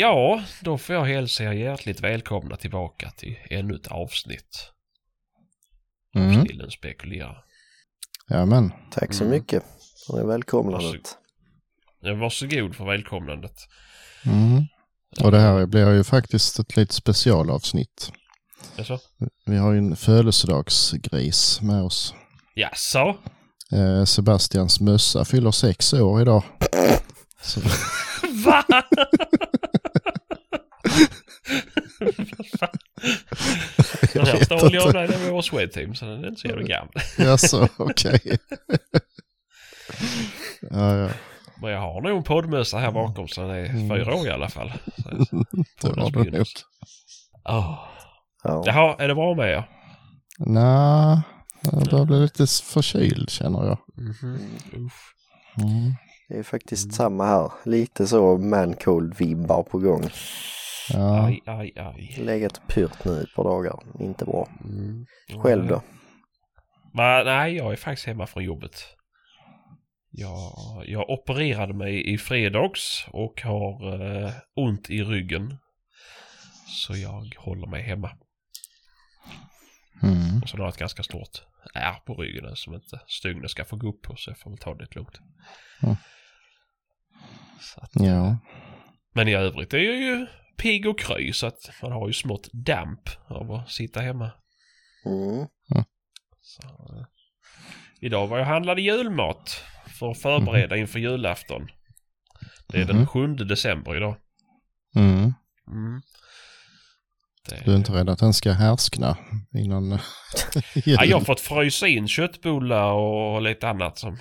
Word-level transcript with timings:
Ja, 0.00 0.42
då 0.60 0.78
får 0.78 0.94
jag 0.94 1.04
hälsa 1.04 1.44
er 1.44 1.52
hjärtligt 1.52 2.00
välkomna 2.00 2.56
tillbaka 2.56 3.10
till 3.10 3.36
ännu 3.50 3.74
ett 3.74 3.86
avsnitt. 3.86 4.70
Mm. 6.14 6.44
Snillen 6.46 6.70
spekulerar. 6.70 7.44
Jajamän. 8.30 8.72
Tack 8.90 9.14
så 9.14 9.24
Mm. 9.24 9.36
mycket 9.38 9.62
för 10.06 10.16
det 10.18 10.26
välkomnandet. 10.26 11.18
Ja, 12.00 12.14
Varsågod 12.14 12.76
för 12.76 12.84
välkomnandet. 12.84 13.56
Mm. 14.26 14.64
Och 15.24 15.30
det 15.32 15.38
här 15.40 15.66
blir 15.66 15.94
ju 15.94 16.04
faktiskt 16.04 16.58
ett 16.58 16.76
litet 16.76 16.92
specialavsnitt. 16.94 18.12
Jaså? 18.76 18.98
Vi 19.46 19.56
har 19.56 19.72
ju 19.72 19.78
en 19.78 19.96
födelsedagsgris 19.96 21.60
med 21.60 21.82
oss. 21.82 22.14
Jaså? 22.54 23.16
Eh, 23.72 24.04
Sebastians 24.04 24.80
mössa 24.80 25.24
fyller 25.24 25.50
sex 25.50 25.92
år 25.92 26.20
idag. 26.22 26.42
Så, 27.42 27.60
Va? 28.44 28.64
Den 34.12 34.26
här 34.26 34.44
stal 34.44 34.74
jag 34.74 34.94
när 34.94 35.24
jag 35.24 35.32
var 35.32 35.42
Swedteam 35.42 35.94
så 35.94 36.04
den 36.04 36.24
är 36.24 36.28
inte 36.28 36.40
så 36.40 36.46
jävla 36.48 36.62
gammal. 36.62 36.92
Jaså, 37.18 37.68
okej. 37.76 38.20
ja, 40.70 40.96
ja. 40.96 41.08
Men 41.62 41.70
jag 41.70 41.80
har 41.80 42.00
nog 42.00 42.16
en 42.16 42.22
poddmössa 42.22 42.78
här 42.78 42.92
bakom 42.92 43.28
så 43.28 43.40
den 43.40 43.50
är 43.50 43.64
Mm. 43.64 43.88
fyra 43.88 44.14
år 44.14 44.26
i 44.26 44.30
alla 44.30 44.48
fall. 44.48 44.72
Så, 45.80 45.88
Det 45.94 46.00
var 46.00 46.24
det 46.24 46.30
nog. 46.38 46.46
Ja. 47.44 47.88
Jaha, 48.42 48.96
är 48.98 49.08
det 49.08 49.14
bra 49.14 49.34
med 49.34 49.50
er? 49.50 49.68
Nej, 50.38 51.20
jag 51.72 51.84
börjar 51.90 52.04
bli 52.04 52.20
lite 52.20 52.46
förkyld 52.46 53.30
känner 53.30 53.64
jag. 53.66 53.78
Mhm. 53.96 54.38
Usch. 54.72 55.14
Mm. 55.62 55.94
Det 56.28 56.38
är 56.38 56.42
faktiskt 56.42 56.94
samma 56.94 57.26
här. 57.26 57.52
Lite 57.64 58.06
så 58.06 58.36
man-cold-vibbar 58.38 59.62
på 59.62 59.78
gång. 59.78 60.10
Ja. 60.90 61.24
Aj, 61.24 61.42
aj, 61.46 61.72
aj. 61.76 62.14
Legat 62.18 62.60
pyrt 62.68 63.04
nu 63.04 63.22
ett 63.22 63.34
par 63.34 63.44
dagar. 63.44 63.82
Inte 64.00 64.24
bra. 64.24 64.48
Mm. 64.64 65.06
Själv 65.42 65.66
då? 65.66 65.82
Men, 66.94 67.26
nej, 67.26 67.56
jag 67.56 67.72
är 67.72 67.76
faktiskt 67.76 68.06
hemma 68.06 68.26
från 68.26 68.44
jobbet. 68.44 68.84
Jag, 70.10 70.84
jag 70.86 71.10
opererade 71.10 71.74
mig 71.74 72.12
i 72.12 72.18
fredags 72.18 73.06
och 73.08 73.42
har 73.42 74.00
eh, 74.02 74.32
ont 74.54 74.90
i 74.90 75.02
ryggen. 75.02 75.58
Så 76.66 76.96
jag 76.96 77.34
håller 77.36 77.66
mig 77.66 77.82
hemma. 77.82 78.10
Mm. 80.02 80.42
Och 80.42 80.48
så 80.48 80.56
har 80.56 80.64
jag 80.64 80.72
ett 80.72 80.78
ganska 80.78 81.02
stort 81.02 81.42
ärr 81.74 82.00
på 82.06 82.14
ryggen 82.14 82.56
som 82.56 82.74
inte 82.74 83.00
stygnen 83.06 83.48
ska 83.48 83.64
få 83.64 83.76
gå 83.76 83.88
upp 83.88 84.02
på 84.02 84.16
så 84.16 84.30
jag 84.30 84.38
får 84.38 84.50
väl 84.50 84.58
ta 84.58 84.74
det 84.74 84.94
lugnt. 84.94 85.20
Mm. 85.82 85.96
Så 87.60 87.80
att, 87.80 87.90
Ja. 87.92 88.38
Men 89.14 89.28
i 89.28 89.34
övrigt 89.34 89.74
är 89.74 89.78
jag 89.78 89.96
ju 89.96 90.26
pigg 90.58 90.86
och 90.86 90.98
kry 90.98 91.32
så 91.32 91.46
att 91.46 91.70
man 91.82 91.92
har 91.92 92.06
ju 92.06 92.12
smått 92.12 92.48
damp 92.52 93.00
av 93.28 93.52
att 93.52 93.70
sitta 93.70 94.00
hemma. 94.00 94.30
Mm. 95.06 95.46
Så, 96.40 96.62
eh, 96.62 97.04
idag 98.00 98.26
var 98.26 98.38
jag 98.38 98.46
handlade 98.46 98.80
julmat 98.82 99.64
för 99.98 100.10
att 100.10 100.18
förbereda 100.18 100.76
inför 100.76 100.98
julafton. 100.98 101.68
Det 102.68 102.80
är 102.80 102.84
den 102.84 102.96
Mhm. 102.96 103.06
7 103.06 103.34
december 103.34 103.96
idag. 103.96 104.16
Mm. 104.96 105.34
Mm. 105.68 106.00
Det... 107.48 107.62
Du 107.64 107.72
är 107.72 107.76
inte 107.76 107.92
rädd 107.92 108.10
att 108.10 108.18
den 108.18 108.34
ska 108.34 108.52
härskna 108.52 109.16
innan 109.54 109.92
eh, 109.92 110.00
jul? 110.74 110.82
ja, 110.84 111.04
jag 111.04 111.18
har 111.18 111.24
fått 111.24 111.40
frysa 111.40 111.88
in 111.88 112.08
köttbullar 112.08 112.92
och 112.92 113.42
lite 113.42 113.68
annat 113.68 113.98
som... 113.98 114.18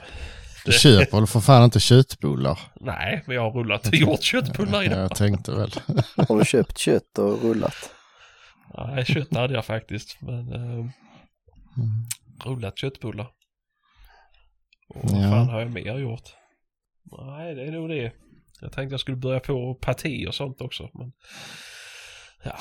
Du 0.71 0.79
köper 0.79 1.17
väl 1.17 1.27
för 1.27 1.39
fan 1.39 1.63
inte 1.63 1.79
köttbullar? 1.79 2.59
Nej, 2.81 3.23
men 3.27 3.35
jag 3.35 3.41
har 3.43 3.51
rullat 3.51 3.87
och 3.87 3.93
gjort 3.93 4.23
köttbullar 4.23 4.81
Ja, 4.81 4.83
idag. 4.83 4.99
jag 4.99 5.15
tänkte 5.15 5.51
väl. 5.51 5.71
Har 6.27 6.39
du 6.39 6.45
köpt 6.45 6.77
kött 6.77 7.17
och 7.17 7.41
rullat? 7.41 7.89
Nej, 8.77 9.05
kött 9.05 9.33
hade 9.35 9.53
jag 9.53 9.65
faktiskt. 9.65 10.17
Men 10.21 10.53
eh, 10.53 10.85
rullat 12.45 12.77
köttbullar. 12.79 13.27
Och 14.89 15.09
Ja. 15.11 15.17
vad 15.17 15.29
fan 15.29 15.49
har 15.49 15.59
jag 15.59 15.71
mer 15.71 15.97
gjort? 15.97 16.29
Nej, 17.27 17.55
det 17.55 17.63
är 17.67 17.71
nog 17.71 17.89
det. 17.89 18.11
Jag 18.61 18.71
tänkte 18.71 18.93
jag 18.93 18.99
skulle 18.99 19.17
börja 19.17 19.39
på 19.39 19.75
parti 19.75 20.27
och 20.27 20.35
sånt 20.35 20.61
också. 20.61 20.89
Men 20.93 21.11
ja, 22.43 22.55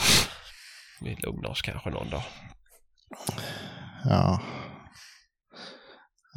vi 1.01 1.15
lugnar 1.23 1.51
oss 1.51 1.63
kanske 1.63 1.91
någon 1.91 2.11
dag. 2.11 2.23
Ja. 4.05 4.41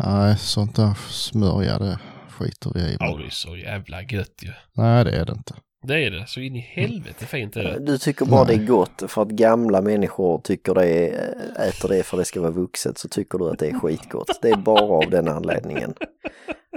Nej, 0.06 0.38
sånt 0.38 0.76
där 0.76 0.94
smörja 1.10 1.80
det 1.80 2.00
skiter 2.30 2.72
vi 2.76 2.80
i. 2.80 2.98
Ja, 3.00 3.18
det 3.18 3.26
är 3.26 3.30
så 3.30 3.58
jävla 3.58 4.02
gött 4.02 4.36
ju. 4.42 4.52
Nej, 4.74 5.04
det 5.04 5.12
är 5.12 5.26
det 5.26 5.32
inte. 5.32 5.54
Det 5.84 6.06
är 6.06 6.12
det. 6.12 6.28
Så 6.28 6.40
in 6.40 6.56
i 6.56 6.60
helvete 6.60 7.26
fint 7.26 7.58
är 7.58 7.64
det. 7.64 7.80
Du 7.80 7.98
tycker 7.98 8.26
bara 8.26 8.44
Nej. 8.44 8.58
det 8.58 8.64
är 8.64 8.68
gott 8.68 9.04
för 9.08 9.22
att 9.22 9.30
gamla 9.30 9.82
människor 9.82 10.42
tycker 10.44 10.74
det 10.74 10.86
är, 10.86 11.36
äter 11.68 11.90
det 11.90 12.04
för 12.04 12.18
det 12.18 12.26
ska 12.26 12.42
vara 12.42 12.52
vuxet 12.52 12.98
så 12.98 13.08
tycker 13.08 13.38
du 13.38 13.50
att 13.50 13.60
det 13.60 13.68
är 13.68 13.80
skitgott. 13.80 14.40
Det 14.42 14.50
är 14.50 14.58
bara 14.58 14.84
av 14.84 15.10
den 15.10 15.28
anledningen. 15.28 15.94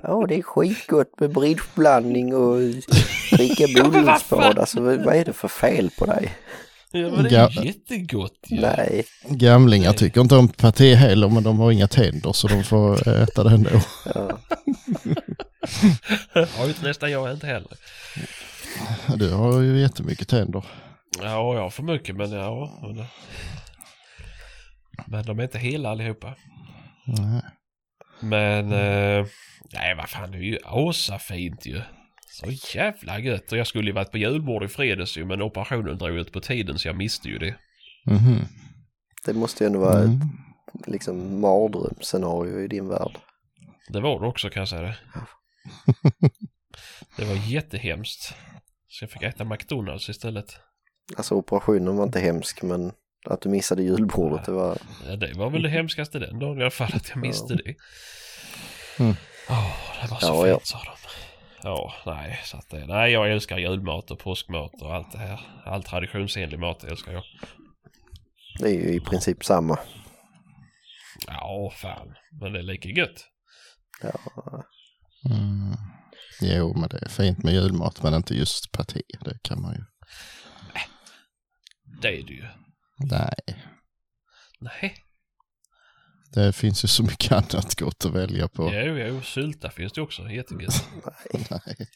Ja, 0.03 0.27
det 0.28 0.34
är 0.39 0.43
skitgott 0.43 1.21
med 1.21 1.33
bridgeblandning 1.33 2.34
och 2.37 2.59
dricka 3.33 3.66
fan? 4.19 4.59
Alltså 4.59 4.81
vad 4.81 5.16
är 5.16 5.25
det 5.25 5.33
för 5.33 5.49
fel 5.49 5.91
på 5.99 6.06
dig? 6.06 6.33
Ja, 6.92 7.10
men 7.10 7.25
det 7.25 7.36
är 7.36 7.48
Ga- 7.48 7.64
jättegott 7.64 8.38
ju. 8.47 8.60
Nej, 8.60 9.04
Gamlingar 9.28 9.91
Nej. 9.91 9.98
tycker 9.98 10.20
inte 10.20 10.34
om 10.36 10.48
paté 10.48 10.94
heller, 10.94 11.28
men 11.28 11.42
de 11.42 11.58
har 11.58 11.72
inga 11.72 11.88
tänder 11.88 12.32
så 12.32 12.48
de 12.48 12.64
får 12.64 13.08
äta 13.22 13.44
det 13.44 13.50
ändå. 13.50 13.70
ja. 14.14 14.38
Har 16.56 16.66
ju 16.66 16.75
nästan 16.82 17.10
jag 17.10 17.32
inte 17.32 17.47
heller. 17.47 17.70
Du 19.16 19.30
har 19.32 19.60
ju 19.60 19.80
jättemycket 19.80 20.28
tänder. 20.28 20.64
Ja, 21.22 21.54
jag 21.54 21.62
har 21.62 21.70
för 21.70 21.82
mycket 21.82 22.16
men 22.16 22.32
ja. 22.32 22.78
Men, 22.82 23.04
men 25.06 25.24
de 25.24 25.38
är 25.38 25.42
inte 25.42 25.59
hela 25.59 25.91
allihopa. 25.91 26.34
Nej. 27.06 27.42
Men, 28.20 28.72
eh, 28.72 29.26
nej 29.72 29.94
vad 29.97 30.09
fan 30.09 30.30
det 30.30 30.36
är 30.38 30.42
ju 30.42 30.59
asafint 30.64 31.66
ju. 31.66 31.80
Så 32.32 32.76
jävla 32.78 33.19
gött. 33.19 33.53
Och 33.53 33.59
jag 33.59 33.66
skulle 33.66 33.87
ju 33.87 33.93
varit 33.93 34.10
på 34.10 34.19
julbord 34.19 34.65
i 34.65 34.69
fredags 34.69 35.16
ju 35.16 35.25
men 35.25 35.43
operationen 35.43 35.98
drog 35.98 36.16
ut 36.19 36.32
på 36.32 36.41
tiden 36.41 36.78
så 36.78 36.88
jag 36.88 36.97
miste 36.97 37.28
ju 37.28 37.38
det. 37.38 37.54
Mhm. 38.06 38.38
det 39.26 39.32
måste 39.32 39.65
ju 39.65 39.66
ändå 39.66 39.78
vara 39.81 39.98
Mm. 39.98 40.20
ett 40.81 40.88
liksom 40.88 41.41
mardrömsscenario 41.41 42.60
i 42.60 42.69
din 42.69 42.88
värld. 42.88 43.19
Det 43.88 44.00
var 44.00 44.21
det 44.21 44.26
också 44.26 44.50
kan 44.50 44.60
jag 44.60 44.69
säga 44.69 44.82
det. 44.82 44.97
Det 47.16 47.25
var 47.25 47.34
jättehemskt. 47.34 48.34
Så 48.88 49.04
jag 49.04 49.10
fick 49.10 49.22
äta 49.22 49.44
McDonalds 49.44 50.09
istället. 50.09 50.56
Alltså 51.16 51.34
operationen 51.34 51.97
var 51.97 52.04
inte 52.04 52.21
hemsk 52.21 52.62
men 52.62 52.92
att 53.27 53.41
du 53.41 53.48
missade 53.48 53.83
julbordet 53.83 54.47
det 54.47 54.53
var... 54.53 54.78
Ja, 55.09 55.16
det 55.16 55.33
var 55.34 55.51
väl 55.51 55.62
det 55.62 55.68
hemskaste 55.68 56.18
den 56.18 56.39
dagen 56.39 56.59
i 56.59 56.62
alla 56.62 56.71
fall 56.71 56.92
att 56.95 57.09
jag 57.09 57.18
miste 57.18 57.54
det. 57.54 57.74
Mm. 58.98 59.15
Åh, 59.51 59.72
det 60.03 60.10
var 60.10 60.18
så 60.21 60.27
Ja, 60.27 60.33
fint 60.45 60.48
ja. 60.48 60.60
sa 60.65 60.78
de. 60.84 60.92
Ja, 61.64 61.92
nej, 62.06 62.41
så 62.44 62.56
att 62.56 62.68
det, 62.70 62.86
nej, 62.86 63.12
jag 63.12 63.32
älskar 63.32 63.59
julmat 63.59 64.10
och 64.10 64.18
påskmat 64.18 64.82
och 64.82 64.94
allt 64.94 65.12
det 65.12 65.18
här. 65.18 65.41
All 65.64 65.82
traditionsenlig 65.82 66.59
mat 66.59 66.84
älskar 66.84 67.12
jag. 67.12 67.22
Det 68.59 68.68
är 68.68 68.74
ju 68.74 68.94
i 68.94 69.00
princip 69.00 69.44
samma. 69.44 69.78
Ja, 71.26 71.72
fan, 71.76 72.14
men 72.41 72.53
det 72.53 72.59
är 72.59 72.62
lika 72.62 72.88
gött. 72.88 73.28
Ja, 74.03 74.64
Mm. 75.30 75.76
Jo, 76.41 76.74
men 76.78 76.88
det 76.88 76.98
är 77.03 77.09
fint 77.09 77.44
med 77.44 77.54
julmat, 77.54 78.03
men 78.03 78.14
inte 78.14 78.34
just 78.34 78.72
paté. 78.72 79.00
Det 79.20 79.38
kan 79.42 79.62
man 79.62 79.74
ju. 79.74 79.84
Det 82.00 82.09
är 82.09 82.22
det 82.22 82.32
ju. 82.32 82.47
Nej, 82.98 83.34
Nej, 84.60 84.94
det 86.34 86.53
finns 86.53 86.84
ju 86.84 86.89
så 86.89 87.03
mycket 87.03 87.33
annat 87.53 87.75
gott 87.81 88.05
att 88.05 88.13
välja 88.13 88.49
på. 88.49 88.71
jo, 88.73 88.99
jo, 88.99 89.21
sylta 89.23 89.71
finns 89.71 89.93
det 89.93 90.01
också, 90.03 90.31
jättegött. 90.31 90.89
Nej. 91.51 91.89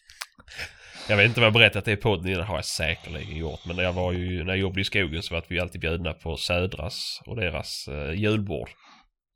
Jag 1.08 1.16
vet 1.16 1.26
inte 1.26 1.40
om 1.40 1.44
jag 1.44 1.50
har 1.50 1.58
berättat 1.58 1.84
det 1.84 1.92
i 1.92 1.96
podden 1.96 2.28
innan, 2.32 2.46
har 2.46 2.56
jag 2.56 2.64
säkerligen 2.64 3.36
gjort. 3.36 3.60
Men 3.66 3.76
när 3.76 3.82
jag 3.82 3.92
var 3.92 4.12
ju, 4.12 4.44
när 4.44 4.52
jag 4.52 4.58
jobbade 4.58 4.80
i 4.80 4.84
skogen 4.84 5.22
så 5.22 5.34
var 5.34 5.44
vi 5.48 5.60
alltid 5.60 5.80
bjudna 5.80 6.12
på 6.12 6.36
Södras 6.36 7.20
och 7.26 7.36
deras 7.36 7.88
eh, 7.88 8.12
julbord. 8.12 8.68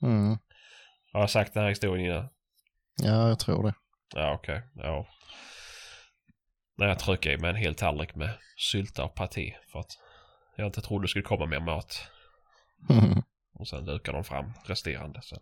Mm. 0.03 0.39
Har 1.13 1.21
jag 1.21 1.31
sagt 1.31 1.55
den 1.55 1.63
här 1.63 1.71
historien 1.71 2.07
innan? 2.07 2.29
Ja, 3.03 3.29
jag 3.29 3.39
tror 3.39 3.67
det. 3.67 3.75
Ja, 4.15 4.35
okej. 4.35 4.63
Ja. 4.75 5.07
När 6.79 6.87
jag 6.87 6.99
tryckte 6.99 7.31
i 7.31 7.39
mig 7.39 7.51
en 7.51 7.57
hel 7.57 7.75
tallrik 7.75 8.15
med 8.15 8.31
sylta 8.73 9.05
och 9.05 9.15
paté 9.15 9.55
för 9.73 9.79
att 9.79 9.91
jag 10.57 10.67
inte 10.67 10.81
trodde 10.81 11.05
det 11.05 11.09
skulle 11.09 11.23
komma 11.23 11.47
mer 11.47 11.61
mat. 11.61 12.09
Mm. 12.91 13.23
Och 13.61 13.69
sen 13.69 13.85
dukar 13.85 14.13
de 14.13 14.25
fram 14.25 14.53
resterande. 14.65 15.21
Så. 15.23 15.37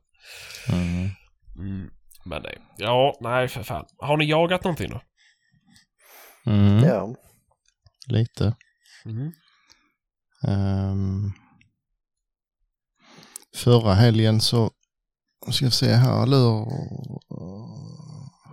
Mm. 0.72 1.08
Mm. 1.56 1.90
Men 2.24 2.42
nej. 2.42 2.58
Ja, 2.76 3.18
nej 3.20 3.48
för 3.48 3.62
fan. 3.62 3.86
Har 3.98 4.16
ni 4.16 4.24
jagat 4.24 4.64
någonting 4.64 4.90
då? 4.90 5.00
Mm. 6.46 6.84
ja. 6.84 7.14
Lite. 8.06 8.56
Mm. 9.04 9.32
Ehm, 10.46 11.32
förra 13.56 13.94
helgen 13.94 14.40
så, 14.40 14.70
ska 15.50 15.64
jag 15.64 15.72
se 15.72 15.92
här, 15.92 16.26
lör... 16.26 16.64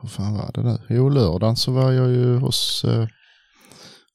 Hur 0.01 0.09
fan 0.09 0.38
var 0.38 0.51
det 0.53 0.63
nu? 0.63 0.77
Jo, 0.89 1.09
lördagen 1.09 1.56
så 1.56 1.71
var 1.71 1.91
jag 1.91 2.09
ju 2.09 2.38
hos, 2.38 2.83
eh, 2.83 3.07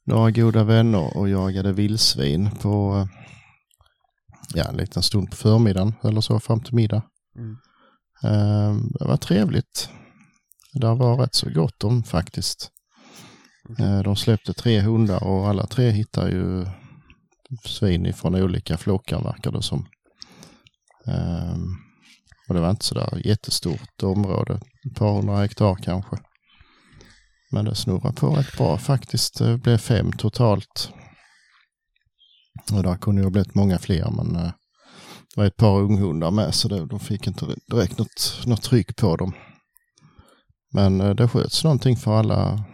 några 0.04 0.30
goda 0.30 0.64
vänner 0.64 1.16
och 1.16 1.28
jagade 1.28 1.72
vildsvin 1.72 2.50
på 2.50 2.96
eh, 2.96 3.19
ja, 4.54 4.64
en 4.64 4.76
liten 4.76 5.02
stund 5.02 5.30
på 5.30 5.36
förmiddagen 5.36 5.94
eller 6.04 6.20
så 6.20 6.40
fram 6.40 6.60
till 6.60 6.74
middag. 6.74 7.02
Mm. 7.36 7.56
Eh, 8.24 8.76
Det 8.98 9.04
var 9.04 9.16
trevligt. 9.16 9.88
Det 10.72 10.94
var 10.94 11.16
rätt 11.16 11.34
så 11.34 11.50
gott 11.50 11.84
om 11.84 12.02
faktiskt. 12.02 12.70
Eh, 13.78 14.02
De 14.02 14.16
släppte 14.16 14.52
tre 14.52 14.80
hundar 14.80 15.24
och 15.24 15.48
alla 15.48 15.66
tre 15.66 15.90
hittar 15.90 16.28
ju 16.28 16.66
svin 17.64 18.14
från 18.14 18.34
olika 18.34 18.76
flockar 18.76 19.22
verkar 19.22 19.52
det 19.52 19.62
som. 19.62 19.86
Ehm, 21.06 21.76
Och 22.48 22.54
det 22.54 22.60
var 22.60 22.70
inte 22.70 22.84
sådär 22.84 23.20
jättestort 23.24 24.02
område, 24.02 24.60
ett 24.86 24.94
par 24.98 25.12
hundra 25.16 25.36
hektar 25.36 25.74
kanske. 25.82 26.16
Men 27.52 27.64
det 27.64 27.74
snurrar 27.74 28.12
på 28.12 28.30
rätt 28.30 28.56
bra 28.56 28.78
faktiskt. 28.78 29.38
Det 29.38 29.58
blev 29.58 29.78
fem 29.78 30.12
totalt. 30.12 30.92
Och 32.72 32.82
där 32.82 32.96
kunde 32.96 33.20
ju 33.20 33.26
ha 33.26 33.30
blivit 33.30 33.54
många 33.54 33.78
fler 33.78 34.10
men 34.10 34.36
eh, 34.36 34.52
det 35.34 35.36
var 35.40 35.44
ett 35.44 35.56
par 35.56 35.80
unghundar 35.80 36.30
med 36.30 36.54
så 36.54 36.68
det, 36.68 36.86
de 36.86 37.00
fick 37.00 37.26
inte 37.26 37.46
direkt 37.66 37.98
något, 37.98 38.42
något 38.46 38.62
tryck 38.62 38.96
på 38.96 39.16
dem. 39.16 39.32
Men 40.72 41.00
eh, 41.00 41.14
det 41.14 41.28
sköts 41.28 41.64
någonting 41.64 41.96
för 41.96 42.18
alla, 42.18 42.64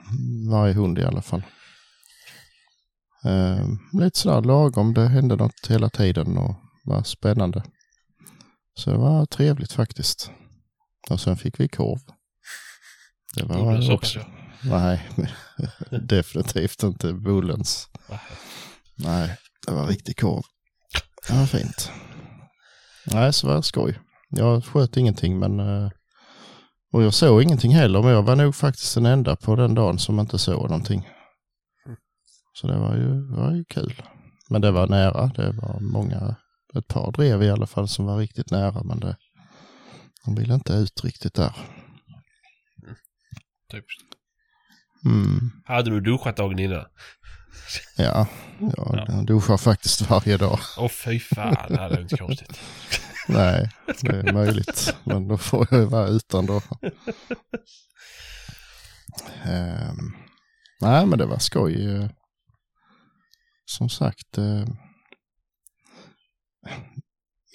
varje 0.50 0.74
hund 0.74 0.98
i 0.98 1.04
alla 1.04 1.22
fall. 1.22 1.42
Eh, 3.24 3.68
lite 4.00 4.18
sådär 4.18 4.42
lagom, 4.42 4.94
det 4.94 5.08
hände 5.08 5.36
något 5.36 5.66
hela 5.68 5.90
tiden 5.90 6.38
och 6.38 6.54
var 6.84 7.02
spännande. 7.02 7.62
Så 8.74 8.90
det 8.90 8.96
var 8.96 9.26
trevligt 9.26 9.72
faktiskt. 9.72 10.30
Och 11.10 11.20
sen 11.20 11.36
fick 11.36 11.60
vi 11.60 11.68
korv. 11.68 11.98
Det 13.34 13.44
var 13.44 13.56
Bullens 13.56 13.88
också. 13.88 14.20
Nej, 14.64 15.08
definitivt 15.90 16.82
inte 16.82 17.12
Bullens. 17.12 17.88
Nej. 18.94 19.36
Det 19.66 19.72
var 19.72 19.86
riktig 19.86 20.16
korv. 20.20 20.42
Det 21.28 21.34
var 21.34 21.46
fint. 21.46 21.90
Nej, 23.06 23.32
så 23.32 23.46
var 23.46 23.56
det 23.56 23.62
skoj. 23.62 23.98
Jag 24.30 24.64
sköt 24.64 24.96
ingenting 24.96 25.38
men... 25.38 25.60
eh, 25.60 25.90
Och 26.92 27.02
jag 27.02 27.14
såg 27.14 27.42
ingenting 27.42 27.74
heller, 27.74 28.02
men 28.02 28.10
jag 28.10 28.22
var 28.22 28.36
nog 28.36 28.54
faktiskt 28.54 28.94
den 28.94 29.06
enda 29.06 29.36
på 29.36 29.56
den 29.56 29.74
dagen 29.74 29.98
som 29.98 30.20
inte 30.20 30.38
såg 30.38 30.62
någonting. 30.62 31.08
Så 32.52 32.66
det 32.66 32.78
var 32.78 32.96
ju, 32.96 33.36
var 33.36 33.52
ju 33.52 33.64
kul. 33.64 34.02
Men 34.50 34.60
det 34.60 34.70
var 34.70 34.88
nära. 34.88 35.26
Det 35.26 35.52
var 35.52 35.80
många, 35.80 36.36
ett 36.78 36.88
par 36.88 37.12
drev 37.12 37.42
i 37.42 37.50
alla 37.50 37.66
fall 37.66 37.88
som 37.88 38.04
var 38.06 38.18
riktigt 38.18 38.50
nära, 38.50 38.82
men 38.82 39.00
det, 39.00 39.16
de 40.24 40.34
ville 40.34 40.54
inte 40.54 40.72
ut 40.72 41.04
riktigt 41.04 41.34
där. 41.34 41.52
Typ. 43.70 43.84
Mm. 45.04 45.50
Hade 45.64 45.90
du 45.90 46.00
duschat 46.00 46.36
dagen 46.36 46.58
innan? 46.58 46.84
Ja, 47.96 48.26
jag, 48.76 49.04
jag 49.08 49.26
duschar 49.26 49.56
faktiskt 49.56 50.10
varje 50.10 50.36
dag. 50.36 50.58
Åh 50.78 50.88
fy 50.88 51.20
fan, 51.20 51.56
det 51.68 51.78
hade 51.80 52.00
inte 52.02 52.16
konstigt. 52.26 52.60
Nej, 53.28 53.70
det 54.02 54.16
är 54.16 54.32
möjligt. 54.32 54.94
Men 55.04 55.28
då 55.28 55.36
får 55.36 55.66
jag 55.70 55.80
ju 55.80 55.86
vara 55.86 56.08
utan 56.08 56.46
då. 56.46 56.62
Ehm, 59.44 60.12
nej, 60.80 61.06
men 61.06 61.18
det 61.18 61.26
var 61.26 61.38
skoj. 61.38 61.94
eh. 61.94 62.08
Som 63.64 63.88
sagt. 63.88 64.38
eh, 64.38 64.64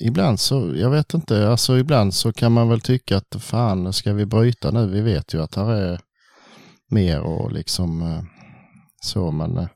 ibland 0.01 0.39
så, 0.39 0.73
jag 0.75 0.89
vet 0.89 1.13
inte, 1.13 1.49
alltså 1.49 1.77
ibland 1.77 2.13
så 2.13 2.33
kan 2.33 2.51
man 2.51 2.69
väl 2.69 2.81
tycka 2.81 3.17
att 3.17 3.35
fan, 3.43 3.93
ska 3.93 4.13
vi 4.13 4.25
bryta 4.25 4.71
nu? 4.71 4.87
Vi 4.87 5.01
vet 5.01 5.33
ju 5.33 5.41
att 5.43 5.55
här 5.55 5.71
är 5.71 5.99
mer 6.89 7.19
och 7.21 7.51
liksom 7.51 8.01
eh, 8.01 8.23
så, 9.03 9.31
men 9.31 9.57
eh, 9.57 9.67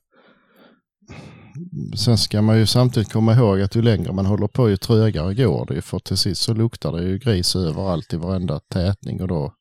Sen 1.95 2.17
ska 2.17 2.41
man 2.41 2.57
ju 2.57 2.65
samtidigt 2.65 3.13
komma 3.13 3.33
ihåg 3.33 3.61
att 3.61 3.75
ju 3.75 3.81
längre 3.81 4.13
man 4.13 4.25
håller 4.25 4.47
på 4.47 4.69
ju 4.69 4.77
trögare 4.77 5.33
går 5.33 5.65
det 5.65 5.73
ju 5.73 5.81
för 5.81 5.99
till 5.99 6.17
sist 6.17 6.41
så 6.41 6.53
luktar 6.53 6.91
det 6.91 7.03
ju 7.03 7.17
gris 7.17 7.55
överallt 7.55 8.13
i 8.13 8.17
varenda 8.17 8.59
tätning 8.59 9.21
och 9.21 9.27
då 9.27 9.53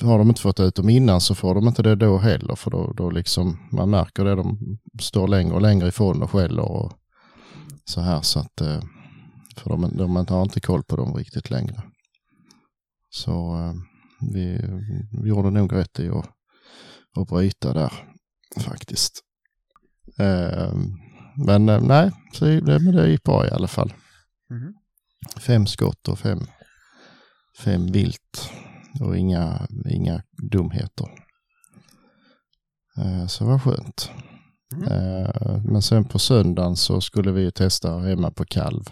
har 0.00 0.18
de 0.18 0.28
inte 0.28 0.40
fått 0.40 0.60
ut 0.60 0.74
dem 0.74 0.88
innan 0.88 1.20
så 1.20 1.34
får 1.34 1.54
de 1.54 1.68
inte 1.68 1.82
det 1.82 1.94
då 1.94 2.18
heller 2.18 2.54
för 2.54 2.70
då, 2.70 2.92
då 2.92 3.10
liksom 3.10 3.68
man 3.72 3.90
märker 3.90 4.24
det 4.24 4.34
de 4.34 4.58
står 5.00 5.28
längre 5.28 5.54
och 5.54 5.62
längre 5.62 5.88
ifrån 5.88 6.22
och 6.22 6.30
skäller 6.30 6.72
och 6.72 6.92
så 7.84 8.00
här 8.00 8.20
så 8.20 8.38
att 8.38 8.60
eh, 8.60 8.82
för 9.56 9.70
de, 9.70 9.96
de 9.96 10.12
man 10.12 10.26
har 10.28 10.42
inte 10.42 10.60
koll 10.60 10.82
på 10.82 10.96
dem 10.96 11.14
riktigt 11.14 11.50
längre. 11.50 11.82
Så 13.10 13.56
vi, 14.34 14.60
vi 15.22 15.28
gjorde 15.28 15.50
nog 15.50 15.72
rätt 15.72 16.00
i 16.00 16.08
att, 16.08 16.28
att 17.16 17.28
bryta 17.28 17.72
där 17.72 17.92
faktiskt. 18.58 19.20
Eh, 20.18 20.72
Men 21.46 21.68
eh, 21.68 21.80
nej, 21.82 22.10
så 22.32 22.44
det, 22.44 22.78
men 22.78 22.94
det 22.96 23.08
gick 23.10 23.22
bra 23.22 23.46
i 23.46 23.50
alla 23.50 23.68
fall. 23.68 23.92
Mhm. 24.50 24.74
Fem 25.40 25.66
skott 25.66 26.08
och 26.08 26.18
fem, 26.18 26.40
fem 27.58 27.86
vilt 27.86 28.50
och 29.00 29.16
inga, 29.18 29.66
inga 29.90 30.22
dumheter. 30.50 31.06
Eh, 32.98 33.26
Så 33.26 33.44
det 33.44 33.50
var 33.50 33.58
skönt. 33.58 34.10
Mm. 34.72 35.62
Men 35.72 35.82
sen 35.82 36.04
på 36.04 36.18
söndagen 36.18 36.76
så 36.76 37.00
skulle 37.00 37.32
vi 37.32 37.40
ju 37.42 37.50
testa 37.50 37.98
hemma 37.98 38.30
på 38.30 38.44
kalv. 38.44 38.82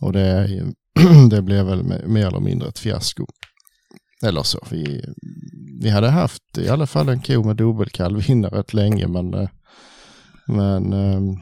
Och 0.00 0.12
det, 0.12 0.48
det 1.30 1.42
blev 1.42 1.66
väl 1.66 1.82
me- 1.82 2.06
mer 2.06 2.26
eller 2.26 2.40
mindre 2.40 2.68
ett 2.68 2.78
fiasko. 2.78 3.26
Eller 4.24 4.42
så. 4.42 4.66
Vi, 4.70 5.04
vi 5.82 5.90
hade 5.90 6.10
haft 6.10 6.58
i 6.58 6.68
alla 6.68 6.86
fall 6.86 7.08
en 7.08 7.20
ko 7.22 7.42
med 7.44 7.56
dubbelkalv 7.56 8.30
inne 8.30 8.48
rätt 8.48 8.74
länge 8.74 9.06
men, 9.08 9.48
men 10.48 10.92
ehm, 10.92 11.36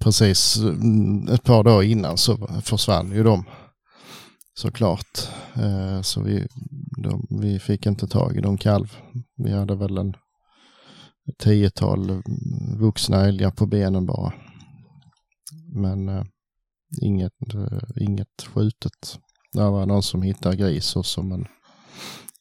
precis 0.00 0.56
mm, 0.56 1.28
ett 1.28 1.44
par 1.44 1.64
dagar 1.64 1.82
innan 1.82 2.16
så 2.16 2.60
försvann 2.62 3.12
ju 3.12 3.22
de 3.22 3.44
såklart. 4.54 5.28
Eh, 5.54 6.00
så 6.00 6.22
vi, 6.22 6.46
de, 7.02 7.26
vi 7.40 7.58
fick 7.58 7.86
inte 7.86 8.08
tag 8.08 8.36
i 8.36 8.40
de 8.40 8.58
kalv. 8.58 8.96
Vi 9.36 9.52
hade 9.52 9.76
väl 9.76 9.98
en 9.98 10.14
ett 11.28 11.38
tiotal 11.38 12.22
vuxna 12.78 13.26
älgar 13.26 13.50
på 13.50 13.66
benen 13.66 14.06
bara. 14.06 14.32
Men 15.74 16.08
eh, 16.08 16.24
inget, 17.02 17.54
eh, 17.54 17.78
inget 18.00 18.42
skjutet. 18.46 19.18
Det 19.52 19.70
var 19.70 19.86
någon 19.86 20.02
som 20.02 20.22
hittade 20.22 20.56
gris 20.56 20.96
också 20.96 21.22
men 21.22 21.46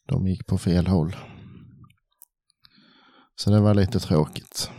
de 0.08 0.28
gick 0.28 0.48
på 0.48 0.58
fel 0.58 0.88
håll. 0.88 1.16
Så 3.40 3.50
det 3.50 3.60
var 3.60 3.74
lite 3.74 4.00
tråkigt. 4.00 4.72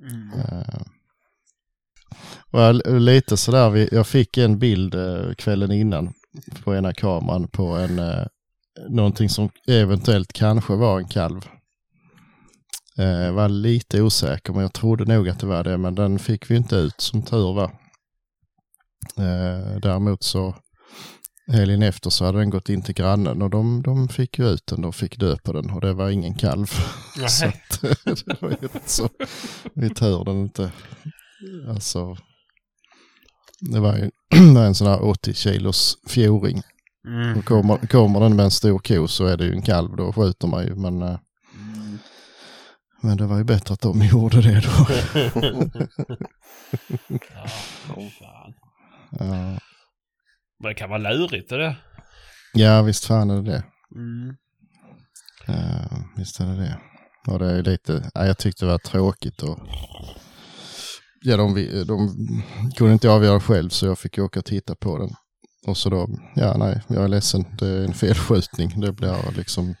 Mm. 0.00 0.30
Eh, 0.40 0.80
och 2.50 3.00
lite 3.00 3.36
sådär, 3.36 3.70
vi- 3.70 3.88
jag 3.92 4.06
fick 4.06 4.38
en 4.38 4.58
bild 4.58 4.94
eh, 4.94 5.34
kvällen 5.38 5.72
innan 5.72 6.12
på 6.64 6.74
ena 6.74 6.92
kameran 6.92 7.48
på 7.48 7.66
en, 7.66 7.98
eh, 7.98 8.26
någonting 8.88 9.28
som 9.28 9.50
eventuellt 9.68 10.32
kanske 10.32 10.74
var 10.74 10.98
en 10.98 11.08
kalv. 11.08 11.40
Jag 12.98 13.32
var 13.32 13.48
lite 13.48 14.02
osäker 14.02 14.52
men 14.52 14.62
jag 14.62 14.72
trodde 14.72 15.04
nog 15.04 15.28
att 15.28 15.38
det 15.40 15.46
var 15.46 15.64
det 15.64 15.78
men 15.78 15.94
den 15.94 16.18
fick 16.18 16.50
vi 16.50 16.56
inte 16.56 16.76
ut 16.76 17.00
som 17.00 17.22
tur 17.22 17.54
var. 17.54 17.70
Eh, 19.18 19.76
Däremot 19.82 20.22
så 20.22 20.54
helgen 21.52 21.82
efter 21.82 22.10
så 22.10 22.24
hade 22.24 22.38
den 22.38 22.50
gått 22.50 22.68
in 22.68 22.82
till 22.82 22.94
grannen 22.94 23.42
och 23.42 23.50
de, 23.50 23.82
de 23.82 24.08
fick 24.08 24.38
ju 24.38 24.48
ut 24.48 24.66
den 24.66 24.84
och 24.84 24.94
fick 24.94 25.18
dö 25.18 25.36
på 25.36 25.52
den 25.52 25.70
och 25.70 25.80
det 25.80 25.92
var 25.92 26.10
ingen 26.10 26.34
kalv. 26.34 26.66
Så 27.28 27.46
att, 27.46 27.80
det 28.26 28.42
var 28.42 28.50
ju 28.50 28.56
rätt 28.56 28.90
så, 28.90 29.08
vi 29.74 29.90
tur 29.90 30.24
den 30.24 30.40
inte. 30.40 30.72
Alltså, 31.68 32.16
det 33.60 33.80
var 33.80 33.96
ju 33.96 34.10
en 34.58 34.74
sån 34.74 34.86
här 34.86 35.04
80 35.04 35.34
kilos 35.34 35.98
fjoring. 36.06 36.62
Mm. 37.06 37.38
Och 37.38 37.44
kommer, 37.44 37.86
kommer 37.86 38.20
den 38.20 38.36
med 38.36 38.44
en 38.44 38.50
stor 38.50 38.78
ko 38.78 39.08
så 39.08 39.26
är 39.26 39.36
det 39.36 39.44
ju 39.44 39.52
en 39.52 39.62
kalv, 39.62 39.96
då 39.96 40.12
skjuter 40.12 40.48
man 40.48 40.64
ju. 40.64 40.74
Men, 40.74 41.02
eh, 41.02 41.18
men 43.02 43.16
det 43.16 43.26
var 43.26 43.38
ju 43.38 43.44
bättre 43.44 43.74
att 43.74 43.80
de 43.80 44.02
gjorde 44.12 44.40
det 44.42 44.60
då. 44.60 44.86
ja, 47.08 48.10
fan. 48.18 48.54
Ja, 49.10 49.58
Men 50.60 50.68
det 50.68 50.74
kan 50.74 50.90
vara 50.90 50.98
lurigt 51.10 51.48
det 51.48 51.56
där. 51.56 51.82
ja 52.54 52.82
visst 52.82 53.04
fan 53.04 53.30
är 53.30 53.36
det 53.42 53.50
det. 53.50 53.64
Mm. 53.94 54.36
Ja, 55.46 55.88
visst 56.16 56.40
är 56.40 56.46
det 56.46 56.56
det. 56.56 56.78
Och 57.32 57.38
det 57.38 57.50
är 57.50 57.62
lite, 57.62 58.10
ja, 58.14 58.26
jag 58.26 58.38
tyckte 58.38 58.64
det 58.64 58.70
var 58.70 58.78
tråkigt 58.78 59.42
och 59.42 59.58
ja, 61.22 61.36
de, 61.36 61.54
vi- 61.54 61.84
de 61.84 62.08
kunde 62.76 62.92
inte 62.92 63.10
avgöra 63.10 63.40
själv 63.40 63.68
så 63.68 63.86
jag 63.86 63.98
fick 63.98 64.18
åka 64.18 64.38
och 64.40 64.44
titta 64.44 64.74
på 64.74 64.98
den. 64.98 65.10
Och 65.66 65.76
så 65.76 65.90
då, 65.90 66.08
ja 66.34 66.56
nej, 66.56 66.82
jag 66.88 67.04
är 67.04 67.08
ledsen, 67.08 67.44
det 67.58 67.66
är 67.68 67.84
en 67.84 67.94
felskjutning. 67.94 68.80
Det 68.80 68.92
blir 68.92 69.32
liksom 69.36 69.74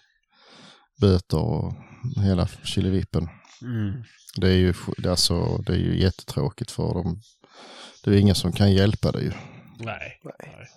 böter 1.00 1.38
och 1.38 1.74
hela 2.22 2.46
killevippen. 2.46 3.28
Mm. 3.62 4.02
Det 4.36 4.48
är 4.48 4.56
ju, 4.56 4.74
det 4.98 5.06
är 5.08 5.10
alltså, 5.10 5.58
det 5.58 5.72
är 5.72 5.76
ju 5.78 6.00
jättetråkigt 6.00 6.70
för 6.70 6.94
dem. 6.94 7.20
Det 8.04 8.10
är 8.10 8.16
ingen 8.18 8.34
som 8.34 8.52
kan 8.52 8.72
hjälpa 8.72 9.12
det 9.12 9.20
ju. 9.20 9.32
Nej. 9.78 10.20
Nej. 10.24 10.68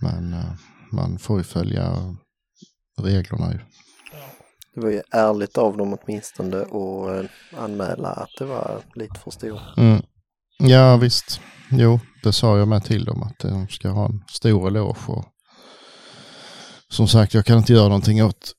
Men 0.00 0.32
eh, 0.32 0.52
man 0.92 1.18
får 1.18 1.38
ju 1.38 1.44
följa 1.44 2.14
reglerna 3.00 3.52
ju. 3.52 3.58
Det 4.74 4.80
var 4.80 4.90
ju 4.90 5.02
ärligt 5.10 5.58
av 5.58 5.76
dem 5.76 5.98
åtminstone 6.02 6.56
att 6.62 7.24
eh, 7.24 7.60
anmäla 7.62 8.08
att 8.08 8.30
det 8.38 8.44
var 8.44 8.82
lite 8.94 9.20
för 9.20 9.30
stor. 9.30 9.60
Mm. 9.76 10.02
Ja 10.58 10.96
visst, 10.96 11.40
jo 11.70 12.00
det 12.22 12.32
sa 12.32 12.58
jag 12.58 12.68
med 12.68 12.84
till 12.84 13.04
dem 13.04 13.22
att 13.22 13.38
de 13.38 13.68
ska 13.68 13.88
ha 13.88 14.06
en 14.06 14.22
stor 14.32 14.68
eloge. 14.68 14.98
Och 15.08 15.24
som 16.88 17.08
sagt 17.08 17.34
jag 17.34 17.46
kan 17.46 17.58
inte 17.58 17.72
göra 17.72 17.88
någonting 17.88 18.24
åt, 18.24 18.52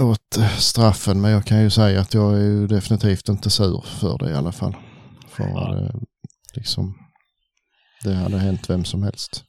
åt 0.00 0.36
eh, 0.38 0.56
straffen 0.56 1.20
men 1.20 1.30
jag 1.30 1.44
kan 1.46 1.62
ju 1.62 1.70
säga 1.70 2.00
att 2.00 2.14
jag 2.14 2.34
är 2.34 2.40
ju 2.44 2.66
definitivt 2.66 3.28
inte 3.28 3.50
sur 3.50 3.84
för 3.86 4.18
det 4.18 4.30
i 4.30 4.34
alla 4.34 4.52
fall. 4.52 4.76
För 5.28 5.44
Ja. 5.48 5.72
det, 5.72 5.94
liksom, 6.54 6.94
det 8.04 8.14
hade 8.14 8.38
hänt 8.38 8.70
vem 8.70 8.84
som 8.84 9.02
helst. 9.02 9.44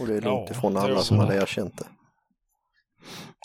Och 0.00 0.06
det 0.06 0.16
är 0.16 0.20
långt 0.20 0.48
Ja, 0.50 0.56
ifrån 0.56 0.76
alla 0.76 1.00
som 1.02 1.18
hade 1.18 1.34
erkänt 1.36 1.78
det. 1.78 1.84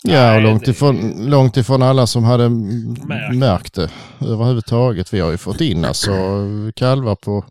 Ja, 0.02 0.12
Nej, 0.12 0.36
och 0.36 0.42
långt 0.42 0.64
det- 0.64 0.70
ifrån, 0.70 1.12
långt 1.30 1.56
ifrån 1.56 1.82
alla 1.82 2.06
som 2.06 2.24
hade 2.24 2.48
Märkt. 2.48 3.36
märkt 3.36 3.74
det 3.74 3.90
överhuvudtaget. 4.20 5.14
Vi 5.14 5.20
har 5.20 5.30
ju 5.30 5.36
fått 5.38 5.60
in 5.60 5.84
alltså 5.84 6.10
kalvar 6.76 7.14
på, 7.14 7.44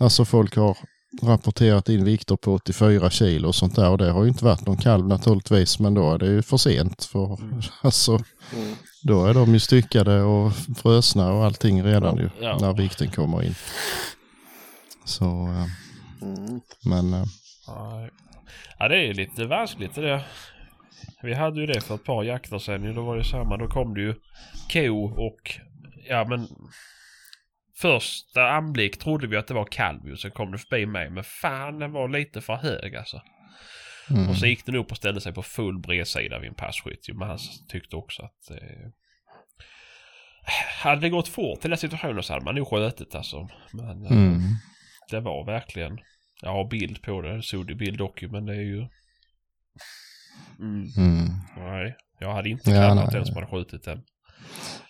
alltså 0.00 0.24
folk 0.24 0.56
har 0.56 0.76
rapporterat 1.22 1.88
in 1.88 2.04
vikter 2.04 2.36
på 2.36 2.54
84 2.54 3.10
kilo 3.10 3.48
och 3.48 3.54
sånt 3.54 3.76
där 3.76 3.88
och 3.90 3.98
det 3.98 4.10
har 4.10 4.22
ju 4.22 4.28
inte 4.28 4.44
varit 4.44 4.66
någon 4.66 4.76
kalv 4.76 5.08
naturligtvis 5.08 5.78
men 5.78 5.94
då 5.94 6.14
är 6.14 6.18
det 6.18 6.26
ju 6.26 6.42
för 6.42 6.56
sent 6.56 7.04
för 7.04 7.38
alltså 7.82 8.12
Mm. 8.56 8.74
då 9.02 9.26
är 9.26 9.34
de 9.34 9.52
ju 9.54 9.60
styckade 9.60 10.22
och 10.22 10.52
frösna 10.76 11.32
och 11.32 11.44
allting 11.44 11.84
redan 11.84 12.16
ju 12.16 12.30
Ja. 12.40 12.58
när 12.60 12.72
vikten 12.72 13.10
kommer 13.10 13.42
in. 13.42 13.54
Så, 15.04 15.24
eh, 15.48 15.66
Mm. 16.22 16.60
men 16.84 17.14
eh. 17.14 17.24
Ja, 18.78 18.88
det 18.88 18.96
är 19.08 19.14
lite 19.14 19.44
vanskligt 19.46 19.94
det. 19.94 20.24
Vi 21.22 21.34
hade 21.34 21.60
ju 21.60 21.66
det 21.66 21.80
för 21.80 21.94
ett 21.94 22.04
par 22.04 22.22
jakter 22.24 22.58
sen. 22.58 22.94
Då 22.94 23.02
var 23.02 23.16
det 23.16 23.24
samma. 23.24 23.56
Då 23.56 23.68
kom 23.68 23.94
det 23.94 24.00
ju 24.00 24.14
ko 24.72 25.04
och 25.26 25.58
ja 26.08 26.24
men 26.24 26.48
första 27.80 28.48
anblick 28.50 28.98
trodde 28.98 29.26
vi 29.26 29.36
att 29.36 29.46
det 29.46 29.54
var 29.54 29.64
kalv 29.64 30.06
ju. 30.08 30.16
Sen 30.16 30.30
kom 30.30 30.52
det 30.52 30.58
förbi 30.58 30.86
mig. 30.86 31.10
Men 31.10 31.24
fan 31.24 31.78
den 31.78 31.92
var 31.92 32.08
lite 32.08 32.40
för 32.40 32.54
hög 32.54 32.96
alltså. 32.96 33.20
mm, 34.10 34.28
Och 34.28 34.36
så 34.36 34.46
gick 34.46 34.66
den 34.66 34.76
upp 34.76 34.90
och 34.90 34.96
ställde 34.96 35.20
sig 35.20 35.32
på 35.34 35.42
full 35.42 35.78
bredsida 35.78 36.38
vid 36.38 36.48
en 36.48 36.54
passkytt. 36.54 37.08
Men 37.14 37.28
han 37.28 37.38
tyckte 37.68 37.96
också 37.96 38.22
att 38.22 38.50
eh, 38.50 38.88
hade 40.82 41.00
det 41.00 41.10
gått 41.10 41.28
fort 41.28 41.60
till 41.60 41.70
den 41.70 41.78
situationen 41.78 42.22
så 42.22 42.32
hade 42.32 42.44
man 42.44 42.54
nog 42.54 42.68
skjutit 42.68 43.14
alltså. 43.14 43.48
Men 43.72 44.04
eh, 44.06 44.12
mm, 44.12 44.40
det 45.10 45.20
var 45.20 45.46
verkligen. 45.46 45.98
Jag 46.42 46.52
har 46.52 46.68
bild 46.68 47.02
på 47.02 47.20
det. 47.20 47.42
Det 47.66 47.74
bild 47.74 47.98
dock 47.98 48.22
men 48.22 48.46
det 48.46 48.54
är 48.54 48.60
ju. 48.60 48.86
Mm. 50.58 50.88
mm. 50.96 51.28
Nej, 51.56 51.96
jag 52.18 52.32
hade 52.34 52.48
inte 52.48 52.70
Ja, 52.70 52.88
kallat 52.88 53.12
den 53.12 53.26
som 53.26 53.34
hade 53.34 53.46
skjutit 53.46 53.84
den. 53.84 54.02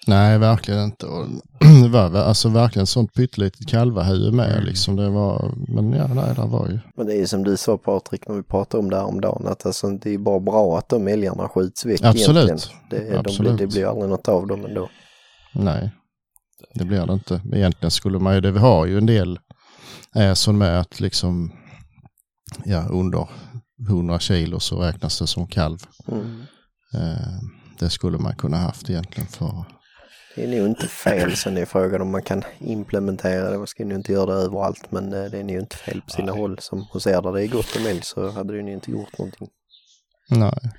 Nej, 0.07 0.39
verkligen 0.39 0.85
inte. 0.85 1.07
Och 1.07 1.27
det 1.83 1.89
var 1.89 2.15
alltså 2.15 2.49
verkligen 2.49 2.87
sånt 2.87 3.15
pyttelitet 3.15 3.69
kalvahuvud 3.69 4.35
med. 4.35 4.53
Mm. 4.53 4.65
Liksom. 4.65 4.97
Det 4.97 5.11
var, 5.11 5.55
men 5.69 5.93
ja, 5.93 6.07
nej, 6.07 6.35
det 6.37 6.47
var 6.47 6.69
ju. 6.69 6.79
Men 6.97 7.07
det 7.07 7.15
är 7.15 7.19
ju 7.19 7.27
som 7.27 7.45
du 7.45 7.57
sa 7.57 7.79
Patrik 7.79 8.29
när 8.29 8.35
vi 8.35 8.43
pratade 8.43 8.83
om 8.83 8.91
det 8.91 8.97
här 8.97 9.05
om 9.05 9.21
dagen 9.21 9.47
att 9.47 9.67
alltså, 9.67 9.91
det 9.91 10.15
är 10.15 10.19
bara 10.19 10.41
bra 10.41 10.79
att 10.79 10.89
de 10.89 11.09
älgarna 11.09 11.49
skjuts 11.49 11.87
väck 11.87 12.03
Absolut. 12.03 12.45
egentligen. 12.45 12.79
Det, 12.91 13.11
De, 13.11 13.17
Absolut. 13.17 13.59
det 13.59 13.67
blir 13.67 13.87
aldrig 13.87 14.11
något 14.11 14.29
av 14.29 14.47
dem 14.47 14.65
ändå. 14.65 14.89
Nej, 15.55 15.91
det 16.75 16.85
blir 16.85 17.07
det 17.07 17.13
inte. 17.13 17.41
Egentligen 17.53 17.91
skulle 17.91 18.19
man 18.19 18.35
ju, 18.35 18.41
det 18.41 18.51
vi 18.51 18.59
har 18.59 18.87
ju 18.87 18.99
en 18.99 19.07
del 19.07 19.39
är 20.15 20.35
som 20.35 20.59
med 20.59 20.81
att 20.81 21.01
liksom, 21.01 21.53
ja, 22.65 22.87
under 22.91 23.29
100 23.89 24.19
kilo 24.19 24.61
så 24.61 24.83
räknas 24.83 25.19
det 25.19 25.27
som 25.27 25.47
kalv. 25.47 25.79
Mm. 26.09 26.41
Eh, 26.95 27.39
det 27.79 27.91
skulle 27.91 28.19
man 28.19 28.37
kunna 28.37 28.57
haft 28.57 28.91
egentligen 28.91 29.29
för, 29.29 29.65
Det 30.37 30.45
är 30.45 30.59
nog 30.59 30.69
inte 30.69 30.87
fel 30.87 31.37
sen 31.37 31.57
är 31.57 31.65
frågan 31.65 32.03
om 32.03 32.11
man 32.11 32.23
kan 32.23 32.43
implementera 32.59 33.51
det. 33.51 33.59
Man 33.59 33.67
ska 33.67 33.85
nog 33.85 33.99
inte 33.99 34.13
göra 34.13 34.35
det 34.35 34.41
överallt 34.43 34.93
men 34.93 35.13
eh, 35.13 35.31
det 35.31 35.39
är 35.39 35.45
nog 35.45 35.57
inte 35.57 35.77
fel 35.77 36.01
på 36.01 36.11
sina 36.11 36.33
Nej. 36.33 36.41
håll. 36.41 36.59
Som 36.61 36.83
hos 36.91 37.07
er 37.07 37.23
där 37.23 37.33
det 37.33 37.43
är 37.45 37.49
gott 37.49 37.77
om 37.77 37.87
älg 37.87 38.01
så 38.03 38.31
hade 38.31 38.57
det 38.57 38.63
nog 38.63 38.73
inte 38.73 38.91
gjort 38.91 39.19
någonting. 39.19 39.49
nej. 40.31 40.71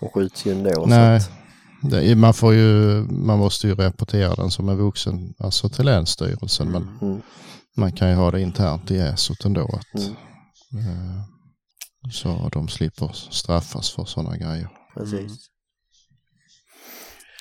De 0.00 0.08
skjuts 0.08 0.46
ju 0.46 0.52
ändå. 0.52 0.84
Nej. 0.86 1.16
Att, 1.16 1.30
Det, 1.90 2.16
man 2.16 2.34
får 2.34 2.54
ju, 2.54 3.02
man 3.10 3.38
måste 3.38 3.66
ju 3.68 3.74
rapportera 3.74 4.34
den 4.34 4.50
som 4.50 4.68
en 4.68 4.76
vuxen, 4.76 5.34
alltså 5.38 5.68
till 5.68 5.84
Länsstyrelsen. 5.84 6.70
Men 6.70 6.98
mm, 7.02 7.22
man 7.76 7.92
kan 7.92 8.08
ju 8.08 8.14
ha 8.14 8.30
det 8.30 8.40
internt 8.40 8.90
i 8.90 8.98
ESOT 8.98 9.44
ändå. 9.44 9.60
Att, 9.80 10.00
mm, 10.72 10.86
eh, 10.86 11.22
så 12.12 12.48
de 12.52 12.68
slipper 12.68 13.12
straffas 13.12 13.90
för 13.90 14.04
sådana 14.04 14.36
grejer. 14.36 14.68
precis. 14.94 15.14
Mm. 15.20 15.28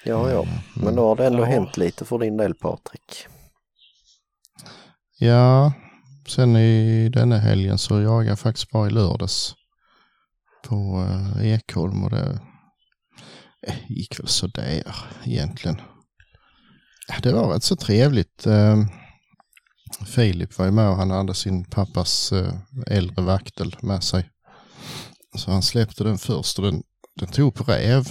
Ja, 0.05 0.29
ja. 0.31 0.43
Mm. 0.43 0.53
Men 0.75 0.95
då 0.95 1.07
har 1.07 1.15
det 1.15 1.27
ändå 1.27 1.39
Ja. 1.43 1.45
hänt 1.45 1.77
lite 1.77 2.05
för 2.05 2.19
din 2.19 2.37
del 2.37 2.55
Patrik. 2.55 3.27
Ja, 5.19 5.73
sen 6.27 6.55
i 6.55 7.09
denna 7.09 7.37
helgen 7.37 7.77
så 7.77 8.01
jagade 8.01 8.29
jag 8.29 8.39
faktiskt 8.39 8.69
bara 8.71 8.87
i 8.87 8.91
lördags 8.91 9.55
på 10.67 11.07
eh, 11.09 11.47
Ekholm 11.53 12.03
och 12.03 12.09
det 12.09 12.39
eh, 13.67 13.75
gick 13.89 14.19
väl 14.19 14.27
sådär 14.27 14.83
egentligen. 15.25 15.81
Det 17.23 17.33
var 17.33 17.53
rätt 17.53 17.63
så 17.63 17.75
trevligt. 17.75 18.45
Filip 20.05 20.57
var 20.57 20.65
ju 20.65 20.71
med 20.71 20.89
och 20.89 20.95
han 20.95 21.11
hade 21.11 21.33
sin 21.33 21.65
pappas 21.65 22.31
eh, 22.31 22.53
äldre 22.87 23.21
vaktel 23.25 23.75
med 23.81 24.03
sig. 24.03 24.29
Så 25.37 25.51
han 25.51 25.61
släppte 25.61 26.03
den 26.03 26.17
först 26.17 26.59
och 26.59 26.65
den, 26.65 26.83
den 27.15 27.29
tog 27.29 27.53
på 27.53 27.63
räv 27.63 28.07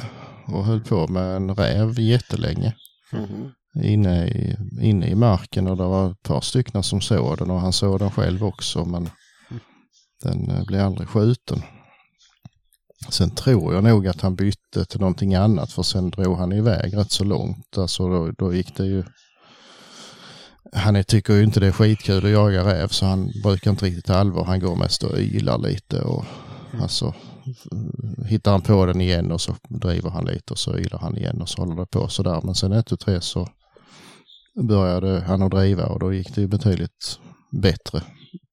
och 0.47 0.65
höll 0.65 0.81
på 0.81 1.09
med 1.09 1.37
en 1.37 1.55
räv 1.55 2.01
jättelänge 2.01 2.75
Mhm. 3.13 3.51
inne 3.85 4.27
i, 4.29 4.57
inne 4.81 5.07
i 5.07 5.15
marken 5.15 5.67
och 5.67 5.77
det 5.77 5.85
var 5.85 6.11
ett 6.11 6.23
par 6.23 6.41
stycken 6.41 6.83
som 6.83 7.01
såg 7.01 7.39
den 7.39 7.51
och 7.51 7.61
han 7.61 7.73
såg 7.73 7.99
den 7.99 8.11
själv 8.11 8.45
också 8.45 8.85
men 8.85 9.11
den 10.23 10.51
eh, 10.51 10.65
blev 10.65 10.87
aldrig 10.87 11.09
skjuten. 11.09 11.63
Sen 13.09 13.31
tror 13.31 13.75
jag 13.75 13.85
nog 13.85 14.09
att 14.09 14.21
han 14.21 14.35
bytte 14.35 14.85
till 14.85 15.01
någonting 15.01 15.35
annat 15.35 15.73
för 15.73 15.83
sen 15.83 16.11
drog 16.11 16.39
han 16.39 16.53
iväg 16.53 16.97
rätt 16.97 17.11
så 17.13 17.25
långt. 17.25 17.79
Alltså 17.79 18.09
då, 18.09 18.31
då 18.39 18.55
gick 18.55 18.77
det 18.77 18.87
ju... 18.87 19.05
Han 20.73 21.05
tycker 21.05 21.35
ju 21.35 21.43
inte 21.43 21.61
det 21.61 21.67
är 21.67 21.73
skitkul 21.73 22.25
att 22.25 22.31
jaga 22.31 22.65
räv 22.65 22.89
så 22.89 23.07
han 23.07 23.33
brukar 23.43 23.71
inte 23.71 23.85
riktigt 23.85 24.11
allvar. 24.11 24.45
Han 24.45 24.61
går 24.61 24.77
mest 24.77 25.03
och 25.03 25.19
ylar 25.19 25.59
lite 25.59 26.03
och 26.03 26.25
alltså 26.81 27.15
hittar 28.27 28.53
han 28.53 28.63
på 28.63 28.87
den 28.87 29.01
igen 29.01 29.33
och 29.33 29.41
så 29.41 29.57
driver 29.69 30.11
han 30.11 30.25
lite 30.25 30.53
och 30.53 30.59
så 30.59 30.79
ylar 30.79 30.99
han 30.99 31.17
igen 31.17 31.43
och 31.43 31.49
så 31.49 31.63
håller 31.63 31.77
det 31.77 31.87
på 31.87 32.09
sådär. 32.09 32.41
Men 32.45 32.55
sen 32.55 32.73
ett, 32.73 32.87
tu, 32.87 32.97
tre 32.97 33.21
så 33.21 33.49
började 34.69 35.21
han 35.21 35.43
att 35.43 35.51
driva 35.51 35.87
och 35.87 36.01
då 36.01 36.13
gick 36.13 36.35
det 36.35 36.41
ju 36.41 36.47
betydligt 36.47 37.19
bättre 37.63 38.03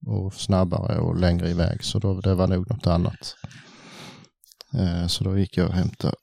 och 0.07 0.33
snabbare 0.33 0.99
och 0.99 1.19
längre 1.19 1.49
iväg. 1.49 1.83
Så 1.83 1.99
då, 1.99 2.21
det 2.21 2.35
var 2.35 2.47
nog 2.47 2.69
något 2.69 2.87
annat. 2.87 3.35
Eh, 4.73 5.07
så 5.07 5.23
då 5.23 5.37
gick 5.37 5.57
jag 5.57 5.67
och 5.67 5.73
hämtade 5.73 6.13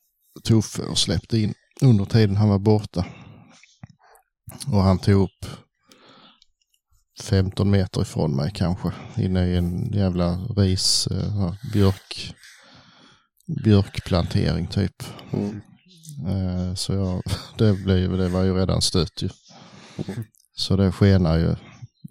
Tuffe 0.44 0.82
och 0.82 0.98
släppte 0.98 1.38
in 1.38 1.54
under 1.82 2.04
tiden 2.04 2.36
han 2.36 2.48
var 2.48 2.58
borta. 2.58 3.06
Och 4.72 4.82
han 4.82 4.98
tog 4.98 5.22
upp 5.22 5.46
15 7.24 7.70
meter 7.70 8.02
ifrån 8.02 8.36
mig 8.36 8.50
kanske. 8.54 8.92
Inne 9.16 9.46
i 9.46 9.56
en 9.56 9.92
jävla 9.92 10.36
ris, 10.56 11.06
eh, 11.06 11.52
björk, 11.72 12.34
björkplantering 13.64 14.66
typ. 14.66 15.02
Mm. 15.32 15.60
Eh, 16.28 16.74
Så 16.74 16.92
jag, 16.92 17.22
det, 17.58 17.72
blev, 17.84 18.16
det 18.18 18.28
var 18.28 18.42
ju 18.42 18.54
redan 18.56 18.82
stött 18.82 19.22
ju. 19.22 19.28
Så 20.56 20.76
det 20.76 20.92
skenar 20.92 21.38
ju. 21.38 21.50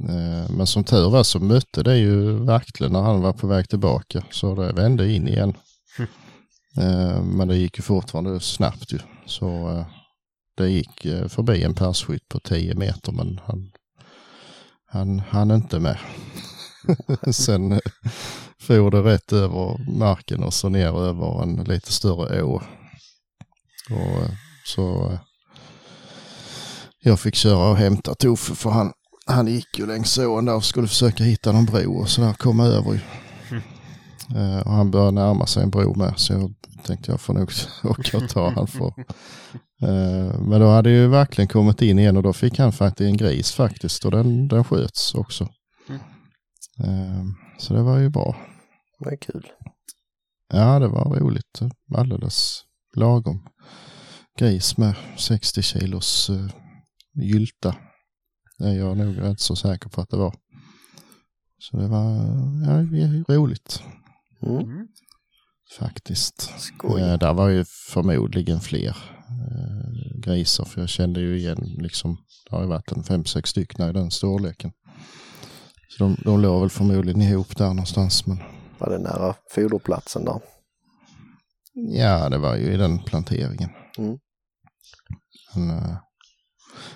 Eh, 0.10 0.50
Men 0.50 0.68
som 0.68 0.84
tur 0.84 1.10
var 1.10 1.24
så 1.24 1.40
mötte 1.40 1.84
det 1.84 1.98
ju 1.98 2.32
Vaktle 2.32 2.90
när 2.90 3.02
han 3.02 3.22
var 3.22 3.34
på 3.34 3.48
väg 3.48 3.70
tillbaka. 3.70 4.24
Så 4.32 4.56
det 4.56 4.74
vände 4.74 5.12
in 5.14 5.28
igen. 5.28 5.54
Eh, 6.78 7.24
Men 7.24 7.48
det 7.48 7.56
gick 7.58 7.78
ju 7.78 7.82
fortfarande 7.84 8.40
snabbt 8.40 8.94
ju. 8.94 9.00
Så 9.26 9.70
eh, 9.70 9.86
det 10.58 10.70
gick 10.70 11.06
eh, 11.06 11.28
förbi 11.28 11.64
en 11.64 11.76
perskytt 11.76 12.28
på 12.30 12.40
10 12.40 12.76
meter 12.76 13.12
men 13.12 13.40
han, 13.46 13.72
han 14.94 15.20
hann 15.20 15.52
inte 15.52 15.80
med. 15.80 15.98
Sen 17.32 17.72
eh, 17.72 17.80
for 18.62 18.92
det 18.92 19.02
rätt 19.02 19.34
över 19.34 19.92
marken 19.92 20.44
och 20.44 20.54
så 20.54 20.70
ner 20.70 21.02
över 21.02 21.44
en 21.44 21.64
lite 21.64 21.92
större 21.92 22.44
å. 22.44 22.62
Och 23.90 24.22
eh, 24.22 24.32
så 24.66 25.12
eh, 25.12 25.20
jag 27.00 27.20
fick 27.20 27.36
köra 27.36 27.70
och 27.70 27.78
hämta 27.78 28.16
Toffe 28.16 28.56
för 28.56 28.70
han, 28.70 28.92
han 29.26 29.48
gick 29.48 29.80
ju 29.80 29.86
längs 29.86 30.18
ån 30.18 30.46
där 30.46 30.56
och 30.56 30.66
skulle 30.66 30.88
försöka 30.88 31.24
hitta 31.24 31.52
någon 31.52 31.66
bro 31.66 32.02
och 32.02 32.10
sådär 32.10 32.34
komma 32.34 32.66
över 32.66 33.00
och 34.66 34.72
han 34.72 34.92
började 34.92 35.12
närma 35.12 35.46
sig 35.46 35.64
en 35.64 35.70
bro 35.70 35.96
med 35.96 36.14
så 36.16 36.34
jag 36.34 36.54
tänkte 36.84 37.12
jag 37.12 37.22
får 37.22 37.34
nog 37.34 37.52
åka 37.84 38.18
och 38.18 38.30
ta 38.30 38.50
han 38.50 38.68
för. 38.68 38.94
Eh, 39.82 40.40
men 40.40 40.62
då 40.62 40.70
hade 40.70 40.90
ju 40.90 41.08
verkligen 41.08 41.48
kommit 41.48 41.82
in 41.82 42.00
igen 42.00 42.18
och 42.18 42.24
då 42.24 42.34
fick 42.34 42.60
han 42.60 42.72
faktiskt 42.72 43.08
en 43.08 43.18
gris 43.18 43.52
faktiskt 43.52 44.06
och 44.06 44.12
den, 44.12 44.48
den 44.48 44.64
sköts 44.64 45.16
också. 45.16 45.44
Eh, 46.80 47.24
så 47.58 47.74
det 47.74 47.82
var 47.82 47.98
ju 47.98 48.10
bra. 48.10 48.36
Det 49.00 49.10
är 49.10 49.18
kul. 49.18 49.48
Ja, 50.54 50.80
det 50.80 50.88
var 50.88 51.20
roligt. 51.20 51.60
Alldeles 51.96 52.64
lagom. 52.96 53.48
gris 54.40 54.78
med 54.78 54.96
60 55.18 55.62
kilos 55.62 56.30
uh, 56.30 56.50
gylta. 57.14 57.76
Det 58.58 58.70
är 58.70 58.74
jag 58.74 58.98
nog 58.98 59.22
rätt 59.22 59.40
så 59.40 59.56
säker 59.56 59.90
på 59.90 60.02
att 60.02 60.10
det 60.10 60.18
var. 60.18 60.36
Så 61.60 61.78
det 61.78 61.88
var 61.88 62.16
ja, 62.66 63.36
roligt 63.36 63.84
Mm. 64.46 64.62
Mm. 64.62 64.88
faktiskt. 65.80 66.54
Skoj. 66.58 67.02
Eh, 67.02 67.18
där 67.18 67.34
var 67.34 67.50
ju 67.50 67.66
förmodligen 67.90 68.60
fler 68.60 68.98
eh, 69.30 70.20
grisar 70.24 70.66
för 70.66 70.82
jag 70.82 70.90
kände 70.90 71.20
ju 71.20 71.38
igen 71.38 71.76
liksom, 71.78 72.18
det 72.50 72.56
har 72.56 72.64
ju 72.64 72.70
varit 72.70 72.92
en 72.92 73.04
fem, 73.04 73.26
sex 73.26 73.50
stycken 73.50 73.90
i 73.90 73.94
den 73.94 74.12
storleken. 74.12 74.72
Så 75.90 76.04
de, 76.04 76.18
de 76.24 76.42
låg 76.42 76.62
väl 76.62 76.70
förmodligen 76.70 77.22
ihop 77.22 77.58
där 77.58 77.68
någonstans 77.68 78.26
men 78.28 78.38
Var 78.80 78.90
det 78.90 78.98
nära 78.98 79.36
foderplatsen 79.50 80.26
där? 80.26 80.40
ja 81.74 82.30
det 82.30 82.38
var 82.38 82.56
ju 82.56 82.74
i 82.74 82.78
den 82.78 83.00
planteringen. 83.00 83.70
Mm. 83.98 84.18
Men, 85.56 85.70
eh, 85.70 85.98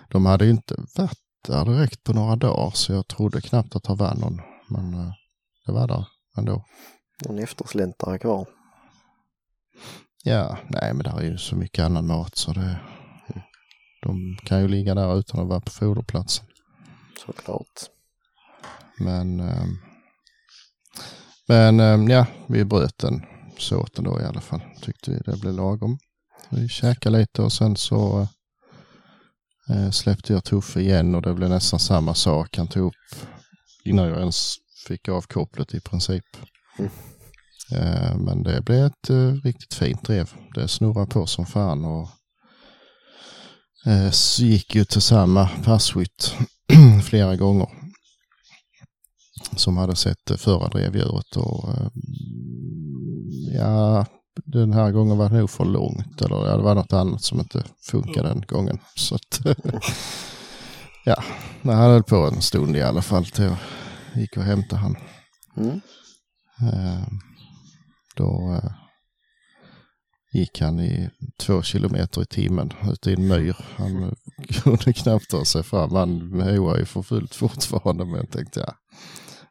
de 0.09 0.25
hade 0.25 0.45
ju 0.45 0.51
inte 0.51 0.75
varit 0.97 1.19
där 1.47 1.65
direkt 1.65 2.03
på 2.03 2.13
några 2.13 2.35
dagar 2.35 2.71
så 2.73 2.93
jag 2.93 3.07
trodde 3.07 3.41
knappt 3.41 3.75
att 3.75 3.83
det 3.83 3.95
var 3.95 4.15
någon. 4.15 4.41
Men 4.69 4.93
eh, 4.93 5.11
det 5.65 5.71
var 5.71 5.87
där 5.87 6.05
ändå. 6.37 6.65
En 7.25 7.39
eftersläntare 7.39 8.19
kvar. 8.19 8.47
Ja, 10.23 10.57
nej 10.69 10.93
men 10.93 11.03
där 11.03 11.19
är 11.19 11.23
ju 11.23 11.37
så 11.37 11.55
mycket 11.55 11.83
annan 11.83 12.07
mat 12.07 12.35
så 12.35 12.51
det... 12.51 12.79
De 14.01 14.37
kan 14.45 14.61
ju 14.61 14.67
ligga 14.67 14.95
där 14.95 15.19
utan 15.19 15.39
att 15.41 15.47
vara 15.47 15.61
på 15.61 15.71
foderplatsen. 15.71 16.45
Såklart. 17.25 17.81
Men... 18.99 19.39
ehm, 19.39 19.77
men 21.47 21.79
ehm, 21.79 22.07
ja, 22.07 22.25
vi 22.47 22.65
bröt 22.65 22.97
den 22.97 23.21
såten 23.57 24.03
då 24.03 24.21
i 24.21 24.23
alla 24.23 24.41
fall. 24.41 24.61
Tyckte 24.81 25.11
vi 25.11 25.17
det 25.17 25.37
blev 25.37 25.53
lagom. 25.53 25.97
Vi 26.49 26.69
käkade 26.69 27.17
lite 27.17 27.41
och 27.41 27.53
sen 27.53 27.75
så 27.75 28.27
eh, 29.69 29.89
släppte 29.91 30.33
jag 30.33 30.43
Tuffe 30.43 30.79
igen 30.79 31.15
och 31.15 31.21
det 31.21 31.33
blev 31.33 31.49
nästan 31.49 31.79
samma 31.79 32.13
sak. 32.13 32.57
Han 32.57 32.67
tog 32.67 32.87
upp 32.87 33.29
innan 33.83 34.07
jag 34.07 34.19
ens 34.19 34.55
fick 34.87 35.09
av 35.09 35.21
kopplet 35.21 35.73
i 35.73 35.79
princip. 35.79 36.25
Mm. 36.79 36.91
Eh, 37.71 38.17
men 38.17 38.43
det 38.43 38.61
blev 38.61 38.85
ett 38.85 39.09
eh, 39.09 39.33
riktigt 39.43 39.73
fint 39.73 40.03
drev. 40.03 40.33
Det 40.55 40.67
snurrade 40.67 41.07
på 41.07 41.25
som 41.25 41.45
fan 41.45 41.85
och 41.85 42.09
eh, 43.85 44.11
gick 44.37 44.75
ju 44.75 44.85
till 44.85 45.01
samma 45.01 45.49
passkytt 45.63 46.35
flera 47.03 47.35
gånger. 47.35 47.67
Som 49.55 49.77
hade 49.77 49.95
sett 49.95 50.25
det 50.27 50.37
förra 50.37 50.67
drevdjuret 50.67 51.35
och 51.35 51.69
eh, 51.69 51.87
ja, 53.53 54.05
den 54.45 54.73
här 54.73 54.91
gången 54.91 55.17
var 55.17 55.29
det 55.29 55.37
nog 55.37 55.49
för 55.49 55.65
långt 55.65 56.21
eller 56.21 56.35
ja, 56.35 56.57
det 56.57 56.63
var 56.63 56.75
något 56.75 56.93
annat 56.93 57.23
som 57.23 57.39
inte 57.39 57.63
funkade 57.81 58.29
den 58.29 58.43
gången. 58.47 58.79
Så 58.95 59.15
att, 59.15 59.39
ja, 61.05 61.23
men 61.61 61.75
han 61.75 61.91
höll 61.91 62.03
på 62.03 62.15
en 62.15 62.41
stund 62.41 62.77
i 62.77 62.81
alla 62.81 63.01
fall 63.01 63.25
till 63.25 63.43
jag 63.43 63.57
gick 64.21 64.37
och 64.37 64.43
hämtade 64.43 64.81
han. 64.81 64.95
Mm. 65.57 65.81
Eh, 66.61 67.07
Då 68.15 68.53
eh, 68.63 68.71
gick 70.33 70.61
han 70.61 70.79
i 70.79 71.09
två 71.39 71.61
kilometer 71.61 72.21
i 72.21 72.25
timmen 72.25 72.73
ute 72.91 73.11
i 73.11 73.13
en 73.13 73.27
myr. 73.27 73.55
Han 73.75 74.15
kunde 74.63 74.93
knappt 74.93 75.29
ta 75.29 75.45
sig 75.45 75.63
fram. 75.63 75.95
Han 75.95 76.41
hoar 76.41 76.77
ju 76.77 76.85
för 76.85 77.01
fullt 77.01 77.35
fortfarande 77.35 78.05
men 78.05 78.15
jag 78.15 78.31
tänkte 78.31 78.59
ja, 78.59 78.73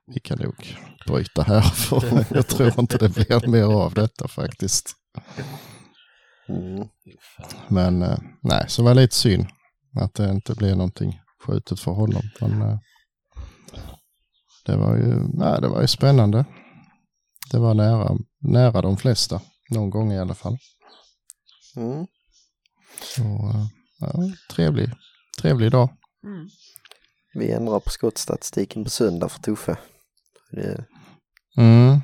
vi 0.07 0.21
kan 0.21 0.38
nog 0.38 0.77
bryta 1.07 1.42
här 1.42 1.61
för 1.75 2.27
jag 2.35 2.47
tror 2.47 2.81
inte 2.81 2.99
det 2.99 3.09
blir 3.14 3.49
mer 3.49 3.64
av 3.64 3.95
detta 3.95 4.29
faktiskt. 4.29 4.95
Mm. 6.49 6.88
Men 7.69 8.03
eh, 8.03 8.19
nej, 8.42 8.64
så 8.69 8.83
var 8.83 8.95
det 8.95 9.01
lite 9.01 9.14
synd 9.14 9.47
att 10.01 10.14
det 10.14 10.31
inte 10.31 10.55
blev 10.55 10.77
någonting 10.77 11.21
skjutet 11.47 11.81
för 11.81 11.92
honom. 11.92 12.23
Men 12.40 12.79
det 14.66 14.77
var 14.77 14.97
ju, 14.97 15.29
nej, 15.35 15.61
det 15.61 15.69
var 15.69 15.81
ju 15.81 15.87
spännande. 15.87 16.45
Det 17.50 17.59
var 17.59 17.74
nära, 17.74 18.16
nära 18.40 18.82
de 18.82 18.96
flesta, 18.96 19.40
någon 19.70 19.90
gång 19.90 20.12
i 20.12 20.18
alla 20.18 20.35
fall. 20.35 20.59
Mm. 21.76 22.06
Så 23.16 23.22
eh, 23.22 23.66
ja, 24.00 24.12
trevlig, 24.50 24.90
trevlig 25.40 25.70
dag. 25.70 25.88
Mm. 26.24 26.48
Vi 27.35 27.50
ändrar 27.52 27.80
på 27.80 27.90
skottstatistiken 27.90 28.85
på 28.85 28.90
söndag 28.90 29.28
för 29.28 29.42
Tuffe. 29.42 29.78
Det 30.50 30.61
är 30.62 30.87
Mm, 31.59 32.00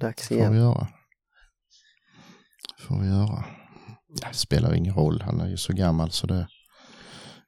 dags 0.00 0.28
får 0.28 0.34
vi 0.34 0.40
igen. 0.40 0.56
göra. 0.56 0.88
Får 2.80 3.00
vi 3.00 3.06
göra. 3.08 3.44
Det 4.22 4.34
spelar 4.34 4.74
ingen 4.74 4.94
roll, 4.94 5.22
han 5.22 5.40
är 5.40 5.48
ju 5.48 5.56
så 5.56 5.72
gammal 5.72 6.10
så 6.10 6.26
det 6.26 6.48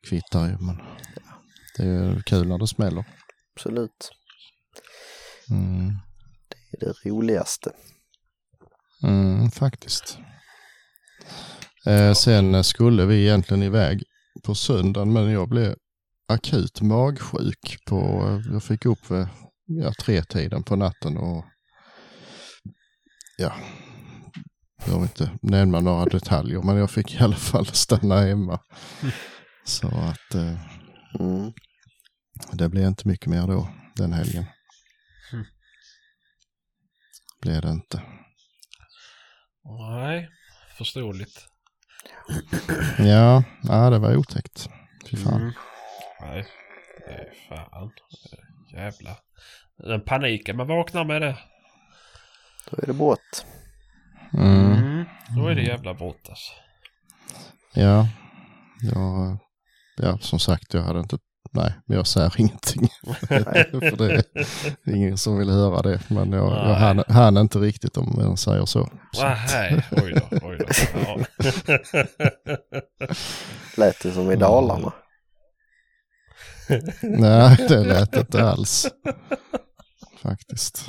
kvittar 0.08 0.46
ju. 0.46 0.56
Men 0.58 0.76
det 1.76 1.82
är 1.82 1.86
ju 2.14 2.22
kul 2.22 2.48
när 2.48 2.58
det 2.58 2.66
smäller. 2.66 3.04
Absolut. 3.56 4.10
Mm. 5.50 5.92
Är 6.80 6.86
det 6.86 7.10
roligaste. 7.10 7.72
Mm, 9.02 9.50
faktiskt. 9.50 10.18
Eh, 11.86 12.12
sen 12.12 12.64
skulle 12.64 13.04
vi 13.06 13.22
egentligen 13.22 13.62
iväg 13.62 14.02
på 14.44 14.54
söndagen 14.54 15.12
men 15.12 15.30
jag 15.30 15.48
blev 15.48 15.74
akut 16.28 16.80
magsjuk 16.80 17.78
på, 17.86 18.00
jag 18.52 18.62
fick 18.62 18.86
upp 18.86 19.10
vid 19.10 19.26
ja, 19.66 19.92
tre 20.00 20.22
tiden 20.22 20.62
på 20.62 20.76
natten 20.76 21.16
och 21.16 21.44
ja, 23.38 23.52
jag 24.86 24.94
vill 24.94 25.02
inte 25.02 25.30
nämna 25.42 25.80
några 25.80 26.04
detaljer 26.04 26.62
men 26.62 26.76
jag 26.76 26.90
fick 26.90 27.14
i 27.14 27.18
alla 27.18 27.36
fall 27.36 27.66
stanna 27.72 28.20
hemma. 28.20 28.60
Så 29.64 29.86
att 29.86 30.34
eh, 30.34 30.54
Mm. 31.20 31.52
det 32.52 32.68
blev 32.68 32.88
inte 32.88 33.08
mycket 33.08 33.26
mer 33.26 33.46
då 33.46 33.68
den 33.96 34.12
helgen. 34.12 34.44
Blev 37.40 37.62
det 37.62 37.70
inte. 37.70 38.02
Nej, 39.64 40.28
förståeligt. 40.78 41.48
Ja, 42.98 43.44
ja 43.62 43.90
det 43.90 43.98
var 43.98 44.16
otäckt. 44.16 44.68
Fy 45.10 45.16
fan. 45.16 45.40
Mm. 45.40 45.52
Nej, 46.20 46.46
det 47.06 47.12
är 47.12 47.32
fan. 47.48 47.90
Jävlar. 48.72 49.16
Den 49.76 50.00
paniken 50.04 50.56
man 50.56 50.66
vaknar 50.66 51.04
med 51.04 51.22
det. 51.22 51.38
Då 52.70 52.76
är 52.82 52.86
det 52.86 52.92
brott. 52.92 53.46
Mm. 54.34 54.72
Mm. 54.72 55.04
Då 55.36 55.46
är 55.46 55.54
det 55.54 55.62
jävla 55.62 55.94
brott 55.94 56.28
alltså. 56.28 56.52
Ja, 57.74 58.08
jag, 58.80 59.38
ja, 59.96 60.18
som 60.18 60.38
sagt 60.38 60.74
jag 60.74 60.82
hade 60.82 61.00
inte, 61.00 61.18
nej, 61.50 61.74
men 61.86 61.96
jag 61.96 62.06
säger 62.06 62.40
ingenting. 62.40 62.88
För 63.80 63.96
det 63.96 64.24
är 64.84 64.94
ingen 64.94 65.18
som 65.18 65.38
vill 65.38 65.50
höra 65.50 65.82
det. 65.82 66.00
Men 66.08 66.32
jag, 66.32 66.52
jag 66.52 66.74
hann, 66.74 67.04
hann 67.08 67.36
inte 67.36 67.58
riktigt 67.58 67.96
om 67.96 68.14
jag 68.18 68.38
säger 68.38 68.66
så. 68.66 68.88
så. 69.12 69.22
Nej, 69.24 69.84
oj 69.90 70.12
då, 70.12 70.38
oj 70.42 70.58
då. 70.58 70.66
Ja. 70.94 71.18
Lät 73.76 74.02
det 74.02 74.12
som 74.12 74.30
i 74.30 74.36
Dalarna. 74.36 74.92
Nej, 77.02 77.56
det 77.68 77.84
lät 77.84 78.16
inte 78.16 78.44
alls. 78.44 78.86
Faktiskt. 80.22 80.84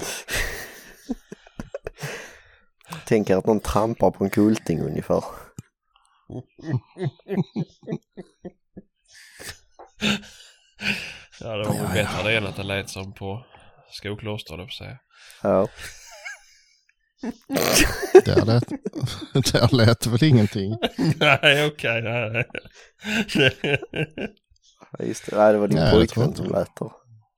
Tänker 3.08 3.38
att 3.38 3.46
någon 3.46 3.60
trampar 3.60 4.12
på 4.12 4.24
en 4.24 4.30
kulting 4.30 4.82
ungefär. 4.82 5.24
Ja, 11.40 11.58
det 11.58 11.64
var 11.70 11.74
väl 11.74 11.94
bättre 11.94 12.24
det 12.24 12.38
än 12.38 12.48
att 12.48 12.56
det 12.56 12.64
lät 12.64 12.90
som 12.90 13.14
på 13.14 13.46
Skokloster, 13.92 14.52
höll 14.54 14.60
jag 14.60 14.68
på 14.68 14.72
att 14.72 14.78
säga. 14.78 14.98
Ja. 15.44 15.68
Där 18.26 18.46
lät, 18.46 18.70
där 19.54 19.76
lät 19.76 20.08
väl 20.08 20.24
ingenting. 20.24 20.78
Nej, 21.20 21.68
okej. 21.68 22.02
nej. 22.02 22.46
Ja, 24.98 25.06
Just 25.06 25.26
det, 25.26 25.38
nej 25.38 25.54
det 25.54 25.60
var 25.60 25.68
din 25.68 25.78
Nej, 25.78 25.92
pojkvän 25.94 26.28
inte 26.28 26.38
som 26.38 26.52
lät 26.52 26.76
där. 26.76 26.92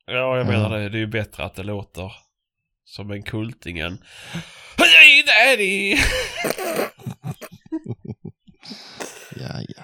Ja, 0.06 0.38
jag 0.38 0.48
menar 0.48 0.70
det. 0.70 0.90
Det 0.90 0.98
är 0.98 1.00
ju 1.00 1.08
bättre 1.08 1.44
att 1.44 1.56
det 1.56 1.64
låter 1.64 2.12
som 2.86 3.12
en 3.12 3.24
kulting 3.24 3.80
än 3.80 3.98
Hey 4.78 5.24
daddy! 5.24 5.98
Ja, 9.36 9.62
ja. 9.68 9.84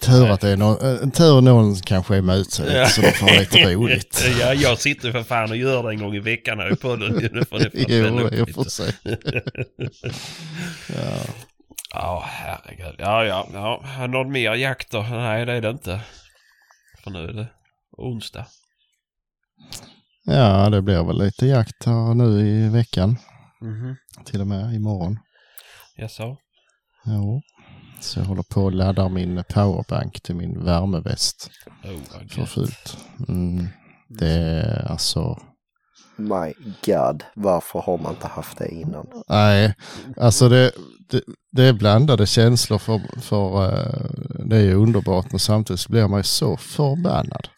Tur 0.00 0.30
att 0.30 0.40
det 0.40 0.48
är 0.50 0.56
någon, 0.56 1.10
tur 1.10 1.40
någon 1.40 1.76
kanske 1.76 2.16
är 2.16 2.22
med 2.22 2.46
sig 2.46 2.76
Ja. 2.76 2.86
så 2.86 3.00
de 3.00 3.12
får 3.12 3.26
lite 3.38 3.74
roligt. 3.74 4.24
Ja, 4.40 4.54
jag 4.54 4.78
sitter 4.78 5.12
för 5.12 5.22
fan 5.22 5.50
och 5.50 5.56
gör 5.56 5.82
det 5.82 5.90
en 5.90 5.98
gång 6.00 6.14
i 6.14 6.20
veckan 6.20 6.58
här 6.58 6.72
i 6.72 6.76
podden. 6.76 7.28
Nu 7.32 7.44
får 7.44 7.58
det 7.58 7.70
Jo, 7.88 7.88
i 7.88 8.10
och 8.10 8.32
lite. 8.46 8.52
för 8.52 8.64
sig. 8.70 8.92
Ja. 10.88 11.16
Ja, 11.94 12.24
herregud. 12.26 12.94
Ja, 12.98 13.24
ja, 13.24 13.48
ja. 13.52 14.06
Någon 14.06 14.32
mer 14.32 14.54
jakt 14.54 14.90
då? 14.90 15.02
Nej, 15.02 15.46
det 15.46 15.52
är 15.52 15.60
det 15.60 15.70
inte. 15.70 16.00
För 17.04 17.10
nu 17.10 17.24
är 17.28 17.32
det 17.32 17.46
onsdag. 17.98 18.46
ja, 20.24 20.70
det 20.70 20.82
blir 20.82 21.04
väl 21.06 21.18
lite 21.18 21.46
jakt 21.46 21.84
här 21.86 22.14
nu 22.14 22.40
i 22.48 22.68
veckan. 22.68 23.18
Mhm. 23.60 23.96
Till 24.24 24.40
och 24.40 24.46
med 24.46 24.74
imorgon. 24.74 25.18
Jaså? 25.96 26.36
Jo. 27.04 27.42
Så 28.04 28.20
jag 28.20 28.26
håller 28.26 28.42
på 28.42 28.66
att 28.66 28.74
ladda 28.74 29.08
min 29.08 29.44
powerbank 29.48 30.20
till 30.20 30.34
min 30.34 30.64
värmeväst. 30.64 31.50
Oh, 31.84 32.28
För 32.28 32.44
fullt. 32.44 32.96
Mm. 33.28 33.68
Det 34.08 34.28
är 34.30 34.90
alltså... 34.90 35.38
My 36.16 36.52
God, 36.86 37.24
varför 37.34 37.78
har 37.80 37.98
man 37.98 38.12
inte 38.12 38.26
haft 38.26 38.58
det 38.58 38.68
innan? 38.68 39.06
Nej, 39.28 39.74
alltså 40.16 40.48
det, 40.48 40.72
det, 41.10 41.22
det 41.52 41.62
är 41.62 41.72
blandade 41.72 42.26
känslor 42.26 42.78
för, 42.78 43.00
för 43.20 43.64
eh, 43.64 44.10
det 44.44 44.56
är 44.56 44.60
ju 44.60 44.74
underbart 44.74 45.30
men 45.30 45.38
samtidigt 45.40 45.80
så 45.80 45.92
blir 45.92 46.08
man 46.08 46.18
ju 46.20 46.24
så 46.24 46.56
förbannad. 46.56 47.48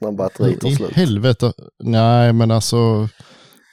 När 0.00 0.12
batteriet 0.12 0.60
tar 0.60 0.68
I 0.68 0.74
slut. 0.76 0.92
helvete. 0.92 1.52
Nej 1.82 2.32
men 2.32 2.50
alltså. 2.50 3.08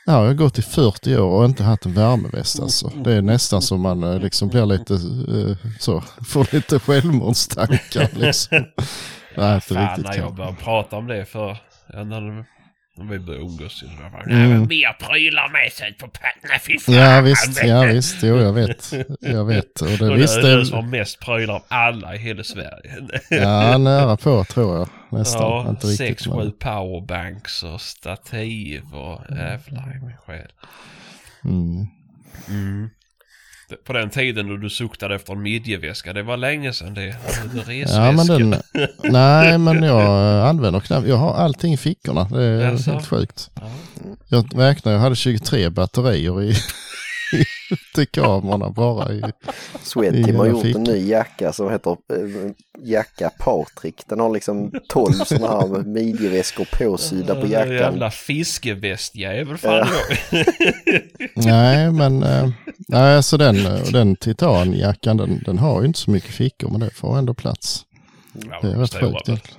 Ja, 0.09 0.13
jag 0.13 0.27
har 0.27 0.33
gått 0.33 0.59
i 0.59 0.61
40 0.61 1.17
år 1.17 1.39
och 1.39 1.45
inte 1.45 1.63
haft 1.63 1.85
en 1.85 1.93
värmeväst 1.93 2.59
alltså. 2.59 2.91
Det 3.03 3.13
är 3.13 3.21
nästan 3.21 3.61
som 3.61 3.81
man 3.81 4.03
eh, 4.03 4.19
liksom 4.19 4.47
blir 4.47 4.65
lite 4.65 4.93
eh, 4.93 5.57
så, 5.79 6.01
får 6.27 6.55
lite 6.55 6.79
självmordstankar 6.79 8.09
liksom. 8.19 8.65
Nej, 9.37 9.55
inte 9.55 9.73
Fan 9.73 9.87
riktigt 9.87 10.05
när 10.05 10.17
jag 10.17 10.35
började 10.35 10.57
prata 10.57 10.97
om 10.97 11.07
det 11.07 11.25
för... 11.25 11.57
vi 12.97 13.19
började 13.19 13.45
umgås. 13.45 13.79
Så 13.79 13.85
var 13.85 14.03
det 14.03 14.09
bara, 14.11 14.23
Mm. 14.23 14.59
Mer 14.67 14.93
prylar 15.07 15.49
med 15.51 15.71
sig 15.71 15.93
på 15.93 16.09
Nej 16.49 16.59
fy 16.59 16.79
fan. 16.79 16.95
Ja 16.95 17.21
visst, 17.21 17.63
ja 17.63 17.81
visst, 17.81 18.23
jo 18.23 18.35
jag 18.37 18.53
vet. 18.53 18.93
Jag 19.19 19.45
vet. 19.45 19.81
Och 19.81 19.87
det 19.87 20.09
Och 20.09 20.17
visst 20.17 20.41
det 20.41 20.51
är 20.51 20.63
som 20.63 20.75
har 20.75 20.81
mest 20.91 21.19
prylar 21.19 21.53
av 21.53 21.63
alla 21.67 22.15
i 22.15 22.17
hela 22.17 22.43
Sverige. 22.43 22.95
Ja, 23.29 23.77
nära 23.77 24.17
på 24.17 24.43
tror 24.43 24.77
jag. 24.77 24.89
Nästan. 25.19 25.41
Ja, 25.41 25.69
inte 25.69 25.87
riktigt. 25.87 26.07
sex, 26.07 26.27
men- 26.27 26.37
sju 26.41 26.51
powerbanks 26.51 27.63
och 27.63 27.81
stativ 27.81 28.81
och 28.93 29.21
jävlar 29.29 29.95
i 29.97 30.05
min 30.05 30.17
själ. 30.25 30.51
Mm. 31.45 31.87
Mm. 32.49 32.89
På 33.83 33.93
den 33.93 34.09
tiden 34.09 34.47
då 34.47 34.57
du 34.57 34.69
suktade 34.69 35.15
efter 35.15 35.33
en 35.33 35.41
midjeväska, 35.41 36.13
det 36.13 36.23
var 36.23 36.37
länge 36.37 36.73
sedan 36.73 36.93
det. 36.93 37.15
Resväska. 37.53 37.95
Ja, 37.95 38.11
men 38.11 38.27
den, 38.27 38.55
nej, 39.03 39.57
men 39.57 39.83
jag 39.83 40.47
använder 40.47 40.79
knappt. 40.79 41.07
Jag 41.07 41.17
har 41.17 41.33
allting 41.33 41.73
i 41.73 41.77
fickorna. 41.77 42.23
Det 42.23 42.43
är 42.43 42.71
Jaså? 42.71 42.91
helt 42.91 43.07
sjukt. 43.07 43.49
Ja. 43.55 43.61
Jag 44.27 44.59
räknar, 44.59 44.91
jag 44.91 44.99
hade 44.99 45.15
23 45.15 45.69
batterier 45.69 46.43
i, 46.43 46.55
till 47.95 48.07
kamerorna 48.07 48.69
bara. 48.69 49.13
I, 49.13 49.21
Swedteam 49.81 50.35
har 50.35 50.45
gjort 50.45 50.65
en 50.65 50.83
ny 50.83 51.07
jacka 51.09 51.53
som 51.53 51.71
heter 51.71 51.91
eh, 51.91 52.51
jacka 52.83 53.31
Patrik. 53.39 54.03
Den 54.07 54.19
har 54.19 54.29
liksom 54.29 54.71
12 54.89 55.13
sådana 55.13 55.47
här 55.47 55.83
midjeväskor 55.83 56.67
påsydda 56.71 57.35
på 57.35 57.41
Den 57.41 57.49
jackan. 57.51 57.73
Jävla 57.73 58.11
fiskevästjävel 58.11 59.57
fan 59.57 59.87
nej, 61.35 61.91
men 61.91 62.23
eh, 62.23 62.49
nej, 62.87 63.15
alltså 63.15 63.37
den, 63.37 63.65
eh, 63.65 63.83
den 63.91 64.15
titanjackan 64.15 65.17
den, 65.17 65.43
den 65.45 65.57
har 65.57 65.81
ju 65.81 65.87
inte 65.87 65.99
så 65.99 66.11
mycket 66.11 66.31
fickor 66.31 66.69
men 66.69 66.79
det 66.79 66.89
får 66.89 67.17
ändå 67.17 67.33
plats. 67.33 67.85
Ja, 68.33 68.59
Det 68.61 68.67
är 68.67 68.75
rätt 68.75 68.93
sjukt. 68.93 69.57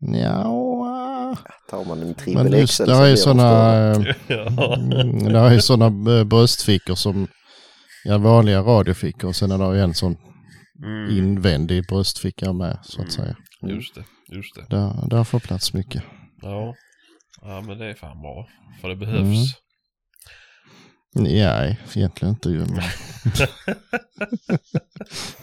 Ja, 0.00 0.42
Tar 1.70 1.84
man 1.84 2.00
en 2.00 2.06
men 2.06 2.14
trippel 2.14 2.54
just 2.54 2.72
XL 2.72 2.84
där 2.86 2.94
så 2.94 3.02
är 3.02 3.16
sådana. 3.16 3.94
Mm, 4.28 5.34
är 5.34 5.52
ju 5.52 5.60
sådana 5.60 6.24
bröstfickor 6.24 6.94
som 6.94 7.28
ja, 8.04 8.18
vanliga 8.18 8.60
radiofickor 8.60 9.28
och 9.28 9.36
sen 9.36 9.50
är 9.50 9.72
det 9.72 9.82
en 9.82 9.94
sån 9.94 10.16
Mm, 10.84 11.18
invändig 11.18 11.86
bröstficka 11.86 12.52
med 12.52 12.78
så 12.82 13.02
att 13.02 13.12
säga. 13.12 13.36
just 13.62 13.94
det, 13.94 14.04
just 14.28 14.54
det. 14.54 14.66
Där, 14.70 15.08
där 15.08 15.24
får 15.24 15.40
plats 15.40 15.72
mycket. 15.72 16.02
Ja. 16.42 16.74
ja, 17.40 17.60
men 17.60 17.78
det 17.78 17.86
är 17.86 17.94
fan 17.94 18.20
bra. 18.22 18.48
För 18.80 18.88
det 18.88 18.96
behövs. 18.96 19.18
Mm. 19.20 19.46
Nej, 21.14 21.80
egentligen 21.94 22.34
inte 22.34 22.48
ju. 22.48 22.58
Men... 22.58 22.68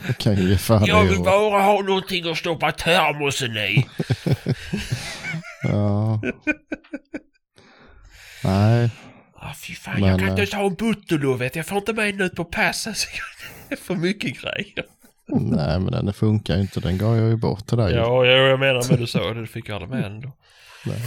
Jag 0.08 0.17
kan 0.17 0.36
ju 0.36 0.50
ge 0.50 0.58
fan 0.58 0.86
Jag 0.86 1.04
vill 1.04 1.24
bara 1.24 1.62
ha 1.62 1.82
någonting 1.82 2.30
att 2.32 2.38
stoppa 2.38 2.71
termosen 2.71 3.58
i. 3.58 3.86
Ja. 5.69 6.21
Nej, 8.43 8.89
Ah, 9.38 9.54
fy 9.54 9.75
fan, 9.75 9.99
Men, 9.99 10.10
jag 10.10 10.19
kan 10.19 10.28
eh, 10.28 10.32
inte 10.32 10.41
ens 10.41 10.54
ha 10.54 10.65
en 10.65 10.75
butterlo 10.75 11.34
vet 11.34 11.56
jag. 11.56 11.65
Får 11.65 11.78
inte 11.78 11.93
med 11.93 12.13
den 12.13 12.21
ut 12.21 12.36
på 12.36 12.45
passet. 12.45 12.97
Det 13.69 13.75
är 13.75 13.80
för 13.80 13.95
mycket 13.95 14.41
grejer. 14.41 14.86
nej 15.28 15.80
men 15.80 15.91
den 15.91 16.13
funkar 16.13 16.56
ju 16.56 16.62
inte. 16.62 16.80
Den 16.80 16.97
gav 16.97 17.17
jag 17.17 17.30
ju 17.30 17.36
bort 17.36 17.67
till 17.67 17.78
dig. 17.78 17.93
Ja, 17.93 18.25
ja, 18.25 18.32
jag 18.32 18.60
menar 18.60 18.89
med 18.89 18.99
du 18.99 19.08
sa 19.08 19.34
det. 19.34 19.41
Du 19.41 19.47
fick 19.47 19.67
ju 19.67 19.73
aldrig 19.73 19.89
med 19.89 20.04
den 20.04 20.21
då. 20.21 20.32
Nej. 20.86 21.01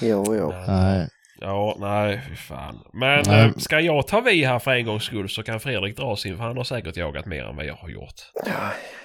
Ja, 0.00 0.34
ja. 0.34 0.64
Nej. 0.66 1.08
Ja, 1.42 1.76
nej, 1.78 2.20
fy 2.28 2.36
fan. 2.36 2.78
Men 2.92 3.22
Nej. 3.26 3.44
eh, 3.46 3.52
ska 3.56 3.80
jag 3.80 4.06
ta 4.06 4.20
vid 4.20 4.46
här 4.46 4.58
för 4.58 4.70
en 4.70 4.84
gångs 4.86 5.02
skull 5.04 5.28
så 5.28 5.42
kan 5.42 5.60
Fredrik 5.60 5.96
dra 5.96 6.16
sin, 6.16 6.36
för 6.36 6.44
han 6.44 6.56
har 6.56 6.64
säkert 6.64 6.96
jagat 6.96 7.26
mer 7.26 7.44
än 7.44 7.56
vad 7.56 7.64
jag 7.64 7.74
har 7.74 7.88
gjort. 7.88 8.14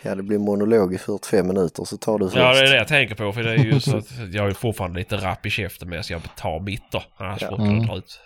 ja, 0.04 0.16
det 0.16 0.24
blir 0.24 0.38
monolog 0.38 0.94
i 0.94 0.98
45 0.98 1.48
minuter 1.48 1.84
så 1.84 1.98
tar 1.98 2.20
du 2.20 2.26
först. 2.26 2.38
Ja, 2.38 2.54
det 2.54 2.60
är 2.60 2.72
det 2.72 2.78
jag 2.78 2.88
tänker 2.88 3.16
på, 3.16 3.34
för 3.34 3.44
det 3.44 3.52
är 3.52 3.58
ju 3.58 3.80
så 3.80 3.98
att 3.98 4.06
jag 4.34 4.48
är 4.50 4.54
fortfarande 4.54 5.00
lite 5.00 5.16
rapp 5.18 5.46
i 5.46 5.50
käften 5.50 5.90
med 5.90 6.06
så 6.06 6.14
jag 6.14 6.22
tar 6.36 6.60
mitt 6.60 6.92
då. 6.92 7.04
Annars 7.18 7.42
Ja. 7.42 7.48
jag 7.52 7.60
Mm. 7.60 7.86
dra 7.86 7.98
ut. 7.98 8.20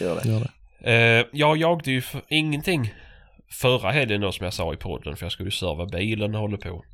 Gör 0.00 0.14
det. 0.22 0.28
Gör 0.28 0.40
det. 0.40 0.50
Eh, 1.20 1.26
jag 1.32 1.56
jagade 1.56 1.90
ju 1.90 2.00
för 2.00 2.20
ingenting 2.28 2.94
förra 3.60 3.90
helgen 3.90 4.20
då 4.20 4.32
som 4.32 4.44
jag 4.44 4.54
sa 4.54 4.74
i 4.74 4.76
podden 4.76 5.16
för 5.16 5.24
jag 5.24 5.32
skulle 5.32 5.46
ju 5.46 5.50
serva 5.50 5.86
bilen 5.86 6.34
och 6.34 6.40
håller 6.40 6.56
på. 6.56 6.84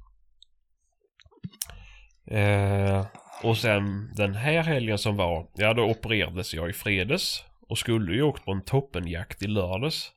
Eh, 2.31 3.05
och 3.45 3.57
sen 3.57 4.11
den 4.17 4.35
här 4.35 4.63
helgen 4.63 4.99
som 4.99 5.17
var, 5.17 5.47
ja 5.55 5.75
då 5.75 5.83
opererades 5.83 6.55
jag 6.55 6.71
i 6.71 6.73
fredags 6.73 7.43
och 7.69 7.79
skulle 7.79 8.15
ju 8.15 8.23
åkt 8.23 8.45
på 8.45 8.53
en 8.53 8.65
toppenjakt 8.65 9.43
i 9.43 9.47
lördags. 9.47 10.11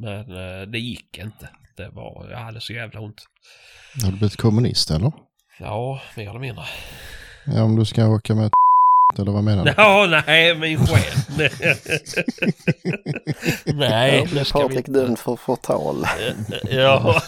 Men 0.00 0.20
eh, 0.20 0.62
det 0.66 0.78
gick 0.78 1.18
inte. 1.18 1.48
Det 1.76 1.88
var, 1.88 2.28
jag 2.30 2.38
hade 2.38 2.60
så 2.60 2.72
jävla 2.72 3.00
ont. 3.00 3.16
Har 4.04 4.10
du 4.10 4.16
blivit 4.16 4.36
kommunist 4.36 4.90
eller? 4.90 5.12
Ja, 5.60 6.00
mer 6.16 6.30
eller 6.30 6.40
mindre. 6.40 6.64
Ja, 7.46 7.62
om 7.62 7.76
du 7.76 7.84
ska 7.84 8.06
åka 8.06 8.34
med 8.34 8.46
ett 8.46 8.52
eller 9.18 9.32
vad 9.32 9.44
menar 9.44 9.64
du? 9.64 9.74
Ja, 9.76 10.22
nej, 10.26 10.54
min 10.54 10.86
själ. 10.86 11.48
nej, 13.64 14.18
Ja, 14.18 14.26
det 14.34 14.44
ska 14.44 14.58
vi 14.58 14.64
Patrik 14.64 14.88
inte. 14.88 15.00
dömd 15.00 15.18
för 15.18 15.36
förtal. 15.36 16.04
Ja, 16.70 17.22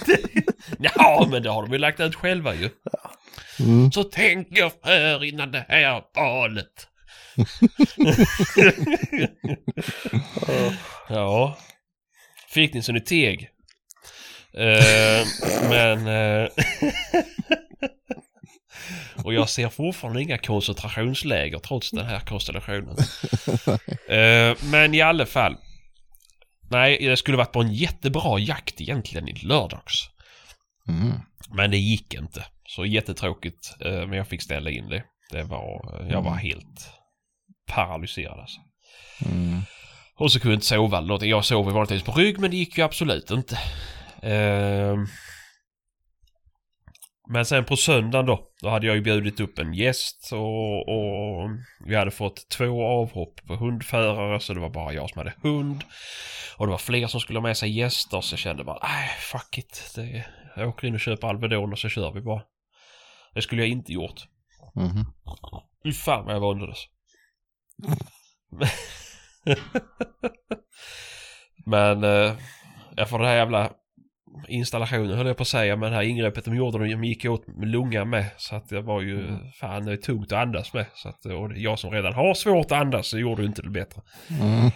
ja, 0.78 1.26
men 1.30 1.42
det 1.42 1.50
har 1.50 1.62
de 1.62 1.72
ju 1.72 1.78
lagt 1.78 2.00
ut 2.00 2.14
själva 2.14 2.54
ju. 2.54 2.70
Mm. 3.60 3.92
Så 3.92 4.04
tänk 4.04 4.58
er 4.58 4.72
för 4.82 5.24
innan 5.24 5.52
det 5.52 5.66
här 5.68 6.02
valet. 6.14 6.86
ja. 11.08 11.58
Fick 12.48 12.74
ni 12.74 12.82
så 12.82 12.92
ni 12.92 13.00
teg. 13.00 13.48
Eh, 14.54 15.26
men... 15.68 16.06
eh, 16.06 16.48
och 19.24 19.34
jag 19.34 19.48
ser 19.48 19.68
fortfarande 19.68 20.22
inga 20.22 20.38
koncentrationsläger 20.38 21.58
trots 21.58 21.90
den 21.90 22.06
här 22.06 22.20
konstellationen. 22.20 22.96
Eh, 24.08 24.56
men 24.70 24.94
i 24.94 25.00
alla 25.00 25.26
fall. 25.26 25.56
Nej, 26.70 26.98
det 27.00 27.16
skulle 27.16 27.36
varit 27.36 27.52
på 27.52 27.60
en 27.60 27.72
jättebra 27.72 28.38
jakt 28.38 28.80
egentligen 28.80 29.28
i 29.28 29.32
lördags. 29.32 30.10
Mm. 30.88 31.12
Men 31.54 31.70
det 31.70 31.78
gick 31.78 32.14
inte. 32.14 32.44
Så 32.76 32.84
jättetråkigt. 32.86 33.76
eh, 33.80 34.06
Men 34.06 34.12
jag 34.12 34.28
fick 34.28 34.42
ställa 34.42 34.70
in 34.70 34.88
det. 34.88 35.04
Det 35.30 35.42
var, 35.42 36.00
jag 36.10 36.22
var 36.22 36.34
helt 36.34 36.90
paralyserad 37.66 38.40
alltså. 38.40 38.60
Mm. 39.26 39.60
Och 40.16 40.32
så 40.32 40.40
kunde 40.40 40.52
jag 40.52 40.56
inte 40.56 40.66
sova 40.66 40.98
eller 40.98 41.08
någonting. 41.08 41.30
Jag 41.30 41.44
sov 41.44 41.70
vanligtvis 41.72 42.02
på 42.02 42.12
rygg 42.12 42.38
men 42.38 42.50
det 42.50 42.56
gick 42.56 42.78
ju 42.78 42.84
absolut 42.84 43.30
inte. 43.30 43.58
Ehm. 44.22 45.06
Men 47.32 47.44
sen 47.46 47.64
på 47.64 47.76
söndagen 47.76 48.26
då, 48.26 48.48
då 48.62 48.68
hade 48.68 48.86
jag 48.86 48.96
ju 48.96 49.02
bjudit 49.02 49.40
upp 49.40 49.58
en 49.58 49.74
gäst 49.74 50.30
och, 50.32 50.88
och 50.88 51.50
vi 51.86 51.96
hade 51.96 52.10
fått 52.10 52.48
två 52.48 52.86
avhopp 52.86 53.46
på 53.46 53.56
hundförare 53.56 54.40
så 54.40 54.54
det 54.54 54.60
var 54.60 54.70
bara 54.70 54.92
jag 54.92 55.10
som 55.10 55.18
hade 55.18 55.34
hund. 55.42 55.84
Och 56.56 56.66
det 56.66 56.70
var 56.70 56.78
fler 56.78 57.06
som 57.06 57.20
skulle 57.20 57.38
ha 57.38 57.42
med 57.46 57.56
sig 57.56 57.78
gäster 57.78 58.20
så 58.20 58.32
jag 58.32 58.38
kände 58.38 58.64
bara, 58.64 58.78
nej 58.82 59.08
fuck 59.18 59.58
it. 59.58 59.92
Det, 59.94 60.24
jag 60.56 60.68
åker 60.68 60.88
in 60.88 60.94
och 60.94 61.00
köper 61.00 61.28
Alvedon 61.28 61.72
och 61.72 61.78
så 61.78 61.88
kör 61.88 62.12
vi 62.12 62.20
bara. 62.20 62.42
Det 63.34 63.42
skulle 63.42 63.62
jag 63.62 63.68
inte 63.68 63.92
gjort. 63.92 64.26
Mhm. 64.74 65.04
Fy 65.84 65.92
fan 65.92 66.24
vad 66.24 66.34
jag 66.34 66.40
våndades. 66.40 66.78
Men 71.66 72.04
eh, 72.04 72.36
jag 72.96 73.08
får 73.08 73.18
den 73.18 73.28
här 73.28 73.36
jävla 73.36 73.72
installationen 74.48 75.16
höll 75.16 75.26
jag 75.26 75.36
på 75.36 75.42
att 75.42 75.48
säga 75.48 75.76
men 75.76 75.90
det 75.90 75.96
här 75.96 76.04
ingreppet 76.04 76.44
de 76.44 76.56
gjorde 76.56 76.78
de 76.78 77.04
gick 77.04 77.24
åt 77.24 77.44
lungan 77.48 78.10
med 78.10 78.30
så 78.36 78.56
att 78.56 78.68
det 78.68 78.80
var 78.80 79.00
ju 79.00 79.38
fan 79.60 79.84
det 79.84 79.92
är 79.92 79.96
tungt 79.96 80.32
att 80.32 80.38
andas 80.38 80.72
med. 80.72 80.86
Så 80.94 81.08
att, 81.08 81.26
och 81.26 81.52
jag 81.56 81.78
som 81.78 81.90
redan 81.90 82.14
har 82.14 82.34
svårt 82.34 82.66
att 82.66 82.80
andas 82.80 83.08
så 83.08 83.18
gjorde 83.18 83.42
ju 83.42 83.48
inte 83.48 83.62
det 83.62 83.70
bättre. 83.70 84.02
Mm. 84.40 84.70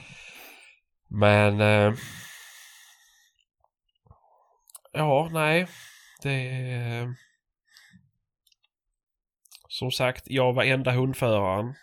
Men 1.09 1.61
eh, 1.61 1.95
ja 4.93 5.29
nej 5.33 5.67
det 6.23 7.15
som 9.79 9.91
sagt 9.91 10.23
jag 10.27 10.53
var 10.53 10.65
enda 10.65 10.91
hundföraren. 10.93 11.75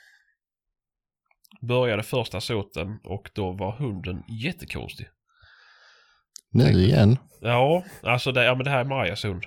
Började 1.61 2.03
första 2.03 2.41
såten 2.41 2.99
och 3.03 3.29
då 3.35 3.51
var 3.51 3.71
hunden 3.71 4.23
jättekonstig. 4.43 5.07
Nu 6.51 6.63
igen? 6.71 7.17
Ja, 7.41 7.83
alltså 8.03 8.31
det, 8.31 8.43
ja, 8.43 8.55
men 8.55 8.63
det 8.63 8.69
här 8.69 8.79
är 8.79 8.83
Marjasund. 8.85 9.43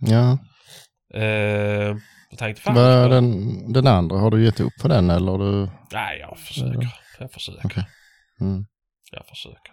Ja. 0.00 0.38
Eh, 1.14 1.96
jag 2.30 2.38
tänkte 2.38 2.62
fan... 2.62 2.76
Jag- 2.76 3.10
den, 3.10 3.72
den 3.72 3.86
andra, 3.86 4.16
har 4.16 4.30
du 4.30 4.44
gett 4.44 4.60
upp 4.60 4.72
på 4.82 4.88
den 4.88 5.10
eller? 5.10 5.38
Du... 5.38 5.70
Nej, 5.92 6.18
jag 6.20 6.38
försöker. 6.38 6.88
Jag 7.18 7.32
försöker. 7.32 7.66
Okej. 7.66 7.84
Mm. 8.40 8.64
Jag 9.12 9.26
försöker. 9.26 9.72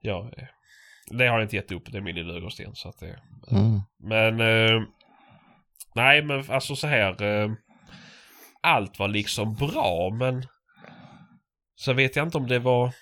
Jag, 0.00 0.24
eh, 0.38 0.48
det 1.10 1.26
har 1.26 1.34
jag 1.38 1.42
inte 1.44 1.56
gett 1.56 1.72
upp. 1.72 1.92
Det 1.92 1.98
är 1.98 2.02
min 2.02 2.14
lilla 2.16 2.34
ögonsten. 2.34 2.74
Så 2.74 2.88
att 2.88 2.98
det, 2.98 3.18
Mm. 3.50 3.80
Men... 3.98 4.40
Eh, 4.40 4.82
nej, 5.98 6.22
men 6.22 6.44
alltså 6.50 6.76
så 6.76 6.86
här. 6.86 7.22
Eh, 7.22 7.50
allt 8.62 8.98
var 8.98 9.08
liksom 9.08 9.54
bra, 9.54 10.10
men... 10.18 10.46
Så 11.74 11.92
vet 11.92 12.16
jag 12.16 12.26
inte 12.26 12.38
om 12.38 12.46
det 12.46 12.58
var 12.58 12.92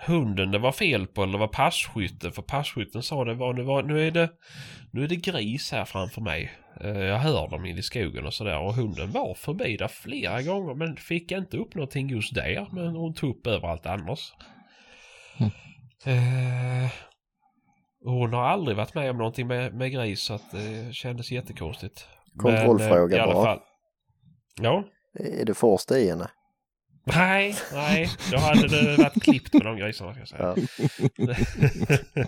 hunden 0.00 0.50
det 0.50 0.58
var 0.58 0.72
fel 0.72 1.06
på 1.06 1.22
eller 1.22 1.38
var 1.38 1.48
passkytten. 1.48 2.32
För 2.32 2.42
passkytten 2.42 3.02
sa 3.02 3.24
det 3.24 3.34
var 3.34 3.52
nu, 3.52 3.62
var, 3.62 3.82
nu 3.82 4.06
är 4.06 4.10
det 4.10 4.30
nu 4.92 5.04
är 5.04 5.08
det 5.08 5.16
gris 5.16 5.72
här 5.72 5.84
framför 5.84 6.20
mig. 6.20 6.52
Eh, 6.80 6.98
jag 6.98 7.18
hör 7.18 7.48
dem 7.48 7.66
inne 7.66 7.78
i 7.78 7.82
skogen 7.82 8.26
och 8.26 8.34
sådär. 8.34 8.58
Och 8.58 8.74
hunden 8.74 9.10
var 9.10 9.34
förbi 9.34 9.76
där 9.76 9.88
flera 9.88 10.42
gånger 10.42 10.74
men 10.74 10.96
fick 10.96 11.32
inte 11.32 11.56
upp 11.56 11.74
någonting 11.74 12.08
just 12.08 12.34
där. 12.34 12.66
Men 12.72 12.86
hon 12.86 13.14
tog 13.14 13.36
upp 13.36 13.46
överallt 13.46 13.86
annars. 13.86 14.32
Mm. 15.38 16.88
Eh, 18.06 18.12
och 18.12 18.18
hon 18.18 18.32
har 18.32 18.42
aldrig 18.44 18.76
varit 18.76 18.94
med 18.94 19.10
om 19.10 19.18
någonting 19.18 19.46
med, 19.46 19.74
med 19.74 19.92
gris 19.92 20.20
så 20.20 20.34
att 20.34 20.50
det 20.50 20.94
kändes 20.94 21.30
jättekonstigt. 21.32 22.06
Kontrollfråga 22.38 23.00
Men, 23.00 23.12
eh, 23.12 23.16
i 23.18 23.20
alla 23.20 23.34
bara. 23.34 23.44
fall. 23.44 23.60
Ja. 24.60 24.84
Är 25.18 25.44
det 25.44 25.54
forst 25.54 25.90
i 25.90 26.08
henne? 26.08 26.30
Nej, 27.04 27.56
nej. 27.72 28.10
Då 28.32 28.38
hade 28.38 28.68
det 28.68 28.96
varit 28.96 29.22
klippt 29.22 29.52
med 29.52 29.62
de 29.62 29.76
grisarna 29.76 30.12
ska 30.12 30.20
jag 30.20 30.28
säga. 30.28 30.56
Ja. 31.16 31.34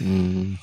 Mm. 0.00 0.54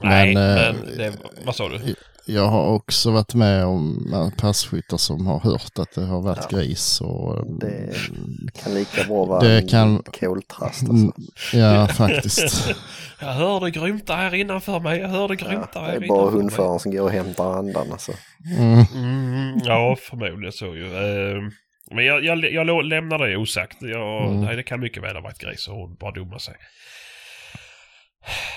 nej, 0.00 0.34
Men, 0.34 0.54
men, 0.54 0.76
eh, 0.88 0.96
det, 0.96 1.16
vad 1.44 1.56
sa 1.56 1.68
du? 1.68 1.94
Jag 2.26 2.46
har 2.48 2.66
också 2.66 3.10
varit 3.10 3.34
med 3.34 3.64
om 3.64 4.32
passkyttar 4.38 4.96
som 4.96 5.26
har 5.26 5.40
hört 5.40 5.78
att 5.78 5.92
det 5.94 6.04
har 6.04 6.20
varit 6.20 6.46
Ja. 6.50 6.58
gris. 6.58 7.00
Och, 7.00 7.46
Det 7.60 7.94
kan 8.64 8.74
lika 8.74 9.04
bra 9.04 9.24
vara 9.24 9.40
Det 9.40 9.58
en 9.58 9.68
kan- 9.68 10.02
koltrast 10.20 10.82
Mm, 10.82 11.06
alltså. 11.06 11.56
Ja, 11.56 11.88
faktiskt. 11.88 12.74
Jag 13.20 13.32
hörde 13.32 13.70
grymta 13.70 14.14
här 14.16 14.34
innanför 14.34 14.80
mig. 14.80 15.00
Jag 15.00 15.08
hörde 15.08 15.36
grymta 15.36 15.68
Ja, 15.74 15.80
här 15.80 15.86
det 15.86 15.92
är 15.92 15.96
innanför 16.04 16.14
bara 16.22 16.30
hundföraren 16.30 16.78
som 16.80 16.92
går 16.92 17.00
och 17.02 17.10
hämtar 17.10 17.58
andan 17.58 17.92
alltså. 17.92 18.12
Mm. 18.58 18.84
Mm, 18.94 19.58
ja, 19.64 19.96
förmodligen 20.00 20.52
så 20.52 20.66
ju. 20.66 20.86
Eh, 20.86 21.42
Men 21.94 22.04
jag, 22.04 22.24
jag, 22.24 22.38
jag 22.52 22.84
lämnar 22.84 23.18
det 23.18 23.36
osagt. 23.36 23.76
Jag, 23.80 24.26
Mm. 24.30 24.40
nej, 24.44 24.56
det 24.56 24.62
kan 24.62 24.80
mycket 24.80 25.02
väl 25.02 25.14
ha 25.16 25.22
varit 25.22 25.38
gris 25.38 25.68
och 25.68 25.76
hon 25.76 25.94
bara 26.00 26.12
dummade 26.12 26.40
sig. 26.40 26.54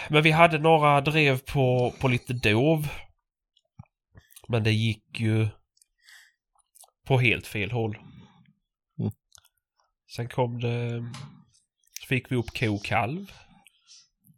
Men 0.10 0.22
vi 0.24 0.32
hade 0.32 0.60
några 0.60 1.02
drev 1.02 1.40
på, 1.54 1.94
på 2.02 2.08
lite 2.08 2.34
dov. 2.34 2.88
Men 4.48 4.64
det 4.64 4.72
gick 4.72 5.20
ju 5.20 5.48
på 7.08 7.20
helt 7.20 7.48
fel 7.48 7.72
håll. 7.72 7.98
Mm. 9.00 9.12
Sen 10.16 10.30
kom 10.30 10.60
det... 10.60 11.04
Så 12.00 12.08
fick 12.08 12.32
vi 12.32 12.36
upp 12.36 12.60
ko 12.60 12.80
kalv. 12.80 13.32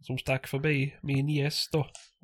Som 0.02 0.18
stack 0.18 0.48
förbi 0.48 0.96
min 1.02 1.30
gäst 1.30 1.72
då. 1.72 1.80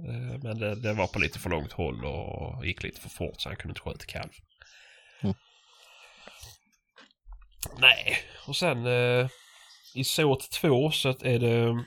Eh, 0.07 0.39
Men 0.43 0.59
det, 0.59 0.75
det 0.75 0.93
var 0.93 1.07
på 1.07 1.19
lite 1.19 1.39
för 1.39 1.49
långt 1.49 1.71
håll 1.71 2.05
och 2.05 2.65
gick 2.65 2.83
lite 2.83 3.01
för 3.01 3.09
fort 3.09 3.41
så 3.41 3.49
han 3.49 3.55
kunde 3.55 3.71
inte 3.71 3.81
skjuta 3.81 4.05
kalv. 4.05 4.31
Mm. 5.21 5.35
Nej, 7.79 8.17
och 8.47 8.55
sen 8.55 8.85
eh, 8.85 9.29
i 9.95 10.03
såt 10.03 10.51
2 10.51 10.91
så 10.91 11.09
är 11.09 11.39
det 11.39 11.85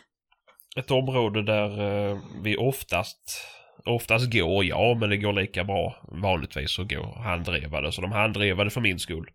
ett 0.76 0.90
område 0.90 1.42
där 1.42 1.80
eh, 1.80 2.18
vi 2.42 2.56
oftast 2.56 3.46
oftast 3.88 4.32
går, 4.32 4.64
ja 4.64 4.96
men 5.00 5.10
det 5.10 5.16
går 5.16 5.32
lika 5.32 5.64
bra 5.64 5.96
vanligtvis 6.22 6.78
att 6.78 6.88
gå 6.88 7.20
handdrevade. 7.24 7.92
Så 7.92 8.00
de 8.00 8.12
handdrevade 8.12 8.70
för 8.70 8.80
min 8.80 8.98
skull. 8.98 9.30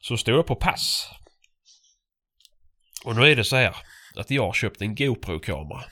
Så 0.00 0.16
står 0.16 0.34
jag 0.34 0.46
på 0.46 0.56
pass. 0.56 1.10
Och 3.04 3.16
nu 3.16 3.22
är 3.22 3.36
det 3.36 3.44
så 3.44 3.56
här 3.56 3.76
att 4.16 4.30
jag 4.30 4.46
har 4.46 4.52
köpt 4.52 4.82
en 4.82 4.94
GoPro-kamera. 4.94 5.84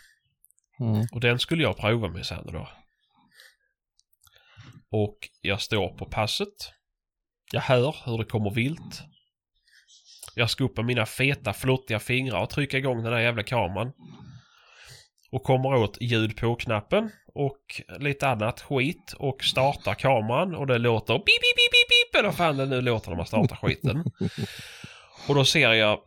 Mm. 0.81 1.07
Och 1.13 1.21
den 1.21 1.39
skulle 1.39 1.63
jag 1.63 1.77
prova 1.77 2.09
med 2.09 2.27
sen 2.27 2.47
då. 2.53 2.69
Och 4.91 5.19
jag 5.41 5.61
står 5.61 5.89
på 5.89 6.07
passet. 6.07 6.73
Jag 7.53 7.61
hör 7.61 7.97
hur 8.05 8.19
det 8.19 8.25
kommer 8.25 8.51
vilt. 8.51 9.03
Jag 10.35 10.51
ska 10.51 10.65
upp 10.65 10.77
med 10.77 10.87
mina 10.87 11.07
feta 11.07 11.53
flottiga 11.53 12.01
fingrar 12.01 12.43
och 12.43 12.51
trycka 12.51 12.79
igång 12.79 13.03
den 13.03 13.13
där 13.13 13.21
jävla 13.21 13.43
kameran. 13.43 13.93
Och 15.35 15.43
kommer 15.43 15.75
åt 15.75 15.99
ljud 16.01 16.37
på-knappen 16.37 17.11
och 17.35 17.81
lite 17.99 18.29
annat 18.29 18.61
skit 18.61 19.15
och 19.19 19.45
startar 19.45 19.95
kameran 19.95 20.55
och 20.55 20.67
det 20.67 20.79
låter 20.79 21.15
bip, 21.15 21.25
bip, 21.25 21.57
bip, 21.57 21.73
bip, 21.73 21.89
bip 21.89 22.19
eller 22.19 22.29
vad 22.29 22.37
fan 22.37 22.57
det 22.57 22.67
nu 22.67 22.81
låter 22.81 23.11
när 23.11 23.17
man 23.17 23.27
startar 23.27 23.57
skiten. 23.57 24.05
Och 25.29 25.35
då 25.35 25.45
ser 25.45 25.73
jag 25.73 26.01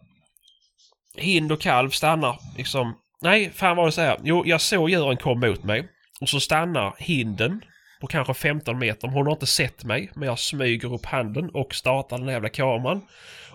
hind 1.15 1.51
och 1.51 1.61
kalv 1.61 1.89
stannar 1.89 2.39
liksom. 2.57 2.97
Nej, 3.21 3.51
fan 3.51 3.77
var 3.77 3.91
det 3.95 4.01
här. 4.01 4.19
Jo, 4.23 4.43
jag 4.45 4.61
såg 4.61 4.89
djuren 4.89 5.17
komma 5.17 5.47
mot 5.47 5.63
mig. 5.63 5.87
Och 6.21 6.29
så 6.29 6.39
stannar 6.39 6.95
hinden 6.97 7.61
på 8.01 8.07
kanske 8.07 8.33
15 8.33 8.79
meter. 8.79 9.07
Hon 9.07 9.25
har 9.25 9.33
inte 9.33 9.45
sett 9.45 9.83
mig, 9.83 10.11
men 10.15 10.27
jag 10.27 10.39
smyger 10.39 10.93
upp 10.93 11.05
handen 11.05 11.49
och 11.53 11.75
startar 11.75 12.17
den 12.17 12.27
jävla 12.27 12.49
kameran. 12.49 13.01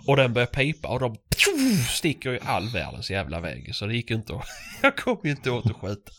Och 0.07 0.17
den 0.17 0.33
börjar 0.33 0.47
pipa 0.47 0.89
och 0.89 1.01
då 1.01 1.15
sticker 1.91 2.33
jag 2.33 2.43
i 2.43 2.47
all 2.47 2.69
världens 2.69 3.11
jävla 3.11 3.41
väg. 3.41 3.75
Så 3.75 3.87
det 3.87 3.95
gick 3.95 4.11
inte 4.11 4.35
att... 4.35 4.47
Jag 4.83 4.97
kom 4.97 5.19
ju 5.25 5.31
inte 5.31 5.51
åt 5.51 5.67
att 5.67 5.77
skjuta. 5.77 6.13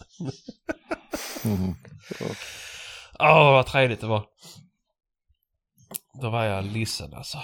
Mm. 1.45 1.75
Åh, 3.19 3.51
vad 3.51 3.65
trevligt 3.65 4.01
det 4.01 4.07
var. 4.07 4.23
Då 6.21 6.29
var 6.29 6.43
jag 6.43 6.65
ledsen 6.65 7.13
alltså. 7.13 7.37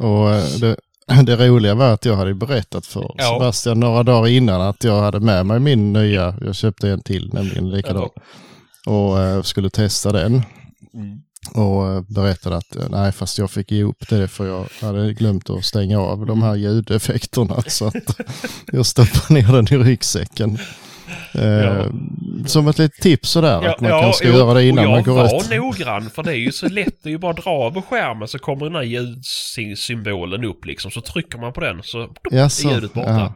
Och 0.00 0.34
eh, 0.34 0.44
det, 0.60 0.76
det 1.22 1.48
roliga 1.48 1.74
var 1.74 1.92
att 1.92 2.04
jag 2.04 2.16
hade 2.16 2.34
berättat 2.34 2.86
för 2.86 3.14
Ja. 3.18 3.24
Sebastian 3.24 3.80
några 3.80 4.02
dagar 4.02 4.28
innan 4.28 4.60
att 4.60 4.84
jag 4.84 5.00
hade 5.00 5.20
med 5.20 5.46
mig 5.46 5.60
min 5.60 5.92
nya, 5.92 6.34
jag 6.40 6.54
köpte 6.54 6.88
en 6.88 7.02
till 7.02 7.30
nämligen 7.34 7.70
likadan. 7.70 8.08
Och 8.86 9.20
eh, 9.20 9.42
skulle 9.42 9.70
testa 9.70 10.12
den. 10.12 10.42
Mm. 10.94 11.18
Och 11.54 11.88
eh, 11.92 12.00
berättade 12.08 12.56
att 12.56 12.76
eh, 12.76 12.82
nej 12.90 13.12
fast 13.12 13.38
jag 13.38 13.50
fick 13.50 13.70
ge 13.72 13.82
upp 13.82 14.08
det 14.08 14.28
för 14.28 14.46
jag 14.46 14.86
hade 14.86 15.12
glömt 15.12 15.50
att 15.50 15.64
stänga 15.64 16.00
av 16.00 16.26
de 16.26 16.42
här 16.42 16.54
ljudeffekterna. 16.54 17.62
Så 17.66 17.86
att 17.86 17.94
jag 18.72 18.86
stoppade 18.86 19.34
ner 19.34 19.52
den 19.52 19.80
i 19.80 19.84
ryggsäcken. 19.84 20.58
Eh, 21.34 21.44
Ja. 21.44 21.84
Som 22.46 22.68
ett 22.68 22.78
litet 22.78 23.00
tips 23.02 23.28
sådär 23.30 23.62
att 23.68 23.80
man 23.80 23.90
kanske 23.90 24.12
ska 24.12 24.36
göra 24.36 24.54
det 24.54 24.64
innan 24.64 24.84
man 24.84 24.94
jag 24.94 25.04
går 25.04 25.14
var 25.14 25.40
ut. 25.40 25.50
noggrann 25.50 26.10
för 26.10 26.22
det 26.22 26.30
är 26.30 26.36
ju 26.36 26.52
så 26.52 26.68
lätt. 26.68 27.02
Det 27.02 27.08
är 27.08 27.10
ju 27.10 27.18
bara 27.18 27.30
att 27.30 27.44
dra 27.44 27.66
över 27.66 27.80
skärmen 27.80 28.28
så 28.28 28.38
kommer 28.38 28.64
den 28.66 28.74
här 28.74 28.82
ljudsymbolen 28.82 30.44
upp 30.44 30.64
liksom. 30.64 30.90
Så 30.90 31.00
trycker 31.00 31.38
man 31.38 31.52
på 31.52 31.60
den 31.60 31.82
så 31.82 32.08
Jaså, 32.30 32.68
är 32.68 32.74
ljudet 32.74 32.92
borta. 32.94 33.34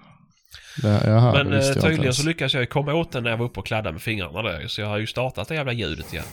Ja. 0.83 1.01
Jaha, 1.07 1.33
Men 1.33 1.53
eh, 1.53 1.61
tydligen 1.73 2.14
så 2.14 2.27
lyckades 2.27 2.55
jag 2.55 2.71
komma 2.71 2.95
åt 2.95 3.12
den 3.12 3.23
när 3.23 3.31
jag 3.31 3.37
var 3.38 3.47
uppe 3.47 3.61
och 3.61 3.66
kladdade 3.66 3.93
med 3.93 4.03
fingrarna 4.03 4.43
där. 4.43 4.66
Så 4.69 4.81
jag 4.81 4.88
har 4.88 4.99
ju 4.99 5.07
startat 5.07 5.49
det 5.49 5.55
jävla 5.55 5.73
ljudet 5.73 6.12
igen. 6.12 6.25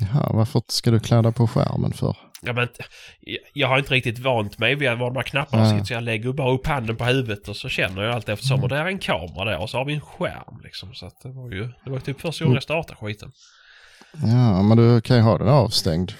Jaha, 0.00 0.30
varför 0.32 0.62
ska 0.68 0.90
du 0.90 1.00
kladda 1.00 1.32
på 1.32 1.46
skärmen 1.46 1.92
för? 1.92 2.16
Ja, 2.42 2.52
men, 2.52 2.68
jag- 3.20 3.38
jag 3.54 3.68
har 3.68 3.78
inte 3.78 3.94
riktigt 3.94 4.18
vant 4.18 4.58
mig 4.58 4.74
vid 4.74 4.90
var 4.90 5.06
de 5.10 5.16
här 5.16 5.22
knapparna 5.22 5.70
sitter. 5.70 5.84
Så 5.84 5.92
jag 5.92 6.02
lägger 6.02 6.32
bara 6.32 6.50
upp 6.52 6.66
handen 6.66 6.96
på 6.96 7.04
huvudet 7.04 7.48
och 7.48 7.56
så 7.56 7.68
känner 7.68 8.02
jag 8.02 8.14
allt 8.14 8.28
eftersom. 8.28 8.62
Och 8.62 8.68
där 8.68 8.76
är 8.76 8.86
en 8.86 8.98
kamera 8.98 9.44
där 9.44 9.58
och 9.58 9.70
så 9.70 9.78
har 9.78 9.84
vi 9.84 9.94
en 9.94 10.00
skärm 10.00 10.60
liksom. 10.64 10.94
Så 10.94 11.06
att 11.06 11.20
det 11.22 11.28
var 11.28 11.50
ju, 11.50 11.68
det 11.84 11.90
var 11.90 11.98
typ 11.98 12.20
första 12.20 12.44
gången 12.44 12.54
jag 12.54 12.62
startade 12.62 12.96
skiten. 13.00 13.30
Ja, 14.22 14.62
men 14.62 14.76
du 14.76 15.00
kan 15.00 15.16
ju 15.16 15.22
ha 15.22 15.38
den 15.38 15.48
avstängd. 15.48 16.12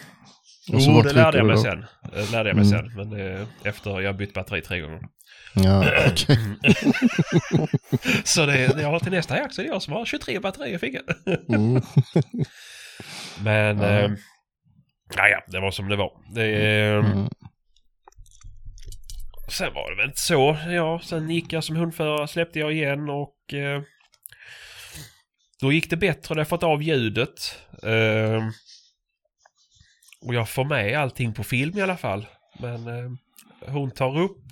Jo, 0.66 1.02
det 1.02 1.12
lärde 1.12 1.38
jag 1.38 1.46
mig 1.46 1.56
då. 1.56 1.62
sen. 1.62 1.84
Det 2.12 2.32
lärde 2.32 2.48
jag 2.48 2.56
mig 2.56 2.66
Mm. 2.66 2.78
sen. 2.78 2.92
Men 2.96 3.10
det, 3.10 3.46
efter 3.64 4.00
jag 4.00 4.16
bytt 4.16 4.34
batteri 4.34 4.60
tre 4.62 4.80
gånger. 4.80 5.00
Ja, 5.54 5.84
okej. 6.10 6.38
Så 8.24 8.46
det, 8.46 8.58
jag 8.80 8.88
har 8.90 9.00
till 9.00 9.12
nästa 9.12 9.36
jakt 9.36 9.54
så 9.54 9.60
är 9.60 9.64
det 9.66 9.72
jag 9.72 9.82
som 9.82 9.92
har 9.92 10.04
23 10.04 10.38
batterier 10.40 10.74
i 10.74 10.78
fickan. 10.78 11.02
Mm. 11.48 11.82
Men, 13.44 13.78
Ja. 13.78 13.84
eh, 13.88 14.10
ja, 15.16 15.28
ja, 15.28 15.42
det 15.48 15.60
var 15.60 15.70
som 15.70 15.88
det 15.88 15.96
var. 15.96 16.12
Det, 16.34 16.76
eh, 16.86 17.04
Mm. 17.04 17.28
Sen 19.48 19.74
var 19.74 19.90
det 19.90 19.96
väl 19.96 20.06
inte 20.08 20.20
så. 20.20 20.56
Ja, 20.68 21.00
sen 21.04 21.30
gick 21.30 21.52
jag 21.52 21.64
som 21.64 21.76
hundförare, 21.76 22.28
släppte 22.28 22.58
jag 22.58 22.72
igen 22.72 23.08
och 23.10 23.54
eh, 23.54 23.82
då 25.60 25.72
gick 25.72 25.90
det 25.90 25.96
bättre. 25.96 26.40
Jag 26.40 26.48
fått 26.48 26.62
av 26.62 26.82
ljudet. 26.82 27.58
Eh, 27.82 28.46
och 30.20 30.34
jag 30.34 30.48
får 30.48 30.64
med 30.64 30.98
allting 30.98 31.34
på 31.34 31.44
film 31.44 31.78
i 31.78 31.82
alla 31.82 31.96
fall. 31.96 32.26
Men 32.60 32.86
eh, 32.88 33.10
hon 33.72 33.90
tar 33.90 34.18
upp 34.18 34.42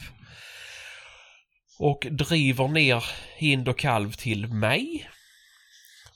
och 1.83 2.07
driver 2.11 2.69
ner 2.69 3.05
hind 3.37 3.69
och 3.69 3.79
kalv 3.79 4.13
till 4.13 4.49
mig. 4.49 5.11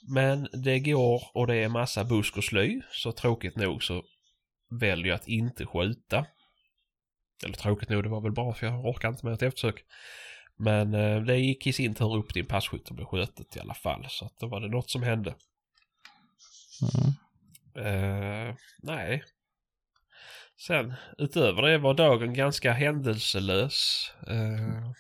Men 0.08 0.48
det 0.52 0.78
går 0.78 1.22
och 1.34 1.46
det 1.46 1.56
är 1.56 1.68
massa 1.68 2.04
busk 2.04 2.36
och 2.36 2.44
sly. 2.44 2.80
Så 2.90 3.12
tråkigt 3.12 3.56
nog 3.56 3.82
så 3.82 4.02
väljer 4.80 5.06
jag 5.06 5.14
att 5.14 5.28
inte 5.28 5.66
skjuta. 5.66 6.26
Eller 7.44 7.54
tråkigt 7.54 7.88
nog, 7.88 8.02
det 8.02 8.08
var 8.08 8.20
väl 8.20 8.32
bra 8.32 8.54
för 8.54 8.66
jag 8.66 8.84
orkar 8.84 9.08
inte 9.08 9.26
med 9.26 9.34
ett 9.34 9.42
eftersök. 9.42 9.84
Men 10.56 10.94
eh, 10.94 11.22
det 11.22 11.36
gick 11.36 11.66
i 11.66 11.72
sin 11.72 11.94
tur 11.94 12.16
upp 12.16 12.36
en 12.36 12.46
passkytt 12.46 12.88
och 12.88 12.96
blev 12.96 13.06
skjutet 13.06 13.56
i 13.56 13.60
alla 13.60 13.74
fall. 13.74 14.06
Så 14.08 14.24
att 14.24 14.38
då 14.40 14.46
var 14.46 14.60
det 14.60 14.68
något 14.68 14.90
som 14.90 15.02
hände. 15.02 15.34
Mm. 16.82 17.12
Eh, 17.86 18.54
nej. 18.82 19.24
Sen 20.66 20.94
utöver 21.18 21.62
det 21.62 21.78
var 21.78 21.94
dagen 21.94 22.34
ganska 22.34 22.72
händelselös. 22.72 24.10
Eh, 24.26 24.92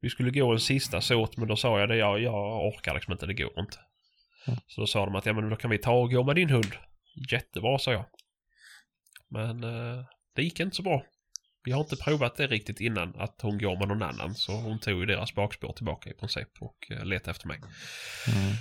vi 0.00 0.10
skulle 0.10 0.30
gå 0.30 0.52
en 0.52 0.60
sista 0.60 1.00
såt 1.00 1.36
men 1.36 1.48
då 1.48 1.56
sa 1.56 1.80
jag 1.80 1.88
det, 1.88 1.96
jag, 1.96 2.20
jag 2.20 2.66
orkar 2.66 2.94
liksom 2.94 3.12
inte, 3.12 3.26
det 3.26 3.34
går 3.34 3.60
inte. 3.60 3.78
Mm. 4.46 4.60
Så 4.66 4.80
då 4.80 4.86
sa 4.86 5.04
de 5.04 5.14
att 5.14 5.26
ja 5.26 5.32
men 5.32 5.50
då 5.50 5.56
kan 5.56 5.70
vi 5.70 5.78
ta 5.78 5.92
och 5.92 6.10
gå 6.10 6.24
med 6.24 6.36
din 6.36 6.50
hund. 6.50 6.72
Jättebra 7.30 7.78
sa 7.78 7.92
jag. 7.92 8.04
Men 9.28 9.64
eh, 9.64 10.04
det 10.34 10.42
gick 10.42 10.60
inte 10.60 10.76
så 10.76 10.82
bra. 10.82 11.02
Vi 11.64 11.72
har 11.72 11.80
inte 11.80 11.96
provat 11.96 12.36
det 12.36 12.46
riktigt 12.46 12.80
innan 12.80 13.14
att 13.20 13.40
hon 13.42 13.58
går 13.58 13.78
med 13.78 13.88
någon 13.88 14.02
annan 14.02 14.34
så 14.34 14.52
hon 14.52 14.78
tog 14.78 15.00
ju 15.00 15.06
deras 15.06 15.34
bakspår 15.34 15.72
tillbaka 15.72 16.10
i 16.10 16.14
princip 16.14 16.48
och 16.60 16.90
eh, 16.90 17.04
letade 17.04 17.30
efter 17.30 17.48
mig. 17.48 17.60
Mm. 18.28 18.52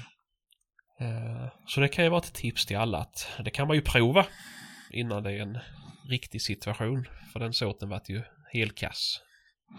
Eh, 1.00 1.50
Så 1.68 1.82
det 1.82 1.88
kan 1.88 2.04
ju 2.04 2.10
vara 2.10 2.22
ett 2.22 2.34
tips 2.34 2.66
till 2.66 2.78
alla 2.78 2.98
att 2.98 3.28
det 3.44 3.52
kan 3.52 3.68
man 3.68 3.76
ju 3.76 3.82
prova 3.82 4.26
innan 4.92 5.24
det 5.24 5.32
är 5.32 5.42
en 5.42 5.58
riktig 6.10 6.42
situation. 6.42 7.08
För 7.34 7.40
den 7.40 7.54
såten 7.54 7.90
vart 7.90 8.10
ju 8.10 8.22
helkass. 8.54 9.22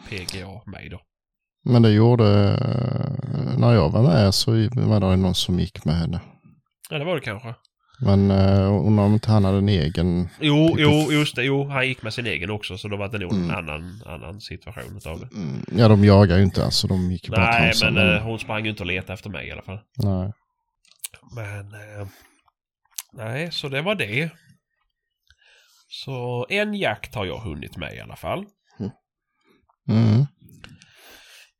PGA 0.09 0.63
mig 0.67 0.89
då. 0.89 1.01
Men 1.65 1.83
det 1.83 1.91
gjorde, 1.91 2.25
eh, 2.53 3.59
när 3.59 3.73
jag 3.75 3.91
var 3.91 4.03
med 4.03 4.35
så 4.35 4.51
var 4.75 5.01
det 5.01 5.17
någon 5.17 5.35
som 5.35 5.59
gick 5.61 5.85
med 5.85 5.95
henne. 5.95 6.21
Ja 6.91 6.99
det 6.99 7.05
var 7.05 7.15
det 7.15 7.21
kanske. 7.21 7.55
Men 8.03 8.31
eh, 8.31 8.73
undrar 8.87 9.05
om 9.05 9.13
inte 9.13 9.31
han 9.31 9.45
hade 9.45 9.59
en 9.59 9.69
egen. 9.69 10.29
Jo, 10.41 10.75
jo, 10.79 10.91
just 11.13 11.37
det. 11.37 11.45
Jo, 11.45 11.69
han 11.69 11.89
gick 11.89 12.03
med 12.03 12.15
sin 12.15 12.27
egen 12.27 12.51
också 12.51 12.79
så 12.79 12.89
då 12.89 12.97
var 12.97 13.09
det 13.09 13.19
nog 13.19 13.33
en 13.33 13.45
Mm. 13.45 13.57
annan, 13.57 14.03
annan 14.07 14.41
situation 14.41 14.97
utav 14.97 15.21
det. 15.21 15.29
Mm, 15.37 15.65
Ja, 15.73 15.89
de 15.89 16.05
jagar 16.05 16.37
ju 16.37 16.43
inte 16.43 16.65
alltså. 16.65 16.87
De 16.87 17.11
gick 17.11 17.25
ju 17.25 17.31
bara 17.31 17.51
Nej, 17.51 17.73
men 17.83 17.97
eh, 18.15 18.23
hon 18.23 18.39
sprang 18.39 18.65
ju 18.65 18.71
inte 18.71 18.83
och 18.83 18.87
letade 18.87 19.13
efter 19.13 19.31
mig 19.31 19.49
i 19.49 19.51
alla 19.53 19.63
fall. 19.63 19.79
Nej. 19.97 20.33
Men... 21.35 21.61
Eh, 21.75 22.09
nej, 23.13 23.53
så 23.53 23.69
det 23.69 23.83
var 23.83 23.95
det. 23.95 24.31
Så 25.89 26.47
en 26.49 26.75
jakt 26.75 27.15
har 27.15 27.25
jag 27.27 27.39
hunnit 27.39 27.77
med 27.77 27.95
i 27.95 28.01
alla 28.01 28.17
fall. 28.17 28.45
Mm. 29.89 30.27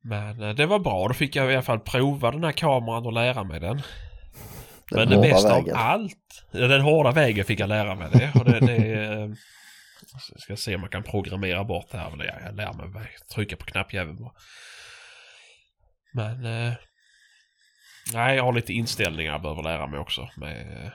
Men 0.01 0.41
eh, 0.41 0.55
det 0.55 0.65
var 0.65 0.79
bra, 0.79 1.07
då 1.07 1.13
fick 1.13 1.35
jag 1.35 1.51
i 1.51 1.53
alla 1.53 1.61
fall 1.61 1.79
prova 1.79 2.31
den 2.31 2.43
här 2.43 2.51
kameran 2.51 3.05
och 3.05 3.13
lära 3.13 3.43
mig 3.43 3.59
den. 3.59 3.81
Den 4.89 5.09
Men 5.09 5.09
det 5.09 5.29
bästa 5.29 5.55
vägen. 5.55 5.75
av 5.75 5.81
allt, 5.81 6.45
den 6.51 6.81
hårda 6.81 7.11
vägen 7.11 7.45
fick 7.45 7.59
jag 7.59 7.69
lära 7.69 7.95
mig 7.95 8.09
det. 8.11 8.31
Och 8.35 8.45
det, 8.45 8.59
det 8.59 8.93
eh, 8.93 9.29
jag 10.31 10.39
ska 10.39 10.55
se 10.55 10.75
om 10.75 10.81
man 10.81 10.89
kan 10.89 11.03
programmera 11.03 11.63
bort 11.63 11.91
det 11.91 11.97
här. 11.97 12.09
Jag, 12.17 12.41
jag 12.45 12.55
lär 12.55 12.73
mig 12.73 13.09
trycka 13.35 13.55
på 13.55 13.65
knappjäveln 13.65 14.17
bara. 14.17 14.33
Men... 16.13 16.45
Eh, 16.45 16.73
nej, 18.13 18.35
jag 18.35 18.43
har 18.43 18.53
lite 18.53 18.73
inställningar 18.73 19.31
jag 19.31 19.41
behöver 19.41 19.63
lära 19.63 19.87
mig 19.87 19.99
också. 19.99 20.29
Med 20.37 20.85
eh, 20.85 20.91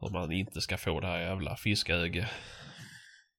hur 0.00 0.10
man 0.10 0.32
inte 0.32 0.60
ska 0.60 0.76
få 0.76 1.00
det 1.00 1.06
här 1.06 1.18
jävla 1.18 1.56
fisköge. 1.56 2.28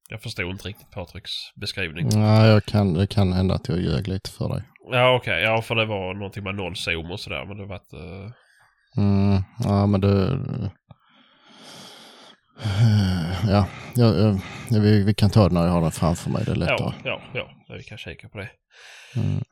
Jag 0.09 0.21
förstod 0.21 0.51
inte 0.51 0.67
riktigt 0.67 0.91
Patriks 0.91 1.31
beskrivning. 1.55 2.09
Nej, 2.13 2.49
jag 2.49 2.65
kan, 2.65 2.93
det 2.93 3.07
kan 3.07 3.33
hända 3.33 3.55
att 3.55 3.67
jag 3.67 3.79
ljög 3.81 4.07
lite 4.07 4.29
för 4.31 4.49
dig. 4.49 4.63
Ja 4.91 5.15
okej, 5.15 5.43
ja 5.43 5.61
för 5.61 5.75
det 5.75 5.85
var 5.85 6.13
någonting 6.13 6.43
med 6.43 6.55
noll 6.55 6.75
zoom 6.75 7.11
och 7.11 7.19
sådär 7.19 7.45
men 7.45 7.57
det 7.57 7.65
var 7.65 7.75
att... 7.75 7.93
eh, 7.93 8.31
Mm. 8.97 9.41
Ja, 9.63 9.85
men 9.87 10.01
det... 10.01 10.31
Eh, 10.31 10.69
Ja, 13.49 13.67
ja, 13.95 14.13
ja, 14.15 14.79
vi, 14.79 15.03
vi 15.03 15.13
kan 15.13 15.29
ta 15.29 15.47
det 15.49 15.53
när 15.53 15.65
jag 15.65 15.71
har 15.71 15.81
den 15.81 15.91
framför 15.91 16.29
mig. 16.29 16.43
Det 16.45 16.51
är 16.51 16.55
lättare. 16.55 16.93
ja, 17.03 17.21
ja, 17.33 17.49
ja, 17.67 17.75
vi 17.75 17.83
kan 17.83 17.97
kika 17.97 18.29
på 18.29 18.37
det. 18.37 18.49
Mm. 19.15 19.43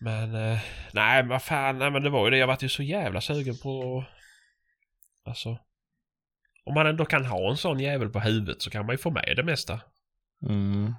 Men 0.00 0.34
eh, 0.34 0.58
nej, 0.92 1.26
vad 1.26 1.42
fan, 1.42 1.78
nej 1.78 1.90
men 1.90 2.02
det 2.02 2.10
var 2.10 2.24
ju 2.24 2.30
det. 2.30 2.38
Jag 2.38 2.46
vart 2.46 2.62
ju 2.62 2.68
så 2.68 2.82
jävla 2.82 3.20
sugen 3.20 3.54
på... 3.62 4.04
Alltså... 5.26 5.58
Om 6.64 6.74
man 6.74 6.86
ändå 6.86 7.04
kan 7.04 7.26
ha 7.26 7.50
en 7.50 7.56
sån 7.56 7.80
jävel 7.80 8.08
på 8.08 8.20
huvudet 8.20 8.62
så 8.62 8.70
kan 8.70 8.86
man 8.86 8.94
ju 8.94 8.98
få 8.98 9.10
med 9.10 9.32
det 9.36 9.42
mesta. 9.42 9.80
Mm. 10.48 10.94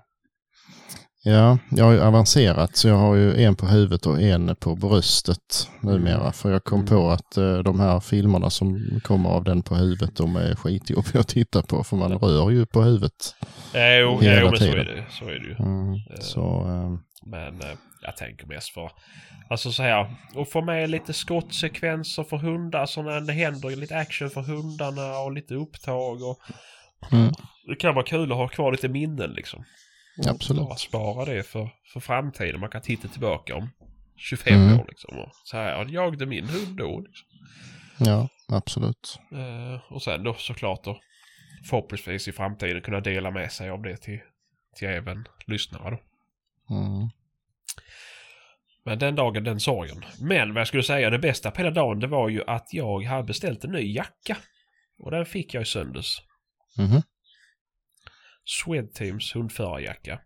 Ja, 1.24 1.58
jag 1.72 1.86
har 1.86 1.92
ju 1.92 2.02
avancerat 2.02 2.76
så 2.76 2.88
jag 2.88 2.96
har 2.96 3.16
ju 3.16 3.44
en 3.44 3.56
på 3.56 3.66
huvudet 3.66 4.06
och 4.06 4.22
en 4.22 4.56
på 4.56 4.76
bröstet 4.76 5.70
numera. 5.82 6.32
För 6.32 6.52
jag 6.52 6.64
kom 6.64 6.80
Mm. 6.80 6.90
på 6.90 7.10
att 7.10 7.38
eh, 7.38 7.58
de 7.58 7.80
här 7.80 8.00
filmerna 8.00 8.50
som 8.50 8.80
kommer 9.04 9.30
av 9.30 9.44
den 9.44 9.62
på 9.64 9.76
huvudet 9.76 10.16
de 10.16 10.36
är 10.36 10.56
skitjobbiga 10.56 11.20
att 11.22 11.28
titta 11.28 11.62
på 11.62 11.84
för 11.84 11.98
man 11.98 12.12
rör 12.14 12.50
ju 12.50 12.66
på 12.66 12.82
huvudet. 12.82 13.36
Ja, 13.74 13.94
jo, 13.96 14.20
Hela 14.20 14.42
jo 14.42 14.50
men 14.50 14.58
så 14.60 14.66
är 14.66 14.70
tiden. 14.72 14.86
det 14.86 15.06
Så 15.12 15.26
är 15.26 15.40
det 15.40 15.48
ju. 15.48 15.56
Mm. 15.60 15.96
Så, 16.20 16.68
eh, 16.68 17.00
Men 17.26 17.62
eh, 17.62 17.78
jag 18.02 18.18
tänker 18.18 18.46
mest 18.48 18.70
för... 18.70 18.92
Alltså 19.50 19.72
så 19.72 19.84
här, 19.84 20.16
att 20.36 20.50
få 20.52 20.62
med 20.62 20.90
lite 20.90 21.14
skottsekvenser 21.14 22.24
för 22.24 22.38
hundar 22.38 22.86
så 22.86 23.02
när 23.02 23.22
det 23.22 23.34
händer 23.34 23.76
lite 23.76 23.98
action 23.98 24.30
för 24.30 24.42
hundarna 24.42 25.20
och 25.20 25.32
lite 25.32 25.54
upptag 25.56 26.22
och... 26.24 26.38
Mm. 27.12 27.34
Det 27.68 27.76
kan 27.76 27.96
vara 27.96 28.06
kul 28.06 28.32
att 28.32 28.38
ha 28.38 28.48
kvar 28.48 28.72
lite 28.72 28.88
minnen 28.90 29.32
liksom. 29.32 29.64
absolut. 30.28 30.64
Bara 30.64 30.76
spara 30.76 31.26
det 31.26 31.44
för, 31.44 31.70
för 31.94 32.00
framtiden. 32.00 32.60
Man 32.60 32.70
kan 32.70 32.82
titta 32.82 33.08
tillbaka 33.08 33.56
om 33.56 33.70
25 34.16 34.54
Mm. 34.54 34.80
år 34.80 34.86
liksom. 34.90 35.20
Och 35.20 35.30
så 35.44 35.58
här, 35.58 35.72
jag 35.72 35.90
jagade 35.90 36.26
min 36.26 36.48
hund 36.48 36.78
då. 36.78 37.00
Liksom. 37.00 37.28
Ja, 38.00 38.30
absolut. 38.48 39.20
Eh, 39.32 39.94
och 39.94 40.02
sen 40.04 40.24
då 40.24 40.34
såklart 40.34 40.84
då 40.84 41.00
förhoppningsvis 41.70 42.28
i 42.28 42.32
framtiden 42.32 42.82
kunna 42.82 43.00
dela 43.00 43.32
med 43.32 43.52
sig 43.52 43.70
av 43.70 43.82
det 43.82 43.98
till, 43.98 44.20
till 44.76 44.88
även 44.88 45.26
lyssnare 45.48 45.90
då. 45.90 46.00
Mm. 46.76 47.10
Men 48.86 49.00
den 49.00 49.16
dagen, 49.16 49.44
den 49.44 49.60
sorgen. 49.60 50.06
Men 50.22 50.54
vad 50.54 50.62
jag 50.62 50.68
skulle 50.68 50.84
säga, 50.84 51.10
det 51.10 51.20
bästa 51.20 51.52
på 51.52 51.58
hela 51.58 51.72
dagen 51.72 52.00
det 52.00 52.08
var 52.08 52.30
ju 52.30 52.44
att 52.48 52.74
jag 52.74 53.04
hade 53.04 53.24
beställt 53.24 53.64
en 53.64 53.72
ny 53.72 53.94
jacka. 53.94 54.38
Och 55.00 55.12
den 55.12 55.26
fick 55.26 55.54
jag 55.54 55.62
i 55.62 55.66
söndags. 55.66 56.22
Mhm. 56.78 57.02
Swedteams 58.46 59.36
hundförarjacka. 59.36 60.20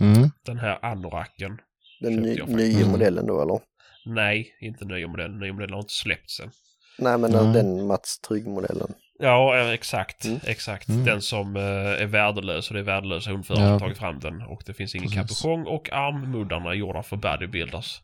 Mm. 0.00 0.30
Den 0.44 0.58
här 0.58 0.84
anoraken. 0.84 1.58
Den 2.00 2.16
ny, 2.16 2.42
nya 2.46 2.76
Mm. 2.78 2.90
modellen 2.90 3.26
då 3.26 3.42
eller? 3.42 3.60
Nej, 4.06 4.56
inte 4.60 4.84
nya 4.84 5.08
modellen. 5.08 5.38
Nya 5.38 5.52
modellen 5.52 5.72
har 5.74 5.80
inte 5.80 5.92
släppts 5.92 6.40
än. 6.40 6.50
Nej 6.98 7.18
men 7.18 7.30
Nej. 7.30 7.52
den 7.52 7.86
Mats 7.86 8.18
Trygg-modellen. 8.20 8.94
Ja, 9.18 9.58
eh, 9.58 9.70
exakt. 9.70 10.24
Mm. 10.24 10.40
Exakt. 10.46 10.88
Mm. 10.88 11.04
Den 11.04 11.22
som 11.22 11.56
eh, 11.56 11.62
är 12.02 12.06
värdelös 12.06 12.68
och 12.68 12.74
det 12.74 12.80
är 12.80 12.84
värdelösa 12.84 13.30
hundförare 13.30 13.60
Ja. 13.62 13.66
som 13.66 13.72
har 13.72 13.78
tagit 13.80 13.98
fram 13.98 14.18
den. 14.20 14.42
Och 14.42 14.62
det 14.66 14.74
finns 14.74 14.94
ingen 14.94 15.10
kapuschong 15.10 15.66
och 15.66 15.92
armmuddarna 15.92 16.70
är 16.70 16.74
gjorda 16.74 17.02
för 17.02 17.16
bodybuilders. 17.16 18.00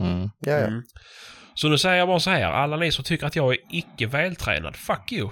Mm. 0.00 0.30
Ja, 0.38 0.52
ja. 0.52 0.66
Mm. 0.66 0.82
Så 1.54 1.68
nu 1.68 1.78
säger 1.78 1.96
jag 1.96 2.08
bara 2.08 2.20
så 2.20 2.30
här, 2.30 2.44
alla 2.44 2.76
ni 2.76 2.92
som 2.92 3.04
tycker 3.04 3.26
att 3.26 3.36
jag 3.36 3.52
är 3.52 3.58
icke 3.70 4.06
vältränad, 4.06 4.76
fuck 4.76 5.12
you. 5.12 5.30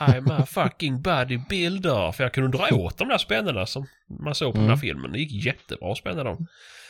I'm 0.00 0.32
a 0.42 0.46
fucking 0.46 1.02
bodybuilder. 1.02 2.12
För 2.12 2.24
jag 2.24 2.32
kunde 2.32 2.58
dra 2.58 2.68
åt 2.76 2.98
de 2.98 3.08
där 3.08 3.18
spännena 3.18 3.66
som 3.66 3.86
man 4.20 4.34
såg 4.34 4.52
på 4.52 4.58
den 4.58 4.64
här 4.68 4.72
Mm. 4.72 4.80
filmen. 4.80 5.12
Det 5.12 5.18
gick 5.18 5.44
jättebra 5.44 5.92
att 5.92 5.98
spänna 5.98 6.24
dem. 6.24 6.46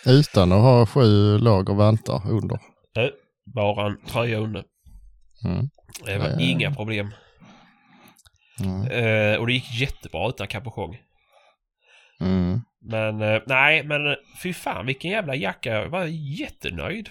Utan 0.06 0.52
att 0.52 0.62
ha 0.62 0.86
sju 0.86 1.38
lager 1.38 1.74
vantar 1.74 2.30
under. 2.30 2.58
Bara 3.54 3.86
en 3.86 3.96
tröja 4.06 4.38
under. 4.38 4.64
Mm. 5.44 5.68
Det 6.04 6.18
var 6.18 6.26
Ja, 6.26 6.32
ja, 6.32 6.40
inga 6.40 6.74
problem. 6.74 7.10
Mm. 8.64 8.82
Eh, 8.90 9.38
och 9.40 9.46
det 9.46 9.52
gick 9.52 9.80
jättebra 9.80 10.28
utan 10.28 10.46
kapuschong. 10.46 10.96
Mm. 12.20 12.60
Men 12.82 13.22
eh, 13.22 13.40
nej, 13.46 13.84
men 13.84 14.06
eh, 14.06 14.14
fy 14.42 14.52
fan 14.52 14.86
vilken 14.86 15.10
jävla 15.10 15.34
jacka. 15.34 15.70
Jag 15.72 15.88
var 15.88 16.04
jättenöjd. 16.40 17.08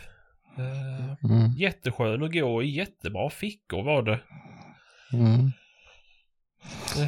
Eh, 0.57 1.29
Mm. 1.29 1.51
jätteskön 1.57 2.23
att 2.23 2.33
gå 2.33 2.63
i. 2.63 2.69
Jättebra 2.69 3.29
fickor 3.29 3.83
var 3.83 4.01
det. 4.01 4.19
Mm. 5.13 5.51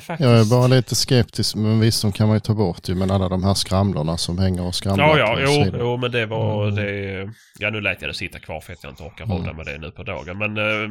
Faktiskt... 0.02 0.20
Jag 0.30 0.40
är 0.40 0.46
bara 0.50 0.68
lite 0.68 0.96
skeptisk, 0.96 1.56
men 1.56 1.80
visst 1.80 2.02
de 2.02 2.12
kan 2.12 2.28
man 2.28 2.36
ju 2.36 2.40
ta 2.40 2.54
bort 2.54 2.90
ju, 2.90 2.96
men 2.96 3.12
alla 3.12 3.30
de 3.30 3.44
här 3.44 3.54
skramlorna 3.54 4.18
som 4.18 4.38
hänger 4.38 4.64
och 4.64 4.76
skramlar. 4.76 5.18
Ja, 5.18 5.18
ja, 5.18 5.38
jo, 5.42 5.64
sidan. 5.64 5.80
jo, 5.80 5.98
men 5.98 6.12
det 6.12 6.26
var 6.26 6.64
Mm. 6.68 6.76
det. 6.76 7.34
Ja, 7.60 7.70
nu 7.70 7.82
lät 7.82 8.02
jag 8.02 8.10
det 8.10 8.14
sitta 8.14 8.40
kvar 8.40 8.62
för 8.62 8.74
att 8.74 8.84
jag 8.84 8.92
inte 8.92 9.04
orkar 9.04 9.26
Mm. 9.26 9.38
rodda 9.38 9.54
med 9.54 9.66
det 9.66 9.78
nu 9.78 9.92
på 9.92 10.04
dagen. 10.04 10.38
Men 10.38 10.58
eh, 10.58 10.90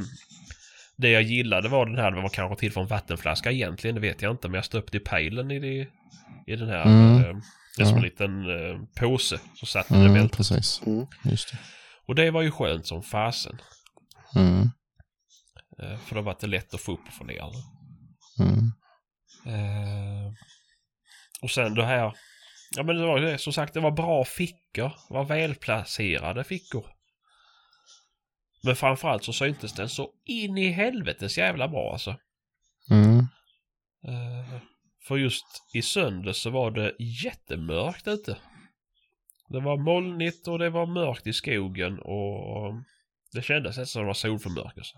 det 0.97 1.11
jag 1.11 1.23
gillade 1.23 1.69
var 1.69 1.87
den 1.87 1.97
här, 1.99 2.11
det 2.11 2.23
var 2.23 2.29
kanske 2.29 2.61
till 2.61 2.73
för 2.73 2.81
en 2.81 2.87
vattenflaska 2.87 3.51
egentligen, 3.51 3.95
det 3.95 4.01
vet 4.01 4.23
jag 4.23 4.31
inte. 4.33 4.49
Men 4.49 4.55
jag 4.55 4.65
stöpte 4.65 4.97
i 4.97 5.01
pejlen 5.01 5.51
i, 5.51 5.59
det, 5.59 5.87
i 6.53 6.57
den 6.57 6.69
här. 6.69 6.83
Mm. 6.87 7.25
Eh, 7.25 7.37
det 7.77 7.83
är 7.83 7.87
som 7.87 7.97
en 7.97 8.03
liten 8.03 8.51
eh, 8.51 8.79
påse 9.01 9.39
som 9.55 9.69
satt 9.69 9.91
i 9.91 9.95
det 9.95 10.01
Mm, 10.01 10.15
bältet. 10.15 10.37
precis. 10.37 10.81
Mm. 10.87 11.07
Just 11.25 11.51
det. 11.53 11.59
Och 12.07 12.15
det 12.15 12.31
var 12.31 12.43
ju 12.43 12.51
skönt 12.51 12.87
som 12.87 13.03
fasen. 13.03 13.59
Mm. 14.37 14.71
Eh, 15.83 15.99
för 16.07 16.15
då 16.15 16.21
var 16.23 16.37
det 16.41 16.47
lätt 16.47 16.75
att 16.75 16.81
få 16.81 16.93
upp 16.93 17.01
och 17.09 17.13
få 17.15 17.25
ner. 17.25 17.43
Mm. 18.39 18.73
Eh, 19.47 20.33
och 21.43 21.51
sen 21.51 21.75
det 21.75 21.85
här. 21.85 22.17
Ja 22.77 22.83
men 22.83 22.97
det 22.97 23.07
var 23.07 23.21
det. 23.21 23.39
Som 23.39 23.53
sagt 23.53 23.75
det 23.75 23.81
var 23.81 23.91
bra 23.91 24.25
fickor. 24.25 24.93
Det 25.09 25.15
var 25.15 25.25
välplacerade 25.25 26.45
fickor. 26.45 26.87
Men 28.63 28.77
framförallt 28.77 29.25
så 29.25 29.33
syntes 29.33 29.73
den 29.73 29.89
så 29.89 30.11
in 30.25 30.59
i 30.59 30.69
helvetes 30.69 31.39
jävla 31.39 31.69
bra 31.69 31.93
alltså. 31.93 32.17
Mm. 32.91 33.19
Eh, 34.05 34.61
för 35.09 35.17
just 35.17 35.47
i 35.75 35.83
söndag 35.83 36.35
så 36.35 36.51
var 36.51 36.71
det 36.71 36.95
jättemörkt 36.99 38.09
ute. 38.09 38.37
Det 39.49 39.61
var 39.61 39.77
molnigt 39.77 40.49
och 40.49 40.59
det 40.59 40.71
var 40.71 40.87
mörkt 40.87 41.27
i 41.27 41.33
skogen 41.33 41.99
och 41.99 42.75
det 43.33 43.43
kändes 43.43 43.77
nästan 43.77 43.87
som 43.87 44.03
det 44.03 44.07
var 44.07 44.15
solförmörkelse. 44.15 44.95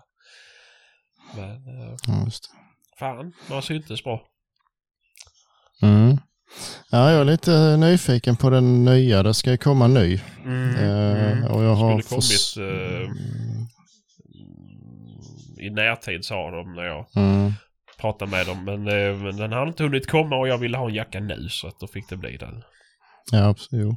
Men 1.35 1.51
eh, 1.51 1.95
Ja, 2.07 2.23
just 2.25 2.43
det. 2.43 2.60
Fan, 3.01 3.33
man 3.49 3.61
syntes 3.61 4.03
bra. 4.03 4.21
Mm. 5.81 6.17
Ja, 6.91 7.11
jag 7.11 7.21
är 7.21 7.25
lite 7.25 7.77
nyfiken 7.77 8.35
på 8.35 8.49
den 8.49 8.85
nya. 8.85 9.23
Det 9.23 9.33
ska 9.33 9.51
ju 9.51 9.57
komma 9.57 9.85
en 9.85 9.93
ny. 9.93 10.13
Eh, 10.79 11.45
och 11.51 11.63
jag 11.63 11.75
har 11.75 12.01
Skulle 12.01 12.21
kommit 12.21 12.57
eh, 12.57 13.09
i 15.65 15.69
närtid 15.69 16.25
sa 16.25 16.51
de 16.51 16.73
när 16.73 16.83
jag 16.83 17.05
Mm. 17.15 17.51
pratade 17.99 18.31
med 18.31 18.45
dem. 18.47 18.65
Men, 18.65 18.87
eh, 18.87 19.15
men 19.23 19.37
den 19.37 19.51
hade 19.51 19.67
inte 19.67 19.83
hunnit 19.83 20.09
komma 20.09 20.35
och 20.35 20.47
jag 20.47 20.57
ville 20.57 20.77
ha 20.77 20.87
en 20.89 20.95
jacka 20.95 21.19
nu 21.19 21.49
så 21.49 21.67
att 21.67 21.79
då 21.79 21.87
fick 21.87 22.09
det 22.09 22.17
bli 22.17 22.37
den. 22.37 22.63
Ja, 23.31 23.45
absolut. 23.47 23.95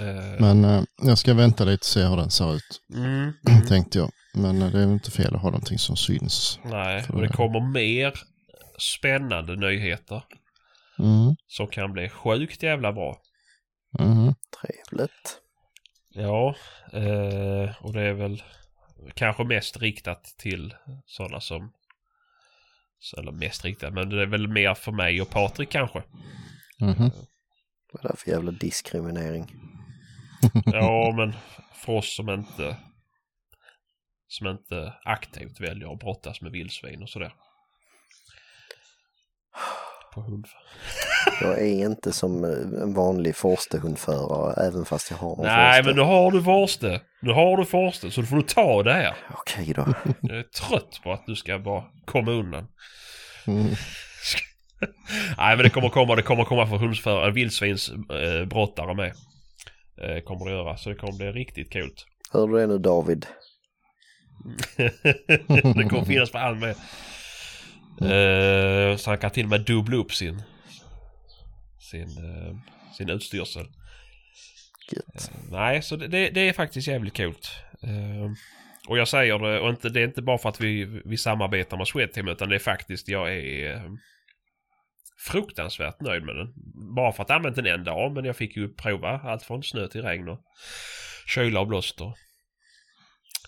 Eh, 0.00 0.40
Men 0.40 0.64
eh, 0.64 0.82
jag 1.02 1.18
ska 1.18 1.34
vänta 1.34 1.64
lite 1.64 1.80
och 1.80 1.84
se 1.84 2.04
hur 2.04 2.16
den 2.16 2.30
ser 2.30 2.54
ut, 2.54 2.80
mm, 2.94 3.32
tänkte 3.68 3.98
jag. 3.98 4.10
Men 4.36 4.62
eh, 4.62 4.70
det 4.72 4.78
är 4.78 4.84
inte 4.92 5.10
fel 5.10 5.34
att 5.34 5.42
ha 5.42 5.50
någonting 5.50 5.78
som 5.78 5.96
syns. 5.96 6.60
nej, 6.64 7.04
och 7.12 7.20
det 7.20 7.28
kommer 7.28 7.60
mer 7.72 8.12
spännande 8.78 9.56
nyheter 9.56 10.22
Mm. 10.98 11.36
som 11.48 11.66
kan 11.66 11.92
bli 11.92 12.08
sjukt 12.08 12.62
jävla 12.62 12.92
bra. 12.92 13.20
Mhm. 13.98 14.34
Trevligt. 14.60 15.38
Ja, 16.14 16.54
eh, 16.92 17.84
och 17.84 17.92
det 17.92 18.02
är 18.02 18.12
väl 18.12 18.42
kanske 19.14 19.44
mest 19.44 19.76
riktat 19.76 20.24
till 20.38 20.74
sådana 21.06 21.40
som 21.40 21.72
eller 23.18 23.32
mest 23.32 23.64
riktat, 23.64 23.92
men 23.92 24.08
det 24.08 24.22
är 24.22 24.26
väl 24.26 24.48
mer 24.48 24.74
för 24.74 24.92
mig 24.92 25.22
och 25.22 25.30
Patrik 25.30 25.70
kanske. 25.70 26.02
Mhm. 26.80 27.10
Vad 27.92 28.04
är 28.04 28.08
det 28.08 28.16
för 28.16 28.30
jävla 28.30 28.52
diskriminering? 28.52 29.52
Ja, 30.64 31.12
men 31.16 31.34
för 31.74 31.92
oss 31.92 32.16
som 32.16 32.30
inte 32.30 32.76
som 34.28 34.46
inte 34.46 34.92
aktivt 35.04 35.60
väljer 35.60 35.92
att 35.92 35.98
brottas 35.98 36.40
med 36.40 36.52
vildsvin 36.52 37.02
och 37.02 37.08
sådär. 37.08 37.32
På 40.14 40.20
hund. 40.20 40.46
Jag 41.40 41.58
är 41.58 41.86
inte 41.86 42.12
som 42.12 42.44
eh, 42.44 42.82
en 42.82 42.94
vanlig 42.94 43.36
forstehundförare 43.36 44.66
även 44.66 44.84
fast 44.84 45.10
jag 45.10 45.18
har 45.18 45.36
en 45.36 45.42
Nej, 45.42 45.78
forste. 45.78 45.88
men 45.88 45.96
nu 45.96 46.02
har 46.02 46.30
du 46.30 46.42
forste. 46.42 47.00
Nu 47.22 47.32
har 47.32 47.56
du 47.56 47.64
forste, 47.64 48.10
så 48.10 48.20
då 48.20 48.26
får 48.26 48.36
du 48.36 48.42
ta 48.42 48.82
det 48.82 48.92
här. 48.92 49.14
Okej 49.30 49.72
då. 49.74 49.86
Jag 50.20 50.38
är 50.38 50.42
trött 50.42 51.00
på 51.02 51.12
att 51.12 51.26
du 51.26 51.36
ska 51.36 51.58
bara 51.58 51.84
komma 52.04 52.30
undan. 52.30 52.66
Mm. 53.46 53.66
Nej, 55.38 55.56
men 55.56 55.58
det 55.58 55.70
kommer 55.70 55.88
komma, 55.88 56.16
det 56.16 56.22
kommer 56.22 56.44
komma 56.44 56.66
för 56.66 56.76
hundsförare, 56.76 57.30
vildsvinsbrottare 57.32 58.90
eh, 58.90 58.96
med. 58.96 59.12
Eh, 60.02 60.22
kommer 60.22 60.44
det 60.44 60.56
göra, 60.56 60.76
så 60.76 60.88
det 60.88 60.96
kommer 60.96 61.18
bli 61.18 61.26
riktigt 61.32 61.72
kul. 61.72 61.90
Hör 62.32 62.46
du 62.46 62.58
det 62.58 62.66
nu 62.66 62.78
David? 62.78 63.26
det 65.74 65.88
kommer 65.88 66.04
finnas 66.04 66.30
för 66.30 66.38
all 66.38 66.56
med. 66.56 66.76
Eh, 68.00 68.96
så 68.96 69.10
han 69.10 69.18
kan 69.18 69.30
till 69.30 69.44
och 69.44 69.50
med 69.50 69.60
dubbla 69.60 69.96
upp 69.96 70.12
sin 70.12 70.42
sin, 71.90 72.08
eh, 72.08 72.56
sin 72.96 73.10
utstyrsel. 73.10 73.66
Gött. 74.92 75.30
Nej, 75.50 75.82
så 75.82 75.96
det, 75.96 76.30
det, 76.30 76.48
är 76.48 76.52
faktiskt 76.52 76.88
jävligt 76.88 77.14
kul. 77.14 77.34
Eh, 77.82 78.30
och 78.88 78.98
jag 78.98 79.08
säger 79.08 79.38
det, 79.38 79.60
och 79.60 79.70
inte, 79.70 79.88
det 79.88 80.00
är 80.00 80.04
inte 80.04 80.22
bara 80.22 80.38
för 80.38 80.48
att 80.48 80.60
vi, 80.60 81.02
vi 81.04 81.16
samarbetar 81.16 81.76
med 81.76 81.88
Swedteam 81.88 82.28
utan 82.28 82.48
det 82.48 82.54
är 82.54 82.58
faktiskt, 82.58 83.08
jag 83.08 83.32
är 83.36 83.74
eh, 83.74 83.82
fruktansvärt 85.18 86.00
nöjd 86.00 86.22
med 86.22 86.36
den. 86.36 86.52
Bara 86.94 87.12
för 87.12 87.22
att 87.22 87.28
jag 87.28 87.36
använt 87.36 87.56
den 87.56 87.66
en 87.66 87.84
dag, 87.84 88.12
men 88.12 88.24
jag 88.24 88.36
fick 88.36 88.56
ju 88.56 88.68
prova 88.68 89.20
allt 89.24 89.42
från 89.42 89.62
snö 89.62 89.88
till 89.88 90.02
regn 90.02 90.28
och 90.28 90.40
kyla 91.26 91.60
och 91.60 91.66
blåst 91.66 92.00
och 92.00 92.16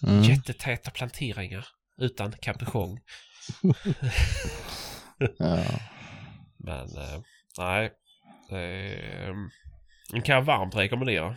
Mm. 0.03 0.23
jättetäta 0.23 0.91
planteringar 0.91 1.67
utan 2.01 2.33
kapuschong. 2.33 3.01
Ja. 5.39 5.65
Men 6.59 6.97
eh, 6.97 7.21
nej, 7.59 7.85
eh, 8.51 9.35
den 10.13 10.23
kan 10.23 10.35
jag 10.35 10.43
varmt 10.43 10.75
rekommendera. 10.77 11.37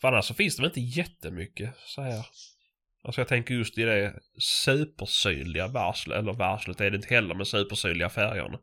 För 0.00 0.08
annars 0.08 0.24
så 0.24 0.34
finns 0.34 0.56
det 0.56 0.62
väl 0.62 0.70
inte 0.70 0.80
jättemycket 1.00 1.74
så 1.86 2.02
här. 2.02 2.26
Alltså 3.04 3.20
jag 3.20 3.28
tänker 3.28 3.54
just 3.54 3.78
i 3.78 3.82
det 3.82 4.14
supersynliga 4.64 5.66
varslet, 5.68 6.18
eller 6.18 6.32
varslet 6.32 6.80
är 6.80 6.90
det 6.90 6.96
inte 6.96 7.14
heller 7.14 7.34
med 7.34 7.46
supersynliga 7.46 8.08
färgerna. 8.08 8.58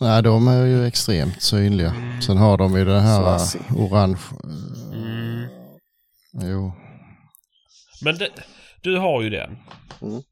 Nej, 0.00 0.22
de 0.22 0.48
är 0.48 0.66
ju 0.66 0.86
extremt 0.86 1.42
synliga. 1.42 1.90
Mm. 1.90 2.22
Sen 2.22 2.36
har 2.36 2.58
de 2.58 2.78
ju 2.78 2.84
det 2.84 3.00
här 3.00 3.38
orange. 3.76 4.18
eh, 4.44 4.98
Mm. 4.98 5.48
Jo. 6.42 6.72
Men 8.04 8.18
det, 8.18 8.30
du 8.82 8.98
har 8.98 9.22
ju 9.22 9.30
den. 9.30 9.58
Mm. 10.02 10.22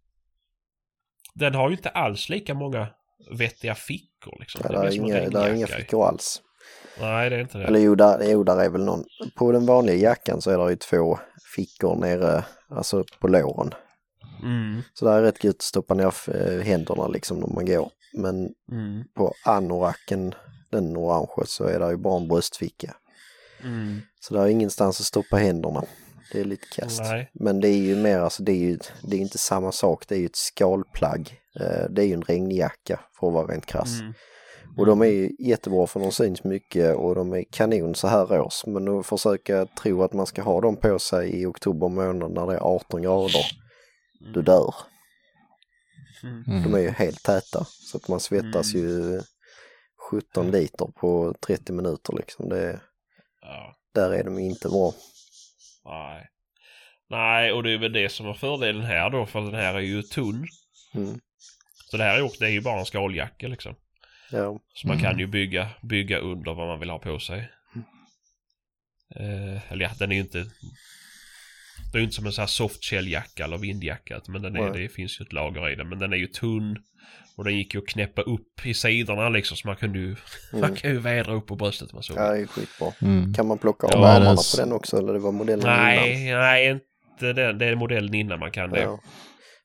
Den 1.35 1.55
har 1.55 1.69
ju 1.71 1.77
inte 1.77 1.89
alls 1.91 2.29
lika 2.29 2.55
många 2.55 2.89
vettiga 3.31 3.75
fickor 3.75 4.37
liksom. 4.41 4.61
Ja, 4.65 4.69
Det 4.73 4.79
mer 4.79 4.87
är 4.87 5.21
inga, 5.21 5.31
där 5.31 5.49
är 5.49 5.55
inga 5.55 5.67
fickor 5.67 6.07
alls. 6.09 6.43
Nej, 7.01 7.31
det 7.31 7.37
är 7.37 7.41
inte 7.41 7.59
det. 7.59 7.65
Eller 7.65 7.81
jo 7.81 7.95
där, 7.95 8.31
jo, 8.31 8.45
där 8.45 8.61
är 8.61 8.69
väl 8.71 8.85
någon. 8.85 9.05
På 9.37 9.53
den 9.53 9.67
vanliga 9.67 9.97
jackan 9.97 10.41
så 10.43 10.51
är 10.51 10.59
det 10.59 10.71
ju 10.71 10.77
två 10.77 11.19
fickor 11.57 11.97
nere, 11.97 12.45
alltså 12.71 13.05
på 13.21 13.29
låren. 13.29 13.75
Mm, 14.43 14.83
Så 14.95 15.05
där 15.05 15.13
är 15.19 15.23
rätt 15.23 15.45
gött 15.45 15.57
att 15.57 15.63
stoppa 15.63 15.95
ner 15.95 16.15
eh, 16.35 16.65
händerna 16.65 17.09
liksom 17.09 17.41
när 17.41 17.47
man 17.47 17.67
går. 17.67 17.91
Men 18.13 18.49
mm, 18.73 19.05
på 19.15 19.33
anoraken, 19.45 20.35
den 20.71 20.97
orange, 20.97 21.47
så 21.47 21.65
är 21.65 21.79
det 21.79 21.91
ju 21.91 21.97
bara 21.97 22.17
en 22.21 22.29
bröstficka. 22.29 22.95
Mm. 23.63 24.01
Så 24.21 24.35
där 24.35 24.43
är 24.43 24.47
ingenstans 24.49 25.01
att 25.01 25.07
stoppa 25.07 25.37
händerna. 25.37 25.85
Det 26.33 26.41
är 26.41 26.45
lite 26.45 26.67
kast. 26.73 27.01
Nej. 27.01 27.31
Men 27.35 27.61
det 27.61 27.69
är 27.69 27.77
ju 27.79 27.97
mer, 27.97 28.19
alltså 28.19 28.43
det 28.43 28.53
är 28.53 28.57
ju 28.57 28.79
det 29.03 29.17
är 29.17 29.21
inte 29.21 29.39
samma 29.39 29.73
sak. 29.73 30.09
Det 30.09 30.15
är 30.15 30.19
ju 30.19 30.27
ett 30.27 30.37
skalplagg. 30.37 31.41
Eh, 31.61 31.91
Det 31.91 32.03
är 32.03 32.07
ju 32.07 32.15
en 32.15 32.23
regnjacka 32.23 33.01
för 33.21 33.27
att 33.27 33.33
vara 33.33 33.47
rent 33.47 33.67
krass. 33.67 34.01
Mm. 34.01 34.13
Och 34.79 34.87
de 34.87 35.01
är 35.03 35.07
ju 35.07 35.31
jättebra 35.39 35.87
för 35.87 36.01
de 36.01 36.13
syns 36.13 36.45
mycket 36.45 36.97
och 36.97 37.15
de 37.15 37.33
är 37.33 37.45
kanon 37.51 37.95
så 37.95 38.09
här 38.09 38.41
års. 38.41 38.67
Men 38.67 38.99
att 38.99 39.07
försöka 39.07 39.67
tro 39.67 40.03
att 40.03 40.13
man 40.13 40.27
ska 40.27 40.43
ha 40.43 40.61
dem 40.61 40.77
på 40.77 40.99
sig 40.99 41.31
i 41.41 41.47
oktober 41.47 41.89
månad 41.89 42.33
när 42.33 42.47
det 42.47 42.55
är 42.55 42.61
18 42.61 43.03
grader. 43.03 43.47
Du 44.35 44.43
dör. 44.43 44.75
Mm. 46.23 46.43
De 46.47 46.53
Mm. 46.53 46.75
är 46.75 46.79
ju 46.79 46.91
helt 46.91 47.23
täta. 47.23 47.65
Så 47.65 47.97
att 47.97 48.09
man 48.09 48.21
svettas 48.21 48.75
Mm. 48.75 48.87
ju 48.87 49.21
17 50.11 50.51
liter 50.51 50.87
på 51.01 51.35
30 51.47 51.73
minuter 51.73 52.13
liksom. 52.17 52.49
Det, 52.49 52.81
Ja. 53.47 53.77
där 53.95 54.11
är 54.11 54.25
de 54.25 54.39
inte 54.39 54.69
bra. 54.69 54.93
Nej. 55.85 56.29
Nej, 57.11 57.53
och 57.53 57.63
det 57.63 57.71
är 57.71 57.79
väl 57.79 57.93
det 57.93 58.09
som 58.09 58.27
är 58.29 58.35
fördelen 58.35 58.83
här 58.83 59.11
då, 59.11 59.27
för 59.27 59.41
den 59.41 59.55
här 59.55 59.75
är 59.75 59.81
ju 59.81 60.03
tunn. 60.03 60.47
Mm. 60.95 61.21
Så 61.91 61.97
det 61.97 62.05
här 62.05 62.17
är, 62.19 62.23
också, 62.23 62.37
det 62.41 62.47
är 62.47 62.51
ju 62.51 62.61
bara 62.61 62.79
en 62.81 62.87
skaljacka 62.87 63.49
liksom. 63.49 63.75
Ja. 64.31 64.61
Så 64.75 64.87
man 64.87 64.97
Mm. 64.99 65.11
kan 65.11 65.19
ju 65.19 65.27
bygga, 65.27 65.71
bygga 65.83 66.19
under 66.19 66.55
vad 66.55 66.67
man 66.69 66.81
vill 66.81 66.91
ha 66.91 66.99
på 66.99 67.19
sig. 67.19 67.53
Eh, 69.17 69.73
eller 69.73 69.85
ja, 69.85 69.91
den 69.99 70.11
är 70.11 70.17
ju 70.17 70.21
inte... 70.23 70.47
Det 71.97 71.99
är 71.99 72.03
ju 72.03 72.05
inte 72.05 72.17
som 72.17 72.27
en 72.27 72.33
sån 72.33 72.43
här 72.43 72.47
softshell-jacka 72.47 73.45
eller 73.45 73.59
vindjacka. 73.59 74.21
Men 74.29 74.43
den 74.43 74.57
är, 74.57 74.71
Nej. 74.71 74.83
det 74.83 74.89
finns 74.89 75.21
ju 75.21 75.23
ett 75.23 75.33
lager 75.33 75.73
i 75.73 75.75
den. 75.75 75.89
Men 75.89 75.99
den 75.99 76.13
är 76.13 76.17
ju 76.17 76.27
tunn. 76.27 76.77
Och 77.37 77.45
den 77.45 77.57
gick 77.57 77.75
ju 77.75 77.81
att 77.81 77.87
knäppa 77.87 78.23
upp 78.23 78.67
i 78.67 78.75
sidorna 78.75 79.29
liksom. 79.29 79.57
Så 79.57 79.69
man 79.69 79.77
kunde 79.77 79.99
ju, 79.99 80.17
man 80.53 80.65
Mm. 80.65 80.77
kan 80.77 80.91
ju 80.91 80.99
vädra 80.99 81.35
upp 81.35 81.47
på 81.47 81.57
bröstet 81.57 81.93
man 81.93 82.03
så 82.03 82.13
ja, 82.17 82.31
det 82.33 82.39
är 82.41 82.47
skitbra. 82.47 82.93
Mm. 83.03 83.35
Kan 83.35 83.47
man 83.47 83.59
plocka 83.59 83.87
av 83.87 83.93
Ja, 83.93 84.09
armarna 84.09 84.31
det- 84.31 84.37
på 84.57 84.61
den 84.63 84.73
också 84.73 84.99
eller 84.99 85.13
det 85.13 85.19
var 85.19 85.33
modellen 85.33 85.61
innan? 85.67 85.77
Nej, 85.85 86.33
nej, 86.35 86.71
inte 86.71 87.33
den. 87.33 87.59
Det 87.59 87.67
är 87.67 87.75
modellen 87.77 88.15
innan 88.15 88.39
man 88.39 88.51
kan 88.51 88.71
det. 88.71 88.81
Ja. 88.83 89.01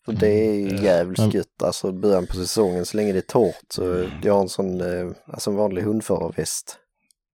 För 0.05 0.13
det 0.13 0.27
är 0.47 0.53
ju 0.53 0.69
Mm. 0.69 0.83
jävligt 0.83 1.19
Men- 1.19 1.29
gött, 1.29 1.63
alltså 1.63 1.91
början 1.91 2.25
på 2.27 2.33
säsongen 2.33 2.85
så 2.85 2.97
länge 2.97 3.11
det 3.13 3.19
är 3.19 3.21
torrt 3.21 3.65
så 3.69 4.05
jag 4.23 4.33
har 4.33 4.41
en 4.41 4.49
sån, 4.49 4.81
eh, 4.81 5.11
alltså 5.27 5.49
en 5.49 5.55
vanlig 5.55 5.81
hundförarväst. 5.81 6.77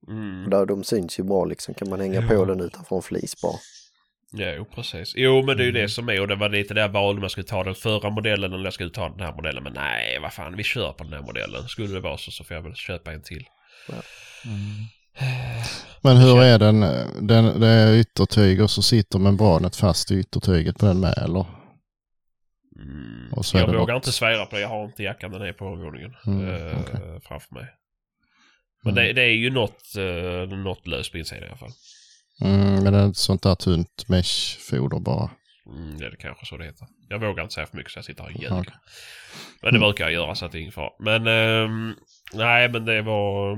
Mm. 0.08 0.44
Och 0.44 0.50
där, 0.50 0.66
de 0.66 0.84
syns 0.84 1.20
ju 1.20 1.24
bra 1.24 1.46
liksom, 1.46 1.74
kan 1.74 1.90
man 1.90 2.00
hänga 2.00 2.22
Ja. 2.22 2.28
på 2.28 2.46
den 2.46 2.62
utanför 2.62 2.96
en 2.96 3.02
flis 3.02 3.42
bara. 3.42 3.56
Jo, 4.34 4.66
precis. 4.76 5.14
Jo, 5.16 5.44
men 5.46 5.58
det 5.58 5.64
är 5.64 5.66
ju 5.66 5.70
Mm. 5.70 5.82
det 5.82 5.90
som 5.90 6.10
är 6.10 6.22
och 6.22 6.28
det 6.28 6.36
var 6.36 6.50
lite 6.50 6.74
där 6.74 6.82
jag 6.82 6.90
valde 6.90 7.18
om 7.20 7.22
jag 7.24 7.32
skulle 7.32 7.48
ta 7.48 7.64
den 7.64 7.76
förra 7.76 8.10
modellen 8.10 8.54
eller 8.54 8.64
jag 8.64 8.74
skulle 8.74 8.90
ta 8.90 9.10
den 9.10 9.20
här 9.20 9.34
modellen. 9.34 9.64
Men 9.64 9.74
nej, 9.74 10.20
vad 10.22 10.34
fan, 10.34 10.56
vi 10.58 10.64
kör 10.64 10.92
på 10.94 11.04
den 11.04 11.14
här 11.14 11.22
modellen. 11.22 11.68
Skulle 11.68 11.94
det 11.94 12.00
vara 12.00 12.18
så 12.18 12.32
så 12.32 12.44
får 12.44 12.56
jag 12.56 12.62
väl 12.64 12.76
köpa 12.76 13.12
en 13.12 13.22
till. 13.24 13.46
Men 16.02 16.18
hur 16.18 16.42
är 16.44 16.60
den? 16.60 16.80
den? 17.28 17.60
Det 17.60 17.68
är 17.68 17.96
yttertyg 17.96 18.62
och 18.62 18.72
så 18.72 18.82
sitter 18.82 19.20
membranet 19.20 19.76
fast 19.76 20.12
i 20.12 20.16
yttertyget 20.20 20.78
på 20.80 20.86
den 20.86 21.00
med 21.00 21.14
eller? 21.18 21.46
Mm. 22.80 23.34
Och 23.34 23.46
så 23.46 23.58
är 23.58 23.62
Jag 23.62 23.70
det 23.70 23.78
vågar 23.78 23.94
något- 23.94 24.04
inte 24.04 24.12
svära 24.12 24.46
på 24.46 24.56
det. 24.56 24.62
Jag 24.62 24.70
har 24.70 24.86
inte 24.86 25.04
jackan, 25.04 25.32
den 25.32 25.42
är 25.42 25.54
på 25.54 25.66
övervåningen. 25.66 26.14
Mm, 26.28 26.50
eh, 26.50 26.80
okej. 26.82 27.20
Framför 27.28 27.56
mig. 27.56 27.66
Men 28.84 28.94
Mm. 28.94 29.06
det, 29.06 29.14
det 29.14 29.22
är 29.22 29.34
ju 29.36 29.50
något, 29.50 29.84
uh, 29.98 30.58
något 30.58 30.88
löst 30.88 31.12
på 31.12 31.18
insidan 31.18 31.44
i 31.44 31.48
alla 31.48 31.58
fall. 31.58 31.72
Mm, 32.42 32.84
men 32.84 32.94
det 32.94 33.00
är 33.00 33.10
ett 33.10 33.18
sånt 33.18 33.44
där 33.44 33.56
tunt 33.56 34.06
meshfoder 34.08 35.00
bara. 35.00 35.30
Mm, 35.66 35.98
det 35.98 36.06
är 36.06 36.12
det 36.12 36.18
kanske 36.18 36.46
så 36.46 36.58
det 36.58 36.66
heter. 36.66 36.88
Jag 37.10 37.20
vågar 37.20 37.44
inte 37.44 37.56
säga 37.56 37.68
för 37.68 37.78
mycket 37.78 37.92
så 37.92 37.98
jag 37.98 38.06
sitter 38.06 38.24
här 38.24 38.30
och 38.30 38.42
ljuger. 38.42 38.60
Okej. 38.60 38.74
Men 39.62 39.74
det 39.74 39.80
brukar 39.80 40.06
jag 40.06 40.14
göra 40.14 40.36
så 40.36 40.46
att 40.46 40.52
det 40.52 40.58
är 40.58 40.60
ingen 40.60 40.72
fara. 40.72 40.92
Men 41.00 41.28
ehm, 41.28 41.96
nej, 42.34 42.70
men 42.70 42.86
det 42.86 43.02
var... 43.02 43.56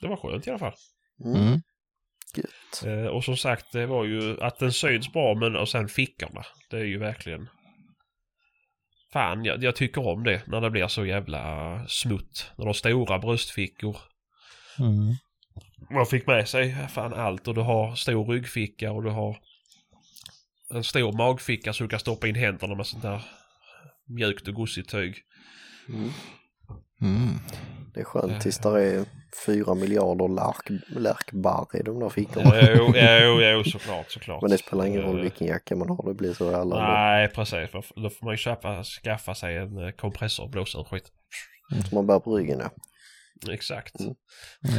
det 0.00 0.08
var 0.08 0.16
skönt 0.16 0.46
i 0.46 0.50
alla 0.50 0.58
fall. 0.58 0.74
Mm. 1.24 1.36
Mm. 1.36 1.60
Eh, 2.84 3.06
och 3.06 3.24
som 3.24 3.36
sagt, 3.36 3.72
det 3.72 3.86
var 3.86 4.04
ju 4.04 4.40
att 4.40 4.58
den 4.58 4.72
syns 4.72 5.12
bra 5.12 5.34
men 5.34 5.56
och 5.56 5.68
sen 5.68 5.88
fickorna. 5.88 6.44
Det 6.70 6.76
är 6.76 6.84
ju 6.84 6.98
verkligen... 6.98 7.48
Fan, 9.12 9.44
jag, 9.44 9.64
jag 9.64 9.76
tycker 9.76 10.06
om 10.08 10.24
det 10.24 10.42
när 10.46 10.60
det 10.60 10.70
blir 10.70 10.88
så 10.88 11.06
jävla 11.06 11.86
smutt. 11.88 12.50
När 12.56 12.64
de 12.64 12.66
har 12.66 12.72
stora 12.72 13.18
bröstfickor. 13.18 13.96
Mm. 14.78 15.14
Man 15.94 16.06
fick 16.06 16.26
med 16.26 16.48
sig 16.48 16.88
fan 16.88 17.14
allt 17.14 17.48
och 17.48 17.54
du 17.54 17.60
har 17.60 17.94
stor 17.94 18.24
ryggficka 18.24 18.92
och 18.92 19.02
du 19.02 19.10
har 19.10 19.36
en 20.74 20.84
stor 20.84 21.12
magficka 21.12 21.72
så 21.72 21.82
du 21.82 21.88
kan 21.88 22.00
stoppa 22.00 22.28
in 22.28 22.34
händerna 22.34 22.74
med 22.74 22.86
sånt 22.86 23.02
där 23.02 23.24
mjukt 24.08 24.48
och 24.48 24.54
gossigt 24.54 24.90
tyg. 24.90 25.16
Mm. 25.88 26.10
Mm. 27.00 27.38
Det 27.94 28.00
är 28.00 28.04
skönt 28.04 28.42
tills 28.42 28.58
det 28.58 28.82
är 28.82 29.04
fyra 29.46 29.74
miljarder 29.74 30.28
lärk, 30.28 30.82
lärkbarr 30.88 31.80
i 31.80 31.82
de 31.82 32.00
där 32.00 32.08
fickorna. 32.08 32.52
Jo, 32.76 32.92
jo, 32.96 33.40
jo, 33.40 33.64
såklart, 33.64 34.10
såklart. 34.10 34.42
Men 34.42 34.50
det 34.50 34.58
spelar 34.58 34.86
ingen 34.86 35.02
roll 35.02 35.16
Eh, 35.16 35.22
vilken 35.22 35.46
jacka 35.46 35.76
man 35.76 35.88
har, 35.88 36.08
det 36.08 36.14
blir 36.14 36.32
så 36.32 36.56
alla. 36.56 36.92
Nej, 36.92 37.28
precis. 37.28 37.70
Då 37.72 38.10
får 38.10 38.24
man 38.24 38.32
ju 38.32 38.38
köpa, 38.38 38.84
skaffa 38.84 39.34
sig 39.34 39.56
en 39.56 39.78
eh, 39.78 39.90
kompressor 39.90 40.44
och 40.44 40.50
blåsa 40.50 40.78
ur 40.78 40.84
skit. 40.84 41.12
Som 41.88 41.96
man 41.96 42.06
bär 42.06 42.18
på 42.18 42.36
ryggen 42.36 42.58
ja. 42.58 42.70
Exakt. 43.50 44.00
Mm. 44.00 44.14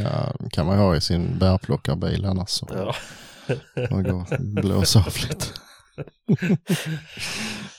Ja, 0.04 0.36
kan 0.52 0.66
man 0.66 0.78
ha 0.78 0.96
i 0.96 1.02
sin 1.02 1.40
bärplockarbil 1.40 2.26
annars. 2.26 2.50
Så. 2.50 2.68
Ja. 2.74 2.96
Och 3.92 4.04
gå 4.04 4.16
och 4.16 4.28
blåsa 4.40 5.00
av 5.00 5.14
lite. 5.30 5.46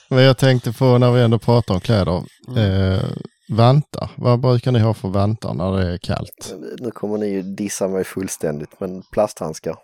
Men 0.09 0.23
jag 0.23 0.39
tänkte 0.39 0.73
på 0.73 0.99
när 0.99 1.11
vi 1.13 1.23
ändå 1.23 1.39
pratar 1.39 1.75
om 1.75 1.81
kläder. 1.81 2.23
Eh, 2.57 3.05
vantar, 3.49 4.11
vad 4.17 4.41
brukar 4.41 4.73
ni 4.73 4.79
ha 4.79 4.95
för 4.95 5.09
vantar 5.09 5.55
när 5.55 5.73
det 5.73 5.93
är 5.93 5.99
kallt? 5.99 6.55
Nu 6.79 6.91
kommer 6.91 7.19
ni 7.19 7.27
ju 7.27 7.43
dissa 7.43 7.89
mig 7.89 8.05
fullständigt, 8.05 8.81
men 8.81 9.03
plasthandskar. 9.13 9.77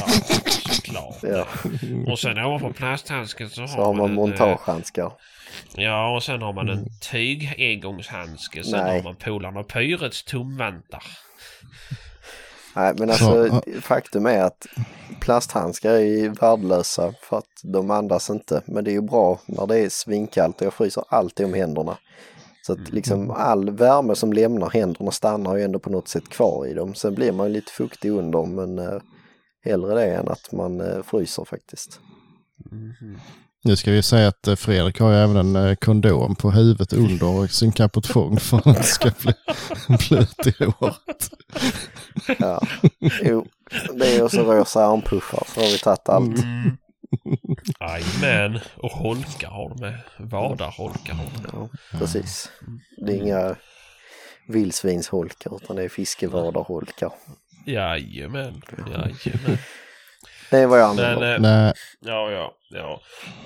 Ja, 0.00 0.06
såklart. 0.74 1.16
Ja. 1.22 1.46
Och 2.12 2.18
sen 2.18 2.38
ovanpå 2.38 2.72
plasthandsken 2.72 3.50
så 3.50 3.60
har, 3.60 3.68
Så 3.68 3.84
har 3.84 3.94
man 3.94 4.10
eh, 4.10 4.14
montagehandskar. 4.14 5.12
Ja, 5.74 6.16
och 6.16 6.22
sen 6.22 6.42
har 6.42 6.52
man 6.52 6.68
en 6.68 6.86
tyg 7.10 7.54
engångshandske. 7.58 8.64
Sen 8.64 8.84
Nej. 8.84 8.96
har 8.96 9.02
man 9.02 9.16
Polarn 9.16 9.64
Pyrets 9.64 10.24
tumvantar. 10.24 11.02
Nej, 12.76 12.94
men 12.98 13.10
alltså 13.10 13.62
faktum 13.80 14.26
är 14.26 14.42
att 14.42 14.66
plasthandskar 15.20 15.90
är 15.90 16.00
ju 16.00 16.28
värdelösa 16.28 17.14
för 17.22 17.38
att 17.38 17.60
de 17.62 17.90
andas 17.90 18.30
inte. 18.30 18.62
Men 18.66 18.84
det 18.84 18.90
är 18.90 18.92
ju 18.92 19.02
bra 19.02 19.40
när 19.46 19.66
det 19.66 19.78
är 19.78 19.88
svinkallt 19.88 20.60
och 20.60 20.66
jag 20.66 20.74
fryser 20.74 21.04
alltid 21.08 21.46
om 21.46 21.54
händerna. 21.54 21.96
Så 22.66 22.72
att 22.72 22.92
liksom 22.92 23.30
all 23.30 23.70
värme 23.70 24.14
som 24.14 24.32
lämnar 24.32 24.70
händerna 24.70 25.10
stannar 25.10 25.56
ju 25.56 25.62
ändå 25.62 25.78
på 25.78 25.90
något 25.90 26.08
sätt 26.08 26.28
kvar 26.28 26.66
i 26.66 26.74
dem. 26.74 26.94
Sen 26.94 27.14
blir 27.14 27.32
man 27.32 27.46
ju 27.46 27.52
lite 27.52 27.72
fuktig 27.72 28.10
under 28.10 28.46
men 28.46 28.78
eh, 28.78 29.00
hellre 29.64 29.94
det 29.94 30.14
än 30.14 30.28
att 30.28 30.52
man 30.52 30.80
eh, 30.80 31.02
fryser 31.02 31.44
faktiskt. 31.44 32.00
Nu 33.64 33.76
ska 33.76 33.90
vi 33.90 34.02
säga 34.02 34.28
att 34.28 34.48
eh, 34.48 34.56
Fredrik 34.56 35.00
har 35.00 35.10
ju 35.10 35.16
även 35.16 35.36
en 35.36 35.56
eh, 35.56 35.74
kondom 35.74 36.34
på 36.34 36.50
huvudet 36.50 36.92
under 36.92 37.46
sin 37.46 37.72
kaputtfång 37.72 38.40
för 38.40 38.56
att 38.56 38.76
det 38.76 38.82
ska 38.82 39.10
bli 39.20 39.32
blöt 40.08 40.46
i 40.46 40.64
håret. 40.64 41.30
Ja, 42.38 42.62
jo, 43.22 43.46
det 43.94 44.16
är 44.16 44.22
och 44.22 44.30
så 44.30 44.42
rosa 44.42 44.84
armpuffar 44.84 45.46
så 45.54 45.60
har 45.60 45.66
vi 45.66 45.78
tagit 45.78 46.08
allt. 46.08 46.38
Mm. 46.38 46.76
Jajamän. 47.80 48.60
Och 48.76 48.90
holkar 48.90 49.48
har 49.48 49.68
de 49.68 49.80
med. 49.80 50.00
Vadarholkar 50.18 51.14
har 51.14 51.24
de. 51.24 51.50
Ja, 51.52 51.68
precis. 51.98 52.50
Det 52.96 53.12
är 53.12 53.16
inga 53.16 53.56
vildsvinsholkar 54.48 55.56
utan 55.56 55.76
det 55.76 55.82
är 55.82 55.88
fiskevadarholkar. 55.88 57.12
Jajamän. 57.66 58.62
Jajamän. 58.78 59.58
Det 60.52 60.58
är 60.58 60.66
vad 60.66 60.80
jag 60.80 60.96
Men, 60.96 61.04
använder. 61.04 61.34
eh, 61.34 61.40
Nej, 61.40 61.72
ja, 62.00 62.30
ja, 62.30 62.54
ja. 62.70 63.00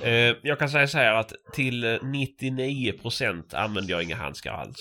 Eh, 0.07 0.37
jag 0.43 0.59
kan 0.59 0.69
säga 0.69 0.87
så 0.89 0.99
här 0.99 1.15
att 1.15 1.33
till 1.53 1.85
eh, 1.85 1.99
99% 1.99 3.55
använder 3.55 3.91
jag 3.93 4.03
inga 4.03 4.17
handskar 4.17 4.53
alls. 4.53 4.77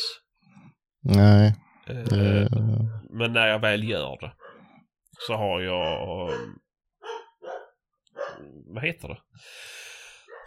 nej. 1.04 1.56
Eh, 1.90 1.96
Det, 1.96 2.50
Men 3.10 3.34
när 3.34 3.48
jag 3.48 3.60
väl 3.60 3.90
gör 3.90 4.18
det 4.22 4.32
så 5.28 5.34
har 5.34 5.62
jag... 5.62 6.30
eh, 6.30 6.36
Vad 8.74 8.84
heter 8.84 9.08
det? 9.08 9.18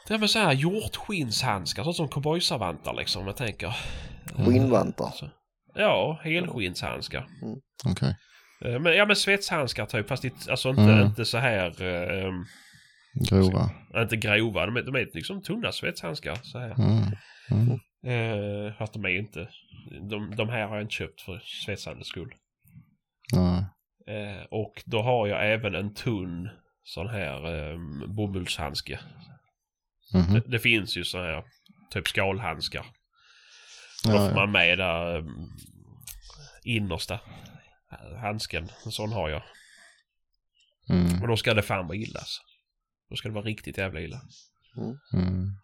Det 0.09 0.14
är 0.14 0.18
väl 0.18 0.29
så 0.29 0.39
här 0.39 0.53
hjortskinshandskar, 0.53 1.83
sånt 1.85 1.97
som 1.97 2.09
cowboysavantar 2.09 2.95
liksom, 2.95 3.26
jag 3.26 3.37
tänker. 3.37 3.76
Skinnvantar. 4.47 5.14
Ja, 5.74 6.20
helskinshandskar. 6.24 7.26
okej. 7.87 8.09
Eh, 8.09 8.14
Men, 8.61 8.96
ja 8.96 9.04
men 9.06 9.16
svetshandskar 9.16 9.86
typ, 9.86 10.09
fast 10.09 10.24
inte, 10.24 10.50
alltså 10.50 10.68
inte, 10.68 10.82
Mm. 10.82 11.06
inte 11.06 11.24
så 11.24 11.38
här... 11.38 11.82
Eh, 11.82 12.32
Grova. 13.30 13.70
inte 13.96 14.16
grova, 14.16 14.66
de 14.66 14.76
är, 14.76 14.82
de 14.82 14.94
är 14.94 15.09
liksom 15.14 15.42
tunna 15.42 15.72
svetshandskar 15.72 16.34
så 16.42 16.59
här. 16.59 16.74
Mm. 16.78 17.04
Mm. 17.50 17.78
Eh, 18.06 18.72
fast 18.78 18.92
de 18.92 19.04
är 19.04 19.09
inte... 19.18 19.48
De, 20.11 20.36
de 20.36 20.48
här 20.48 20.66
har 20.66 20.74
jag 20.76 20.84
inte 20.84 20.94
köpt 20.94 21.20
för 21.20 21.40
svetsandets 21.64 22.09
skull. 22.09 22.34
Nej. 23.32 23.64
Eh, 24.16 24.42
och 24.50 24.82
då 24.86 25.02
har 25.02 25.26
jag 25.26 25.52
även 25.52 25.74
en 25.74 25.94
tunn 25.94 26.48
sån 26.82 27.09
här 27.09 27.70
eh, 27.72 27.78
bomullshandske. 28.16 28.98
Mhm. 30.14 30.34
Det, 30.34 30.40
det 30.50 30.59
finns 30.59 30.96
ju 30.96 31.04
så 31.04 31.18
här 31.18 31.44
typ 31.90 32.09
skalhandskar. 32.09 32.86
Då 34.04 34.11
Ja, 34.12 34.28
får 34.28 34.34
man 34.34 34.50
med 34.52 34.78
där 34.78 35.16
eh, 35.18 35.24
innersta 36.64 37.20
handsken. 38.20 38.68
En 38.84 38.93
sån 38.93 39.12
har 39.12 39.28
jag. 39.28 39.43
Mm. 40.89 41.22
Och 41.22 41.28
då 41.28 41.36
ska 41.36 41.55
det 41.55 41.62
fan 41.62 41.86
vara 41.86 41.97
illa 41.97 42.20
alltså. 42.20 42.43
Då 43.11 43.16
ska 43.16 43.28
det 43.28 43.34
vara 43.34 43.45
riktigt 43.45 43.78
jävla 43.78 44.01
illa. 44.01 44.20
Mm. 45.12 45.57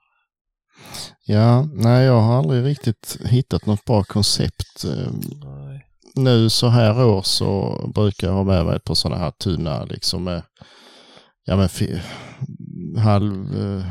Ja, 1.24 1.68
nej 1.72 2.04
jag 2.04 2.20
har 2.20 2.38
aldrig 2.38 2.64
riktigt 2.64 3.16
hittat 3.24 3.66
något 3.66 3.84
bra 3.84 4.04
koncept. 4.04 4.84
Eh, 4.84 5.12
Nej. 5.44 5.86
Nu 6.14 6.50
så 6.50 6.68
här 6.68 7.04
år 7.04 7.22
så 7.22 7.80
brukar 7.94 8.26
jag 8.26 8.34
ha 8.34 8.44
med 8.44 8.66
mig 8.66 8.76
ett 8.76 8.84
par 8.84 8.94
sådana 8.94 9.20
här 9.20 9.30
tunna 9.30 9.84
liksom 9.84 10.24
med, 10.24 10.42
ja 11.44 11.56
men 11.56 11.68
halv, 12.98 13.56
eh, 13.56 13.86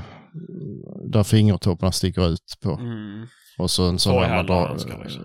där 1.11 1.23
fingertopparna 1.23 1.91
sticker 1.91 2.29
ut 2.29 2.57
på. 2.61 2.71
Mm. 2.71 3.27
Och 3.59 3.71
så 3.71 3.89
en 3.89 3.99
sån 3.99 4.15
man 4.29 4.45
drar, 4.45 4.73
liksom. 5.03 5.21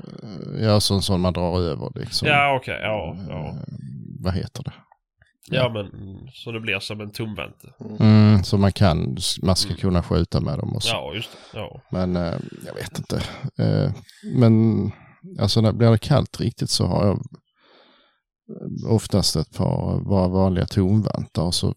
ja 0.61 0.81
så 0.81 0.95
en 0.95 1.03
sån 1.03 1.21
man 1.21 1.33
drar 1.33 1.61
över 1.61 1.93
liksom. 1.95 2.29
Ja 2.29 2.57
okej, 2.57 2.79
ja, 2.83 3.17
ja. 3.29 3.49
Eh, 3.49 3.55
Vad 4.21 4.35
heter 4.35 4.63
det? 4.63 4.73
Ja 5.51 5.69
men 5.69 5.87
mm, 5.87 6.27
så 6.33 6.53
det 6.53 6.61
blir 6.61 6.79
som 6.79 7.01
en 7.01 7.11
tumvante. 7.13 7.67
Mm, 8.01 8.45
så 8.45 8.59
man 8.59 8.73
kan, 8.73 9.17
man 9.43 9.57
ska 9.57 9.69
Mm. 9.71 9.81
kunna 9.81 10.03
skjuta 10.03 10.41
med 10.41 10.59
dem 10.59 10.73
och 10.77 10.83
så. 10.83 10.89
Ja 10.95 11.15
just 11.15 11.31
det. 11.53 11.59
Ja. 11.59 11.81
Men 11.91 12.17
eh, 12.17 12.35
jag 12.67 12.75
vet 12.75 12.99
inte. 12.99 13.17
Eh, 13.59 13.93
men 14.35 14.53
alltså 15.41 15.61
när 15.61 15.73
blir 15.73 15.91
det 15.91 15.99
kallt 15.99 16.41
riktigt 16.41 16.71
så 16.71 16.87
har 16.87 17.07
jag 17.07 17.17
eh, 17.17 18.93
oftast 18.93 19.37
ett 19.37 19.57
par 19.57 20.01
bara 20.09 20.29
vanliga 20.29 20.67
tomvantar 20.67 21.43
och 21.43 21.55
så 21.55 21.75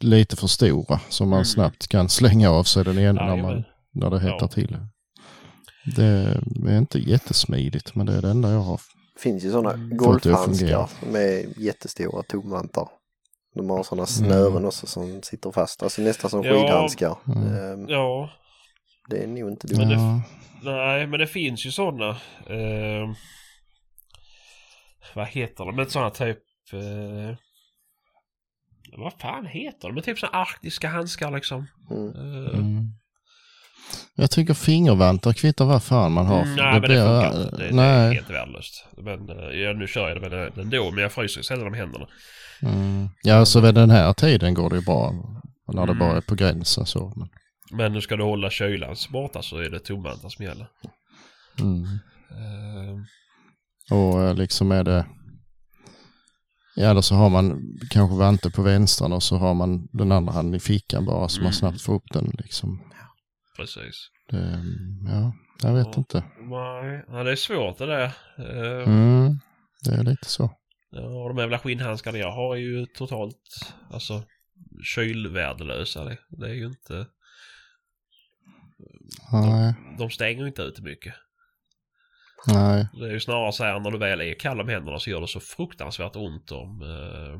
lite 0.00 0.36
för 0.36 0.46
stora 0.46 1.00
som 1.08 1.28
man 1.28 1.36
Mm. 1.36 1.44
snabbt 1.44 1.88
kan 1.88 2.08
slänga 2.08 2.50
av 2.50 2.64
sig 2.64 2.84
den 2.84 2.98
ena 2.98 3.26
när, 3.26 3.42
man, 3.42 3.64
när 3.94 4.10
det 4.10 4.20
hettar 4.20 4.36
Ja. 4.40 4.48
till. 4.48 4.76
Det 5.84 6.04
är 6.66 6.78
inte 6.78 6.98
jättesmidigt 6.98 7.94
men 7.94 8.06
det 8.06 8.12
är 8.16 8.22
det 8.22 8.30
enda 8.30 8.50
jag 8.52 8.60
har. 8.60 8.80
Det 9.14 9.20
finns 9.20 9.44
ju 9.44 9.50
sådana 9.50 9.72
Mm. 9.72 9.96
Golfhandskar 9.96 10.88
med 11.12 11.54
jättestora 11.58 12.22
tomvantar. 12.22 12.88
De 13.54 13.70
har 13.70 13.82
sådana 13.82 14.06
snören 14.06 14.64
också 14.64 14.86
som 14.86 15.22
sitter 15.22 15.50
fast, 15.52 15.82
alltså 15.82 16.02
nästan 16.02 16.30
som 16.30 16.40
Mm. 16.40 16.52
Ja. 16.54 16.62
skidhandskar. 16.62 17.16
Mm. 17.26 17.54
Ehm, 17.56 17.88
Ja, 17.88 18.30
Det 19.10 19.22
är 19.22 19.26
nog 19.26 19.50
inte 19.50 19.66
Men 19.76 19.88
dumt. 19.88 19.98
det- 19.98 20.22
Ja, 20.70 20.76
nej 20.76 21.06
men 21.06 21.20
det 21.20 21.26
finns 21.26 21.66
ju 21.66 21.70
sådana. 21.70 22.08
Eh, 22.46 23.10
vad 25.14 25.26
heter 25.28 25.64
de? 25.64 25.76
Men 25.76 25.90
sådana 25.90 26.10
typ... 26.10 26.38
Eh, 26.72 27.36
vad 28.98 29.12
fan 29.12 29.46
heter 29.46 29.88
de? 29.88 29.94
Men 29.94 30.02
typ 30.02 30.18
sådana 30.18 30.38
arktiska 30.38 30.88
handskar 30.88 31.30
liksom. 31.30 31.66
Mm. 31.90 32.08
Eh, 32.08 32.58
mm. 32.58 32.92
Jag 34.14 34.30
tycker 34.30 34.54
fingervantar 34.54 35.32
kvittar 35.32 35.64
vad 35.64 35.82
fan 35.82 36.12
man 36.12 36.26
har. 36.26 36.42
Mm, 36.42 36.56
nej, 36.56 36.72
men 36.72 36.82
det 36.82 36.88
funkar 36.88 37.26
inte. 37.26 37.56
Det, 37.56 37.62
det 37.62 37.68
är 37.68 37.72
nej. 37.72 38.14
helt 38.14 38.30
värdelöst. 38.30 38.84
Men 38.98 39.28
eh, 39.30 39.60
ja, 39.60 39.72
nu 39.72 39.86
kör 39.86 40.08
jag 40.08 40.22
det 40.22 40.28
väl 40.28 40.52
ändå, 40.58 40.90
men 40.90 41.02
jag 41.02 41.12
fryser 41.12 41.38
ju 41.40 41.44
sällan 41.44 41.66
om 41.66 41.74
händerna. 41.74 42.06
Mm. 42.62 43.08
Ja, 43.22 43.44
så 43.44 43.60
vid 43.60 43.74
den 43.74 43.90
här 43.90 44.12
tiden 44.12 44.54
går 44.54 44.70
det 44.70 44.76
ju 44.76 44.82
bra. 44.82 45.12
När 45.72 45.86
det 45.86 45.92
Mm. 45.92 45.98
bara 45.98 46.16
är 46.16 46.20
på 46.20 46.34
gränsen 46.34 46.86
så. 46.86 47.12
Men, 47.16 47.28
Men 47.78 47.92
nu 47.92 48.00
ska 48.00 48.16
du 48.16 48.22
hålla 48.22 48.50
kylan 48.50 48.96
borta 49.10 49.42
så 49.42 49.56
är 49.58 49.70
det 49.70 49.78
tomvantar 49.78 50.28
som 50.28 50.44
gäller. 50.44 50.66
mm. 51.60 51.82
Eh, 52.30 53.96
Och 53.98 54.22
eh, 54.22 54.34
liksom 54.34 54.72
är 54.72 54.84
det... 54.84 55.06
Ja, 56.76 56.90
eller 56.90 57.00
så 57.00 57.14
har 57.14 57.30
man 57.30 57.62
kanske 57.90 58.16
vante 58.16 58.50
på 58.50 58.62
vänstern 58.62 59.12
och 59.12 59.22
så 59.22 59.36
har 59.36 59.54
man 59.54 59.88
den 59.92 60.12
andra 60.12 60.32
handen 60.32 60.54
i 60.54 60.60
fickan 60.60 61.04
bara 61.04 61.28
så 61.28 61.38
man 61.40 61.46
Mm. 61.46 61.52
snabbt 61.52 61.80
får 61.82 61.94
upp 61.94 62.12
den 62.12 62.34
liksom. 62.38 62.80
Precis. 63.56 64.10
Det, 64.30 64.62
ja, 65.06 65.32
jag 65.62 65.74
vet 65.74 65.86
Ja. 65.86 65.94
inte. 65.96 66.24
Nej, 66.40 67.04
ja, 67.08 67.22
det 67.24 67.30
är 67.32 67.36
svårt 67.36 67.78
det 67.78 67.86
där. 67.86 68.04
Eh, 68.38 68.82
Mm. 68.88 69.38
Det 69.84 69.90
är 69.94 70.02
lite 70.04 70.28
så. 70.28 70.50
Ja, 70.90 71.28
de 71.28 71.38
jävla 71.38 71.58
skinnhandskarna 71.58 72.18
jag 72.18 72.32
har 72.32 72.56
är 72.56 72.60
ju 72.60 72.86
totalt, 72.86 73.36
alltså 73.90 74.22
kylvärdelösa. 74.84 76.04
Det, 76.04 76.18
det 76.30 76.46
är 76.48 76.54
ju 76.54 76.66
inte, 76.66 77.06
Nej, 79.32 79.74
de 79.98 80.10
stänger 80.10 80.40
ju 80.40 80.46
inte 80.46 80.62
ut 80.62 80.80
mycket. 80.80 81.14
nej. 82.46 82.88
Det 82.92 83.06
är 83.06 83.10
ju 83.12 83.20
snarare 83.20 83.52
så 83.52 83.64
här 83.64 83.80
när 83.80 83.90
du 83.90 83.98
väl 83.98 84.20
är 84.20 84.34
kall 84.38 84.60
om 84.60 84.68
händerna 84.68 84.98
så 84.98 85.10
gör 85.10 85.20
det 85.20 85.28
så 85.28 85.40
fruktansvärt 85.40 86.16
ont 86.16 86.52
om, 86.52 86.82
eh, 86.82 87.34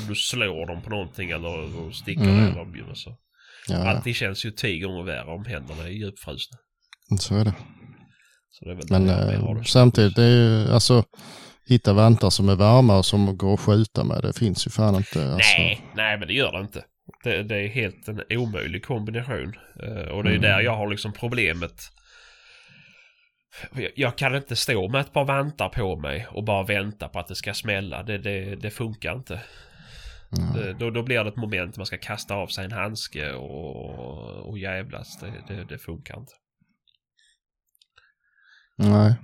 om 0.00 0.08
du 0.08 0.14
slår 0.14 0.66
dem 0.66 0.82
på 0.82 0.90
någonting 0.90 1.30
eller 1.30 1.80
och 1.80 1.94
sticker 1.94 2.22
Mm. 2.22 2.58
eller 2.58 2.94
så. 2.94 3.16
Ja. 3.68 3.88
Allting 3.88 4.14
känns 4.14 4.44
ju 4.44 4.50
tio 4.50 4.86
gånger 4.86 5.02
värre 5.02 5.30
om 5.34 5.44
händerna 5.44 5.82
är 5.82 5.88
djupfrusna. 5.88 6.58
så 7.20 7.34
är 7.36 7.44
det. 7.44 7.54
Så 8.50 8.64
det 8.64 8.70
är 8.70 8.78
Men 8.90 9.06
jag 9.06 9.34
eh, 9.34 9.54
det. 9.54 9.64
samtidigt, 9.64 10.16
det 10.16 10.22
är 10.24 10.30
ju 10.64 10.72
alltså 10.72 11.04
hitta 11.66 11.92
vantar 11.92 12.30
som 12.30 12.48
är 12.48 12.54
varma 12.54 12.98
och 12.98 13.06
som 13.06 13.36
går 13.38 13.54
att 13.54 13.60
skjuta 13.60 14.04
med. 14.04 14.22
Det 14.22 14.32
finns 14.32 14.66
ju 14.66 14.70
fan 14.70 14.94
inte. 14.94 15.32
Alltså. 15.32 15.58
Nej, 15.58 15.80
nej 15.94 16.18
men 16.18 16.28
det 16.28 16.34
gör 16.34 16.52
det 16.52 16.60
inte. 16.60 16.84
Det, 17.24 17.42
det 17.42 17.56
är 17.56 17.68
helt 17.68 18.08
en 18.08 18.22
omöjlig 18.30 18.84
kombination. 18.84 19.54
Eh, 19.82 20.08
och 20.08 20.24
det 20.24 20.30
är 20.30 20.36
Mm. 20.36 20.42
där 20.42 20.60
jag 20.60 20.76
har 20.76 20.88
liksom 20.90 21.12
problemet. 21.12 21.72
Jag, 23.74 23.90
jag 23.96 24.18
kan 24.18 24.34
inte 24.34 24.56
stå 24.56 24.88
med 24.88 25.00
ett 25.00 25.12
par 25.12 25.24
vantar 25.24 25.68
på 25.68 25.96
mig 25.96 26.26
och 26.30 26.44
bara 26.44 26.62
vänta 26.62 27.08
på 27.08 27.18
att 27.18 27.28
det 27.28 27.34
ska 27.34 27.54
smälla. 27.54 28.02
Det, 28.02 28.18
det, 28.18 28.56
det 28.56 28.70
funkar 28.70 29.12
inte. 29.14 29.40
Mm. 30.36 30.78
Då, 30.78 30.90
då 30.90 31.02
blir 31.02 31.24
det 31.24 31.28
ett 31.30 31.36
moment 31.36 31.76
man 31.76 31.86
ska 31.86 31.98
kasta 31.98 32.34
av 32.34 32.46
sig 32.46 32.64
en 32.64 32.72
handske 32.72 33.32
och, 33.32 34.48
och 34.48 34.58
jävlas. 34.58 35.18
Det, 35.20 35.32
det, 35.54 35.64
det 35.64 35.78
funkar 35.78 36.18
inte. 36.18 36.32
Nej. 38.76 39.14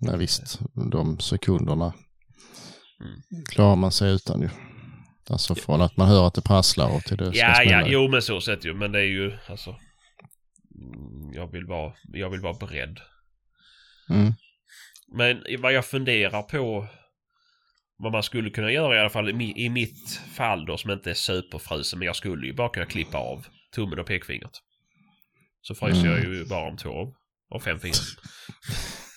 Nej 0.00 0.18
visst, 0.18 0.60
de 0.90 1.18
sekunderna 1.18 1.94
Mm. 3.00 3.44
klarar 3.50 3.76
man 3.76 3.92
sig 3.92 4.14
utan 4.14 4.40
ju. 4.40 4.48
Alltså 5.30 5.54
från 5.54 5.80
att 5.82 5.96
man 5.96 6.08
hör 6.08 6.26
att 6.26 6.34
det 6.34 6.42
prasslar 6.42 6.96
och 6.96 7.02
till 7.02 7.16
det 7.16 7.32
ska 7.32 7.38
Ja, 7.40 7.62
ja, 7.62 7.84
jo 7.86 8.08
men 8.08 8.22
så 8.22 8.40
sett 8.40 8.64
ju. 8.64 8.74
Men 8.74 8.92
det 8.92 8.98
är 9.00 9.04
ju 9.04 9.32
alltså. 9.48 9.70
mm, 9.70 11.32
Jag 11.34 11.52
vill 11.52 11.64
vara, 11.66 11.92
jag 12.12 12.30
vill 12.30 12.40
vara 12.40 12.54
beredd. 12.54 12.98
Mm. 14.10 14.32
Men 15.16 15.42
vad 15.62 15.72
jag 15.72 15.86
funderar 15.86 16.42
på 16.42 16.86
vad 17.98 18.12
man 18.12 18.22
skulle 18.22 18.50
kunna 18.50 18.70
göra 18.72 18.96
i 18.96 18.98
alla 18.98 19.10
fall 19.10 19.28
i, 19.30 19.32
mi- 19.32 19.56
i 19.56 19.68
mitt 19.68 20.20
fall 20.34 20.66
då 20.66 20.76
som 20.76 20.90
inte 20.90 21.10
är 21.10 21.14
superfrusen 21.14 21.98
men 21.98 22.06
jag 22.06 22.16
skulle 22.16 22.46
ju 22.46 22.52
bara 22.54 22.68
kunna 22.68 22.86
klippa 22.86 23.18
av 23.18 23.46
tummen 23.74 23.98
och 23.98 24.06
pekfingret. 24.06 24.50
Så 25.62 25.74
fryser 25.74 26.00
Mm. 26.00 26.10
jag 26.12 26.20
ju 26.20 26.44
bara 26.44 26.68
om 26.70 26.76
två 26.76 26.90
av- 26.90 27.12
av 27.54 27.60
fem 27.60 27.78
fingrar. 27.78 27.98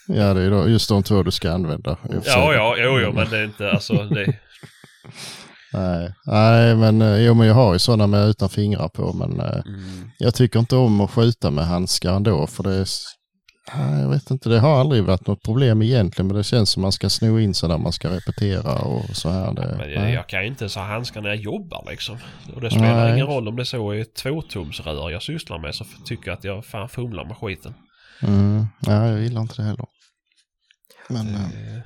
Ja, 0.08 0.34
det 0.34 0.42
är 0.42 0.52
då 0.52 0.70
just 0.70 0.90
de 0.90 1.04
två 1.04 1.24
du 1.24 1.32
ska 1.32 1.52
använda. 1.52 1.98
Ja, 2.26 2.54
ja, 2.54 2.76
jo, 2.78 3.00
jo, 3.00 3.12
men 3.14 3.30
det 3.30 3.38
är 3.38 3.46
inte 3.46 3.72
alltså 3.72 3.94
det. 3.94 4.38
Nej, 5.74 6.14
nej 6.26 6.76
men, 6.76 7.02
eh, 7.02 7.18
jo, 7.26 7.34
men 7.34 7.48
jag 7.48 7.54
har 7.56 7.74
ju 7.74 7.80
sådana 7.80 8.08
med 8.08 8.28
utan 8.30 8.50
fingrar 8.50 8.90
på. 8.90 9.14
Men 9.14 9.40
eh, 9.40 9.62
Mm. 9.66 10.10
jag 10.18 10.36
tycker 10.36 10.60
inte 10.60 10.76
om 10.76 11.02
att 11.02 11.12
skjuta 11.12 11.52
med 11.52 11.66
handskar 11.66 12.14
ändå. 12.14 12.48
För 12.48 12.64
det 12.64 12.74
är, 12.76 12.88
jag 14.02 14.10
vet 14.10 14.32
inte, 14.32 14.50
det 14.50 14.60
har 14.60 14.80
aldrig 14.80 15.04
varit 15.04 15.28
något 15.28 15.44
problem 15.44 15.82
egentligen. 15.82 16.28
Men 16.28 16.38
det 16.38 16.44
känns 16.44 16.70
som 16.70 16.82
man 16.82 16.92
ska 16.92 17.10
sno 17.10 17.40
in 17.40 17.54
sig 17.54 17.70
när 17.70 17.78
man 17.78 17.92
ska 17.92 18.10
repetera 18.10 18.80
och 18.80 19.16
så 19.16 19.30
här. 19.30 19.54
Det, 19.54 19.76
Men 19.78 20.12
jag, 20.12 20.28
kan 20.28 20.42
ju 20.42 20.48
inte 20.48 20.64
ens 20.64 20.76
ha 20.76 20.84
handskar 20.84 21.22
när 21.22 21.30
jag 21.30 21.38
jobbar 21.38 21.88
liksom. 21.90 22.18
Och 22.56 22.62
det 22.62 22.72
spelar 22.72 23.04
Nej. 23.04 23.14
ingen 23.14 23.28
roll 23.28 23.48
om 23.48 23.56
det 23.56 23.66
så 23.66 23.92
är 23.92 24.04
tvåtumsrör 24.04 25.12
jag 25.12 25.24
sysslar 25.24 25.60
med 25.60 25.76
så 25.76 25.86
tycker 26.06 26.28
jag 26.28 26.38
att 26.38 26.44
jag 26.44 26.66
fan 26.66 26.90
fumlar 26.90 27.26
med 27.26 27.38
skiten. 27.38 27.74
Mm, 28.22 28.66
ja, 28.80 29.08
jag 29.08 29.22
gillar 29.22 29.42
inte 29.42 29.56
det 29.56 29.64
heller. 29.64 29.86
Men 31.10 31.28
eh, 31.28 31.82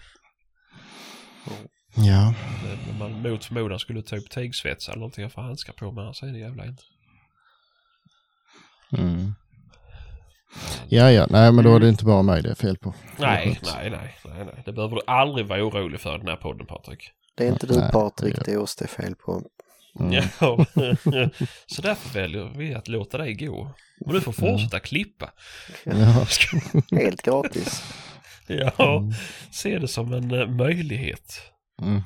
Eh, 1.98 2.06
ja, 2.06 2.34
Men 2.64 2.90
Om 2.90 2.98
man 3.00 3.22
mot 3.22 3.46
förmodan 3.46 3.80
skulle 3.80 4.02
ta 4.02 4.16
upp 4.16 4.30
tigsvets 4.30 4.90
eller 4.90 5.00
någonting 5.00 5.22
jag 5.22 5.32
får 5.32 5.42
handskar 5.42 5.74
på 5.74 5.92
mig 5.92 6.14
så 6.14 6.26
är 6.26 6.32
det 6.32 6.40
jävla 6.40 6.66
inte. 6.66 6.84
mm. 8.98 9.36
Ja, 10.90 11.12
ja, 11.12 11.28
nej 11.30 11.52
men 11.52 11.64
då 11.64 11.76
är 11.76 11.80
det 11.80 11.90
inte 11.90 12.06
bara 12.06 12.22
mig 12.22 12.42
det 12.42 12.50
är 12.50 12.56
fel 12.56 12.78
på. 12.78 12.94
Nej, 13.18 13.60
nej, 13.64 13.90
nej, 13.90 14.18
nej, 14.26 14.46
nej. 14.46 14.64
Det 14.66 14.72
behöver 14.74 14.96
du 14.96 15.02
aldrig 15.08 15.48
vara 15.48 15.64
orolig 15.68 16.00
för 16.00 16.18
den 16.18 16.28
här 16.28 16.36
podden 16.36 16.68
Patrik. 16.68 17.10
Det 17.38 17.44
är 17.44 17.48
inte 17.52 17.68
du 17.68 17.80
Nej, 17.80 17.92
Patrik, 17.92 18.36
det- 18.46 18.52
är 18.52 18.58
oss 18.58 18.76
det 18.76 18.86
är 18.86 18.90
fel 18.90 19.16
på. 19.16 19.42
Mm. 20.00 20.12
Ja. 20.14 20.26
så 21.68 21.82
därför 21.82 22.14
väljer 22.20 22.52
vi 22.58 22.74
att 22.74 22.88
låta 22.88 23.18
dig 23.18 23.34
gå. 23.34 23.72
Men 24.06 24.16
du 24.16 24.22
får 24.22 24.32
fortsätta 24.32 24.80
klippa. 24.80 25.30
Ja. 25.84 26.26
Helt 26.98 27.22
gratis. 27.22 27.84
Ja, 28.48 29.04
se 29.52 29.80
det 29.80 29.88
som 29.88 30.14
en 30.14 30.32
eh, 30.32 30.48
möjlighet. 30.48 31.42
Mm. 31.82 32.02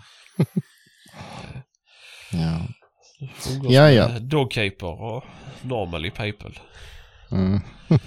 ja. 2.32 2.62
Ja, 3.70 3.91
ja. 3.91 4.08
med 4.08 4.22
Dogkeeper 4.22 5.02
och 5.02 5.24
Normally 5.62 6.12
People. 6.12 6.52
Mm. 7.32 7.62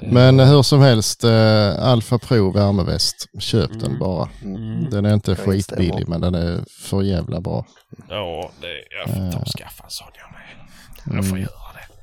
Men 0.00 0.40
eh, 0.40 0.46
hur 0.48 0.62
som 0.62 0.80
helst, 0.80 1.24
eh, 1.24 1.78
Alfa 1.84 2.18
Pro 2.18 2.50
värmeväst, 2.52 3.26
köp 3.40 3.70
den 3.70 3.84
Mm. 3.86 3.98
bara. 3.98 4.28
Mm. 4.42 4.90
Den 4.90 5.04
är 5.04 5.14
inte 5.14 5.36
skitbillig 5.36 6.08
men 6.08 6.20
den 6.20 6.34
är 6.34 6.64
för 6.80 7.02
jävla 7.02 7.40
bra. 7.40 7.66
Ja, 8.08 8.50
det, 8.60 8.84
jag 8.90 9.08
får 9.14 9.32
ta 9.32 9.38
och 9.38 9.48
skaffa 9.58 9.84
en 9.84 9.90
sån 9.90 10.06
jag 10.14 10.32
med. 10.32 11.16
Jag 11.16 11.24
får 11.28 11.36
Mm. 11.36 11.42
göra 11.42 11.72
det. 11.74 11.94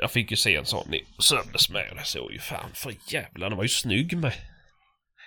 Jag 0.00 0.10
fick 0.10 0.30
ju 0.30 0.36
se 0.36 0.56
en 0.56 0.66
sån 0.66 0.94
i 0.94 1.00
söndags 1.22 1.70
med 1.70 1.90
och 1.90 1.96
det 1.96 2.04
såg 2.04 2.32
ju 2.32 2.38
fan 2.38 2.70
för 2.74 2.94
jävlar, 3.08 3.48
den 3.48 3.56
var 3.56 3.64
ju 3.64 3.68
snygg 3.68 4.16
med. 4.18 4.32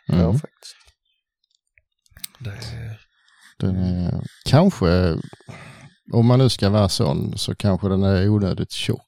Ja, 0.08 0.14
Mm. 0.16 0.32
faktiskt. 0.40 0.76
Det, 2.40 2.54
Den 3.60 3.76
är, 3.78 4.22
kanske, 4.46 5.16
om 6.14 6.26
man 6.26 6.40
nu 6.40 6.50
ska 6.50 6.70
vara 6.70 6.90
sån, 6.90 7.38
så 7.38 7.56
kanske 7.56 7.90
den 7.90 8.04
är 8.04 8.30
onödigt 8.30 8.72
tjock. 8.72 9.07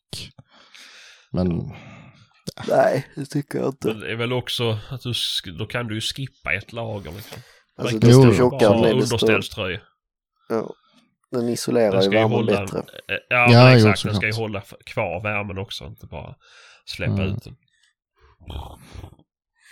Men 1.31 1.71
Nej, 2.67 3.07
det 3.15 3.25
tycker 3.25 3.59
jag 3.59 3.67
inte. 3.67 3.93
det 3.93 4.11
är 4.11 4.15
väl 4.15 4.33
också 4.33 4.77
att 4.89 5.01
du, 5.01 5.13
då 5.51 5.65
kan 5.65 5.87
du 5.87 5.95
ju 5.95 6.01
skippa 6.01 6.53
ett 6.53 6.73
lager 6.73 7.11
liksom. 7.11 7.41
Alltså 7.77 7.97
desto 7.99 8.23
jo. 8.25 8.33
tjockare 8.33 8.89
är 8.89 8.95
desto... 8.95 9.15
underställströja. 9.15 9.79
Ja. 10.49 10.73
Den 11.31 11.49
isolerar 11.49 11.91
Den 11.91 12.03
ju 12.03 12.09
värmen 12.09 12.31
hålla, 12.31 12.61
bättre. 12.61 12.79
eh, 12.79 12.83
ja, 13.29 13.47
Ja, 13.51 13.63
men 13.63 13.77
exakt. 13.77 14.03
Den 14.03 14.15
ska 14.15 14.25
ju 14.25 14.33
hålla 14.33 14.61
kvar 14.85 15.23
värmen 15.23 15.57
också, 15.57 15.85
inte 15.85 16.05
bara 16.05 16.35
släppa 16.85 17.11
Mm. 17.13 17.25
ut 17.35 17.43
den. 17.43 17.55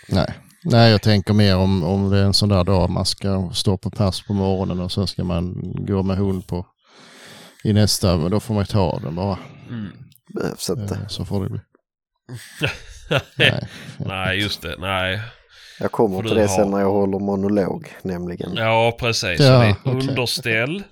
nej. 0.08 0.34
Nej, 0.64 0.90
jag 0.90 1.02
tänker 1.02 1.34
mer 1.34 1.56
om, 1.56 1.82
om 1.84 2.10
det 2.10 2.18
är 2.18 2.24
en 2.24 2.34
sån 2.34 2.48
där 2.48 2.64
dag 2.64 2.90
man 2.90 3.04
ska 3.06 3.50
stå 3.54 3.76
på 3.78 3.90
pass 3.90 4.26
på 4.26 4.32
morgonen 4.32 4.80
och 4.80 4.92
sen 4.92 5.06
ska 5.06 5.24
man 5.24 5.54
gå 5.86 6.02
med 6.02 6.16
hund 6.16 6.46
på 6.46 6.66
i 7.64 7.72
nästa, 7.72 8.16
men 8.16 8.30
då 8.30 8.40
får 8.40 8.54
man 8.54 8.62
ju 8.62 8.66
ta 8.66 8.80
av 8.80 9.00
den 9.02 9.14
bara. 9.14 9.38
Mm. 9.68 9.88
Behövs 10.34 10.70
inte. 10.70 10.94
Eh, 10.94 11.06
Så 11.08 11.24
får 11.24 11.44
det 11.44 11.50
bli. 11.50 11.60
Nej. 13.36 13.68
Nej, 13.98 14.38
just 14.40 14.62
det. 14.62 14.76
Nej. 14.78 15.20
Jag 15.80 15.92
kommer 15.92 16.22
till 16.22 16.34
det 16.34 16.46
ha- 16.46 16.56
sen 16.56 16.70
när 16.70 16.78
jag 16.80 16.90
håller 16.90 17.18
monolog 17.18 17.96
nämligen. 18.02 18.54
Ja, 18.56 18.96
precis. 19.00 19.40
Ja, 19.40 19.58
det 19.58 19.66
är 19.66 19.76
okej. 19.84 19.92
underställ. 20.08 20.82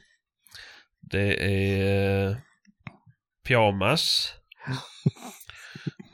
Det 1.01 1.45
är 1.45 2.29
eh, 2.31 2.37
pyjamas. 3.49 4.33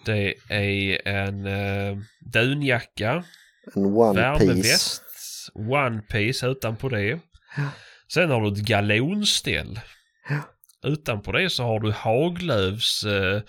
Det 0.05 0.35
är 0.51 1.09
en 1.09 1.47
eh, 1.47 1.97
dunjacka. 2.33 3.25
En 3.75 3.85
one 3.85 4.39
piece. 4.39 4.49
Värmeväst. 4.49 5.03
One 5.55 6.03
piece 6.03 6.47
utanpå 6.47 6.89
det. 6.89 7.21
Sen 8.15 8.31
har 8.31 8.41
du 8.41 8.49
ett 8.53 8.59
galonställ. 8.67 9.81
Utanpå 10.83 11.33
det 11.33 11.51
så 11.51 11.63
har 11.63 11.81
du 11.81 11.93
Haglöfs 11.93 13.05
eh, 13.05 13.43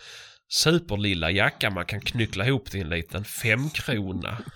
superlilla 0.54 1.32
jacka 1.32 1.70
man 1.70 1.86
kan 1.86 2.02
knyckla 2.02 2.48
ihop 2.48 2.72
till 2.72 2.82
en 2.82 2.90
liten 2.90 3.26
femkrona. 3.26 4.38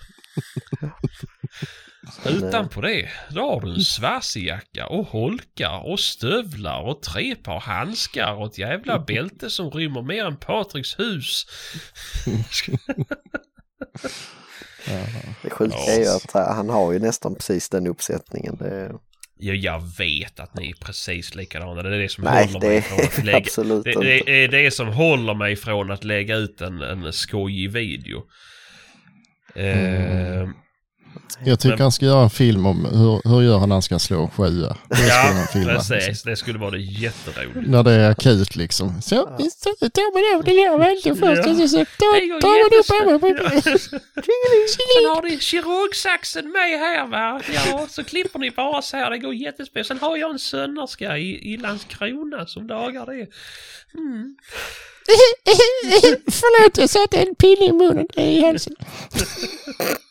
Utanpå 2.26 2.80
det, 2.80 3.08
då 3.30 3.40
har 3.40 3.60
du 3.60 3.74
en 3.74 3.80
svarsjacka 3.80 4.86
och 4.86 5.06
holkar 5.06 5.90
och 5.90 6.00
stövlar 6.00 6.80
och 6.80 7.02
tre 7.02 7.34
par 7.34 7.60
handskar 7.60 8.34
och 8.34 8.46
ett 8.46 8.58
jävla 8.58 8.98
bälte 8.98 9.50
som 9.50 9.70
rymmer 9.70 10.02
mer 10.02 10.24
än 10.24 10.36
Patriks 10.36 10.98
hus. 10.98 11.46
Ja. 14.86 15.06
Det 15.42 15.50
sjuka 15.50 15.76
är 15.76 16.00
ju 16.00 16.08
att 16.08 16.34
eh, 16.34 16.54
han 16.54 16.68
har 16.68 16.92
ju 16.92 16.98
nästan 16.98 17.34
precis 17.34 17.68
den 17.68 17.86
uppsättningen. 17.86 18.56
Det... 18.56 18.92
Ja, 19.40 19.54
jag 19.54 19.82
vet 19.98 20.40
att 20.40 20.54
ni 20.54 20.70
är 20.70 20.74
precis 20.74 21.34
likadana. 21.34 21.82
Det 21.82 21.96
är 21.96 21.98
det 22.00 22.08
som 22.08 22.24
Nej, 22.24 22.46
håller 22.46 22.60
det 22.60 22.68
mig 22.68 22.82
från 22.82 23.00
att 23.00 23.24
lägga... 23.24 23.38
absolut 23.38 23.84
Det, 23.84 23.92
inte. 23.92 24.04
det 24.04 24.44
är 24.44 24.48
det 24.48 24.70
som 24.70 24.88
håller 24.88 25.34
mig 25.34 25.56
från 25.56 25.90
att 25.90 26.04
lägga 26.04 26.36
ut 26.36 26.60
en, 26.60 26.82
en 26.82 27.12
skojig 27.12 27.70
video. 27.70 28.22
Eh, 29.54 30.48
Jag 31.44 31.60
tycker 31.60 31.76
Men- 31.76 31.82
han 31.82 31.92
ska 31.92 32.06
göra 32.06 32.22
en 32.22 32.30
film 32.30 32.66
om 32.66 32.84
hur, 32.84 33.28
hur 33.28 33.42
gör 33.42 33.58
han 33.58 33.68
när 33.68 33.74
han 33.74 33.82
ska 33.82 33.98
slå 33.98 34.22
en 34.22 34.30
sjua. 34.30 34.76
Det 34.88 34.96
skulle 35.48 35.72
Ja, 35.72 35.78
precis. 35.88 36.22
Det 36.22 36.36
skulle 36.36 36.58
vara 36.58 36.70
det 36.70 36.78
jätteroligt. 36.80 37.68
När 37.70 37.82
det 37.82 37.92
är 37.92 38.10
akut 38.10 38.56
liksom. 38.56 39.02
Så, 39.02 39.14
så 39.80 39.90
tar 39.90 40.12
man 40.14 40.38
av 40.38 40.44
det 40.44 40.52
där 40.52 40.78
väldigt 40.78 41.18
först 41.18 41.62
och 41.62 41.70
så, 41.70 41.76
tar, 41.76 42.40
tar 42.40 42.48
man 42.48 42.78
upp 42.80 42.90
armen. 42.90 43.62
Sen 44.68 45.14
har 45.14 45.22
ni 45.22 45.38
kirurgsaxen 45.38 46.50
med 46.52 46.78
här 46.78 47.06
va. 47.06 47.40
Ja, 47.54 47.86
så 47.90 48.04
klipper 48.04 48.38
ni 48.38 48.50
bara 48.50 48.82
så 48.82 48.96
här. 48.96 49.10
Det 49.10 49.18
går 49.18 49.34
jättespännande. 49.34 49.88
Sen 49.88 49.98
har 49.98 50.16
jag 50.16 50.30
en 50.30 50.38
sönerska 50.38 51.18
i, 51.18 51.52
i 51.52 51.56
Landskrona 51.56 52.46
som 52.46 52.66
dagar 52.66 53.06
det. 53.06 53.26
Mm. 53.98 54.36
Förlåt, 56.30 56.78
jag 56.78 56.90
satte 56.90 57.16
en 57.18 57.34
pinne 57.34 57.64
i 57.66 57.72
munnen 57.72 58.06
i 58.16 58.42
halsen. 58.44 58.74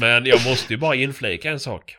Men 0.00 0.26
jag 0.26 0.44
måste 0.44 0.72
ju 0.72 0.78
bara 0.78 0.94
inflika 0.94 1.50
en 1.50 1.60
sak. 1.60 1.96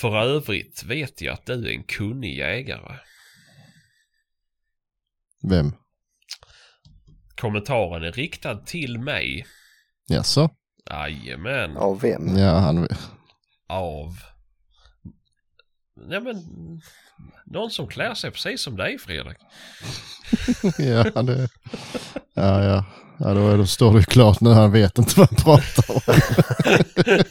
För 0.00 0.22
övrigt 0.22 0.82
vet 0.82 1.20
jag 1.20 1.34
att 1.34 1.46
du 1.46 1.68
är 1.68 1.72
en 1.72 1.84
kunnig 1.84 2.36
jägare. 2.36 2.98
Vem? 5.42 5.72
Kommentaren 7.40 8.02
är 8.02 8.12
riktad 8.12 8.56
till 8.56 8.98
mig. 8.98 9.46
Jaså? 10.08 10.50
Jajamän. 10.90 11.76
Av 11.76 12.00
vem? 12.00 12.36
Ja, 12.36 12.58
han... 12.58 12.88
Av... 13.68 14.18
Nej 15.96 16.20
men... 16.20 16.36
Någon 17.46 17.70
som 17.70 17.88
klär 17.88 18.14
sig 18.14 18.30
precis 18.30 18.62
som 18.62 18.76
dig 18.76 18.98
Fredrik. 18.98 19.38
Ja, 20.78 21.22
det... 21.22 21.48
Ja, 22.34 22.64
ja. 22.64 22.84
Ja, 23.18 23.34
då, 23.34 23.56
då 23.56 23.66
står 23.66 23.92
det 23.92 23.98
ju 23.98 24.04
klart 24.04 24.40
nu. 24.40 24.50
Han 24.50 24.72
vet 24.72 24.98
inte 24.98 25.20
vad 25.20 25.28
han 25.28 25.36
pratar 25.36 25.94
om. 25.94 26.00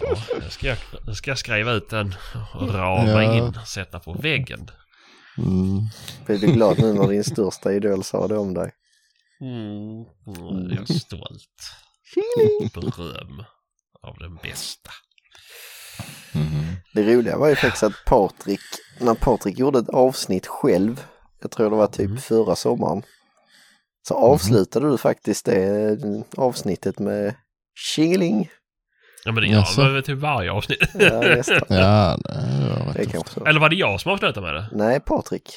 Ja, 0.00 0.16
nu 0.42 0.50
ska 0.50 0.66
jag, 0.66 0.78
nu 1.06 1.14
ska 1.14 1.30
jag 1.30 1.38
skriva 1.38 1.72
ut 1.72 1.90
den 1.90 2.14
och 2.54 2.74
rama 2.74 3.22
Ja. 3.22 3.34
in 3.36 3.58
sätta 3.66 3.98
på 3.98 4.12
väggen. 4.12 4.70
Mm. 5.38 5.80
Blir 6.26 6.38
du 6.38 6.46
glad 6.46 6.78
nu 6.78 6.92
när 6.92 7.08
din 7.08 7.24
största 7.24 7.72
idol 7.72 8.04
sa 8.04 8.28
det 8.28 8.36
om 8.38 8.54
dig? 8.54 8.72
Mm, 9.40 10.04
mm, 10.36 10.70
jag 10.70 10.90
är 10.90 10.94
stolt. 10.94 11.72
Beröm 12.74 13.44
av 14.02 14.16
den 14.18 14.34
bästa. 14.42 14.90
Mm. 16.32 16.64
Det 16.94 17.14
roliga 17.14 17.38
var 17.38 17.48
ju 17.48 17.56
faktiskt 17.56 17.82
att 17.82 18.04
Patrik, 18.06 18.60
när 19.00 19.14
Patrik 19.14 19.58
gjorde 19.58 19.78
ett 19.78 19.88
avsnitt 19.88 20.46
själv, 20.46 21.04
jag 21.40 21.50
tror 21.50 21.70
det 21.70 21.76
var 21.76 21.86
typ 21.86 22.06
Mm. 22.06 22.18
förra 22.20 22.56
sommaren, 22.56 23.02
så 24.08 24.14
avslutade 24.14 24.90
du 24.90 24.98
faktiskt 24.98 25.46
det 25.46 25.88
eh, 25.90 25.96
avsnittet 26.44 26.98
med 26.98 27.34
Tjingeling. 27.94 28.48
Ja 29.24 29.32
men 29.32 29.42
det 29.42 29.48
gör 29.48 29.64
man 29.82 29.94
väl 29.94 30.02
till 30.02 30.14
varje 30.16 30.52
avsnitt. 30.52 30.78
Ja, 30.94 31.20
nästan. 31.20 31.58
Ja, 31.68 32.18
det 32.24 32.98
Det 32.98 33.06
kanske 33.06 33.30
så. 33.34 33.44
Eller 33.46 33.60
var 33.60 33.68
det 33.68 33.76
jag 33.76 34.00
som 34.00 34.12
avslutade 34.12 34.46
med 34.46 34.54
det? 34.54 34.68
Nej, 34.72 35.00
Patrik. 35.00 35.50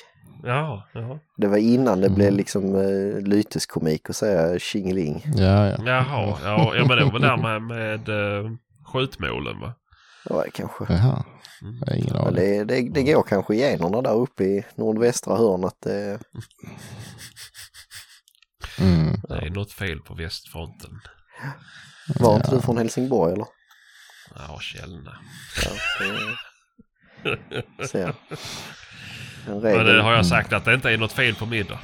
Ja, 0.43 0.87
ja. 0.93 1.19
Det 1.37 1.47
var 1.47 1.57
innan 1.57 2.01
det 2.01 2.09
blev 2.09 2.27
Mm. 2.27 2.37
liksom 2.37 2.75
uh, 2.75 3.21
lyteskomik 3.21 4.09
att 4.09 4.15
säga 4.15 4.59
Tjingeling. 4.59 5.23
Ja, 5.35 5.67
ja. 5.67 5.75
Jaha, 5.85 6.37
ja, 6.43 6.75
ja 6.75 6.85
men 6.87 6.97
det 6.97 7.03
var 7.03 7.11
väl 7.11 7.21
där 7.21 7.37
med, 7.37 7.61
med 7.61 8.09
uh, 8.09 8.51
skjutmålen 8.93 9.59
va? 9.59 9.73
Det 10.27 10.33
var 10.33 10.43
det 10.43 10.51
kanske. 10.51 10.85
Jaha. 10.89 11.23
Mm. 11.61 11.81
Ingen 12.03 12.15
aning. 12.15 12.35
det, 12.35 12.63
det, 12.63 12.89
det 12.89 13.03
går 13.03 13.23
kanske 13.23 13.55
generna 13.55 14.01
där 14.01 14.13
uppe 14.15 14.43
i 14.43 14.65
nordvästra 14.75 15.37
hörnet. 15.37 15.73
Det, 15.83 16.19
Mm. 18.79 19.21
Det 19.29 19.35
är 19.35 19.49
något 19.49 19.71
fel 19.71 19.99
på 19.99 20.13
västfronten. 20.13 20.89
var 22.19 22.35
inte 22.35 22.51
du 22.55 22.61
från 22.61 22.77
Helsingborg 22.77 23.33
eller? 23.33 23.45
Ja, 24.35 24.59
Källna. 24.59 25.17
Ja, 25.65 25.71
det, 27.79 27.87
ser 27.87 27.99
jag. 28.01 28.09
En 29.47 29.53
Men 29.53 29.61
regel. 29.61 29.85
det 29.85 30.01
har 30.01 30.13
jag 30.13 30.25
sagt 30.25 30.53
att 30.53 30.65
det 30.65 30.73
inte 30.73 30.89
är 30.91 30.97
något 30.97 31.11
fel 31.11 31.35
på 31.35 31.45
middag. 31.45 31.79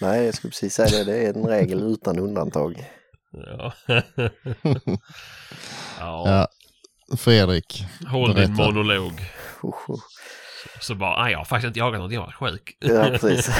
Nej, 0.00 0.24
jag 0.24 0.34
skulle 0.34 0.50
precis 0.50 0.74
säga 0.74 0.88
det. 0.88 1.04
Det 1.04 1.26
är 1.26 1.34
en 1.34 1.46
regel 1.46 1.82
utan 1.82 2.18
undantag. 2.18 2.84
Ja. 3.32 3.72
ja, 5.98 6.24
Ja. 6.26 6.48
Fredrik. 7.16 7.84
håll 8.06 8.34
din 8.34 8.54
monolog. 8.54 9.12
Så 10.80 10.94
bara, 10.94 11.22
nej 11.22 11.32
jag 11.32 11.38
har 11.38 11.44
faktiskt 11.44 11.66
inte 11.66 11.78
jagat 11.78 12.00
något, 12.00 12.12
jag 12.12 12.20
var 12.20 12.32
sjuk. 12.32 12.76
Ja, 12.80 13.04
precis. 13.20 13.50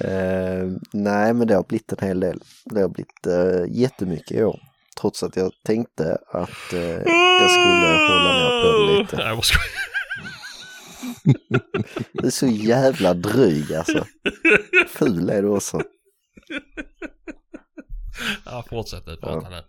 Eh, 0.00 0.68
nej, 0.92 1.34
men 1.34 1.46
det 1.46 1.54
har 1.54 1.64
blivit 1.64 1.92
en 1.92 2.08
hel 2.08 2.20
del. 2.20 2.42
Det 2.64 2.80
har 2.80 2.88
blivit 2.88 3.26
uh, 3.26 3.64
jättemycket 3.68 4.32
i 4.32 4.44
år. 4.44 4.60
Trots 5.00 5.22
att 5.22 5.36
jag 5.36 5.52
tänkte 5.64 6.18
att 6.28 6.72
eh, 6.72 6.80
jag 6.80 7.50
skulle 7.50 7.98
hålla 8.08 8.32
ner 8.32 8.62
på 8.62 8.86
det 8.86 8.98
lite. 8.98 9.16
Nej. 9.16 9.40
Du 12.12 12.26
är 12.26 12.30
så 12.30 12.46
jävla 12.46 13.14
dryg 13.14 13.74
alltså. 13.74 14.06
Ful 14.88 15.30
är 15.30 15.42
du 15.42 15.48
också. 15.48 15.82
Ja, 18.44 18.64
fortsätt 18.68 19.06
nu 19.06 19.16
prata 19.16 19.48
nu. 19.48 19.62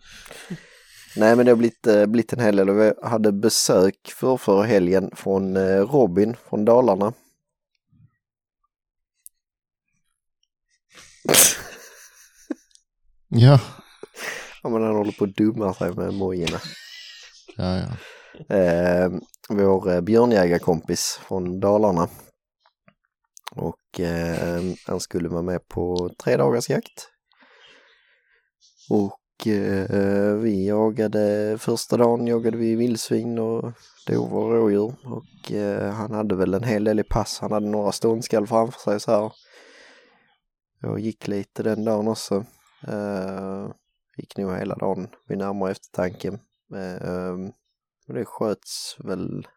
Nej 1.17 1.35
men 1.35 1.45
det 1.45 1.51
har 1.51 1.57
blivit, 1.57 1.87
eh, 1.87 2.05
blivit 2.05 2.33
en 2.33 2.39
hel 2.39 2.55
del 2.55 2.69
vi 2.69 2.93
hade 3.03 3.31
besök 3.31 4.13
för 4.15 4.37
förra 4.37 4.63
helgen 4.63 5.11
från 5.15 5.57
eh, 5.57 5.81
Robin 5.81 6.35
från 6.49 6.65
Dalarna. 6.65 7.13
Ja. 13.27 13.59
Ja 14.63 14.69
men 14.69 14.83
han 14.83 14.95
håller 14.95 15.11
på 15.11 15.23
att 15.23 15.35
dumma 15.35 15.73
sig 15.73 15.93
med 15.93 16.13
mojorna. 16.13 16.59
Ja, 17.57 17.77
ja. 17.77 18.55
Eh, 18.55 19.11
vår 19.49 20.01
björnjägarkompis 20.01 21.19
från 21.27 21.59
Dalarna. 21.59 22.09
Och 23.55 23.99
eh, 23.99 24.61
han 24.85 24.99
skulle 24.99 25.29
vara 25.29 25.41
med 25.41 25.67
på 25.67 26.09
tre 26.23 26.37
dagars 26.37 26.69
jakt. 26.69 27.09
Och 28.89 29.19
Eh, 29.45 30.35
vi 30.35 30.67
jagade, 30.67 31.57
första 31.59 31.97
dagen 31.97 32.27
jagade 32.27 32.57
vi 32.57 32.75
vildsvin 32.75 33.39
och 33.39 33.71
dovor 34.07 34.43
och 34.43 34.51
rådjur. 34.51 34.95
Och 35.03 35.51
eh, 35.51 35.91
han 35.91 36.11
hade 36.11 36.35
väl 36.35 36.53
en 36.53 36.63
hel 36.63 36.83
del 36.83 36.99
i 36.99 37.03
pass. 37.03 37.39
Han 37.39 37.51
hade 37.51 37.67
några 37.67 37.91
ståndskall 37.91 38.47
framför 38.47 38.79
sig 38.79 38.99
så 38.99 39.11
här. 39.11 39.31
Jag 40.81 40.99
gick 40.99 41.27
lite 41.27 41.63
den 41.63 41.85
dagen 41.85 42.07
också. 42.07 42.45
Eh, 42.87 43.67
gick 44.17 44.37
nog 44.37 44.57
hela 44.57 44.75
dagen 44.75 45.07
vid 45.27 45.37
närmare 45.37 45.71
eftertanke. 45.71 46.27
Eh, 46.75 47.33
och 48.07 48.13
det 48.13 48.25
sköts 48.25 48.95
väl 48.99 49.47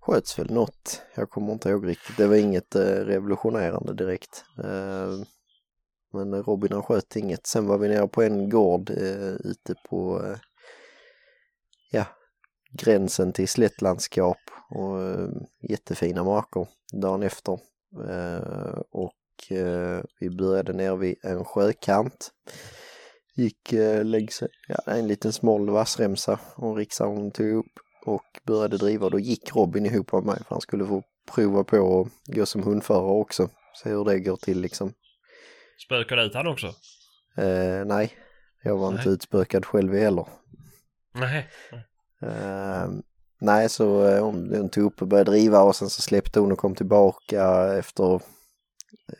sköts 0.00 0.38
väl 0.38 0.50
något. 0.50 1.02
Jag 1.14 1.30
kommer 1.30 1.52
inte 1.52 1.68
ihåg 1.68 1.88
riktigt. 1.88 2.16
Det 2.16 2.26
var 2.26 2.36
inget 2.36 2.74
eh, 2.74 2.80
revolutionerande 2.82 3.94
direkt. 3.94 4.44
Ehm, 4.64 5.24
men 6.12 6.42
Robin 6.42 6.72
han 6.72 6.82
sköt 6.82 7.16
inget. 7.16 7.46
Sen 7.46 7.66
var 7.66 7.78
vi 7.78 7.88
nere 7.88 8.08
på 8.08 8.22
en 8.22 8.50
gård 8.50 8.90
eh, 8.90 9.32
ute 9.44 9.74
på 9.88 10.24
eh, 10.24 10.38
ja, 11.90 12.04
gränsen 12.72 13.32
till 13.32 13.48
slättlandskap 13.48 14.38
och 14.70 15.02
eh, 15.02 15.28
jättefina 15.68 16.24
marker 16.24 16.68
dagen 16.92 17.22
efter. 17.22 17.52
Eh, 18.08 18.80
och 18.90 19.56
eh, 19.56 20.02
vi 20.20 20.30
började 20.30 20.72
ner 20.72 20.96
vid 20.96 21.16
en 21.22 21.44
sjökant. 21.44 22.30
Gick 23.36 23.72
eh, 23.72 24.04
längs 24.04 24.42
ja, 24.68 24.92
en 24.92 25.08
liten 25.08 25.32
smal 25.32 25.70
vassremsa 25.70 26.40
och 26.56 26.76
riksdagen 26.76 27.30
tog 27.30 27.52
upp 27.52 27.72
och 28.06 28.40
började 28.46 28.76
driva. 28.76 29.08
Då 29.08 29.18
gick 29.18 29.56
Robin 29.56 29.86
ihop 29.86 30.12
med 30.12 30.24
mig 30.24 30.38
för 30.38 30.54
han 30.54 30.60
skulle 30.60 30.86
få 30.86 31.02
prova 31.34 31.64
på 31.64 32.00
att 32.00 32.34
gå 32.36 32.46
som 32.46 32.62
hundförare 32.62 33.20
också. 33.20 33.48
Se 33.82 33.90
hur 33.90 34.04
det 34.04 34.20
går 34.20 34.36
till 34.36 34.60
liksom. 34.60 34.92
Spökade 35.84 36.22
ut 36.22 36.34
han 36.34 36.46
också? 36.46 36.66
Eh, 37.36 37.84
nej, 37.84 38.12
jag 38.62 38.76
var 38.76 38.88
inte 38.88 39.04
Nej. 39.04 39.14
utspökad 39.14 39.66
själv 39.66 39.94
heller. 39.94 40.26
Nej. 41.12 41.50
Eh, 42.22 42.88
nej, 43.40 43.68
så 43.68 44.08
eh, 44.08 44.24
hon, 44.24 44.54
hon 44.54 44.68
tog 44.68 44.84
upp 44.84 45.02
och 45.02 45.08
började 45.08 45.30
driva 45.30 45.62
och 45.62 45.76
sen 45.76 45.90
så 45.90 46.02
släppte 46.02 46.40
hon 46.40 46.52
och 46.52 46.58
kom 46.58 46.74
tillbaka 46.74 47.74
efter, 47.78 48.20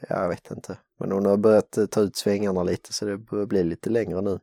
jag 0.08 0.28
vet 0.28 0.50
inte. 0.50 0.78
Men 0.98 1.12
hon 1.12 1.26
har 1.26 1.36
börjat 1.36 1.78
eh, 1.78 1.86
ta 1.86 2.00
ut 2.00 2.16
svängarna 2.16 2.62
lite 2.62 2.92
så 2.92 3.04
det 3.04 3.18
börjar 3.18 3.46
bli 3.46 3.64
lite 3.64 3.90
längre 3.90 4.20
nu. 4.20 4.38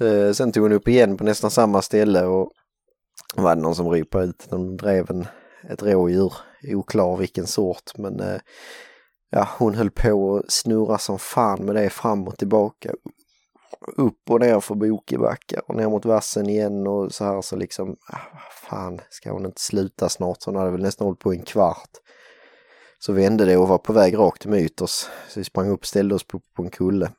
Eh, 0.00 0.32
sen 0.32 0.52
tog 0.52 0.62
hon 0.62 0.72
upp 0.72 0.88
igen 0.88 1.16
på 1.16 1.24
nästan 1.24 1.50
samma 1.50 1.82
ställe 1.82 2.24
och 2.24 2.52
var 3.36 3.56
det 3.56 3.62
någon 3.62 3.74
som 3.74 3.88
ropade 3.88 4.24
ut, 4.24 4.46
de 4.50 4.76
drev 4.76 5.10
en, 5.10 5.26
ett 5.68 5.82
rådjur, 5.82 6.32
oklar 6.62 7.16
vilken 7.16 7.46
sort 7.46 7.98
men 7.98 8.20
eh, 8.20 8.40
ja, 9.34 9.48
hon 9.58 9.74
höll 9.74 9.90
på 9.90 10.36
att 10.36 10.52
snurra 10.52 10.98
som 10.98 11.18
fan 11.18 11.64
med 11.64 11.74
det 11.74 11.90
fram 11.90 12.28
och 12.28 12.38
tillbaka. 12.38 12.92
Upp 13.96 14.30
och 14.30 14.40
ner 14.40 14.60
för 14.60 14.74
Bokebacka 14.74 15.60
och 15.68 15.76
ner 15.76 15.88
mot 15.88 16.04
vassen 16.04 16.48
igen 16.48 16.86
och 16.86 17.12
så 17.12 17.24
här 17.24 17.42
så 17.42 17.56
liksom, 17.56 17.96
ah, 18.06 18.38
fan, 18.70 19.00
ska 19.10 19.32
hon 19.32 19.46
inte 19.46 19.60
sluta 19.60 20.08
snart? 20.08 20.42
Så 20.42 20.50
hon 20.50 20.56
hade 20.56 20.70
väl 20.70 20.82
nästan 20.82 21.04
hållit 21.04 21.20
på 21.20 21.34
i 21.34 21.36
en 21.36 21.44
kvart. 21.44 21.90
Så 22.98 23.12
vände 23.12 23.44
det 23.44 23.56
och 23.56 23.68
var 23.68 23.78
på 23.78 23.92
väg 23.92 24.18
rakt 24.18 24.46
emot 24.46 24.80
oss. 24.80 25.10
Så 25.28 25.40
vi 25.40 25.44
sprang 25.44 25.68
upp 25.68 25.80
och 25.80 25.86
ställde 25.86 26.14
oss 26.14 26.26
på, 26.26 26.40
på 26.56 26.62
en 26.62 26.70
kulle 26.70 27.10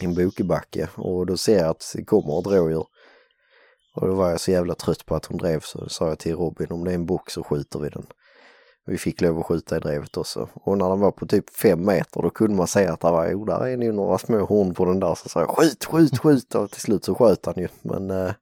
i 0.00 0.04
en 0.04 0.14
bokebacke 0.14 0.88
och 0.94 1.26
då 1.26 1.36
ser 1.36 1.58
jag 1.58 1.68
att 1.68 1.92
det 1.94 2.04
kommer 2.04 2.40
ett 2.40 2.46
rådjur. 2.46 2.86
Och 3.94 4.06
då 4.06 4.14
var 4.14 4.30
jag 4.30 4.40
så 4.40 4.50
jävla 4.50 4.74
trött 4.74 5.06
på 5.06 5.14
att 5.14 5.26
hon 5.26 5.36
drev 5.36 5.60
så 5.60 5.88
sa 5.88 6.08
jag 6.08 6.18
till 6.18 6.36
Robin 6.36 6.72
om 6.72 6.84
det 6.84 6.90
är 6.90 6.94
en 6.94 7.06
bock 7.06 7.30
så 7.30 7.42
skjuter 7.42 7.78
vi 7.78 7.88
den. 7.88 8.06
Vi 8.88 8.98
fick 8.98 9.20
lov 9.20 9.38
att 9.38 9.46
skjuta 9.46 9.76
i 9.76 9.80
drevet 9.80 10.16
också. 10.16 10.48
Och 10.54 10.78
när 10.78 10.88
den 10.88 11.00
var 11.00 11.10
på 11.10 11.26
typ 11.26 11.50
fem 11.50 11.84
meter 11.84 12.22
då 12.22 12.30
kunde 12.30 12.56
man 12.56 12.66
säga 12.66 12.92
att 12.92 13.00
det 13.00 13.10
var, 13.10 13.28
jo 13.30 13.44
där 13.44 13.66
är 13.66 13.76
nog 13.76 13.94
några 13.94 14.18
små 14.18 14.44
horn 14.44 14.74
på 14.74 14.84
den 14.84 15.00
där. 15.00 15.14
Så 15.14 15.28
sa 15.28 15.40
jag 15.40 15.48
skjut, 15.48 15.84
skjut, 15.84 16.18
skjut 16.18 16.54
och 16.54 16.70
till 16.70 16.80
slut 16.80 17.04
så 17.04 17.14
sköt 17.14 17.46
han 17.46 17.54
ju. 17.56 17.68
Men 17.82 18.10
eh, 18.10 18.32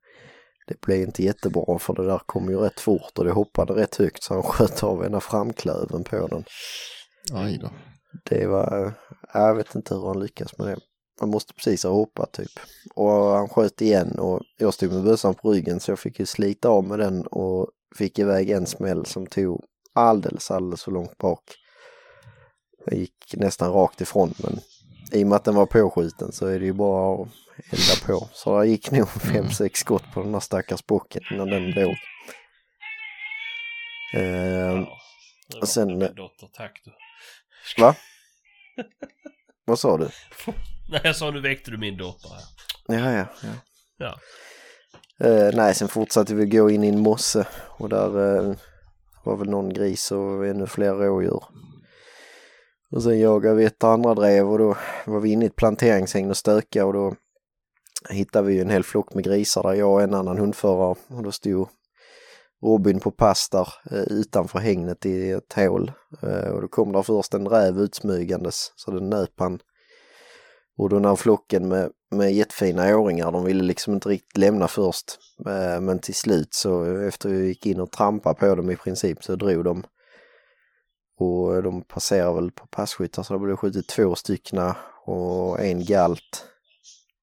det 0.67 0.81
blev 0.81 1.03
inte 1.03 1.23
jättebra 1.23 1.79
för 1.79 1.95
det 1.95 2.07
där 2.07 2.21
kom 2.27 2.51
ju 2.51 2.57
rätt 2.57 2.81
fort 2.81 3.19
och 3.19 3.25
det 3.25 3.33
hoppade 3.33 3.73
rätt 3.73 3.97
högt 3.97 4.23
så 4.23 4.35
han 4.35 4.43
sköt 4.43 4.83
av 4.83 5.05
ena 5.05 5.21
framklöven 5.21 6.05
på 6.05 6.27
den. 6.27 6.45
Aj 7.33 7.59
då. 7.63 7.71
Det 8.31 8.47
var, 8.47 8.93
jag 9.35 9.55
vet 9.55 9.75
inte 9.75 9.95
hur 9.95 10.07
han 10.07 10.21
lyckas 10.21 10.59
med 10.59 10.67
det. 10.67 10.77
Han 11.21 11.29
måste 11.29 11.55
precis 11.55 11.85
ha 11.85 11.91
hoppat 11.91 12.33
typ. 12.33 12.51
Och 12.95 13.11
han 13.13 13.49
sköt 13.49 13.81
igen 13.81 14.19
och 14.19 14.41
jag 14.59 14.75
stod 14.75 14.93
med 14.93 15.05
bössan 15.05 15.35
på 15.35 15.53
ryggen 15.53 15.81
så 15.81 15.91
jag 15.91 15.99
fick 15.99 16.21
ju 16.21 16.27
slita 16.27 16.69
av 16.69 16.85
med 16.85 16.99
den 16.99 17.27
och 17.27 17.69
fick 17.97 18.19
iväg 18.19 18.51
en 18.51 18.67
smäll 18.67 19.07
som 19.07 19.27
tog 19.27 19.65
alldeles, 19.97 20.51
alldeles 20.51 20.85
för 20.85 20.93
långt 20.93 21.19
bak. 21.19 21.43
Jag 22.87 22.99
gick 22.99 23.35
nästan 23.37 23.73
rakt 23.73 24.01
ifrån 24.01 24.35
men 24.39 24.59
i 25.13 25.25
och 25.25 25.29
med 25.29 25.37
att 25.37 25.45
den 25.45 25.55
var 25.55 25.67
påskjuten 25.67 26.33
så 26.33 26.47
är 26.47 26.59
det 26.61 26.65
ju 26.67 26.73
bara 26.73 27.23
att 27.23 27.29
elda 27.73 28.07
på. 28.07 28.29
Så 28.33 28.61
det 28.61 28.67
gick 28.69 28.91
nog 28.91 29.09
fem, 29.09 29.51
sex 29.51 29.81
skott 29.81 30.05
på 30.15 30.23
den 30.23 30.33
där 30.33 30.41
stackars 30.41 30.87
bocken 30.87 31.23
innan 31.31 31.49
den 31.51 31.71
dog. 31.75 31.95
Eh, 34.15 34.87
Ja, 35.49 35.53
det 35.55 35.59
var 35.61 35.67
sen- 35.67 35.99
min 35.99 36.15
dotter, 36.15 36.49
tack 36.53 36.81
du. 36.85 36.93
va? 37.83 37.95
Vad 39.65 39.79
sa 39.79 39.99
du? 39.99 40.09
Nej, 40.89 41.01
jag 41.05 41.17
sa 41.17 41.31
nu 41.31 41.41
väckte 41.41 41.71
du 41.71 41.77
min 41.79 41.97
dotter 41.97 42.29
här. 42.29 42.43
Ja, 43.03 43.13
ja, 43.13 43.27
ja. 43.43 43.49
Ja. 43.99 44.19
Eh, 45.27 45.51
nej, 45.55 45.75
sen 45.75 45.89
fortsatte 45.89 46.35
vi 46.35 46.47
gå 46.47 46.71
in 46.71 46.85
i 46.85 46.89
en 46.89 47.01
mosse 47.01 47.47
och 47.79 47.89
där 47.89 48.37
eh, 48.51 48.57
var 49.27 49.37
väl 49.37 49.51
någon 49.51 49.73
gris 49.73 50.13
och 50.13 50.47
ännu 50.47 50.67
fler 50.67 50.95
rådjur. 50.95 51.45
Och 52.91 53.03
sen 53.03 53.19
jagade 53.21 53.55
vi 53.55 53.65
ett 53.65 53.85
andra 53.85 54.15
drev 54.15 54.51
och 54.51 54.59
då 54.59 54.77
var 55.07 55.21
vi 55.21 55.33
inne 55.33 55.45
i 55.45 55.49
ett 55.49 55.57
planteringshägn 55.57 56.31
och 56.31 56.37
stöka 56.37 56.87
och 56.87 56.93
då 56.93 57.15
hittade 58.11 58.49
vi 58.49 58.61
en 58.61 58.71
hel 58.71 58.85
flock 58.85 59.15
med 59.15 59.25
grisar 59.25 59.63
där 59.63 59.73
jag 59.73 59.93
och 59.93 60.03
en 60.03 60.15
annan 60.15 60.39
hundförare. 60.39 60.97
Och 61.09 61.23
då 61.23 61.33
stod 61.33 61.69
Robin 62.63 63.01
på 63.01 63.11
pass 63.11 63.49
där 63.51 63.69
eh, 63.91 64.03
utanför 64.13 64.59
hägnet 64.59 65.07
i 65.07 65.31
ett 65.31 65.53
hål. 65.53 65.93
Eh, 66.23 66.51
och 66.51 66.63
då 66.63 66.69
kom 66.69 66.93
där 66.93 67.03
först 67.03 67.35
en 67.35 67.49
räv 67.49 67.79
utsmygandes 67.79 68.73
så 68.77 68.91
den 68.91 69.11
nöp 69.11 69.33
han. 69.37 69.59
Och 70.79 70.89
då 70.89 70.99
när 70.99 71.17
flocken 71.17 71.69
med, 71.69 71.91
med 72.11 72.35
jättefina 72.35 72.99
åringar, 72.99 73.33
de 73.33 73.45
ville 73.45 73.63
liksom 73.63 73.95
inte 73.95 74.09
riktigt 74.09 74.37
lämna 74.37 74.69
först. 74.69 75.19
Eh, 75.47 75.81
Men 75.81 75.99
till 75.99 76.15
slut 76.15 76.55
så 76.55 76.85
efter 77.01 77.29
vi 77.29 77.47
gick 77.47 77.67
in 77.67 77.81
och 77.81 77.93
trampade 77.93 78.41
på 78.41 78.55
dem 78.55 78.71
i 78.71 78.77
princip 78.77 79.25
så 79.25 79.37
drog 79.37 79.65
de. 79.65 79.85
Och 81.19 81.63
de 81.63 81.83
passerade 81.83 82.35
väl 82.35 82.51
på 82.51 82.67
passkyttar 82.67 83.23
så 83.23 83.33
det 83.33 83.41
blev 83.41 83.57
skjutit 83.57 83.89
två 83.89 84.15
styckna 84.15 84.77
och 85.05 85.61
en 85.61 85.85
galt. 85.85 86.47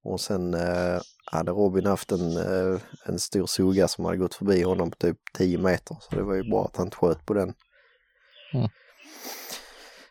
Och 0.04 0.22
sen 0.22 0.54
eh, 0.54 1.02
hade 1.32 1.52
Robin 1.52 1.86
haft 1.86 2.12
en, 2.12 2.38
eh, 2.38 2.80
en 3.06 3.20
stor 3.20 3.46
suga 3.46 3.88
som 3.88 4.06
hade 4.06 4.18
gått 4.18 4.36
förbi 4.36 4.62
honom 4.62 4.92
på 4.92 4.98
typ 4.98 5.18
10 5.38 5.58
meter. 5.58 5.98
Så 6.00 6.16
det 6.16 6.24
var 6.24 6.34
ju 6.36 6.50
bra 6.50 6.66
att 6.66 6.78
han 6.78 6.88
inte 6.88 6.98
sköt 6.98 7.26
på 7.26 7.34
den. 7.34 7.54
Mm. 8.54 8.70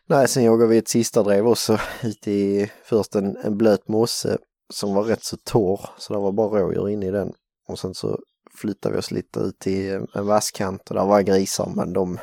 Nej, 0.07 0.27
sen 0.27 0.43
jagade 0.43 0.69
vi 0.69 0.77
ett 0.77 0.87
sista 0.87 1.23
drev 1.23 1.47
också 1.47 1.79
ute 2.03 2.31
i 2.31 2.71
först 2.83 3.15
en, 3.15 3.37
en 3.37 3.57
blöt 3.57 3.87
mosse 3.87 4.37
som 4.73 4.93
var 4.95 5.03
rätt 5.03 5.23
så 5.23 5.37
torr 5.37 5.79
så 5.97 6.13
det 6.13 6.19
var 6.19 6.31
bara 6.31 6.59
rådjur 6.61 6.89
inne 6.89 7.05
i 7.05 7.11
den. 7.11 7.33
Och 7.67 7.79
sen 7.79 7.93
så 7.93 8.19
flyttade 8.61 8.93
vi 8.95 8.99
oss 8.99 9.11
lite 9.11 9.39
ut 9.39 9.67
i 9.67 9.89
en 10.15 10.25
vasskant 10.27 10.89
och 10.89 10.95
där 10.95 11.05
var 11.05 11.21
grisar 11.21 11.71
men 11.75 11.93
de, 11.93 12.19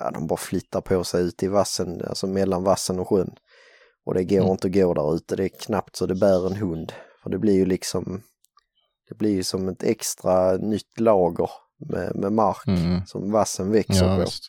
ja, 0.00 0.10
de 0.10 0.26
bara 0.26 0.36
flyttar 0.36 0.80
på 0.80 1.04
sig 1.04 1.22
ut 1.24 1.42
i 1.42 1.48
vassen, 1.48 2.02
alltså 2.08 2.26
mellan 2.26 2.64
vassen 2.64 2.98
och 2.98 3.08
sjön. 3.08 3.30
Och 4.06 4.14
det 4.14 4.24
går 4.24 4.36
Mm. 4.38 4.50
inte 4.50 4.66
att 4.68 4.74
gå 4.74 4.94
där 4.94 5.14
ute, 5.14 5.36
det 5.36 5.44
är 5.44 5.48
knappt 5.48 5.96
så 5.96 6.06
det 6.06 6.14
bär 6.14 6.46
en 6.46 6.56
hund. 6.56 6.92
För 7.22 7.30
det 7.30 7.38
blir 7.38 7.54
ju 7.54 7.66
liksom, 7.66 8.22
det 9.08 9.14
blir 9.18 9.30
ju 9.30 9.42
som 9.42 9.68
ett 9.68 9.82
extra 9.82 10.56
nytt 10.56 11.00
lager 11.00 11.50
med, 11.90 12.16
med 12.16 12.32
mark 12.32 12.66
Mm. 12.66 13.06
som 13.06 13.32
vassen 13.32 13.72
växer 13.72 14.06
Ja, 14.06 14.14
på. 14.16 14.20
visst. 14.20 14.42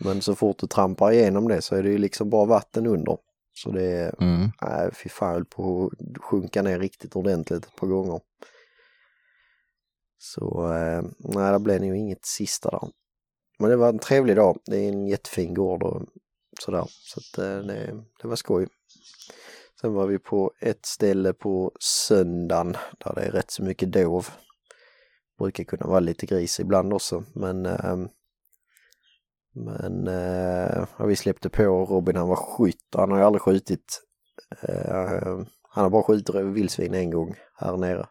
Men 0.00 0.22
så 0.22 0.34
fort 0.34 0.58
du 0.58 0.66
trampar 0.66 1.12
igenom 1.12 1.48
det 1.48 1.62
så 1.62 1.74
är 1.76 1.82
det 1.82 1.88
ju 1.90 1.98
liksom 1.98 2.30
bara 2.30 2.44
vatten 2.44 2.86
under. 2.86 3.16
Så 3.62 3.70
det 3.70 3.84
är, 3.84 4.14
Mm. 4.22 4.50
nej 4.62 4.90
fy 4.94 5.08
fan, 5.08 5.28
jag 5.28 5.34
höll 5.34 5.44
på 5.44 5.90
att 5.98 6.24
sjunka 6.24 6.62
ner 6.62 6.78
riktigt 6.78 7.16
ordentligt 7.16 7.64
ett 7.66 7.76
par 7.76 7.86
gånger. 7.86 8.20
Så 10.18 10.72
eh, 10.72 11.02
nej, 11.18 11.52
det 11.52 11.58
blev 11.58 11.80
nog 11.80 11.96
inget 11.96 12.26
sista 12.26 12.70
där. 12.70 12.88
Men 13.58 13.70
det 13.70 13.76
var 13.76 13.88
en 13.88 13.98
trevlig 13.98 14.36
dag. 14.36 14.58
Det 14.66 14.76
är 14.76 14.88
en 14.88 15.06
jättefin 15.08 15.54
gård 15.54 15.82
och 15.82 16.02
sådär. 16.60 16.84
Så 16.88 17.20
att, 17.20 17.38
eh, 17.38 17.58
det, 17.58 18.04
det 18.22 18.28
var 18.28 18.36
skoj. 18.36 18.68
Sen 19.80 19.92
var 19.92 20.06
vi 20.06 20.18
på 20.18 20.52
ett 20.60 20.86
ställe 20.86 21.32
på 21.32 21.72
söndagen 21.80 22.76
där 22.98 23.14
det 23.14 23.20
är 23.20 23.30
rätt 23.30 23.50
så 23.50 23.62
mycket 23.62 23.92
dov. 23.92 24.26
Brukar 25.38 25.64
kunna 25.64 25.86
vara 25.86 26.00
lite 26.00 26.26
gris 26.26 26.60
ibland 26.60 26.92
också 26.92 27.24
men 27.34 27.66
ehm, 27.66 28.08
men 29.64 30.08
eh, 30.08 30.86
vi 31.06 31.16
släppte 31.16 31.48
på 31.50 31.62
Robin, 31.62 32.16
han 32.16 32.28
var 32.28 32.36
skytt. 32.36 32.94
Han 32.96 33.10
har 33.10 33.18
ju 33.18 33.24
aldrig 33.24 33.42
skjutit. 33.42 34.00
Eh, 34.62 35.38
han 35.70 35.84
har 35.84 35.90
bara 35.90 36.02
skjutit 36.02 36.34
vildsvin 36.34 36.94
en 36.94 37.10
gång 37.10 37.34
här 37.54 37.76
nere. 37.76 38.06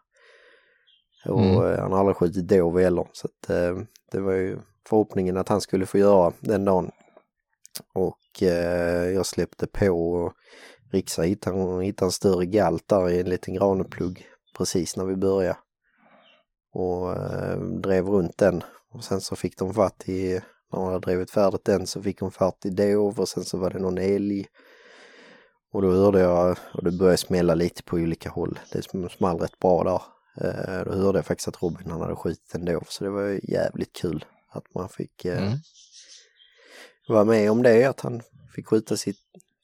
Och 1.26 1.41
Mm. 1.41 1.66
eh, 1.66 1.80
han 1.80 1.91
har 1.91 2.00
aldrig 2.00 2.16
skjutit 2.18 2.48
dov 2.48 2.80
heller. 2.80 3.08
Så 3.14 3.28
att, 3.28 3.50
eh, 3.50 3.78
det 4.12 4.20
var 4.20 4.34
ju 4.34 4.60
förhoppningen 4.89 5.38
att 5.38 5.50
han 5.50 5.62
skulle 5.62 5.86
få 5.86 5.98
göra 5.98 6.34
den 6.39 6.66
dagen. 6.66 6.91
Och 7.95 8.43
eh, 8.43 9.10
jag 9.10 9.26
släppte 9.26 9.68
på 9.68 10.12
och 10.14 10.34
Rixa 10.91 11.22
hittade, 11.22 11.84
hittade 11.86 12.08
en 12.08 12.12
större 12.12 12.45
galt 12.45 12.88
där 12.88 13.10
i 13.10 13.20
en 13.20 13.30
liten 13.30 13.54
graneplugg 13.54 14.26
precis 14.58 14.98
när 14.98 15.06
vi 15.06 15.16
började. 15.16 15.58
Och 16.74 17.12
eh, 17.14 17.60
drev 17.60 18.08
runt 18.08 18.38
den. 18.38 18.64
Och 18.93 19.04
sen 19.04 19.22
så 19.22 19.36
fick 19.36 19.58
de 19.58 19.74
fatt 19.74 20.10
i, 20.10 20.41
när 20.74 20.80
de 20.80 20.86
hade 20.86 20.99
drivit 20.99 21.32
färdigt 21.32 21.65
den 21.65 21.88
så 21.88 22.01
fick 22.01 22.20
de 22.20 22.32
fatt 22.32 22.65
i 22.65 22.70
dov 22.70 23.20
och 23.20 23.30
sen 23.30 23.43
så 23.45 23.57
var 23.57 23.70
det 23.70 23.80
någon 23.80 23.97
älg. 23.97 24.45
Och 25.72 25.82
då 25.82 25.91
hörde 25.91 26.20
jag, 26.20 26.57
och 26.74 26.84
det 26.84 26.91
började 26.91 27.18
smälla 27.18 27.55
lite 27.55 27.84
på 27.84 27.95
olika 27.95 28.30
håll. 28.30 28.59
Det 28.72 29.09
small 29.11 29.39
rätt 29.39 29.59
bra 29.59 29.84
där. 29.84 30.01
Eh, 30.47 30.86
då 30.86 30.91
hörde 30.93 31.18
jag 31.18 31.26
faktiskt 31.26 31.47
att 31.47 31.61
Robin 31.63 31.91
han 31.91 32.01
hade 32.01 32.15
skjutit 32.15 32.55
en 32.55 32.65
dov 32.65 32.84
så 32.89 33.03
det 33.03 33.09
var 33.09 33.22
ju 33.22 33.39
jävligt 33.43 33.93
kul 33.93 34.26
att 34.51 34.74
man 34.76 34.89
fick 34.89 35.26
eh, 35.26 35.38
Mm. 35.47 35.57
vara 37.07 37.24
med 37.24 37.51
om 37.51 37.63
det, 37.63 37.84
att 37.86 37.99
han 38.01 38.22
fick 38.55 38.68
skjuta 38.68 38.97
sitt 38.97 39.18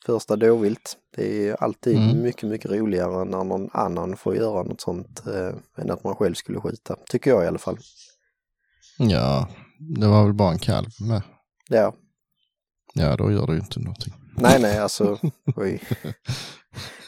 första 0.06 0.36
dåvilt. 0.36 0.98
Det 1.16 1.48
är 1.50 1.64
alltid 1.64 1.98
Mm. 1.98 2.22
mycket, 2.22 2.50
mycket 2.50 2.72
roligare 2.72 3.26
när 3.26 3.44
någon 3.44 3.70
annan 3.74 4.18
får 4.18 4.36
göra 4.36 4.64
något 4.64 4.82
sånt 4.82 5.28
eh, 5.28 5.54
än 5.78 5.92
att 5.92 6.04
man 6.04 6.16
själv 6.16 6.34
skulle 6.34 6.60
skjuta. 6.60 6.96
Tycker 7.10 7.32
jag 7.32 7.44
i 7.44 7.48
alla 7.48 7.58
fall. 7.58 7.78
Ja, 8.98 9.48
det 9.90 10.08
var 10.08 10.24
väl 10.24 10.34
bara 10.34 10.52
en 10.52 10.60
kalv 10.60 10.90
med. 11.10 11.22
Ja, 11.70 11.94
Ja, 12.94 13.16
då 13.16 13.32
gör 13.32 13.48
det 13.48 13.54
ju 13.54 13.60
inte 13.60 13.80
någonting. 13.80 14.14
nej, 14.38 14.62
nej, 14.62 14.78
alltså, 14.80 15.20
oj. 15.56 15.82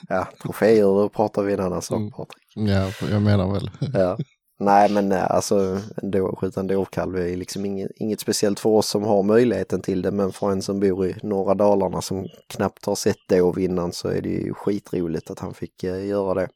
Ja, 0.10 0.28
troféer, 0.42 0.84
då 0.84 1.10
pratar 1.10 1.44
vi 1.44 1.54
en 1.54 1.60
annan 1.60 1.82
sak, 1.82 1.98
Mm. 1.98 2.12
Patrik. 2.12 2.44
Ja, 2.56 2.92
jag 3.12 3.22
menar 3.22 3.54
väl. 3.54 3.70
Ja. 3.94 4.18
Nej, 4.60 4.92
men 4.92 5.12
eh, 5.12 5.32
alltså, 5.32 5.80
en 5.98 6.36
skjuta 6.36 6.60
en 6.60 6.68
dovkalv 6.68 7.16
är 7.18 7.38
liksom 7.38 7.66
inget, 7.66 7.92
inget 7.96 8.20
speciellt 8.20 8.60
för 8.60 8.70
oss 8.70 8.88
som 8.88 9.04
har 9.04 9.24
möjligheten 9.24 9.82
till 9.82 10.02
det, 10.02 10.12
men 10.12 10.32
för 10.32 10.52
en 10.52 10.62
som 10.62 10.80
bor 10.80 11.08
i 11.08 11.16
norra 11.24 11.54
Dalarna 11.54 12.02
som 12.02 12.28
knappt 12.50 12.86
har 12.86 12.96
sett 12.96 13.28
dov 13.30 13.60
innan 13.60 13.92
så 13.92 14.08
är 14.08 14.22
det 14.22 14.30
ju 14.30 14.54
skitroligt 14.54 15.32
att 15.32 15.40
han 15.40 15.54
fick 15.54 15.84
eh, 15.84 16.06
göra 16.06 16.34
det. 16.34 16.48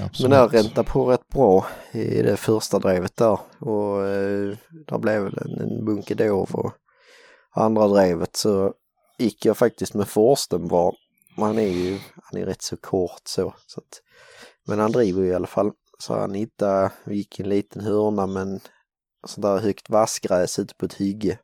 Absolut. 0.00 0.30
Men 0.30 0.30
det 0.30 0.58
räntade 0.58 0.90
på 0.90 1.10
rätt 1.10 1.28
bra 1.28 1.66
i 1.92 2.22
det 2.22 2.36
första 2.36 2.78
drevet 2.78 3.16
där 3.16 3.38
och 3.58 4.06
eh, 4.06 4.56
där 4.86 4.98
blev 4.98 5.22
väl 5.22 5.38
en, 5.38 5.60
en 5.60 5.84
bunke 5.84 6.14
dov 6.14 6.50
och 6.52 6.72
andra 7.50 7.88
drevet 7.88 8.36
så 8.36 8.74
gick 9.18 9.44
jag 9.44 9.56
faktiskt 9.56 9.94
med 9.94 10.08
Forsten 10.08 10.68
bra. 10.68 10.92
Han 11.36 11.58
är 11.58 11.68
ju, 11.68 11.98
han 12.22 12.40
är 12.40 12.46
rätt 12.46 12.62
så 12.62 12.76
kort 12.76 13.22
så. 13.24 13.54
så 13.66 13.80
att, 13.80 14.00
men 14.66 14.78
han 14.78 14.92
driver 14.92 15.22
ju 15.22 15.28
i 15.28 15.34
alla 15.34 15.46
fall. 15.46 15.72
Så 15.98 16.14
han 16.14 16.34
hittade, 16.34 16.90
gick 17.06 17.40
i 17.40 17.42
en 17.42 17.48
liten 17.48 17.82
hörna 17.82 18.26
men 18.26 18.60
sådär 19.26 19.58
högt 19.58 19.90
vassgräs 19.90 20.58
ute 20.58 20.74
på 20.74 20.86
ett 20.86 20.94
hygge. 20.94 21.38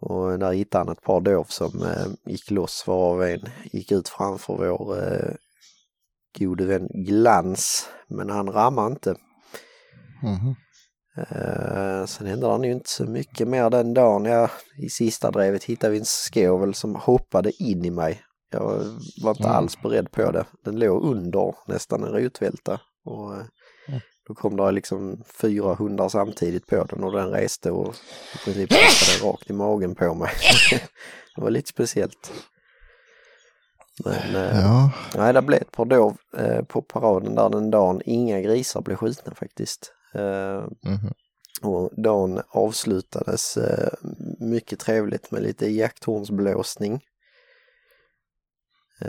Och 0.00 0.38
där 0.38 0.52
hittade 0.52 0.84
han 0.84 0.92
ett 0.92 1.02
par 1.02 1.20
dov 1.20 1.44
som 1.44 1.82
eh, 1.82 2.32
gick 2.32 2.50
loss 2.50 2.84
varav 2.86 3.22
en 3.22 3.48
gick 3.72 3.92
ut 3.92 4.08
framför 4.08 4.56
vår 4.56 5.02
eh, 5.02 5.34
gode 6.38 6.64
vän 6.66 6.88
Glans. 6.94 7.88
Men 8.08 8.30
han 8.30 8.48
rammade 8.52 8.90
inte. 8.90 9.14
Mhm. 10.22 10.54
Uh, 11.18 12.06
sen 12.06 12.26
hände 12.26 12.58
det 12.58 12.66
ju 12.66 12.72
inte 12.72 12.90
så 12.90 13.04
mycket 13.04 13.48
mer 13.48 13.70
den 13.70 13.94
dagen. 13.94 14.24
Ja, 14.24 14.50
I 14.78 14.88
sista 14.88 15.30
drevet 15.30 15.64
hittade 15.64 15.92
vi 15.92 15.98
en 15.98 16.04
skovel 16.04 16.74
som 16.74 16.94
hoppade 16.94 17.62
in 17.62 17.84
i 17.84 17.90
mig. 17.90 18.22
Jag 18.50 18.60
var 19.22 19.30
inte 19.30 19.42
Mm. 19.42 19.56
alls 19.56 19.82
beredd 19.82 20.10
på 20.10 20.30
det. 20.30 20.44
Den 20.64 20.78
låg 20.78 21.02
under 21.04 21.54
nästan 21.68 22.02
en 22.04 22.12
rotvälta. 22.12 22.80
Och, 23.04 23.32
Mm. 23.88 24.00
Då 24.28 24.34
kom 24.34 24.56
det 24.56 24.70
liksom 24.72 25.22
fyra 25.40 25.74
hundar 25.74 26.08
samtidigt 26.08 26.66
på 26.66 26.84
den 26.84 27.04
och 27.04 27.12
den 27.12 27.30
reste 27.30 27.70
och 27.70 27.94
i 28.34 28.38
princip 28.44 28.70
trampade 28.70 29.32
rakt 29.32 29.50
i 29.50 29.52
magen 29.52 29.94
på 29.94 30.14
mig. 30.14 30.30
det 31.36 31.42
var 31.42 31.50
lite 31.50 31.68
speciellt. 31.68 32.32
Men 34.04 34.34
eh, 34.34 34.60
Ja, 34.60 34.90
nej, 35.16 35.32
det 35.32 35.42
blev 35.42 35.62
ett 35.62 35.72
par 35.72 35.84
dov 35.84 36.16
eh, 36.36 36.62
på 36.62 36.82
paraden 36.82 37.34
där 37.34 37.50
den 37.50 37.70
dagen. 37.70 38.02
Inga 38.04 38.40
grisar 38.40 38.80
blev 38.80 38.96
skjutna 38.96 39.34
faktiskt. 39.34 39.92
Mhm. 40.84 41.12
och 41.62 41.90
dagen 42.02 42.42
avslutades 42.48 43.58
mycket 44.38 44.78
trevligt 44.78 45.30
med 45.30 45.42
lite 45.42 45.66
jakthornsblåsning. 45.66 47.00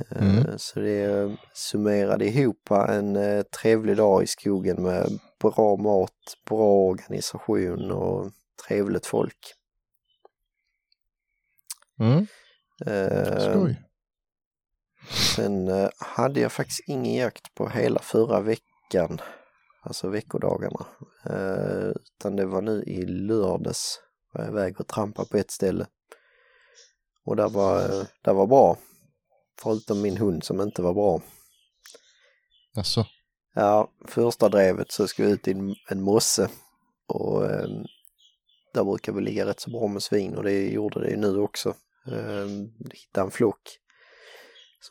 Mm. 0.09 0.57
Så 0.57 0.79
det 0.79 1.38
summerade 1.53 2.25
ihop 2.25 2.71
en 2.71 3.17
trevlig 3.61 3.97
dag 3.97 4.23
i 4.23 4.27
skogen 4.27 4.84
med 4.84 5.19
bra 5.41 5.75
mat, 5.75 6.38
bra 6.45 6.73
organisation 6.73 7.91
och 7.91 8.31
trevligt 8.67 9.05
folk. 9.05 9.53
mm. 11.99 12.27
Eh, 12.86 13.51
skoj. 13.51 13.84
Sen 15.10 15.68
eh, 15.68 15.89
hade 15.97 16.39
jag 16.39 16.51
faktiskt 16.51 16.84
ingen 16.88 17.16
jakt 17.16 17.56
på 17.56 17.70
hela 17.70 17.99
förra 17.99 18.41
veckan, 18.41 19.22
alltså 19.82 20.10
veckodagarna. 20.10 20.86
Eh, 21.26 21.89
utan 21.89 22.36
det 22.36 22.45
var 22.45 22.62
nu 22.62 22.84
i 22.84 23.06
lördags, 23.06 23.99
var 24.34 24.41
jag 24.43 24.51
iväg 24.51 24.80
och 24.80 24.88
trampa 24.88 25.26
på 25.26 25.38
ett 25.38 25.51
ställe. 25.51 25.88
Och 27.26 27.36
det 27.36 27.47
var, 27.47 28.08
det 28.24 28.34
var 28.34 28.47
bra. 28.47 28.78
Förutom 29.62 30.01
min 30.01 30.18
hund 30.18 30.43
som 30.43 30.62
inte 30.62 30.82
var 30.82 30.93
bra. 30.93 31.22
Alltså, 32.76 33.06
Ja, 33.56 33.91
första 34.08 34.49
drevet 34.49 34.91
så 34.91 35.08
skulle 35.08 35.28
jag 35.28 35.36
ut 35.36 35.47
i 35.47 35.51
en, 35.51 35.76
en 35.89 36.01
mosse 36.01 36.49
och 37.08 37.45
eh, 37.45 37.68
där 38.74 38.84
brukar 38.84 39.14
vi 39.14 39.22
ligga 39.22 39.45
rätt 39.45 39.60
så 39.60 39.70
bra 39.70 39.88
med 39.88 40.04
svin 40.04 40.36
och 40.36 40.43
det 40.43 40.70
gjorde 40.70 40.99
det 40.99 41.10
ju 41.10 41.18
nu 41.18 41.38
också. 41.38 41.70
Eh, 42.08 42.47
hittade 42.93 43.26
en 43.26 43.32
flock 43.32 43.80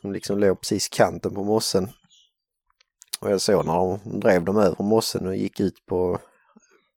som 0.01 0.11
liksom 0.11 0.39
låg 0.39 0.59
precis 0.61 0.89
kanten 0.89 1.35
på 1.35 1.43
mossen. 1.43 1.89
Och 3.21 3.31
jag 3.31 3.41
såg 3.41 3.65
när 3.65 3.73
de 3.73 4.19
drev 4.19 4.43
dem 4.43 4.57
över 4.57 4.83
mossen 4.83 5.27
och 5.27 5.35
gick 5.35 5.59
ut 5.59 5.85
på 5.85 6.19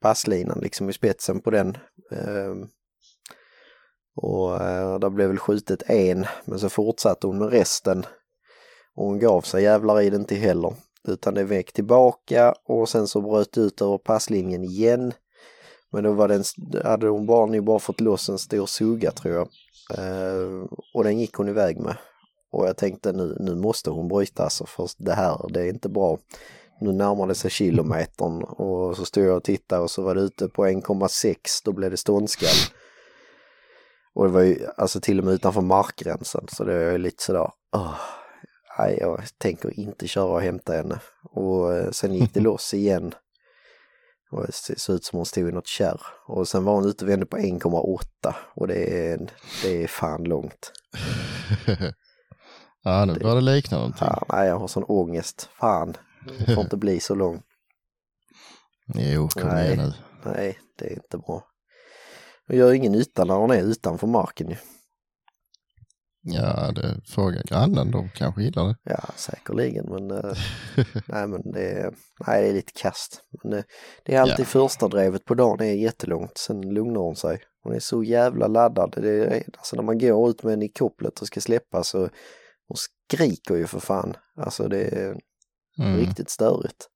passlinan 0.01 0.59
liksom 0.63 0.91
i 0.91 0.93
spetsen 0.93 1.41
på 1.41 1.51
den. 1.51 1.77
Ehm, 2.11 2.69
och 4.17 4.63
eh, 4.63 4.99
där 4.99 5.11
blev 5.11 5.29
väl 5.29 5.39
skjutet 5.39 5.91
en 5.91 6.27
men 6.45 6.59
så 6.59 6.69
fortsatte 6.69 7.27
hon 7.27 7.39
med 7.39 7.51
resten. 7.51 8.07
Och 8.95 9.07
hon 9.07 9.19
gav 9.19 9.41
sig 9.41 9.63
jävlar 9.63 10.01
i 10.01 10.11
det 10.11 10.17
inte 10.17 10.35
heller. 10.35 10.75
Utan 11.09 11.35
det 11.35 11.45
vek 11.45 11.73
tillbaka 11.73 12.55
och 12.65 12.89
sen 12.89 13.09
så 13.09 13.21
bröt 13.21 13.53
det 13.53 13.61
ut 13.61 13.83
över 13.83 13.99
passlinjen 13.99 14.65
igen. 14.65 15.13
Men 15.93 16.05
då 16.05 16.13
var 16.13 16.29
den, 16.29 16.45
hade 16.85 17.09
hon 17.09 17.27
bara, 17.27 17.47
nu 17.47 17.61
bara 17.61 17.79
fått 17.79 18.01
loss 18.01 18.29
en 18.29 18.39
stor 18.39 18.67
suga 18.67 19.11
tror 19.11 19.35
jag. 19.35 19.49
Ehm, 19.99 20.69
och 20.95 21.05
den 21.05 21.19
gick 21.19 21.35
hon 21.35 21.49
iväg 21.49 21.81
med. 21.81 21.97
Och 22.53 22.67
jag 22.67 22.77
tänkte 22.77 23.13
nu, 23.13 23.37
nu 23.41 23.55
måste 23.55 23.91
hon 23.91 24.09
bryta 24.09 24.45
alltså 24.45 24.67
för 24.67 24.89
det 24.99 25.15
här, 25.15 25.47
det 25.49 25.61
är 25.61 25.69
inte 25.69 25.89
bra. 25.89 26.19
Nu 26.81 26.93
närmar 26.93 27.27
det 27.27 27.35
sig 27.35 27.51
kilometern 27.51 28.43
och 28.43 28.97
så 28.97 29.05
stod 29.05 29.25
jag 29.25 29.37
och 29.37 29.45
tittade 29.45 29.83
och 29.83 29.91
så 29.91 30.03
var 30.03 30.15
det 30.15 30.21
ute 30.21 30.49
på 30.49 30.67
1,6, 30.67 31.37
då 31.65 31.73
blev 31.73 31.91
det 31.91 31.97
ståndskall. 31.97 32.75
Och 34.15 34.25
det 34.25 34.33
var 34.33 34.43
ju 34.43 34.67
alltså 34.77 35.01
till 35.01 35.19
och 35.19 35.25
med 35.25 35.35
utanför 35.35 35.61
markgränsen 35.61 36.47
så 36.49 36.65
det 36.65 36.75
är 36.75 36.99
lite 36.99 37.23
sådär, 37.23 37.51
åh, 37.77 37.95
nej 38.79 38.99
jag 39.01 39.25
tänker 39.39 39.81
inte 39.81 40.09
köra 40.09 40.25
och 40.25 40.41
hämta 40.41 40.73
henne. 40.73 41.01
Och 41.23 41.75
eh, 41.75 41.91
sen 41.91 42.15
gick 42.15 42.35
det 42.35 42.41
loss 42.51 42.75
igen. 42.75 43.15
Och 44.31 44.47
det 44.47 44.79
såg 44.79 44.97
ut 44.97 45.05
som 45.05 45.17
hon 45.17 45.27
stod 45.27 45.49
i 45.49 45.53
något 45.53 45.67
kärr. 45.67 46.01
Och 46.27 46.49
sen 46.49 46.65
var 46.65 46.75
hon 46.75 46.87
ute 46.87 47.05
och 47.05 47.11
vände 47.11 47.27
på 47.27 47.37
1,8 47.37 48.35
och 48.55 48.69
det 48.69 49.11
är, 49.11 49.31
det 49.63 49.83
är 49.83 49.87
fan 49.87 50.25
långt. 50.25 50.73
ja 52.87 53.05
nu 53.05 53.15
börjar 53.15 53.35
det 53.37 53.41
likna 53.41 53.77
någonting. 53.77 54.09
Ja, 54.11 54.27
nej, 54.29 54.49
jag 54.49 54.59
har 54.59 54.69
sån 54.69 54.85
ångest. 54.85 55.49
Fan, 55.61 55.97
det 56.39 56.55
får 56.55 56.65
inte 56.65 56.77
bli 56.77 57.01
så 57.01 57.15
lång. 57.15 57.43
Jo, 58.95 59.29
kom 59.29 59.49
Nej. 59.49 59.67
igen 59.73 59.79
nu. 59.79 59.93
Nej, 60.33 60.59
det 60.79 60.85
är 60.87 60.93
inte 60.93 61.19
bra. 61.19 61.45
Och 62.49 62.55
gör 62.55 62.73
ingen 62.73 62.93
nytta 62.93 63.25
när 63.25 63.35
hon 63.35 63.51
är 63.51 63.63
utanför 63.63 64.07
marken 64.07 64.49
ju. 64.51 64.57
Ja, 66.29 66.73
det 66.73 67.01
fråga 67.07 67.43
grannen, 67.45 67.91
de 67.91 68.09
kanske 68.15 68.43
gillar 68.43 68.65
det. 68.69 68.77
Ja, 68.83 69.05
säkerligen, 69.17 69.87
men 69.89 70.11
eh, 70.11 70.33
nej, 71.07 71.27
men 71.27 71.43
det 71.53 71.93
nej, 72.27 72.43
det 72.43 72.49
är 72.49 72.53
lite 72.53 72.73
kast. 72.73 73.21
Men 73.43 73.51
det, 73.51 73.65
det 74.05 74.15
är 74.15 74.21
alltid 74.21 74.41
Ja. 74.41 74.45
första 74.45 74.89
drevet 74.89 75.25
på 75.25 75.35
dagen 75.35 75.61
är 75.67 75.75
jättelångt, 75.75 76.39
sen 76.39 76.61
lugnar 76.61 77.01
hon 77.01 77.17
sig. 77.17 77.41
Hon 77.63 77.75
är 77.75 77.81
så 77.81 78.03
jävla 78.05 78.47
laddad. 78.47 78.95
Det 78.97 79.25
är, 79.25 79.45
alltså 79.57 79.77
när 79.77 79.83
man 79.83 79.99
går 79.99 80.31
ut 80.31 80.43
med 80.43 80.51
henne 80.53 80.65
i 80.65 80.69
kopplet 80.69 81.21
och 81.21 81.27
ska 81.27 81.41
släppa 81.41 81.83
så 81.83 82.09
hon 82.69 82.77
skriker 82.77 83.55
ju 83.57 83.67
för 83.67 83.81
fan. 83.81 84.17
Alltså 84.37 84.69
det 84.69 84.81
är 84.85 85.17
Mm. 85.79 85.97
riktigt 85.97 86.31
störigt. 86.31 86.89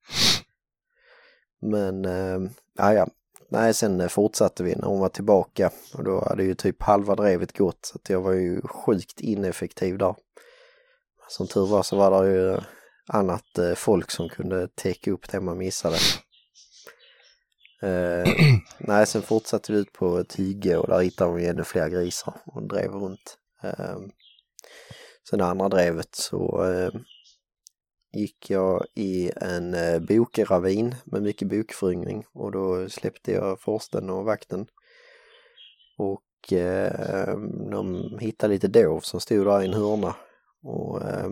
Men, 1.62 2.04
eh, 2.04 2.50
ja, 2.76 2.94
ja. 2.94 3.06
Nej, 3.50 3.74
sen 3.74 4.00
eh, 4.00 4.08
fortsatte 4.08 4.62
vi 4.62 4.74
när 4.76 4.86
hon 4.86 5.00
var 5.00 5.08
tillbaka 5.08 5.70
och 5.94 6.04
då 6.04 6.24
hade 6.28 6.44
ju 6.44 6.54
typ 6.54 6.82
halva 6.82 7.14
drevet 7.14 7.58
gått 7.58 7.86
så 7.86 7.98
att 7.98 8.10
jag 8.10 8.20
var 8.20 8.32
ju 8.32 8.60
sjukt 8.62 9.20
ineffektiv 9.20 9.98
där. 9.98 10.14
Som 11.28 11.46
tur 11.46 11.66
var 11.66 11.82
så 11.82 11.96
var 11.96 12.24
det 12.24 12.30
ju 12.32 12.58
annat 13.06 13.58
eh, 13.58 13.74
folk 13.74 14.10
som 14.10 14.28
kunde 14.28 14.68
täcka 14.68 15.10
upp 15.10 15.30
det 15.30 15.40
man 15.40 15.58
missade. 15.58 15.96
Eh, 17.82 18.32
nej, 18.78 19.06
sen 19.06 19.22
fortsatte 19.22 19.72
vi 19.72 19.78
ut 19.78 19.92
på 19.92 20.18
ett 20.18 20.34
hygge 20.34 20.76
och 20.76 20.88
där 20.88 21.00
hittade 21.00 21.34
vi 21.34 21.46
ännu 21.46 21.64
fler 21.64 21.88
grisar 21.88 22.34
och 22.46 22.62
drev 22.68 22.90
runt. 22.90 23.38
Eh, 23.62 23.96
sen 25.28 25.40
andra 25.40 25.68
drevet 25.68 26.14
så 26.14 26.64
eh, 26.64 27.00
gick 28.12 28.50
jag 28.50 28.86
i 28.94 29.30
en 29.36 29.74
eh, 29.74 30.00
bokravin 30.00 30.94
med 31.04 31.22
mycket 31.22 31.48
bokföryngring 31.48 32.24
och 32.32 32.52
då 32.52 32.88
släppte 32.88 33.32
jag 33.32 33.60
forsten 33.60 34.10
och 34.10 34.24
vakten. 34.24 34.66
Och 35.98 36.52
eh, 36.52 37.38
de 37.70 38.18
hittade 38.20 38.54
lite 38.54 38.68
dov 38.68 39.00
som 39.00 39.20
stod 39.20 39.46
där 39.46 39.62
i 39.62 39.64
en 39.64 39.74
hörna 39.74 40.14
och 40.62 41.02
eh, 41.02 41.30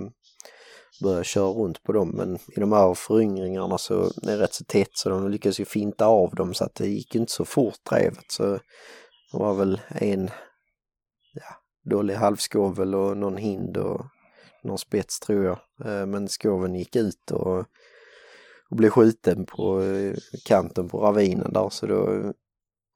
började 1.03 1.24
köra 1.24 1.49
runt 1.49 1.82
på 1.82 1.93
dem 1.93 2.09
men 2.09 2.34
i 2.57 2.61
de 2.61 2.72
här 2.72 2.95
föryngringarna 2.95 3.78
så 3.78 4.03
är 4.05 4.26
det 4.26 4.39
rätt 4.39 4.55
så 4.55 4.64
tätt 4.64 4.91
så 4.93 5.09
de 5.09 5.28
lyckades 5.28 5.61
ju 5.61 5.64
finta 5.64 6.07
av 6.07 6.34
dem 6.34 6.55
så 6.55 6.64
att 6.64 6.74
det 6.74 6.89
gick 6.89 7.14
inte 7.14 7.32
så 7.32 7.45
fort 7.45 7.78
drevet 7.91 8.32
så 8.32 8.43
det 9.32 9.39
var 9.39 9.55
väl 9.55 9.80
en 9.89 10.30
dålig 11.85 12.14
halvskovel 12.14 12.95
och 12.95 13.16
någon 13.16 13.37
hind 13.37 13.76
och 13.76 14.07
någon 14.62 14.79
spets 14.79 15.20
tror 15.20 15.45
jag. 15.45 15.59
Eh, 15.85 16.07
Men 16.07 16.29
skoven 16.29 16.74
gick 16.74 16.97
ut 16.97 17.31
och, 17.31 17.59
och 18.70 18.76
blev 18.76 18.91
skjuten 18.91 19.47
på 19.47 19.83
eh, 19.83 20.16
kanten 20.45 20.89
på 20.89 21.01
ravinen 21.01 21.53
där 21.53 21.68
så 21.68 21.87
då 21.87 22.12
eh, 22.12 22.31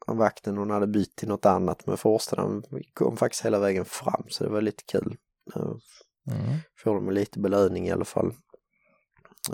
vakten 0.07 0.57
hon 0.57 0.71
hade 0.71 0.87
bytt 0.87 1.17
till 1.17 1.29
något 1.29 1.47
annat 1.47 1.87
men 1.87 1.97
forsten 1.97 2.63
kom 2.95 3.17
faktiskt 3.17 3.45
hela 3.45 3.59
vägen 3.59 3.85
fram 3.85 4.25
så 4.29 4.45
det 4.45 4.51
var 4.51 4.61
lite 4.61 4.83
kul. 4.87 5.17
Mm. 6.31 6.59
Får 6.85 6.95
de 6.95 7.11
lite 7.11 7.39
belöning 7.39 7.89
i 7.89 7.93
alla 7.93 8.05
fall. 8.05 8.35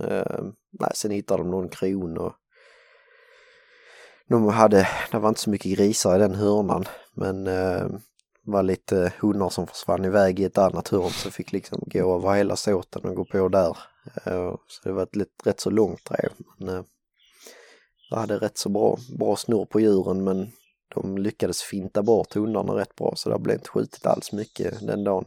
Eh, 0.05 0.45
nej, 0.81 0.91
sen 0.95 1.11
hittade 1.11 1.43
de 1.43 1.51
någon 1.51 1.69
kron 1.69 2.19
och 2.19 2.33
de 4.29 4.49
hade, 4.49 4.89
det 5.11 5.19
var 5.19 5.29
inte 5.29 5.41
så 5.41 5.51
mycket 5.51 5.79
grisar 5.79 6.17
i 6.17 6.19
den 6.19 6.35
hörnan 6.35 6.85
men 7.15 7.47
eh, 7.47 7.87
var 8.51 8.63
lite 8.63 9.13
hundar 9.21 9.49
som 9.49 9.67
försvann 9.67 10.05
iväg 10.05 10.41
i 10.41 10.45
ett 10.45 10.59
annat 10.59 10.89
hörn 10.89 11.11
så 11.11 11.31
fick 11.31 11.53
liksom 11.53 11.83
gå 11.87 12.17
över 12.17 12.35
hela 12.35 12.57
såten 12.57 13.05
och 13.05 13.15
gå 13.15 13.25
på 13.25 13.49
där. 13.49 13.77
Eh, 14.25 14.55
så 14.67 14.89
det 14.89 14.93
var 14.93 15.03
ett 15.03 15.17
lite, 15.17 15.31
rätt 15.45 15.61
så 15.61 15.71
långt 15.71 16.05
drev. 16.05 16.31
Men, 16.59 16.77
eh, 16.77 16.85
jag 18.11 18.19
hade 18.19 18.39
rätt 18.39 18.59
så 18.59 18.69
bra, 18.69 18.99
bra 19.19 19.37
snurr 19.37 19.65
på 19.65 19.81
djuren 19.81 20.25
men 20.25 20.53
de 20.95 21.19
lyckades 21.19 21.63
finta 21.63 22.03
bort 22.03 22.35
hundarna 22.35 22.73
rätt 22.73 22.95
bra 22.95 23.13
så 23.17 23.31
det 23.31 23.39
blev 23.39 23.57
inte 23.57 23.69
skjutit 23.69 24.07
alls 24.07 24.33
mycket 24.33 24.87
den 24.87 25.05
dagen. 25.05 25.25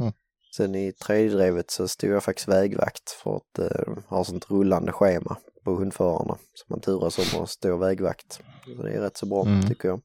Mm. 0.00 0.12
Sen 0.56 0.74
i 0.74 0.92
tredje 0.92 1.30
drevet 1.30 1.70
så 1.70 1.88
stod 1.88 2.10
jag 2.10 2.24
faktiskt 2.24 2.48
vägvakt 2.48 3.10
för 3.10 3.36
att 3.36 3.58
eh, 3.58 3.94
ha 4.08 4.24
sånt 4.24 4.50
rullande 4.50 4.92
schema 4.92 5.36
på 5.64 5.74
hundförarna. 5.74 6.38
Så 6.54 6.64
man 6.68 6.80
turas 6.80 7.34
om 7.34 7.42
att 7.42 7.50
stå 7.50 7.76
vägvakt. 7.76 8.40
Så 8.76 8.82
det 8.82 8.92
är 8.92 9.00
rätt 9.00 9.16
så 9.16 9.26
bra 9.26 9.42
Mm. 9.46 9.68
tycker 9.68 9.88
jag. 9.88 10.00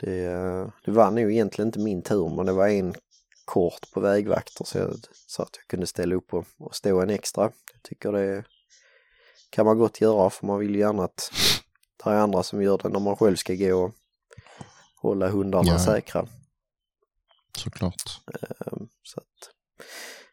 Det, 0.00 0.70
det 0.84 0.90
var 0.90 1.10
nog 1.10 1.32
egentligen 1.32 1.68
inte 1.68 1.78
min 1.78 2.02
tur 2.02 2.28
men 2.36 2.46
det 2.46 2.52
var 2.52 2.68
en 2.68 2.94
kort 3.44 3.90
på 3.92 4.00
vägvakter 4.00 4.64
så 4.64 4.78
jag 4.78 4.94
sa 5.26 5.42
att 5.42 5.56
jag 5.56 5.66
kunde 5.66 5.86
ställa 5.86 6.14
upp 6.14 6.34
och, 6.34 6.44
och 6.58 6.74
stå 6.74 7.00
en 7.00 7.10
extra. 7.10 7.42
Jag 7.72 7.82
tycker 7.82 8.12
det 8.12 8.44
kan 9.50 9.66
man 9.66 9.78
gott 9.78 10.00
göra 10.00 10.30
för 10.30 10.46
man 10.46 10.58
vill 10.58 10.74
ju 10.74 10.80
gärna 10.80 11.04
att 11.04 11.30
det 12.04 12.10
är 12.10 12.14
andra 12.14 12.42
som 12.42 12.62
gör 12.62 12.78
det 12.78 12.88
när 12.88 13.00
man 13.00 13.16
själv 13.16 13.36
ska 13.36 13.54
gå 13.54 13.74
och 13.84 13.94
hålla 15.02 15.28
hundarna 15.28 15.72
Ja. 15.72 15.78
säkra. 15.78 16.26
Såklart. 17.58 18.02
Ehm, 18.34 18.88
Så 19.02 19.20
att, 19.20 19.50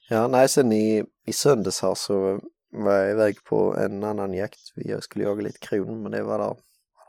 ja, 0.09 0.27
nej, 0.27 0.49
sen 0.49 0.71
i, 0.71 1.05
i 1.25 1.33
söndags 1.33 1.81
här 1.81 1.95
så 1.95 2.39
var 2.71 2.93
jag 2.93 3.11
iväg 3.11 3.43
på 3.43 3.75
en 3.77 4.03
annan 4.03 4.33
jakt. 4.33 4.59
Jag 4.75 5.03
skulle 5.03 5.25
jaga 5.25 5.41
lite 5.41 5.59
kron 5.59 6.01
men 6.03 6.11
det 6.11 6.23
var 6.23 6.39
där, 6.39 6.45
var 6.45 6.57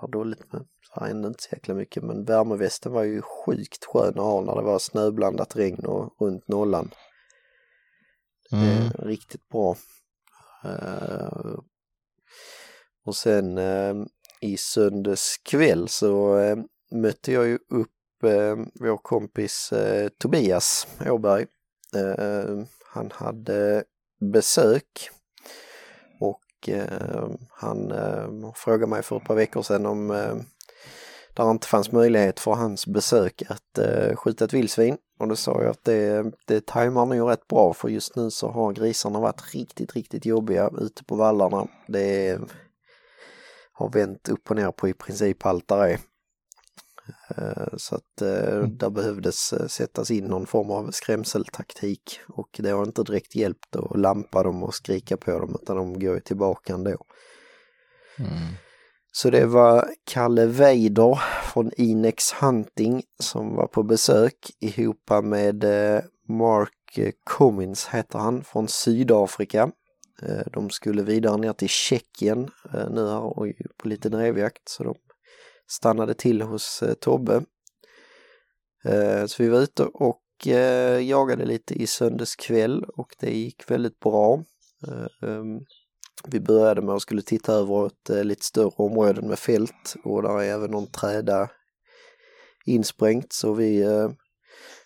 där 0.02 0.08
dåligt 0.12 0.52
med. 0.52 0.66
Hände 0.90 1.28
inte 1.28 1.42
så 1.42 1.48
jäkla 1.52 1.74
mycket 1.74 2.02
men 2.02 2.24
värmevästen 2.24 2.92
var 2.92 3.02
ju 3.02 3.22
sjukt 3.22 3.84
skön 3.84 4.08
att 4.08 4.24
ha 4.24 4.40
när 4.40 4.56
det 4.56 4.62
var 4.62 4.78
snöblandat 4.78 5.56
regn 5.56 5.84
och 5.84 6.14
runt 6.20 6.48
nollan. 6.48 6.90
Mm. 8.52 8.90
Riktigt 8.90 9.48
bra. 9.48 9.76
Eh, 10.64 11.58
och 13.04 13.16
sen 13.16 13.58
eh, 13.58 13.94
i 14.40 14.56
söndags 14.56 15.36
kväll 15.44 15.88
så 15.88 16.38
eh, 16.38 16.56
mötte 16.90 17.32
jag 17.32 17.46
ju 17.46 17.58
upp 17.68 18.24
eh, 18.24 18.56
vår 18.74 18.96
kompis 18.96 19.72
Tobias 20.18 20.86
Åberg. 21.06 21.46
Han 22.92 23.10
hade 23.10 23.84
besök 24.20 25.10
och 26.20 26.68
han 27.50 27.92
frågade 28.54 28.86
mig 28.86 29.02
för 29.02 29.16
ett 29.16 29.24
par 29.24 29.34
veckor 29.34 29.62
sedan 29.62 29.86
om 29.86 30.10
där 31.38 31.50
inte 31.50 31.66
fanns 31.66 31.92
möjlighet 31.92 32.40
för 32.40 32.52
hans 32.52 32.86
besök 32.86 33.42
att 33.48 33.78
eh, 33.78 34.16
skjuta 34.16 34.44
ett 34.44 34.52
vildsvin. 34.52 34.96
Och 35.18 35.28
då 35.28 35.36
sa 35.36 35.62
jag 35.62 35.70
att 35.70 35.84
det, 35.84 36.32
det 36.46 36.66
tajmar 36.66 37.06
nog 37.06 37.30
rätt 37.30 37.48
bra 37.48 37.72
för 37.74 37.88
just 37.88 38.16
nu 38.16 38.30
så 38.30 38.50
har 38.50 38.72
grisarna 38.72 39.20
varit 39.20 39.54
riktigt, 39.54 39.96
riktigt 39.96 40.26
jobbiga 40.26 40.70
ute 40.78 41.04
på 41.04 41.16
vallarna. 41.16 41.66
Det 41.88 42.38
har 43.72 43.90
vänt 43.90 44.28
upp 44.28 44.50
och 44.50 44.56
ner 44.56 44.70
på 44.70 44.88
i 44.88 44.92
princip 44.92 45.46
allt 45.46 45.68
där 45.68 45.86
är. 45.86 45.98
Eh, 47.36 47.76
Så 47.76 47.94
att 47.94 48.22
eh, 48.22 48.62
där 48.62 48.90
behövdes 48.90 49.52
eh, 49.52 49.66
sättas 49.66 50.10
in 50.10 50.24
någon 50.24 50.46
form 50.46 50.70
av 50.70 50.90
skrämseltaktik 50.90 52.20
och 52.28 52.48
det 52.58 52.70
har 52.70 52.82
inte 52.82 53.02
direkt 53.02 53.34
hjälpt 53.34 53.76
att 53.76 53.98
lampa 53.98 54.42
dem 54.42 54.62
och 54.62 54.74
skrika 54.74 55.16
på 55.16 55.38
dem 55.38 55.58
utan 55.62 55.76
de 55.76 56.00
går 56.00 56.14
ju 56.14 56.20
tillbaka 56.20 56.74
ändå. 56.74 57.04
Mm. 58.18 58.54
Så 59.18 59.30
det 59.30 59.46
var 59.46 59.88
Kalle 60.04 60.46
Weider 60.46 61.18
från 61.52 61.70
Inex 61.76 62.32
Hunting 62.32 63.02
som 63.18 63.56
var 63.56 63.66
på 63.66 63.82
besök 63.82 64.50
ihop 64.60 65.10
med 65.22 65.64
eh, 65.64 66.02
Mark 66.28 66.98
Cummins 67.26 67.88
heter 67.88 68.18
han 68.18 68.44
från 68.44 68.68
Sydafrika. 68.68 69.70
Eh, 70.22 70.46
de 70.52 70.70
skulle 70.70 71.02
vidare 71.02 71.36
ner 71.36 71.52
till 71.52 71.68
Tjeckien 71.68 72.50
eh, 72.74 72.90
nu 72.90 73.06
här 73.08 73.20
och 73.20 73.46
på 73.76 73.88
lite 73.88 74.08
drevjakt 74.08 74.68
så 74.68 74.84
de 74.84 74.94
stannade 75.68 76.14
till 76.14 76.42
hos 76.42 76.82
Tobbe. 77.00 77.42
Så 79.26 79.42
vi 79.42 79.48
var 79.48 79.60
ute 79.60 79.84
och 79.84 80.22
jagade 81.00 81.44
lite 81.44 81.74
i 81.74 81.86
söndags 81.86 82.36
kväll 82.36 82.84
och 82.84 83.14
det 83.20 83.30
gick 83.30 83.70
väldigt 83.70 84.00
bra. 84.00 84.44
Ehm, 85.22 85.60
vi 86.26 86.40
började 86.40 86.82
med 86.82 86.94
att 86.94 87.02
skulle 87.02 87.22
titta 87.22 87.52
över 87.52 87.86
ett 87.86 88.10
eh, 88.10 88.24
lite 88.24 88.44
större 88.44 88.72
område 88.76 89.22
med 89.22 89.38
fält 89.38 89.94
och 90.04 90.22
där 90.22 90.42
är 90.42 90.52
även 90.52 90.70
någon 90.70 90.86
träda 90.86 91.50
insprängt. 92.66 93.32
Så 93.32 93.54
vi, 93.54 93.82
eh, 93.82 94.10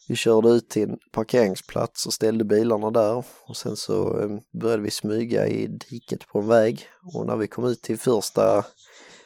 vi 0.09 0.17
körde 0.17 0.49
ut 0.49 0.71
till 0.71 0.91
en 0.91 0.99
parkeringsplats 1.13 2.07
och 2.07 2.13
ställde 2.13 2.45
bilarna 2.45 2.91
där. 2.91 3.25
Och 3.47 3.57
sen 3.57 3.77
så 3.77 4.21
eh, 4.21 4.61
började 4.61 4.83
vi 4.83 4.91
smyga 4.91 5.47
i 5.47 5.67
diket 5.67 6.27
på 6.27 6.39
en 6.39 6.49
väg. 6.49 6.87
Och 7.15 7.27
när 7.27 7.37
vi 7.37 7.47
kom 7.47 7.65
ut 7.65 7.83
till 7.83 7.99
första 7.99 8.65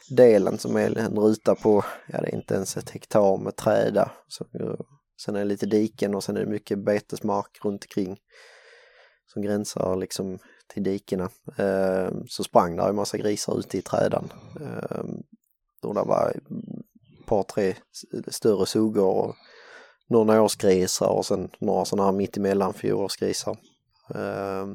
delen 0.09 0.57
som 0.57 0.75
är 0.75 0.97
en 0.97 1.19
ruta 1.19 1.55
på, 1.55 1.83
ja 2.07 2.21
det 2.21 2.27
är 2.27 2.35
inte 2.35 2.53
ens 2.53 2.77
ett 2.77 2.89
hektar 2.89 3.37
med 3.37 3.55
träda. 3.55 4.11
Så, 4.27 4.45
eh, 4.59 4.79
sen 5.21 5.35
är 5.35 5.39
det 5.39 5.45
lite 5.45 5.65
diken 5.65 6.15
och 6.15 6.23
sen 6.23 6.37
är 6.37 6.39
det 6.39 6.51
mycket 6.51 6.85
betesmark 6.85 7.59
runt 7.63 7.83
omkring 7.83 8.17
som 9.33 9.41
gränsar 9.41 9.95
liksom 9.95 10.39
till 10.67 10.83
dikena. 10.83 11.29
Eh, 11.57 12.09
så 12.27 12.43
sprang 12.43 12.75
där 12.75 12.89
en 12.89 12.95
massa 12.95 13.17
grisar 13.17 13.59
ute 13.59 13.77
i 13.77 13.81
trädan. 13.81 14.33
Eh, 14.61 15.05
och 15.81 15.93
det 15.93 16.03
var 16.03 16.31
ett 16.35 17.25
par, 17.25 17.43
tre 17.43 17.75
större 18.27 18.65
suggor 18.65 19.13
och 19.13 19.35
några 20.07 20.41
årsgrisar 20.41 21.09
och 21.09 21.25
sen 21.25 21.49
några 21.59 21.85
sådana 21.85 22.11
här 22.11 22.17
mittemellan 22.17 22.73
fjolårsgrisar. 22.73 23.57
Eh, 24.15 24.67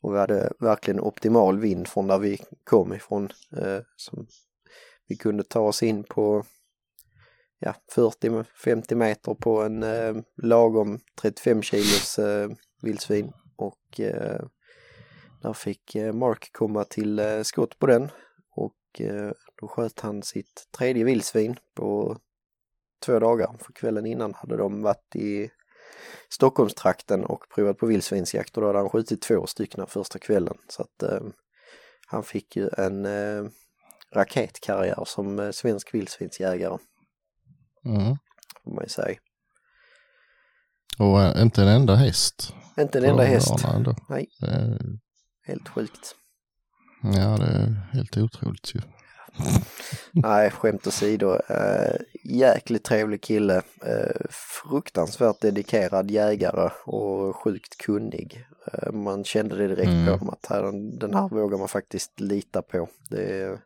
och 0.00 0.14
vi 0.14 0.18
hade 0.18 0.52
verkligen 0.58 1.00
optimal 1.00 1.58
vind 1.58 1.88
från 1.88 2.06
där 2.06 2.18
vi 2.18 2.40
kom 2.64 2.94
ifrån. 2.94 3.28
Eh, 3.56 3.80
som 3.96 4.26
vi 5.08 5.16
kunde 5.16 5.44
ta 5.44 5.60
oss 5.60 5.82
in 5.82 6.04
på 6.04 6.44
ja, 7.58 7.74
40-50 7.94 8.94
meter 8.94 9.34
på 9.34 9.62
en 9.62 9.82
eh, 9.82 10.16
lagom 10.42 11.00
35 11.20 11.62
kilos 11.62 12.18
eh, 12.18 12.50
vildsvin 12.82 13.32
och 13.56 14.00
eh, 14.00 14.40
där 15.46 15.52
fick 15.52 15.94
eh, 15.94 16.12
Mark 16.12 16.50
komma 16.52 16.84
till 16.84 17.18
eh, 17.18 17.42
skott 17.42 17.78
på 17.78 17.86
den 17.86 18.10
och 18.56 19.00
eh, 19.00 19.30
då 19.60 19.68
sköt 19.68 20.00
han 20.00 20.22
sitt 20.22 20.68
tredje 20.78 21.04
vildsvin 21.04 21.56
på 21.74 22.18
två 23.06 23.18
dagar. 23.18 23.56
För 23.60 23.72
kvällen 23.72 24.06
innan 24.06 24.34
hade 24.34 24.56
de 24.56 24.82
varit 24.82 25.16
i 25.16 25.50
Stockholmstrakten 26.30 27.24
och 27.24 27.44
provat 27.54 27.78
på 27.78 27.86
vildsvinsjakt 27.86 28.56
och 28.56 28.60
då 28.60 28.66
hade 28.66 28.78
han 28.78 28.88
skjutit 28.88 29.22
två 29.22 29.46
stycken 29.46 29.86
första 29.86 30.18
kvällen. 30.18 30.58
Så 30.68 30.82
att 30.82 31.02
eh, 31.02 31.20
han 32.06 32.22
fick 32.22 32.56
ju 32.56 32.68
en 32.78 33.06
eh, 33.06 33.44
raketkarriär 34.14 35.04
som 35.06 35.38
eh, 35.38 35.50
svensk 35.50 35.94
vildsvinsjägare 35.94 36.78
Mm. 37.84 38.16
får 38.64 38.70
man 38.74 38.84
ju 38.84 38.88
säga. 38.88 39.18
Och 40.98 41.40
inte 41.40 41.62
en 41.62 41.68
enda 41.68 41.94
häst. 41.94 42.54
Inte 42.78 42.98
en 42.98 43.04
enda 43.04 43.22
häst. 43.24 43.52
Nej. 44.08 44.28
Helt 45.46 45.68
sjukt. 45.68 46.14
ja, 47.02 47.36
det 47.36 47.44
är 47.46 47.88
helt 47.92 48.16
otroligt 48.16 48.74
ju. 48.74 48.80
Nej, 50.12 50.50
skämt 50.50 50.86
åsido. 50.86 51.26
Uh, 51.26 51.96
jäkligt 52.24 52.84
trevlig 52.84 53.22
kille. 53.22 53.56
Uh, 53.86 54.26
fruktansvärt 54.30 55.40
dedikerad 55.40 56.10
jägare 56.10 56.70
och 56.84 57.36
sjukt 57.36 57.78
kunnig. 57.78 58.46
Eh, 58.72 58.92
man 58.92 59.24
kände 59.24 59.56
det 59.56 59.68
direkt 59.68 59.88
Mm. 59.88 60.06
på 60.06 60.12
honom 60.12 60.30
att 60.30 60.46
här, 60.46 60.62
den 60.98 61.14
här 61.14 61.28
vågar 61.28 61.58
man 61.58 61.68
faktiskt 61.68 62.20
lita 62.20 62.62
på. 62.62 62.88
Det 63.10 63.58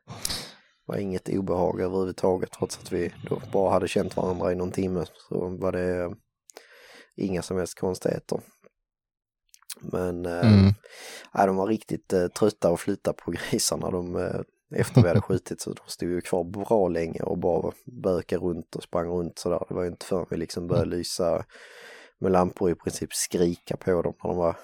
var 0.86 0.96
inget 0.96 1.28
obehag 1.28 1.80
överhuvudtaget 1.80 2.50
trots 2.52 2.78
att 2.78 2.92
vi 2.92 3.12
bara 3.52 3.72
hade 3.72 3.88
känt 3.88 4.16
varandra 4.16 4.52
i 4.52 4.54
någon 4.54 4.72
timme. 4.72 5.04
Så 5.28 5.48
var 5.60 5.72
det 5.72 6.14
inga 7.16 7.42
som 7.42 7.56
helst 7.56 7.80
konstigheter. 7.80 8.40
Men 9.80 10.26
eh, 10.26 10.52
Mm. 10.52 10.74
Nej, 11.34 11.46
de 11.46 11.56
var 11.56 11.66
riktigt 11.66 12.12
eh, 12.12 12.26
trötta 12.26 12.70
och 12.70 12.80
flytta 12.80 13.12
på 13.12 13.30
grisarna. 13.50 13.90
De, 13.90 14.16
eh, 14.16 14.40
efter 14.74 15.02
vi 15.02 15.08
hade 15.08 15.20
skjutit 15.20 15.60
så 15.60 15.72
de 15.72 15.82
stod 15.86 16.08
ju 16.08 16.20
kvar 16.20 16.44
bra 16.44 16.88
länge 16.88 17.20
och 17.20 17.38
bara 17.38 17.72
bökade 18.02 18.44
runt 18.44 18.76
och 18.76 18.82
sprang 18.82 19.06
runt 19.08 19.38
sådär. 19.38 19.64
Det 19.68 19.74
var 19.74 19.82
ju 19.82 19.88
inte 19.88 20.06
förrän 20.06 20.26
vi 20.30 20.36
liksom 20.36 20.66
började 20.66 20.90
lysa 20.90 21.44
med 22.18 22.32
lampor 22.32 22.70
i 22.70 22.74
princip 22.74 23.14
skrika 23.14 23.76
på 23.76 24.02
dem 24.02 24.14
när 24.24 24.30
de 24.30 24.36
var 24.36 24.56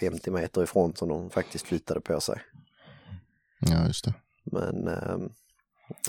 50 0.00 0.30
meter 0.30 0.62
ifrån 0.62 0.96
som 0.96 1.08
de 1.08 1.30
faktiskt 1.30 1.66
flyttade 1.66 2.00
på 2.00 2.20
sig. 2.20 2.40
Ja, 3.60 3.86
just 3.86 4.04
det. 4.04 4.14
Men 4.44 4.88
eh, 4.88 5.16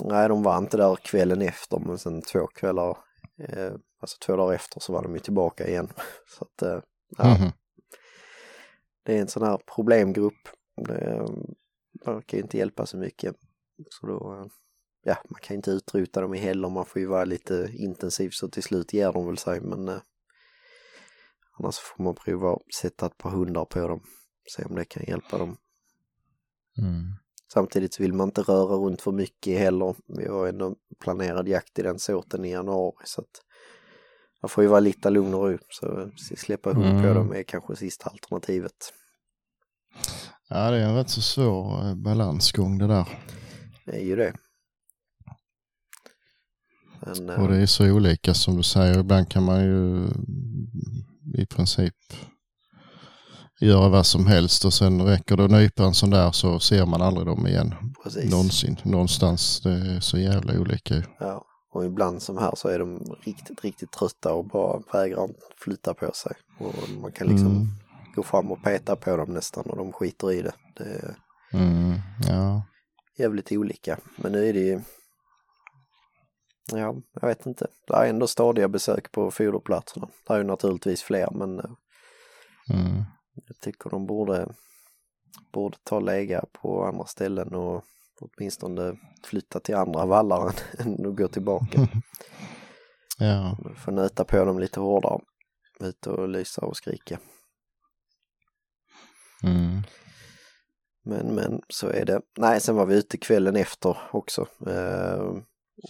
nej, 0.04 0.28
de 0.28 0.42
var 0.42 0.58
inte 0.58 0.76
där 0.76 0.96
kvällen 0.96 1.42
efter 1.42 1.78
men 1.78 1.98
sen 1.98 2.22
två 2.22 2.46
kvällar, 2.46 2.96
eh, 3.48 3.72
alltså 4.00 4.16
två 4.26 4.36
dagar 4.36 4.54
efter 4.54 4.80
så 4.80 4.92
var 4.92 5.02
de 5.02 5.14
ju 5.14 5.20
tillbaka 5.20 5.68
igen. 5.68 5.88
Så 6.38 6.44
att, 6.44 6.62
eh, 6.62 6.80
ja, 7.18 7.24
Mhm. 7.38 7.52
Det 9.08 9.16
är 9.16 9.20
en 9.20 9.28
sån 9.28 9.42
här 9.42 9.58
problemgrupp. 9.74 10.48
Det 10.76 11.26
verkar 12.04 12.38
ju 12.38 12.42
inte 12.42 12.58
hjälpa 12.58 12.86
så 12.86 12.96
mycket. 12.96 13.34
Så 13.88 14.06
då, 14.06 14.32
eh, 14.32 14.46
ja, 15.02 15.16
man 15.28 15.40
kan 15.40 15.56
inte 15.56 15.70
utrota 15.70 16.20
dem 16.20 16.34
i 16.34 16.38
heller, 16.38 16.68
man 16.68 16.86
får 16.86 17.00
ju 17.00 17.06
vara 17.06 17.24
lite 17.24 17.70
intensiv 17.74 18.30
så 18.30 18.48
till 18.48 18.62
slut 18.62 18.92
ger 18.92 19.12
de 19.12 19.26
väl 19.26 19.38
sig 19.38 19.60
men 19.60 19.88
eh, 19.88 20.00
annars 21.58 21.78
får 21.78 22.04
man 22.04 22.14
prova 22.14 22.52
att 22.52 22.74
sätta 22.80 23.06
ett 23.06 23.18
par 23.18 23.30
hundar 23.30 23.64
på 23.64 23.88
dem. 23.88 24.00
Se 24.56 24.64
om 24.64 24.74
det 24.74 24.84
kan 24.84 25.04
hjälpa 25.06 25.38
dem. 25.38 25.56
Mm. 26.78 27.12
Samtidigt 27.52 27.94
så 27.94 28.02
vill 28.02 28.12
man 28.12 28.28
inte 28.28 28.42
röra 28.42 28.76
runt 28.76 29.02
för 29.02 29.12
mycket 29.12 29.58
heller. 29.58 29.96
Vi 30.18 30.28
har 30.28 30.48
ändå 30.48 30.76
planerad 31.00 31.48
jakt 31.48 31.78
i 31.78 31.82
den 31.82 31.98
sorten 31.98 32.44
i 32.44 32.50
januari 32.50 33.04
så 33.04 33.20
att 33.20 33.42
man 34.42 34.48
får 34.48 34.64
ju 34.64 34.70
vara 34.70 34.80
lite 34.80 35.10
lugn 35.10 35.34
och 35.34 35.50
ro. 35.50 35.58
Så 35.68 36.10
släppa 36.36 36.74
på 36.74 36.80
Mm. 36.80 37.14
dem 37.14 37.32
är 37.32 37.42
kanske 37.42 37.76
sista 37.76 38.10
alternativet. 38.10 38.92
Ja, 40.48 40.70
det 40.70 40.76
är 40.76 40.88
en 40.88 40.94
rätt 40.96 41.10
så 41.10 41.22
svår 41.22 41.86
eh, 41.88 41.94
balansgång 41.94 42.78
det 42.78 42.86
där. 42.86 43.08
Det 43.86 43.92
är 43.96 44.04
ju 44.04 44.16
det. 44.16 44.32
Men, 47.06 47.28
eh, 47.30 47.42
Och 47.42 47.48
det 47.48 47.56
är 47.56 47.66
så 47.66 47.90
olika 47.92 48.34
som 48.34 48.56
du 48.56 48.62
säger. 48.62 48.98
Ibland 49.00 49.30
kan 49.30 49.42
man 49.44 49.64
ju 49.64 50.06
i 51.42 51.46
princip 51.46 51.94
göra 53.60 53.88
vad 53.88 54.06
som 54.06 54.26
helst 54.26 54.64
och 54.64 54.74
sen 54.74 55.02
räcker 55.02 55.36
det 55.36 55.44
att 55.44 55.50
nypa 55.50 55.82
en 55.84 55.94
sån 55.94 56.10
där 56.10 56.32
så 56.32 56.60
ser 56.60 56.86
man 56.86 57.02
aldrig 57.02 57.26
dem 57.26 57.46
igen. 57.46 57.74
Precis. 58.02 58.30
Någonsin. 58.30 58.76
Någonstans. 58.84 59.60
Det 59.60 59.70
är 59.70 60.00
så 60.00 60.18
jävla 60.18 60.60
olika. 60.60 61.02
Ja. 61.20 61.44
Och 61.70 61.84
ibland 61.84 62.22
som 62.22 62.38
här 62.38 62.54
så 62.54 62.68
är 62.68 62.78
de 62.78 62.98
riktigt, 63.22 63.64
riktigt 63.64 63.92
trötta 63.92 64.32
och 64.32 64.44
bara 64.46 64.82
vägrar 64.92 65.30
flytta 65.56 65.94
på 65.94 66.12
sig. 66.12 66.32
Och 66.58 66.74
man 67.00 67.12
kan 67.12 67.26
liksom 67.26 67.46
Mm. 67.50 67.66
gå 68.14 68.22
fram 68.22 68.52
och 68.52 68.62
peta 68.62 68.96
på 68.96 69.16
dem 69.16 69.32
nästan 69.34 69.64
och 69.70 69.76
de 69.76 69.92
skiter 69.92 70.32
i 70.32 70.42
det. 70.42 70.52
Det 70.76 70.84
är 70.84 71.16
Mm. 71.52 71.94
Ja. 72.28 72.62
jävligt 73.16 73.52
olika. 73.52 73.98
Men 74.16 74.32
nu 74.32 74.48
är 74.48 74.52
det 74.52 74.60
ju... 74.60 74.80
Ja, 76.72 76.94
jag 77.20 77.28
vet 77.28 77.46
inte. 77.46 77.66
Det 77.86 77.94
är 77.94 78.06
ändå 78.06 78.26
stadiga 78.26 78.68
besök 78.68 79.12
på 79.12 79.30
foderplatserna. 79.30 80.08
Det 80.26 80.32
är 80.34 80.38
ju 80.38 80.44
naturligtvis 80.44 81.02
fler 81.02 81.28
men 81.30 81.58
eh, 81.58 81.70
Mm. 82.70 83.02
jag 83.46 83.60
tycker 83.60 83.90
de 83.90 84.06
borde, 84.06 84.48
borde 85.52 85.76
ta 85.84 86.00
läga 86.00 86.44
på 86.52 86.84
andra 86.84 87.04
ställen 87.06 87.54
och 87.54 87.84
åtminstone 88.20 88.96
flytta 89.24 89.60
till 89.60 89.74
andra 89.74 90.06
vallar 90.06 90.54
än 90.78 91.06
att 91.06 91.16
gå 91.16 91.28
tillbaka. 91.28 91.88
Ja. 93.20 93.58
Få 93.76 93.90
nöta 93.90 94.24
på 94.24 94.44
dem 94.44 94.58
lite 94.58 94.80
hårdare. 94.80 95.20
Ut 95.80 96.06
och 96.06 96.28
lysa 96.28 96.66
och 96.66 96.76
skrika. 96.76 97.18
Mm. 99.42 99.82
Men 101.04 101.34
men 101.34 101.60
så 101.68 101.88
är 101.88 102.04
det. 102.04 102.20
Nej, 102.36 102.60
sen 102.60 102.76
var 102.76 102.86
vi 102.86 102.94
ute 102.94 103.16
kvällen 103.16 103.56
efter 103.56 103.96
också 104.12 104.46
eh, 104.66 105.36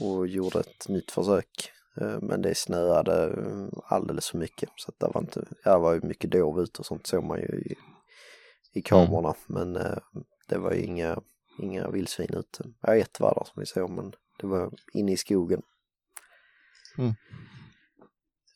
och 0.01 0.27
gjorde 0.27 0.61
ett 0.61 0.89
nytt 0.89 1.11
försök. 1.11 1.71
Eh, 2.01 2.19
men 2.23 2.43
det 2.43 2.55
snöade 2.55 3.25
eh, 3.25 3.69
alldeles 3.85 4.29
för 4.29 4.39
mycket 4.39 4.69
så 4.77 4.91
att 4.91 5.01
det 5.01 5.11
var 5.15 5.21
inte, 5.21 5.45
det 5.65 5.79
var 5.79 5.95
ju 5.95 6.01
mycket 6.01 6.31
dov 6.31 6.61
ute 6.61 6.79
och 6.79 6.87
sånt 6.87 7.07
såg 7.07 7.25
man 7.25 7.39
ju 7.39 7.47
i, 7.47 7.75
i 8.73 8.83
kamerorna. 8.83 9.35
Men 9.47 9.77
eh, 9.77 9.99
det 10.49 10.59
var 10.59 10.73
ju 10.73 10.83
inga, 10.83 11.21
inga 11.59 11.91
vildsvin 11.91 12.35
ute. 12.35 12.65
Ja, 12.81 12.97
ett 12.97 13.21
var 13.21 13.35
där 13.35 13.45
som 13.45 13.61
vi 13.61 13.67
såg 13.67 13.91
men 13.91 14.13
det 14.41 14.47
var 14.47 14.73
inne 14.93 15.13
i 15.13 15.17
skogen. 15.17 15.63
Mm. 16.99 17.15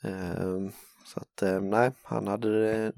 Eh, 0.04 0.72
så 1.04 1.20
att 1.20 1.42
eh, 1.42 1.60
nej, 1.60 1.92
han 2.02 2.26
hade 2.26 2.60
det 2.62 2.92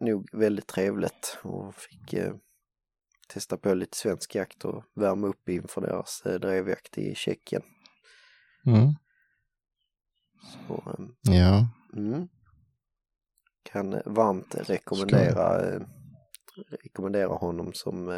nog 0.00 0.28
väldigt 0.32 0.66
trevligt 0.66 1.38
och 1.42 1.74
fick 1.74 2.12
eh, 2.12 2.34
testa 3.28 3.56
på 3.56 3.74
lite 3.74 3.96
svensk 3.96 4.34
jakt 4.34 4.64
och 4.64 4.84
värma 4.94 5.26
upp 5.26 5.48
inför 5.48 5.80
deras 5.80 6.22
eh, 6.26 6.40
drevjakt 6.40 6.98
i 6.98 7.14
Tjeckien. 7.14 7.62
Mm. 8.66 8.94
Så, 10.42 10.74
eh, 10.74 11.34
Ja. 11.34 11.68
mm. 11.96 12.28
Kan 13.62 14.02
varmt 14.06 14.54
rekommendera, 14.54 15.78
rekommendera 16.82 17.34
honom 17.34 17.72
som 17.72 18.08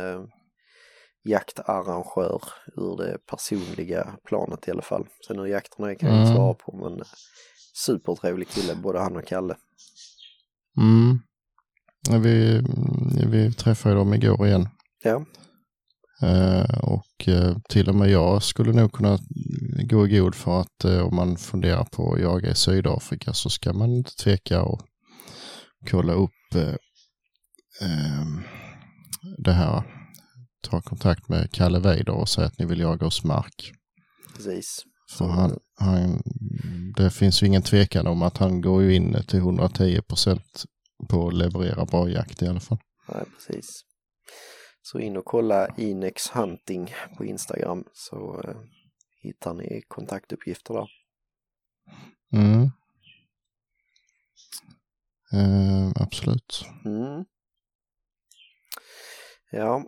jaktarrangör 1.24 2.42
ur 2.76 2.96
det 2.96 3.18
personliga 3.26 4.16
planet 4.28 4.68
i 4.68 4.70
alla 4.70 4.82
fall. 4.82 5.06
Sen 5.26 5.38
hur 5.38 5.46
jakterna 5.46 5.90
är 5.90 5.94
kan 5.94 6.08
jag 6.08 6.18
inte 6.18 6.30
Mm. 6.30 6.36
svara 6.36 6.54
på 6.54 6.76
men 6.76 7.00
eh, 7.00 7.06
supertrevlig 7.86 8.48
kille 8.48 8.74
både 8.74 8.98
han 9.00 9.16
och 9.16 9.26
Kalle. 9.26 9.56
Mm. 10.80 11.18
Vi, 12.22 12.62
vi 13.26 13.52
träffade 13.52 13.94
dem 13.94 14.14
igår 14.14 14.46
igen. 14.46 14.68
Ja, 15.02 15.24
Eh, 16.22 16.78
och 16.78 17.28
eh, 17.28 17.56
till 17.68 17.88
och 17.88 17.94
med 17.94 18.10
jag 18.10 18.42
skulle 18.42 18.72
nog 18.72 18.92
kunna 18.92 19.18
gå 19.90 20.06
i 20.06 20.18
god 20.18 20.34
för 20.34 20.60
att 20.60 20.84
eh, 20.84 21.06
om 21.06 21.16
man 21.16 21.36
funderar 21.36 21.84
på 21.84 22.12
att 22.12 22.20
jaga 22.20 22.50
i 22.50 22.54
Sydafrika 22.54 23.32
så 23.32 23.50
ska 23.50 23.72
man 23.72 23.90
inte 23.90 24.10
tveka 24.10 24.62
och 24.62 24.80
kolla 25.90 26.12
upp 26.12 26.54
eh, 26.54 26.68
eh, 27.88 28.26
det 29.38 29.52
här. 29.52 29.82
Ta 30.64 30.80
kontakt 30.80 31.28
med 31.28 31.52
Kalle 31.52 31.78
Weider 31.78 32.12
och 32.12 32.28
säga 32.28 32.46
att 32.46 32.58
ni 32.58 32.66
vill 32.66 32.80
jaga 32.80 33.04
hos 33.04 33.24
Mark. 33.24 33.72
precis. 34.34 34.84
För 35.10 35.24
han, 35.24 35.58
han, 35.78 36.22
det 36.96 37.10
finns 37.10 37.42
ju 37.42 37.46
ingen 37.46 37.62
tvekan 37.62 38.06
om 38.06 38.22
att 38.22 38.38
han 38.38 38.60
går 38.60 38.82
ju 38.82 38.94
in 38.94 39.16
till 39.28 39.38
110 39.38 40.02
procent 40.02 40.64
på 41.08 41.28
att 41.28 41.34
leverera 41.34 41.84
bra 41.84 42.08
jakt 42.08 42.42
i 42.42 42.46
alla 42.48 42.60
fall. 42.60 42.78
Nej, 43.08 43.24
precis. 43.36 43.84
Så 44.82 44.98
in 44.98 45.16
och 45.16 45.24
kolla 45.24 45.68
Inex 45.76 46.30
Hunting 46.30 46.94
på 47.16 47.24
Instagram 47.24 47.84
så 47.92 48.42
eh, 48.44 48.56
hittar 49.20 49.54
ni 49.54 49.82
kontaktuppgifter 49.88 50.74
där. 50.74 50.88
Mm. 52.32 52.70
Eh, 55.32 55.92
absolut. 56.02 56.64
Mm. 56.84 57.24
Ja, 59.50 59.84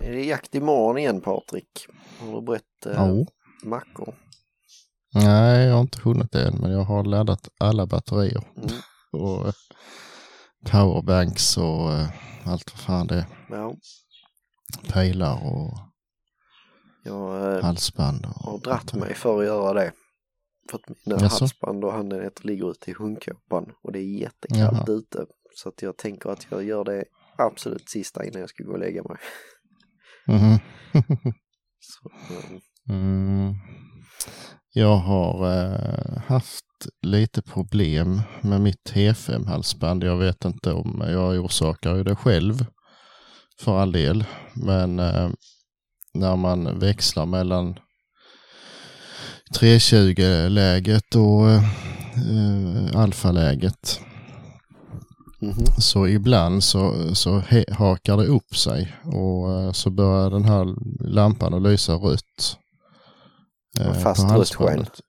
är 0.00 0.12
det 0.12 0.24
jakt 0.24 0.54
imorgon 0.54 0.98
igen 0.98 1.20
Patrik? 1.20 1.86
Har 2.18 2.32
du 2.34 2.42
brett 2.42 2.86
eh, 2.86 2.92
Ja. 2.92 3.26
mackor? 3.62 4.14
Nej, 5.14 5.66
jag 5.66 5.74
har 5.74 5.80
inte 5.80 6.00
hunnit 6.00 6.32
det 6.32 6.46
än, 6.48 6.54
men 6.60 6.70
jag 6.72 6.82
har 6.84 7.04
laddat 7.04 7.48
alla 7.60 7.86
batterier 7.86 8.44
Mm. 8.56 8.70
och 9.12 9.46
eh, 9.46 9.52
powerbanks 10.70 11.56
och 11.56 11.92
eh, 11.92 12.08
allt 12.44 12.72
vad 12.72 12.80
fan 12.80 13.06
det 13.06 13.14
är. 13.16 13.26
Ja, 13.50 13.74
Pejlar 14.92 15.46
och 15.46 15.78
jag 17.04 17.54
eh, 17.56 17.62
halsband. 17.62 18.26
Och 18.26 18.32
har 18.50 18.58
dratt 18.58 18.94
mig 18.94 19.14
för 19.14 19.38
att 19.40 19.46
göra 19.46 19.72
det. 19.72 19.92
För 20.70 20.78
att 20.78 20.88
mina 21.06 21.22
Jaså? 21.22 21.38
halsband 21.44 21.84
och 21.84 21.92
handenheter 21.92 22.44
ligger 22.46 22.70
ute 22.70 22.90
i 22.90 22.94
hundkåpan 22.94 23.72
och 23.82 23.92
det 23.92 23.98
är 23.98 24.20
jättekallt 24.20 24.88
ute. 24.88 25.26
Så 25.54 25.68
att 25.68 25.82
jag 25.82 25.96
tänker 25.96 26.30
att 26.30 26.46
jag 26.50 26.64
gör 26.64 26.84
det 26.84 27.04
absolut 27.38 27.88
sista 27.88 28.24
innan 28.24 28.40
jag 28.40 28.48
ska 28.50 28.64
gå 28.64 28.72
och 28.72 28.78
lägga 28.78 29.02
mig. 29.02 29.16
Mhm. 30.28 30.58
Eh, 30.92 31.02
Mm. 32.88 33.54
Jag 34.72 34.96
har 34.96 35.52
eh, 35.52 36.22
haft 36.26 36.64
lite 37.02 37.42
problem 37.42 38.22
med 38.40 38.60
mitt 38.60 38.90
T5-halsband. 38.90 40.04
Jag 40.04 40.16
vet 40.16 40.44
inte 40.44 40.72
om 40.72 41.04
jag 41.08 41.44
orsakar 41.44 42.04
det 42.04 42.16
själv 42.16 42.66
för 43.60 43.78
all 43.78 43.92
del. 43.92 44.24
Men 44.54 44.98
eh, 44.98 45.30
när 46.14 46.36
man 46.36 46.78
växlar 46.78 47.26
mellan 47.26 47.78
320-läget 49.58 51.14
och 51.14 51.50
eh, 51.50 51.62
alfaläget 53.00 54.00
mhm. 55.46 55.66
så 55.78 56.06
ibland 56.08 56.64
så, 56.64 57.14
så 57.14 57.38
he, 57.38 57.64
hakar 57.72 58.16
det 58.16 58.26
upp 58.26 58.56
sig 58.56 58.94
och 59.04 59.52
eh, 59.60 59.72
så 59.72 59.90
börjar 59.90 60.30
den 60.30 60.44
här 60.44 60.74
lampan 61.08 61.54
att 61.54 61.62
lysa 61.62 61.92
rött. 61.94 62.56
eh, 63.80 63.92
fast 63.92 64.22
rött 64.22 64.30
halsbandet. 64.30 65.00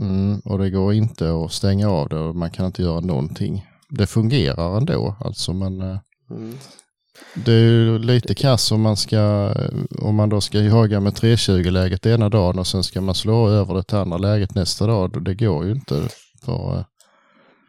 Mm, 0.00 0.40
och 0.44 0.58
det 0.58 0.70
går 0.70 0.92
inte 0.92 1.44
att 1.44 1.52
stänga 1.52 1.88
av 1.90 2.08
det 2.08 2.18
och 2.18 2.36
man 2.36 2.50
kan 2.50 2.66
inte 2.66 2.82
göra 2.82 3.00
någonting. 3.00 3.66
Det 3.90 4.06
fungerar 4.06 4.76
ändå 4.76 5.16
alltså 5.20 5.52
men 5.52 5.80
eh, 5.80 5.98
Mm. 6.30 6.54
det 7.34 7.52
är 7.52 7.60
ju 7.60 7.98
lite 7.98 8.34
kass 8.34 8.72
om 8.72 8.80
man 8.80 8.96
ska 8.96 9.52
om 10.02 10.14
man 10.16 10.28
då 10.28 10.40
ska 10.40 10.58
jaga 10.60 11.00
med 11.00 11.12
320-läget 11.12 12.06
ena 12.06 12.28
dagen 12.28 12.58
och 12.58 12.66
sen 12.66 12.82
ska 12.84 13.00
man 13.00 13.14
slå 13.14 13.48
över 13.48 13.74
det 13.74 13.82
till 13.82 13.96
andra 13.98 14.18
läget 14.18 14.54
nästa 14.54 14.86
dag. 14.86 15.24
Det 15.24 15.34
går 15.34 15.64
ju 15.64 15.72
inte. 15.72 16.08
För, 16.44 16.76
eh, 16.78 16.84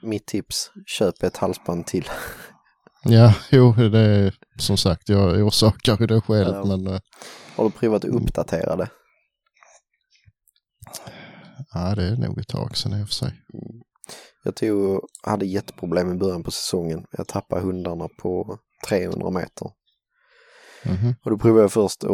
Mitt 0.01 0.25
tips, 0.25 0.71
köp 0.85 1.23
ett 1.23 1.37
halsband 1.37 1.85
till. 1.87 2.09
ja, 3.03 3.35
jo, 3.51 3.73
det 3.73 3.99
är 3.99 4.33
som 4.57 4.77
sagt, 4.77 5.09
jag 5.09 5.47
orsakar 5.47 5.97
ju 5.99 6.07
det 6.07 6.21
själv 6.21 6.55
Ja. 6.55 6.65
men 6.65 6.87
eh, 6.87 6.99
Har 7.55 7.63
du 7.63 7.71
provat 7.71 8.05
att 8.05 8.11
uppdatera 8.11 8.75
det? 8.75 8.89
ja, 11.73 11.95
det 11.95 12.03
är 12.03 12.15
nog 12.15 12.39
ett 12.39 12.47
tag 12.47 12.77
sedan 12.77 12.99
i 12.99 13.03
och 13.03 13.07
för 13.07 13.13
sig. 13.15 13.31
Jag 14.43 14.55
tog, 14.55 15.01
hade 15.23 15.45
jätteproblem 15.45 16.11
i 16.11 16.15
början 16.17 16.43
på 16.43 16.51
säsongen. 16.51 17.05
Jag 17.11 17.27
tappade 17.27 17.61
hundarna 17.61 18.07
på 18.21 18.57
300 18.87 19.29
meter. 19.29 19.67
Mhm. 20.85 21.15
Och 21.23 21.31
då 21.31 21.37
provade 21.37 21.61
jag 21.63 21.71
först 21.71 22.03
att 22.03 22.09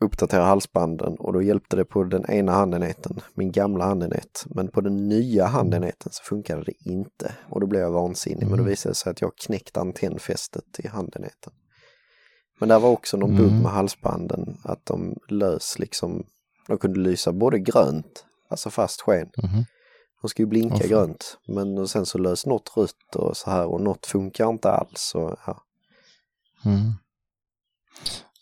uppdatera 0.00 0.44
halsbanden 0.44 1.16
och 1.16 1.32
då 1.32 1.42
hjälpte 1.42 1.76
det 1.76 1.84
på 1.84 2.04
den 2.04 2.30
ena 2.30 2.52
handenheten, 2.52 3.20
min 3.34 3.52
gamla 3.52 3.84
handenhet. 3.84 4.44
Men 4.46 4.68
på 4.68 4.80
den 4.80 5.08
nya 5.08 5.46
handenheten 5.46 6.12
så 6.12 6.22
funkade 6.24 6.64
det 6.64 6.90
inte 6.90 7.34
och 7.48 7.60
då 7.60 7.66
blev 7.66 7.82
jag 7.82 7.90
vansinnig. 7.90 8.46
Men 8.48 8.58
då 8.58 8.64
visade 8.64 8.90
det 8.90 8.94
sig 8.96 9.10
att 9.10 9.20
jag 9.20 9.36
knäckt 9.36 9.76
antennfästet 9.76 10.64
i 10.78 10.88
handenheten. 10.88 11.52
Men 12.60 12.68
där 12.68 12.78
var 12.78 12.90
också 12.90 13.16
någon 13.16 13.36
bugg 13.36 13.48
Mm. 13.48 13.62
med 13.62 13.72
halsbanden, 13.72 14.56
att 14.64 14.86
de 14.86 15.16
lös 15.28 15.78
liksom, 15.78 16.26
de 16.68 16.78
kunde 16.78 17.00
lysa 17.00 17.32
både 17.32 17.58
grönt, 17.58 18.24
alltså 18.48 18.70
fast 18.70 19.00
sken. 19.00 19.30
Mhm. 19.42 19.64
De 20.22 20.28
ska 20.28 20.42
ju 20.42 20.46
blinka 20.46 20.76
fan. 20.76 20.88
grönt, 20.88 21.38
men 21.48 21.88
sen 21.88 22.06
så 22.06 22.18
lös 22.18 22.46
något 22.46 22.72
rött 22.76 23.16
och 23.16 23.36
så 23.36 23.50
här 23.50 23.66
och 23.66 23.80
något 23.80 24.06
funkar 24.06 24.48
inte 24.50 24.70
alls. 24.70 25.12
Och, 25.14 25.36
ja. 25.46 25.62
Mm. 26.64 26.92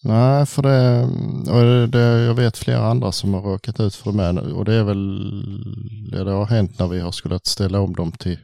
Nej, 0.04 0.46
för 0.46 0.62
det, 0.62 1.02
och 1.52 1.62
det, 1.62 1.86
det, 1.86 1.98
jag 2.24 2.34
vet 2.34 2.56
flera 2.56 2.86
andra 2.86 3.12
som 3.12 3.34
har 3.34 3.42
råkat 3.42 3.80
ut 3.80 3.94
för 3.94 4.10
det 4.10 4.16
med 4.16 4.38
och 4.38 4.64
det 4.64 4.74
är 4.74 4.84
väl, 4.84 5.32
ja, 6.12 6.24
det 6.24 6.30
har 6.32 6.46
hänt 6.46 6.78
när 6.78 6.88
vi 6.88 7.00
har 7.00 7.12
skulle 7.12 7.40
ställa 7.42 7.80
om 7.80 7.92
dem 7.94 8.12
till 8.12 8.38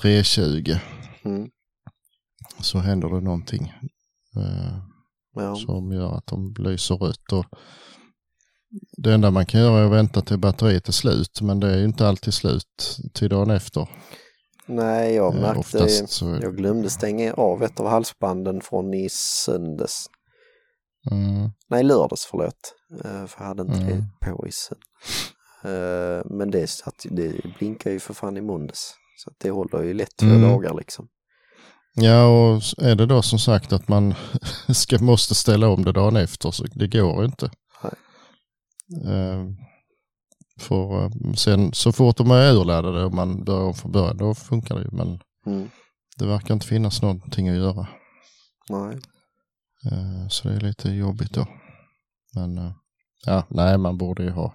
320. 0.00 0.74
mm. 1.24 1.48
så 2.60 2.78
händer 2.78 3.08
det 3.08 3.20
någonting 3.20 3.72
eh, 4.36 4.78
Ja. 5.36 5.56
som 5.56 5.92
gör 5.92 6.16
att 6.16 6.26
de 6.26 6.54
lyser 6.58 6.94
rött. 6.96 7.32
Och 7.32 7.44
det 8.96 9.12
enda 9.14 9.30
man 9.30 9.46
kan 9.46 9.60
göra 9.60 9.80
är 9.80 9.84
att 9.86 9.92
vänta 9.92 10.20
till 10.20 10.38
batteriet 10.38 10.88
är 10.88 10.92
slut, 10.92 11.40
men 11.40 11.60
det 11.60 11.72
är 11.74 11.78
ju 11.78 11.84
inte 11.84 12.08
alltid 12.08 12.34
slut 12.34 12.98
till 13.14 13.28
dagen 13.28 13.50
efter. 13.50 13.88
Nej, 14.66 15.14
jag 15.14 15.34
Eh, 15.34 15.40
märkte, 15.40 16.06
så, 16.06 16.38
jag 16.42 16.56
glömde 16.56 16.90
stänga 16.90 17.32
av 17.32 17.62
ett 17.62 17.80
av 17.80 17.86
halsbanden 17.86 18.60
från 18.60 18.94
i 18.94 19.08
söndags. 19.10 20.06
Mm, 21.10 21.50
Nej, 21.68 21.82
lördags 21.84 22.26
förlåt. 22.30 22.74
Eh, 23.04 23.26
För 23.26 23.40
jag 23.40 23.46
hade 23.46 23.62
inte 23.62 23.74
Mm. 23.76 23.86
det 24.20 24.26
på 24.30 24.46
isen. 24.48 24.78
Eh, 25.64 26.22
Men 26.24 26.50
det, 26.50 26.66
satt, 26.66 27.06
det 27.10 27.34
blinkar 27.58 27.90
ju 27.90 28.00
för 28.00 28.14
fan 28.14 28.36
i 28.36 28.40
måndags. 28.40 28.94
Så 29.24 29.30
det 29.38 29.50
håller 29.50 29.82
ju 29.82 29.94
lätt 29.94 30.16
två 30.16 30.26
Mm. 30.26 30.42
dagar 30.42 30.74
liksom. 30.74 31.08
Ja, 31.94 32.26
och 32.26 32.62
är 32.78 32.94
det 32.94 33.06
då 33.06 33.22
som 33.22 33.38
sagt 33.38 33.72
att 33.72 33.88
man 33.88 34.14
ska, 34.74 34.98
måste 34.98 35.34
ställa 35.34 35.68
om 35.68 35.84
det 35.84 35.92
dagen 35.92 36.16
efter 36.16 36.50
så 36.50 36.64
det 36.74 36.86
går 36.86 37.24
inte. 37.24 37.50
Nej. 37.82 37.92
Eh, 39.14 39.44
för 40.60 41.10
sen 41.36 41.72
så 41.72 41.92
fort 41.92 42.16
de 42.16 42.30
är 42.30 42.52
urladdade 42.52 43.04
och 43.04 43.14
man 43.14 43.44
börjar 43.44 43.62
om 43.64 43.74
från 43.74 43.92
början 43.92 44.16
då 44.16 44.34
funkar 44.34 44.74
det 44.74 44.82
ju. 44.82 44.90
Men 44.92 45.20
Mm. 45.46 45.70
det 46.18 46.26
verkar 46.26 46.54
inte 46.54 46.66
finnas 46.66 47.02
någonting 47.02 47.48
att 47.48 47.56
göra. 47.56 47.86
Nej. 48.68 48.98
Eh, 49.92 50.28
så 50.28 50.48
det 50.48 50.54
är 50.54 50.60
lite 50.60 50.90
jobbigt 50.90 51.32
då. 51.32 51.46
Men 52.34 52.58
eh, 52.58 52.72
ja, 53.26 53.46
nej 53.50 53.78
man 53.78 53.98
borde 53.98 54.22
ju 54.22 54.30
ha. 54.30 54.54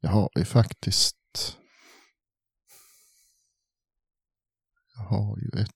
Jag 0.00 0.10
har 0.10 0.30
ju 0.36 0.44
faktiskt. 0.44 1.16
Jag 4.96 5.02
har 5.02 5.38
ju 5.38 5.62
ett. 5.62 5.70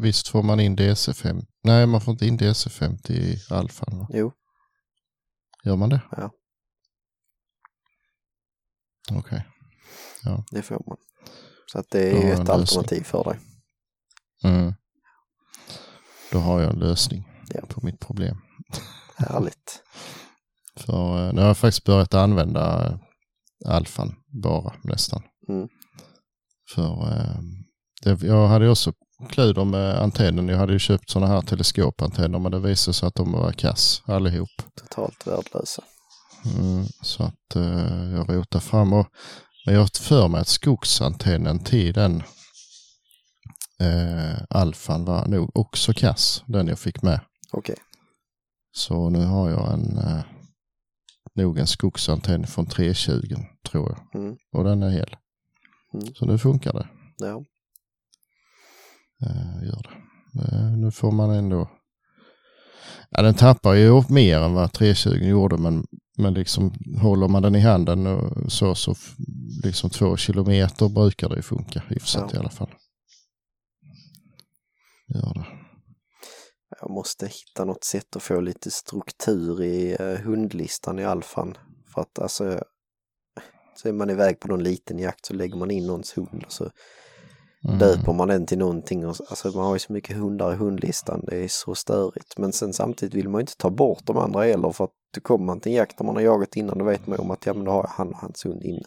Visst 0.00 0.28
får 0.28 0.42
man 0.42 0.60
in 0.60 0.76
DC5? 0.76 1.46
Nej, 1.62 1.86
man 1.86 2.00
får 2.00 2.12
inte 2.12 2.26
in 2.26 2.38
DC50 2.38 3.12
i 3.12 3.38
alfan 3.50 3.98
va? 3.98 4.08
Jo, 4.10 4.32
Gör 5.64 5.76
man 5.76 5.88
det? 5.88 6.00
Ja. 6.10 6.30
Okej. 9.12 9.46
det 10.50 10.62
får 10.62 10.82
man. 10.86 10.96
Så 11.66 11.78
att 11.78 11.90
det 11.90 12.10
är 12.10 12.22
ju 12.22 12.32
ett 12.32 12.48
alternativ 12.48 13.02
för 13.02 13.24
dig. 13.24 13.40
Mm. 14.44 14.74
Då 16.32 16.38
har 16.38 16.60
jag 16.60 16.72
en 16.72 16.78
lösning 16.78 17.35
Ja. 17.48 17.60
på 17.68 17.80
mitt 17.86 18.00
problem. 18.00 18.36
Härligt. 19.16 19.82
För 20.76 21.26
eh, 21.26 21.32
nu 21.32 21.40
har 21.40 21.48
jag 21.48 21.56
faktiskt 21.56 21.84
börjat 21.84 22.14
använda 22.14 22.86
eh, 22.86 23.74
alfan 23.74 24.14
bara 24.42 24.74
nästan. 24.82 25.22
Mm. 25.48 25.68
För 26.74 27.12
eh, 27.12 27.40
det, 28.02 28.22
jag 28.26 28.48
hade 28.48 28.70
också 28.70 28.92
kluder 29.30 29.64
med 29.64 30.02
antennen. 30.02 30.48
Jag 30.48 30.58
hade 30.58 30.72
ju 30.72 30.78
köpt 30.78 31.10
sådana 31.10 31.32
här 31.32 31.40
teleskopantenner 31.40 32.38
men 32.38 32.52
det 32.52 32.58
visade 32.58 32.94
sig 32.94 33.06
att 33.06 33.14
de 33.14 33.32
var 33.32 33.52
kass 33.52 34.02
allihop. 34.06 34.48
Totalt 34.74 35.26
värdelösa. 35.26 35.82
Mm, 36.44 36.84
så 37.02 37.22
att 37.22 37.56
eh, 37.56 38.12
jag 38.12 38.30
rotar 38.30 38.60
fram 38.60 38.92
och 38.92 39.06
men 39.66 39.74
jag 39.74 39.82
har 39.82 39.98
för 40.00 40.28
mig 40.28 40.40
att 40.40 40.48
skogsantennen 40.48 41.58
till 41.58 41.92
den 41.92 42.22
eh, 43.80 44.42
alfan 44.50 45.04
var 45.04 45.26
nog 45.26 45.56
också 45.56 45.92
kass, 45.92 46.42
den 46.46 46.68
jag 46.68 46.78
fick 46.78 47.02
med. 47.02 47.20
Okej. 47.52 47.76
Så 48.72 49.10
nu 49.10 49.24
har 49.24 49.50
jag 49.50 49.72
en 49.72 49.98
eh, 49.98 50.24
nog 51.34 51.58
en 51.58 51.66
skogsantenn 51.66 52.46
från 52.46 52.66
320 52.66 53.36
tror 53.70 53.88
jag. 53.90 54.22
Mm. 54.22 54.36
Och 54.52 54.64
den 54.64 54.82
är 54.82 54.90
hel. 54.90 55.16
Mm. 55.94 56.14
Så 56.14 56.26
nu 56.26 56.38
funkar 56.38 56.72
det. 56.72 56.88
Ja. 57.16 57.44
Eh, 59.22 59.64
gör 59.64 59.82
det. 59.82 60.56
Eh, 60.56 60.72
nu 60.72 60.90
får 60.90 61.12
man 61.12 61.30
ändå... 61.30 61.70
Ja, 63.10 63.22
den 63.22 63.34
tappar 63.34 63.74
ju 63.74 64.02
mer 64.08 64.40
än 64.40 64.54
vad 64.54 64.72
320 64.72 65.10
gjorde 65.10 65.56
men, 65.56 65.86
men 66.18 66.34
liksom 66.34 66.72
håller 67.00 67.28
man 67.28 67.42
den 67.42 67.54
i 67.54 67.60
handen 67.60 68.06
och 68.06 68.52
så, 68.52 68.74
så 68.74 68.94
liksom 69.64 69.90
två 69.90 70.16
kilometer 70.16 70.88
brukar 70.88 71.28
det 71.28 71.36
ju 71.36 71.42
funka 71.42 71.82
hyfsat 71.88 72.30
Ja. 72.32 72.36
i 72.36 72.40
alla 72.40 72.50
fall. 72.50 72.74
Gör 75.08 75.34
det. 75.34 75.65
Jag 76.86 76.94
måste 76.94 77.26
hitta 77.26 77.64
något 77.64 77.84
sätt 77.84 78.16
att 78.16 78.22
få 78.22 78.40
lite 78.40 78.70
struktur 78.70 79.62
i 79.62 79.96
eh, 80.00 80.06
hundlistan 80.24 80.98
i 80.98 81.04
alfan. 81.04 81.56
För 81.94 82.00
att 82.00 82.18
alltså, 82.18 82.60
så 83.76 83.88
är 83.88 83.92
man 83.92 84.10
iväg 84.10 84.40
på 84.40 84.48
någon 84.48 84.62
liten 84.62 84.98
jakt 84.98 85.26
så 85.26 85.34
lägger 85.34 85.56
man 85.56 85.70
in 85.70 85.86
någons 85.86 86.16
hund 86.16 86.42
och 86.46 86.52
så 86.52 86.70
Mm. 87.68 87.78
döper 87.78 88.12
man 88.12 88.28
den 88.28 88.46
till 88.46 88.58
någonting. 88.58 89.06
Och, 89.06 89.16
så- 89.16 89.24
alltså 89.28 89.48
man 89.56 89.66
har 89.66 89.74
ju 89.74 89.78
så 89.78 89.92
mycket 89.92 90.16
hundar 90.16 90.52
i 90.52 90.56
hundlistan, 90.56 91.24
det 91.26 91.36
är 91.44 91.48
så 91.48 91.74
störigt. 91.74 92.38
Men 92.38 92.52
sen 92.52 92.72
samtidigt 92.72 93.14
vill 93.14 93.28
man 93.28 93.38
ju 93.38 93.42
inte 93.42 93.56
ta 93.56 93.70
bort 93.70 94.02
de 94.06 94.16
andra 94.16 94.42
heller 94.44 94.72
för 94.72 94.84
att 94.84 94.90
då 95.14 95.20
kommer 95.20 95.44
man 95.46 95.60
till 95.60 95.72
en 95.72 95.76
jakt 95.78 95.98
där 95.98 96.04
man 96.04 96.14
har 96.16 96.22
jagat 96.22 96.56
innan, 96.56 96.78
då 96.78 96.84
vet 96.84 97.06
man 97.06 97.16
ju 97.18 97.22
om 97.22 97.30
att 97.30 97.46
ja 97.46 97.54
men 97.54 97.64
då 97.64 97.70
har 97.70 97.78
jag 97.82 97.88
han 97.88 98.08
och 98.08 98.18
hans 98.18 98.44
hund 98.46 98.62
inne. 98.62 98.86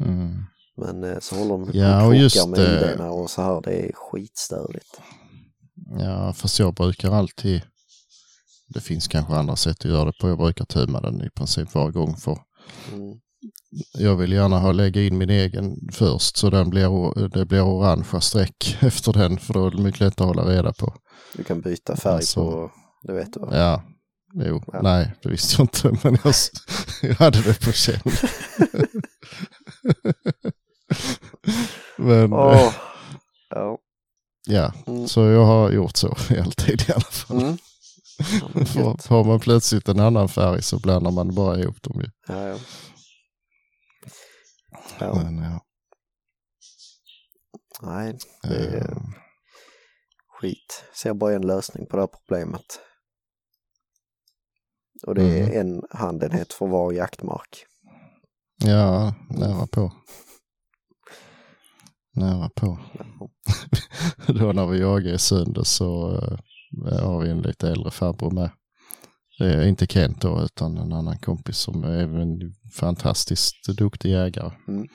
Mm. 0.00 0.28
Men 0.76 1.04
eh, 1.04 1.18
så 1.18 1.36
håller 1.36 1.50
de 1.50 1.64
på 1.66 1.70
Ja, 1.76 2.06
och 2.06 2.14
just, 2.16 2.48
med 2.48 2.58
eh, 2.58 2.64
idéerna 2.64 3.10
och 3.10 3.30
så 3.30 3.42
här, 3.42 3.60
det 3.60 3.88
är 3.88 3.92
skitstörigt. 3.92 5.00
Ja, 5.98 6.32
fast 6.32 6.58
jag 6.58 6.74
brukar 6.74 7.12
alltid... 7.12 7.62
Det 8.68 8.80
finns 8.80 9.08
kanske 9.08 9.34
andra 9.34 9.56
sätt 9.56 9.78
att 9.84 9.90
göra 9.90 10.04
det 10.04 10.12
på. 10.20 10.28
Jag 10.28 10.38
brukar 10.38 10.64
tömma 10.64 11.00
den 11.00 11.22
i 11.22 11.30
princip 11.30 11.74
varje 11.74 11.92
gång 11.92 12.16
för 12.16 12.38
Mm. 12.92 13.18
jag 13.98 14.16
vill 14.16 14.32
gärna 14.32 14.58
ha 14.58 14.72
lägga 14.72 15.02
in 15.02 15.18
min 15.18 15.30
egen 15.30 15.76
först 15.92 16.36
så 16.36 16.50
den 16.50 16.70
blir, 16.70 17.28
det 17.28 17.44
blir 17.44 17.62
orangea 17.62 18.20
streck 18.20 18.76
efter 18.82 19.12
den 19.12 19.38
för 19.38 19.54
då 19.54 19.66
är 19.66 19.70
det 19.70 19.82
mycket 19.82 20.00
lättare 20.00 20.30
att 20.30 20.36
hålla 20.36 20.50
reda 20.52 20.72
på. 20.72 20.94
Du 21.36 21.44
kan 21.44 21.60
byta 21.60 21.96
färg 21.96 22.14
Alltså- 22.14 22.40
på, 22.50 22.70
det 23.02 23.12
vet 23.12 23.32
du 23.32 23.40
va? 23.40 23.48
Ja, 23.52 23.82
jo, 24.34 24.62
Ja. 24.72 24.82
nej 24.82 25.14
det 25.22 25.28
visste 25.28 25.54
jag 25.58 25.64
inte 25.64 25.98
men 26.08 26.18
jag, 26.24 26.34
jag 27.10 27.14
hade 27.14 27.42
det 27.42 27.60
på 27.64 27.72
känn. 27.72 28.00
men 31.96 32.32
Åh, 32.32 32.72
ja. 33.50 33.78
Ja, 34.48 34.72
Mm. 34.86 35.08
så 35.08 35.20
jag 35.26 35.44
har 35.44 35.70
gjort 35.70 35.96
så 35.96 36.08
alltid 36.44 36.80
i 36.88 36.92
alla 36.92 37.00
fall. 37.00 37.42
Mm. 37.42 37.58
Ja, 38.74 38.96
har 39.08 39.24
man 39.24 39.40
plötsligt 39.40 39.88
en 39.88 40.00
annan 40.00 40.28
färg 40.28 40.62
så 40.62 40.78
blandar 40.78 41.10
man 41.10 41.34
bara 41.34 41.58
ihop 41.58 41.82
dem 41.82 42.00
ju. 42.00 42.10
ja, 42.28 42.46
ja. 42.48 42.56
ja. 45.00 45.14
Men, 45.14 45.38
ja. 45.38 45.60
Nej, 47.82 48.18
det 48.42 48.48
är 48.56 48.76
eh, 48.90 48.96
skit. 50.40 50.84
Ser 51.02 51.14
bara 51.14 51.34
en 51.34 51.46
lösning 51.46 51.86
på 51.86 51.96
det 51.96 52.02
här 52.02 52.06
problemet. 52.06 52.80
Och 55.06 55.14
det 55.14 55.22
är 55.22 55.42
Mm. 55.50 55.60
en 55.60 55.82
handenhet 55.90 56.52
för 56.52 56.66
var 56.66 56.92
jaktmark. 56.92 57.64
Ja, 58.64 59.14
nära 59.30 59.66
på. 59.66 59.92
Nära 62.18 62.50
på. 62.54 62.78
Då 64.26 64.52
när 64.52 64.66
vi 64.66 64.80
jagar 64.80 65.12
i 65.12 65.18
söndags 65.18 65.70
så 65.70 66.14
eh, 66.90 67.06
har 67.06 67.20
vi 67.22 67.30
en 67.30 67.42
lite 67.42 67.68
äldre 67.68 67.90
farbror 67.90 68.30
med. 68.30 68.50
Inte 69.68 69.86
Kent 69.86 70.20
då 70.20 70.42
utan 70.42 70.76
en 70.78 70.92
annan 70.92 71.18
kompis 71.18 71.58
som 71.58 71.84
är 71.84 72.20
en 72.20 72.54
fantastiskt 72.74 73.66
duktig 73.66 74.10
jägare. 74.10 74.50
Mm. 74.68 74.86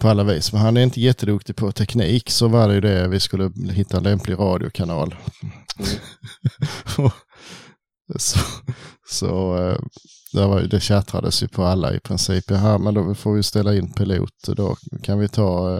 På 0.00 0.08
alla 0.08 0.24
vis. 0.24 0.52
Men 0.52 0.62
han 0.62 0.76
är 0.76 0.82
inte 0.82 1.00
jätteduktig 1.00 1.56
på 1.56 1.72
teknik 1.72 2.30
så 2.30 2.48
var 2.48 2.68
det 2.68 2.74
ju 2.74 2.80
det 2.80 3.08
vi 3.08 3.20
skulle 3.20 3.52
hitta 3.70 3.96
en 3.96 4.02
lämplig 4.02 4.38
radiokanal. 4.38 5.14
Mm. 5.42 5.54
så 8.16 8.38
så 9.10 9.56
eh, 9.56 9.78
det, 10.32 10.46
var, 10.46 10.60
det 10.60 10.80
tjattrades 10.80 11.42
ju 11.42 11.48
på 11.48 11.64
alla 11.64 11.94
i 11.94 12.00
princip. 12.00 12.50
Jaha, 12.50 12.78
men 12.78 12.94
då 12.94 13.14
får 13.14 13.34
vi 13.34 13.42
ställa 13.42 13.74
in 13.74 13.92
pilot. 13.92 14.42
Då 14.46 14.76
kan 15.02 15.18
vi 15.18 15.28
ta 15.28 15.78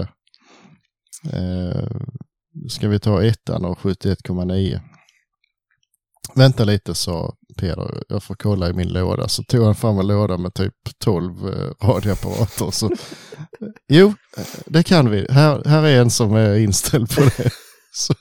eh, 1.32 1.88
ska 2.68 2.88
vi 2.88 2.98
ta 3.00 3.22
ettan 3.24 3.64
och 3.64 3.78
71,9. 3.78 4.80
Vänta 6.34 6.64
lite 6.64 6.94
sa 6.94 7.34
Peder, 7.56 8.02
jag 8.08 8.22
får 8.22 8.34
kolla 8.34 8.68
i 8.68 8.72
min 8.72 8.88
låda. 8.92 9.28
Så 9.28 9.42
tog 9.42 9.64
han 9.64 9.74
fram 9.74 9.98
en 9.98 10.06
låda 10.06 10.36
med 10.36 10.54
typ 10.54 10.74
12 10.98 11.48
eh, 11.48 11.86
radioapparater. 11.88 12.70
Så, 12.70 12.90
jo, 13.88 14.14
eh, 14.36 14.44
det 14.66 14.82
kan 14.82 15.10
vi. 15.10 15.26
Här, 15.30 15.62
här 15.64 15.82
är 15.82 16.00
en 16.00 16.10
som 16.10 16.34
är 16.34 16.54
inställd 16.58 17.14
på 17.14 17.20
det. 17.20 17.50
Så, 17.92 18.14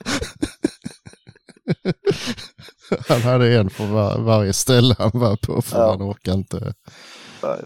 han 3.08 3.22
hade 3.22 3.58
en 3.58 3.70
på 3.70 3.86
var, 3.86 4.18
varje 4.18 4.52
ställe 4.52 4.94
han 4.98 5.10
var 5.14 5.36
på 5.36 5.62
för 5.62 5.78
Ja. 5.78 5.90
han 5.90 6.02
orkar 6.02 6.32
inte 6.32 6.74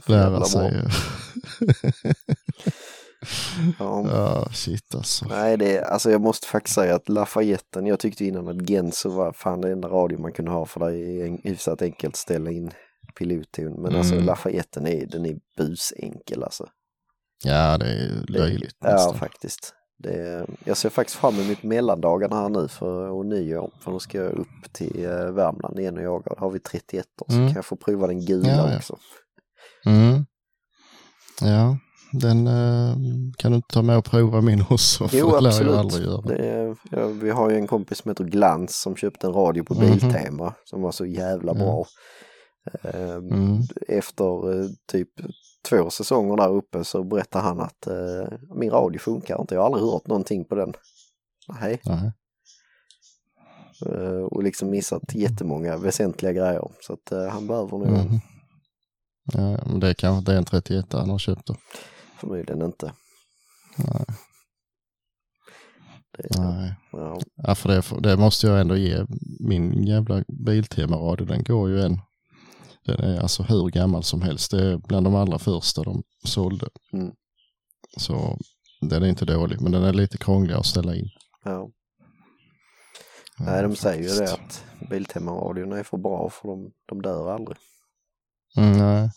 lära 0.07 0.45
sig. 0.45 0.83
Ja. 3.79 4.07
Ja, 4.11 4.49
shit 4.53 4.95
alltså. 4.95 5.27
Nej, 5.29 5.57
det 5.57 5.77
är, 5.77 5.83
alltså 5.83 6.11
jag 6.11 6.21
måste 6.21 6.47
faktiskt 6.47 6.75
säga 6.75 6.95
att 6.95 7.09
Lafayetten, 7.09 7.87
jag 7.87 7.99
tyckte 8.01 8.25
innan 8.25 8.49
att 8.49 8.69
Genso 8.71 9.09
var 9.11 9.33
fan 9.33 9.61
det 9.61 9.73
enda 9.73 9.89
radio 9.89 10.19
man 10.21 10.33
kunde 10.33 10.51
ha 10.51 10.67
för 10.67 10.81
det 10.91 10.97
är 10.99 11.27
en 11.27 11.39
hyfsat 11.45 11.83
enkelt 11.83 12.13
att 12.15 12.19
ställa 12.19 12.51
in 12.51 12.71
pilotton. 13.19 13.83
Men 13.83 13.97
alltså 13.97 14.15
Mm. 14.15 14.27
Lafayetten 14.27 14.87
är, 14.87 15.07
den 15.07 15.27
är 15.27 15.37
busenkel 15.57 16.43
alltså. 16.45 16.67
Ja, 17.45 17.79
det 17.79 17.87
är 17.93 18.25
löjligt 18.29 18.77
Ja, 18.81 18.93
nästan. 18.93 19.15
faktiskt. 19.19 19.75
Det, 20.03 20.47
jag 20.65 20.77
ser 20.77 20.91
faktiskt 20.91 21.19
fram 21.19 21.41
emot 21.41 21.63
mellandagarna 21.63 22.37
här 22.41 22.49
nu 22.49 22.69
för, 22.69 23.11
och 23.11 23.27
nyår. 23.27 23.73
För 23.81 23.93
då 23.93 23.99
ska 23.99 24.19
jag 24.19 24.33
upp 24.33 24.73
till 24.73 25.05
eh, 25.05 25.11
Värmland 25.31 25.79
igen 25.79 25.97
och 25.97 26.03
jaga. 26.03 26.35
Då 26.35 26.41
har 26.41 26.51
vi 26.51 26.59
31 26.59 27.07
så 27.29 27.35
Mm. 27.35 27.47
kan 27.49 27.55
jag 27.55 27.65
få 27.65 27.77
prova 27.77 28.07
den 28.07 28.25
gula 28.27 28.49
Ja, 28.49 28.71
ja. 28.71 28.77
också. 28.77 28.99
Mm. 29.87 30.27
Ja, 31.41 31.79
den 32.13 32.47
eh, 32.47 32.97
kan 33.37 33.51
du 33.53 33.57
inte 33.57 33.75
ta 33.75 33.83
med 33.83 33.99
och 33.99 34.05
prova 34.05 34.41
min. 34.41 34.65
För 34.65 35.11
Jo, 35.13 35.35
absolut. 35.47 36.31
är, 36.31 36.77
ja, 36.91 37.07
vi 37.07 37.31
har 37.31 37.51
ju 37.51 37.57
en 37.57 37.67
kompis 37.67 37.99
som 37.99 38.09
heter 38.09 38.25
Glans 38.25 38.81
som 38.81 38.97
köpte 38.97 39.27
en 39.27 39.33
radio 39.33 39.65
på 39.65 39.75
Mhm. 39.75 39.81
Biltema 39.81 40.55
som 40.65 40.83
var 40.83 40.93
så 40.93 41.07
jävla 41.07 41.55
bra. 41.55 41.85
Ehm, 42.83 43.29
Mm. 43.29 43.63
Efter 43.89 44.61
eh, 44.61 44.67
typ 44.93 45.09
två 45.69 45.91
säsonger 45.91 46.37
där 46.37 46.49
uppe 46.49 46.85
så 46.85 47.05
berättade 47.05 47.45
han 47.45 47.61
att 47.61 47.87
eh, 47.87 48.39
min 48.55 48.71
radio 48.71 48.99
funkar 48.99 49.41
inte. 49.41 49.55
Jag 49.55 49.63
har 49.63 49.67
aldrig 49.67 49.85
hört 49.85 50.07
någonting 50.07 50.45
på 50.45 50.55
den. 50.55 50.73
Nej. 51.61 51.81
Nej. 51.85 52.13
Eh, 53.87 54.23
och 54.23 54.43
liksom 54.43 54.71
missat 54.71 55.15
jättemånga 55.15 55.77
väsentliga 55.77 56.33
grejer. 56.33 56.71
Så 56.81 56.93
att 56.93 57.13
eh, 57.13 57.27
han 57.29 57.47
behöver 57.47 57.71
nog 57.79 57.89
Mhm. 57.89 58.21
Ja, 59.33 59.59
men 59.67 59.81
det 59.81 59.89
är 59.89 59.95
kanske 59.95 60.19
inte 60.19 60.33
är 60.33 60.37
en 60.37 60.45
31 60.45 60.93
han 60.93 61.11
har 61.11 61.19
köpt 61.19 61.47
då. 61.47 61.55
Förmodligen 62.21 62.63
inte. 62.63 62.93
Nej. 63.79 64.05
Det, 66.19 66.41
Nej. 66.41 66.75
ja, 66.93 67.19
Ja, 67.35 67.55
för 67.55 67.69
det, 67.69 68.01
det 68.11 68.17
måste 68.17 68.47
jag 68.47 68.61
ändå 68.61 68.77
ge. 68.77 69.05
Min 69.41 69.83
jävla 69.87 70.25
Biltema-radio, 70.29 71.27
den 71.27 71.43
går 71.45 71.69
ju 71.71 71.81
en. 71.81 71.99
Den 72.85 73.01
är 73.01 73.21
alltså 73.21 73.43
hur 73.43 73.69
gammal 73.69 74.05
som 74.05 74.23
helst. 74.23 74.51
Det 74.51 74.65
är 74.65 74.77
bland 74.79 75.07
de 75.07 75.15
allra 75.15 75.39
första 75.39 75.83
de 75.83 76.03
sålde. 76.25 76.69
Mm. 76.93 77.13
Så 77.97 78.39
den 78.81 79.03
är 79.03 79.07
inte 79.07 79.25
dålig, 79.25 79.61
men 79.61 79.73
den 79.73 79.83
är 79.83 79.93
lite 79.93 80.19
krånglig 80.19 80.55
att 80.55 80.67
ställa 80.67 80.95
in. 80.95 81.09
ja. 81.45 81.71
Ja, 83.39 83.45
Nej, 83.45 83.63
de 83.63 83.77
säger 83.77 84.03
ju 84.03 84.19
det 84.25 84.33
att 84.33 84.65
Biltema-radion 84.91 85.73
är 85.73 85.83
för 85.83 85.97
bra 85.99 86.31
för 86.31 86.49
de, 86.49 86.73
de 86.89 87.03
dör 87.03 87.31
aldrig. 87.35 87.57
Mm, 88.57 88.73
nej. 88.79 89.11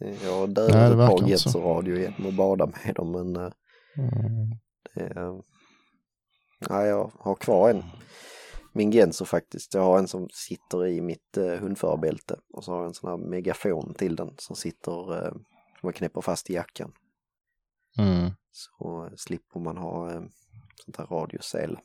Jag 0.00 0.38
har 0.38 0.46
dödat 0.46 0.92
ett 0.92 0.98
par 0.98 1.18
inte 1.18 1.30
Getso 1.30 1.50
så. 1.50 1.60
radio 1.74 1.98
genom 1.98 2.26
att 2.26 2.34
bada 2.34 2.66
med 2.66 2.94
dem 2.94 3.12
men 3.12 3.36
eh, 3.36 3.52
Mm. 3.98 4.50
det. 4.94 5.42
Nej, 6.70 6.88
jag 6.88 7.12
har 7.18 7.34
kvar 7.34 7.70
en. 7.70 7.82
Min 8.72 8.90
Genso 8.90 9.24
faktiskt. 9.24 9.74
Jag 9.74 9.82
har 9.82 9.98
en 9.98 10.08
som 10.08 10.28
sitter 10.32 10.86
i 10.86 11.00
mitt 11.00 11.36
eh, 11.36 11.54
hundförarbälte 11.60 12.36
och 12.52 12.64
så 12.64 12.72
har 12.72 12.78
jag 12.78 12.86
en 12.88 12.94
sån 12.94 13.10
här 13.10 13.16
megafon 13.30 13.94
till 13.94 14.16
den 14.16 14.34
som 14.38 14.56
sitter, 14.56 15.16
eh, 15.26 15.30
som 15.32 15.42
man 15.82 15.92
knäpper 15.92 16.20
fast 16.20 16.50
i 16.50 16.54
jackan. 16.54 16.92
Mm. 17.98 18.30
Så 18.52 19.04
eh, 19.06 19.12
slipper 19.16 19.60
man 19.60 19.76
ha 19.76 20.12
eh, 20.12 20.22
sånt 20.84 20.96
här 20.96 21.06
radiosel. 21.06 21.78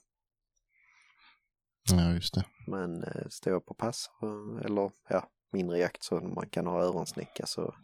Ja, 1.91 2.11
just 2.13 2.33
det. 2.33 2.45
Men 2.67 3.03
eh, 3.03 3.27
står 3.29 3.53
jag 3.53 3.65
på 3.65 3.73
pass 3.73 4.09
eh, 4.23 4.65
eller 4.65 4.91
ja, 5.09 5.29
mindre 5.51 5.77
jakt 5.79 6.03
så 6.03 6.19
man 6.21 6.49
kan 6.49 6.67
ha 6.67 6.81
öronsnäcka 6.83 7.45
så 7.45 7.75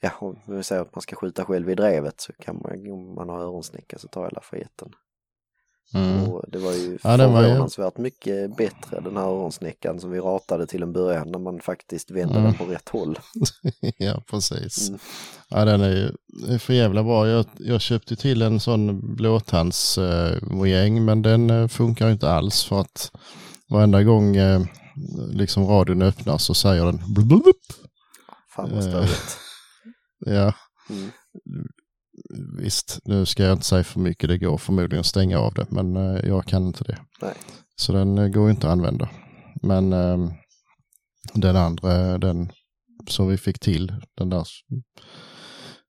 Ja, 0.00 0.10
om 0.20 0.38
vi 0.56 0.62
säger 0.62 0.82
att 0.82 0.94
man 0.94 1.02
ska 1.02 1.16
skjuta 1.16 1.44
själv 1.44 1.70
i 1.70 1.74
drevet 1.74 2.20
så 2.20 2.32
kan 2.32 2.56
man, 2.64 2.92
om 2.92 3.14
man 3.14 3.28
har 3.28 3.40
öronsnäcka 3.40 3.98
så 3.98 4.08
tar 4.08 4.22
jag 4.22 4.32
lafayette. 4.32 4.84
Mm. 5.94 6.22
Och 6.28 6.44
det 6.48 6.58
var 6.58 6.72
ju 6.72 6.98
Ja, 7.02 7.16
var 7.16 7.42
ju- 7.42 7.48
förvånansvärt 7.48 7.98
mycket 7.98 8.56
bättre 8.56 9.00
den 9.00 9.16
här 9.16 9.24
öronsnäckan 9.24 10.00
som 10.00 10.10
vi 10.10 10.20
ratade 10.20 10.66
till 10.66 10.82
en 10.82 10.92
början 10.92 11.30
när 11.30 11.38
man 11.38 11.60
faktiskt 11.60 12.10
vände 12.10 12.34
Mm. 12.38 12.44
den 12.44 12.54
på 12.54 12.64
rätt 12.64 12.88
håll. 12.88 13.18
ja, 13.98 14.22
precis. 14.30 14.88
Mm. 14.88 15.00
Ja, 15.48 15.64
den 15.64 15.80
är 15.80 15.90
ju 15.90 16.58
för 16.58 16.72
jävla 16.74 17.02
bra. 17.02 17.28
Jag, 17.28 17.46
jag 17.58 17.80
köpte 17.80 18.16
till 18.16 18.42
en 18.42 18.60
sån 18.60 19.14
blåtands 19.16 19.98
eh, 19.98 20.42
men 21.04 21.22
den 21.22 21.50
eh, 21.50 21.68
funkar 21.68 22.10
inte 22.10 22.30
alls 22.30 22.64
för 22.64 22.80
att 22.80 23.12
varenda 23.68 24.02
gång 24.02 24.36
eh, 24.36 24.60
liksom 25.32 25.66
radion 25.66 26.02
öppnar 26.02 26.38
så 26.38 26.54
säger 26.54 26.84
den 26.84 27.00
blub. 27.14 27.42
Fan 28.56 28.70
vad 28.70 28.78
Eh. 28.84 28.88
störigt. 28.90 29.38
Ja, 30.26 30.54
Mm. 30.90 31.10
visst. 32.58 32.98
Nu 33.04 33.26
ska 33.26 33.42
jag 33.42 33.52
inte 33.52 33.66
säga 33.66 33.84
för 33.84 34.00
mycket. 34.00 34.28
Det 34.28 34.38
går 34.38 34.58
förmodligen 34.58 35.00
att 35.00 35.06
stänga 35.06 35.38
av 35.38 35.54
det, 35.54 35.66
men 35.70 35.96
eh, 35.96 36.28
jag 36.28 36.44
kan 36.44 36.66
inte 36.66 36.84
det. 36.84 36.98
Nej. 37.22 37.34
Så 37.76 37.92
den 37.92 38.18
eh, 38.18 38.28
går 38.28 38.50
inte 38.50 38.66
att 38.66 38.72
använda. 38.72 39.08
Men 39.62 39.92
eh, 39.92 40.18
den 41.34 41.56
andra, 41.56 42.18
den 42.18 42.52
som 43.08 43.28
vi 43.28 43.36
fick 43.38 43.58
till, 43.58 43.92
den 44.16 44.30
där 44.30 44.46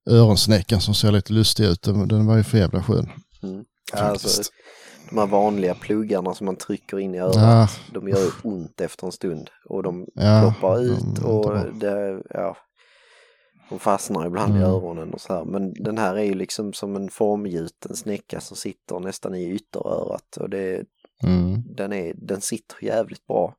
öronsnäckan 0.10 0.82
som 0.82 0.94
ser 0.96 1.12
lite 1.12 1.34
lustig 1.34 1.66
ut, 1.66 1.82
den, 1.82 2.08
den 2.08 2.26
var 2.26 2.38
ju 2.38 2.44
för 2.44 2.58
jävla 2.58 2.84
skön. 2.84 3.10
Mm. 3.44 3.64
Alltså, 3.94 4.44
de 5.10 5.18
här 5.18 5.28
vanliga 5.28 5.76
pluggarna 5.76 6.34
som 6.34 6.46
man 6.46 6.56
trycker 6.56 7.00
in 7.00 7.16
i 7.16 7.20
örat, 7.20 7.36
Ja, 7.36 7.68
de 7.94 8.08
gör 8.10 8.32
ont 8.44 8.82
efter 8.82 9.06
en 9.06 9.12
stund. 9.12 9.50
Och 9.70 9.84
de 9.84 10.08
ja, 10.14 10.42
ploppar 10.42 10.78
de 10.78 10.84
ut 10.86 11.02
inte 11.02 11.22
och 11.22 11.76
det, 11.76 12.22
ja, 12.30 12.58
de 13.72 13.80
fastnar 13.80 14.26
ibland 14.28 14.54
i 14.56 14.58
Mm. 14.58 14.70
öronen 14.72 15.14
och 15.14 15.22
så 15.22 15.34
här. 15.34 15.46
Men 15.46 15.74
den 15.74 15.98
här 15.98 16.16
är 16.16 16.24
ju 16.24 16.34
liksom 16.34 16.74
som 16.74 16.96
en 16.96 17.10
formgjuten 17.10 17.96
snäcka 17.96 18.40
som 18.42 18.58
sitter 18.58 19.00
nästan 19.00 19.36
i 19.36 19.52
ytterörat 19.52 20.38
och 20.40 20.50
det, 20.50 20.84
Mm. 21.24 21.64
den, 21.76 21.94
är, 21.94 22.14
den 22.16 22.42
sitter 22.42 22.76
jävligt 22.86 23.28
bra. 23.28 23.56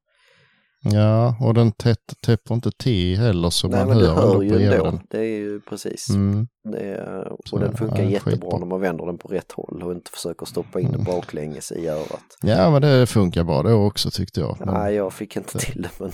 Ja, 0.85 1.37
och 1.41 1.55
den 1.55 1.73
tätt, 1.73 2.15
täpper 2.27 2.55
inte 2.55 2.71
till 2.71 3.19
heller 3.19 3.51
så 3.51 3.69
Nej 3.69 3.87
man 3.87 3.97
hör, 3.97 4.15
hör 4.15 4.43
ju 4.43 4.63
ändå, 4.73 4.85
den. 4.85 5.01
det 5.11 5.19
är 5.19 5.37
ju 5.39 5.61
precis. 5.61 6.09
Mm. 6.11 6.47
Det 6.73 6.79
är, 6.81 7.29
och 7.33 7.41
Så, 7.45 7.59
den 7.59 7.77
funkar 7.77 8.03
ja, 8.03 8.09
jättebra 8.11 8.33
skitbra. 8.33 8.59
när 8.59 8.67
man 8.67 8.81
vänder 8.81 9.07
den 9.07 9.19
på 9.19 9.29
rätt 9.29 9.53
håll 9.53 9.83
och 9.83 9.93
inte 9.93 10.11
försöker 10.11 10.47
stoppa 10.47 10.81
in 10.81 10.87
den 10.87 11.01
Mm. 11.01 11.05
baklänges 11.05 11.73
i 11.73 11.89
örat. 11.89 12.25
Ja, 12.43 12.71
men 12.71 12.83
det 12.83 13.07
funkar 13.07 13.45
bra 13.45 13.63
då 13.63 13.75
också 13.87 14.11
tyckte 14.11 14.41
jag. 14.41 14.57
Men, 14.61 14.75
Nej, 14.75 14.95
jag 14.95 15.13
fick 15.13 15.37
inte 15.37 15.59
till 15.59 15.83
det 15.83 15.91
men 16.01 16.11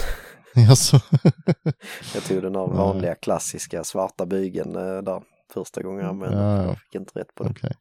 Jaså? 0.68 1.01
jag 2.14 2.24
tog 2.24 2.43
den 2.43 2.52
Nej. 2.52 2.68
vanliga 2.68 3.14
klassiska 3.14 3.85
svarta 3.85 4.26
bygeln 4.26 4.76
eh, 4.76 5.02
där 5.02 5.22
första 5.55 5.82
gången 5.82 6.01
jag 6.01 6.09
använde 6.09 6.39
Ja, 6.39 6.56
ja. 6.56 6.62
Jag 6.62 6.78
fick 6.78 6.94
inte 6.94 7.18
rätt 7.20 7.35
på 7.35 7.44
det. 7.44 7.51
Okej. 7.51 7.72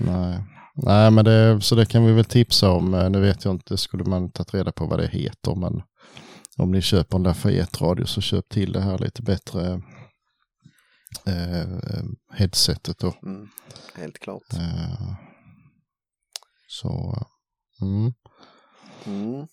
Nej. 0.00 0.44
Nej, 0.74 1.10
men 1.10 1.24
det, 1.24 1.60
så 1.60 1.74
det 1.74 1.86
kan 1.86 2.06
vi 2.06 2.12
väl 2.12 2.24
tipsa 2.24 2.70
om. 2.70 2.94
Eh, 2.94 3.10
Nu 3.10 3.20
vet 3.20 3.44
jag 3.44 3.54
inte, 3.54 3.76
skulle 3.76 4.04
man 4.04 4.30
tagit 4.32 4.54
reda 4.54 4.72
på 4.72 4.86
vad 4.86 4.98
det 4.98 5.06
heter, 5.06 5.54
men 5.54 5.82
om 6.58 6.72
ni 6.72 6.82
köper 6.82 7.16
en 7.16 7.22
Lafayette-radio 7.22 8.04
så 8.06 8.20
köp 8.20 8.48
till 8.48 8.72
det 8.72 8.80
här 8.80 8.98
lite 8.98 9.22
bättre 9.22 9.82
eh, 11.26 11.60
eh, 11.60 12.04
headsetet 12.32 12.98
då. 12.98 13.14
Mm, 13.22 13.48
helt 13.94 14.18
klart. 14.18 14.52
Eh, 14.52 15.12
så, 16.68 17.14
mm, 17.82 18.12
Mm. 19.06 19.46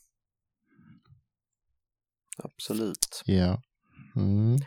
Absolut. 2.38 3.22
ja. 3.26 3.62
Mm. 4.16 4.58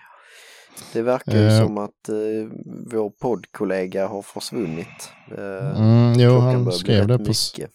Det 0.93 1.03
verkar 1.03 1.33
ju 1.37 1.47
Eh. 1.49 1.65
som 1.65 1.79
att 1.79 2.09
eh, 2.09 2.49
vår 2.93 3.11
poddkollega 3.11 4.07
har 4.09 4.23
försvunnit. 4.23 5.11
Eh, 5.39 5.81
Mm, 5.81 6.13
jo, 6.21 6.39
han 6.39 6.73
skrev 6.73 7.07
det 7.07 7.19
på... 7.19 7.25
mycket. 7.25 7.71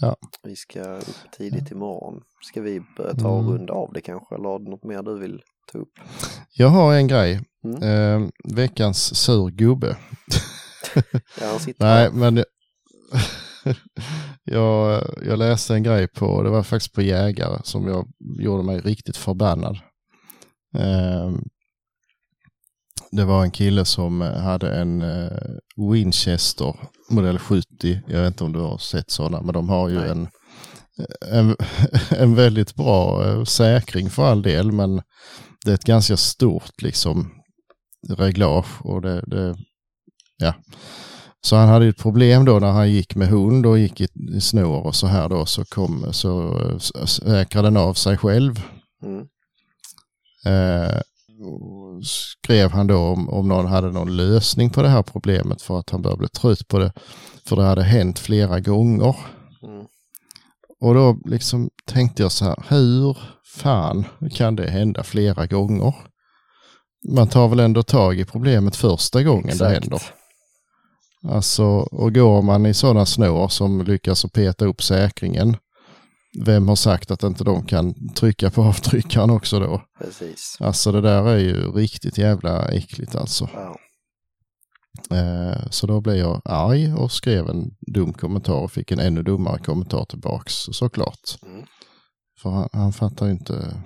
Ja. 0.00 0.16
Vi 0.42 0.56
ska 0.56 0.80
upp 0.96 1.30
tidigt 1.38 1.70
imorgon. 1.70 2.22
Ska 2.42 2.60
vi 2.60 2.80
börja 2.96 3.14
ta 3.14 3.28
och 3.28 3.40
Mm. 3.40 3.52
runda 3.52 3.72
av 3.72 3.92
det 3.92 4.00
kanske? 4.00 4.34
Eller 4.34 4.48
har 4.48 4.58
du 4.58 4.70
något 4.70 4.84
mer 4.84 5.02
du 5.02 5.18
vill 5.18 5.42
ta 5.72 5.78
upp? 5.78 5.92
Jag 6.52 6.68
har 6.68 6.94
en 6.94 7.06
grej. 7.08 7.40
Mm. 7.64 7.82
Eh, 7.82 8.28
veckans 8.54 9.14
sur 9.16 9.50
gubbe. 9.50 9.96
Ja, 11.40 11.46
han 11.50 11.60
sitter 11.60 11.84
Nej, 11.84 12.02
här. 12.04 12.10
men 12.10 12.34
jag, 14.44 15.02
jag 15.26 15.38
läste 15.38 15.74
en 15.74 15.82
grej 15.82 16.08
på, 16.08 16.42
det 16.42 16.50
var 16.50 16.62
faktiskt 16.62 16.94
på 16.94 17.02
Jägare 17.02 17.60
som 17.64 17.88
jag 17.88 18.06
gjorde 18.40 18.62
mig 18.62 18.80
riktigt 18.80 19.16
förbannad. 19.16 19.78
Eh, 20.76 21.32
det 23.10 23.24
var 23.24 23.42
en 23.42 23.50
kille 23.50 23.84
som 23.84 24.20
hade 24.20 24.76
en 24.76 25.02
eh, 25.02 25.38
Winchester 25.90 26.76
modell 27.10 27.38
70. 27.38 28.00
Jag 28.06 28.20
vet 28.20 28.26
inte 28.26 28.44
om 28.44 28.52
du 28.52 28.60
har 28.60 28.78
sett 28.78 29.10
sådana, 29.10 29.42
men 29.42 29.54
de 29.54 29.68
har 29.68 29.88
ju 29.88 30.00
Nej. 30.00 30.10
en, 30.10 30.28
en, 31.30 31.56
en 32.18 32.34
väldigt 32.34 32.74
bra 32.74 33.28
eh, 33.28 33.44
säkring 33.44 34.10
för 34.10 34.24
all 34.24 34.42
del, 34.42 34.72
men 34.72 35.02
det 35.64 35.70
är 35.70 35.74
ett 35.74 35.84
ganska 35.84 36.16
stort 36.16 36.82
liksom 36.82 37.30
reglage 38.08 38.86
och 38.86 39.02
det, 39.02 39.24
det 39.26 39.54
ja. 40.36 40.54
Så 41.44 41.56
han 41.56 41.68
hade 41.68 41.84
ju 41.84 41.90
ett 41.90 41.98
problem 41.98 42.44
då 42.44 42.58
när 42.58 42.70
han 42.70 42.90
gick 42.90 43.14
med 43.14 43.28
hund 43.28 43.66
och 43.66 43.78
gick 43.78 44.00
i, 44.00 44.08
i 44.36 44.40
snår 44.40 44.86
och 44.86 44.94
så 44.94 45.06
här 45.06 45.28
då 45.28 45.46
så 45.46 45.64
kom 45.64 46.06
så 46.12 46.58
säkrade 47.06 47.66
den 47.66 47.76
av 47.76 47.94
sig 47.94 48.16
själv. 48.16 48.62
Mm. 49.02 49.20
Eh, 50.46 51.00
skrev 52.04 52.70
han 52.70 52.86
då 52.86 52.98
om, 52.98 53.28
om 53.28 53.48
någon 53.48 53.66
hade 53.66 53.90
någon 53.92 54.16
lösning 54.16 54.70
på 54.70 54.82
det 54.82 54.88
här 54.88 55.02
problemet 55.02 55.62
för 55.62 55.78
att 55.78 55.90
han 55.90 56.02
började 56.02 56.18
bli 56.18 56.28
trött 56.28 56.68
på 56.68 56.78
det. 56.78 56.92
För 57.46 57.56
det 57.56 57.62
hade 57.62 57.82
hänt 57.82 58.18
flera 58.18 58.60
gånger. 58.60 59.16
Mm. 59.62 59.86
Och 60.80 60.94
då 60.94 61.18
liksom 61.24 61.70
tänkte 61.86 62.22
jag 62.22 62.32
så 62.32 62.44
här, 62.44 62.56
hur 62.68 63.18
fan 63.44 64.04
kan 64.32 64.56
det 64.56 64.70
hända 64.70 65.02
flera 65.02 65.46
gånger? 65.46 65.94
Man 67.08 67.28
tar 67.28 67.48
väl 67.48 67.60
ändå 67.60 67.82
tag 67.82 68.20
i 68.20 68.24
problemet 68.24 68.76
första 68.76 69.22
gången 69.22 69.46
det 69.46 69.52
Exakt. 69.52 69.72
händer. 69.72 70.02
Alltså, 71.28 71.64
och 71.64 72.14
går 72.14 72.42
man 72.42 72.66
i 72.66 72.74
sådana 72.74 73.06
snår 73.06 73.48
som 73.48 73.84
lyckas 73.84 74.24
att 74.24 74.32
peta 74.32 74.64
upp 74.64 74.82
säkringen, 74.82 75.56
vem 76.44 76.68
har 76.68 76.76
sagt 76.76 77.10
att 77.10 77.22
inte 77.22 77.44
de 77.44 77.66
kan 77.66 78.14
trycka 78.14 78.50
på 78.50 78.62
avtryckaren 78.62 79.30
också 79.30 79.60
då? 79.60 79.82
Precis. 79.98 80.56
Alltså 80.60 80.92
det 80.92 81.00
där 81.00 81.28
är 81.28 81.38
ju 81.38 81.72
riktigt 81.72 82.18
jävla 82.18 82.68
äckligt 82.68 83.14
alltså. 83.14 83.48
Ja. 83.54 83.76
Eh, 85.10 85.70
så 85.70 85.86
då 85.86 86.00
blev 86.00 86.16
jag 86.16 86.42
arg 86.44 86.94
och 86.94 87.12
skrev 87.12 87.48
en 87.48 87.70
dum 87.94 88.12
kommentar 88.12 88.54
och 88.54 88.72
fick 88.72 88.90
en 88.90 88.98
ännu 88.98 89.22
dummare 89.22 89.58
kommentar 89.58 90.04
tillbaks 90.04 90.54
såklart. 90.54 91.38
Mm. 91.42 91.66
För 92.42 92.50
han, 92.50 92.68
han 92.72 92.92
fattar 92.92 93.30
inte 93.30 93.82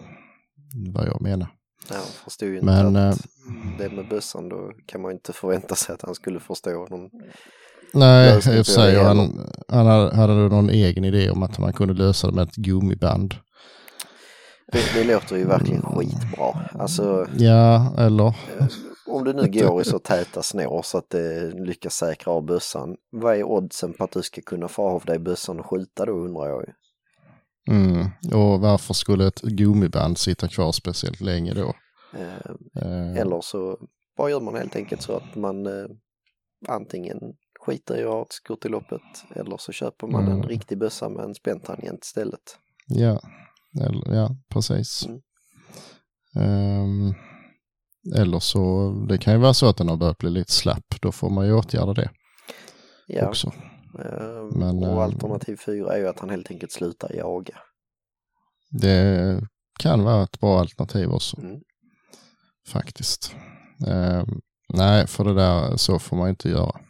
vad 0.92 1.06
jag 1.06 1.22
menar. 1.22 1.48
Han 1.88 2.02
förstod 2.24 2.48
ju 2.48 2.54
inte 2.54 2.66
Men, 2.66 2.96
att 2.96 3.26
det 3.78 3.88
med 3.88 4.08
bössan 4.08 4.48
då 4.48 4.72
kan 4.86 5.02
man 5.02 5.12
inte 5.12 5.32
förvänta 5.32 5.74
sig 5.74 5.94
att 5.94 6.02
han 6.02 6.14
skulle 6.14 6.40
förstå 6.40 6.86
någon. 6.90 7.10
Nej, 7.92 8.42
säger 8.42 8.98
det 8.98 9.04
han, 9.04 9.50
han 9.68 9.86
hade, 9.86 10.16
hade 10.16 10.34
någon 10.34 10.70
egen 10.70 11.04
idé 11.04 11.30
om 11.30 11.42
att 11.42 11.58
man 11.58 11.72
kunde 11.72 11.94
lösa 11.94 12.26
det 12.26 12.32
med 12.32 12.48
ett 12.48 12.56
gummiband. 12.56 13.34
Det, 14.72 14.94
det 14.94 15.04
låter 15.04 15.36
ju 15.36 15.44
verkligen 15.44 15.82
skitbra. 15.82 16.68
Alltså 16.72 17.26
Ja, 17.36 17.94
eller 17.98 18.34
om 19.06 19.24
du 19.24 19.32
nu 19.32 19.50
går 19.50 19.80
i 19.80 19.84
så 19.84 19.98
täta 19.98 20.42
snår 20.42 20.82
så 20.82 20.98
att 20.98 21.10
det 21.10 21.50
lyckas 21.50 21.94
säkra 21.94 22.32
av 22.32 22.44
bössan. 22.44 22.96
Vad 23.12 23.36
är 23.36 23.42
oddsen 23.42 23.92
på 23.92 24.04
att 24.04 24.12
du 24.12 24.22
ska 24.22 24.40
kunna 24.40 24.68
få 24.68 24.88
av 24.88 25.04
dig 25.04 25.18
bössan 25.18 25.60
och 25.60 25.66
skjuta 25.66 26.06
då 26.06 26.12
undrar 26.12 26.48
jag 26.48 26.64
ju. 26.66 26.72
Mm. 27.74 28.06
Och 28.34 28.60
varför 28.60 28.94
skulle 28.94 29.26
ett 29.26 29.40
gummiband 29.42 30.18
sitta 30.18 30.48
kvar 30.48 30.72
speciellt 30.72 31.20
länge 31.20 31.54
då? 31.54 31.74
Eh, 32.12 33.16
Eller 33.20 33.40
så 33.40 33.78
bara 34.16 34.30
gör 34.30 34.40
man 34.40 34.54
helt 34.56 34.76
enkelt 34.76 35.02
så 35.02 35.16
att 35.16 35.34
man 35.34 35.66
eh, 35.66 35.86
antingen 36.68 37.18
skiter 37.60 37.96
i 38.00 38.04
att 38.04 38.10
ha 38.10 38.22
ett 38.22 38.32
skott 38.32 38.64
i 38.66 38.68
loppet 38.68 39.00
eller 39.34 39.56
så 39.56 39.72
köper 39.72 40.06
man 40.06 40.24
en 40.24 40.32
Mm. 40.32 40.48
riktig 40.48 40.78
bössa 40.78 41.08
med 41.08 41.24
en 41.24 41.34
späntangent 41.34 42.04
istället. 42.04 42.58
Ja, 42.86 43.20
eller, 43.80 44.14
ja 44.16 44.36
precis. 44.48 45.06
Mm. 45.06 45.20
Ehm, 46.36 47.14
eller 48.16 48.38
så, 48.38 48.90
det 49.08 49.18
kan 49.18 49.32
ju 49.34 49.38
vara 49.40 49.54
så 49.54 49.68
att 49.68 49.76
den 49.76 49.88
har 49.88 49.96
börjat 49.96 50.18
bli 50.18 50.30
lite 50.30 50.52
slapp. 50.52 50.94
Då 51.02 51.12
får 51.12 51.30
man 51.30 51.46
ju 51.46 51.52
åtgärda 51.52 51.92
det 51.94 52.10
Ja, 53.06 53.28
också. 53.28 53.52
eh, 53.98 54.44
Men, 54.52 54.78
och 54.78 54.84
eh, 54.88 54.98
alternativ 54.98 55.56
fyra 55.56 55.92
är 55.94 55.98
ju 55.98 56.08
att 56.08 56.18
han 56.20 56.30
helt 56.30 56.50
enkelt 56.50 56.72
slutar 56.72 57.12
jaga. 57.14 57.58
Det 58.70 59.40
kan 59.78 60.04
vara 60.04 60.22
ett 60.22 60.40
bra 60.40 60.60
alternativ 60.60 61.10
också. 61.10 61.40
Mm. 61.40 61.60
Faktiskt. 62.72 63.34
Ehm, 63.86 64.40
nej, 64.74 65.06
för 65.06 65.24
det 65.24 65.34
där 65.34 65.76
så 65.76 65.98
får 65.98 66.16
man 66.16 66.28
inte 66.28 66.48
göra. 66.48 66.80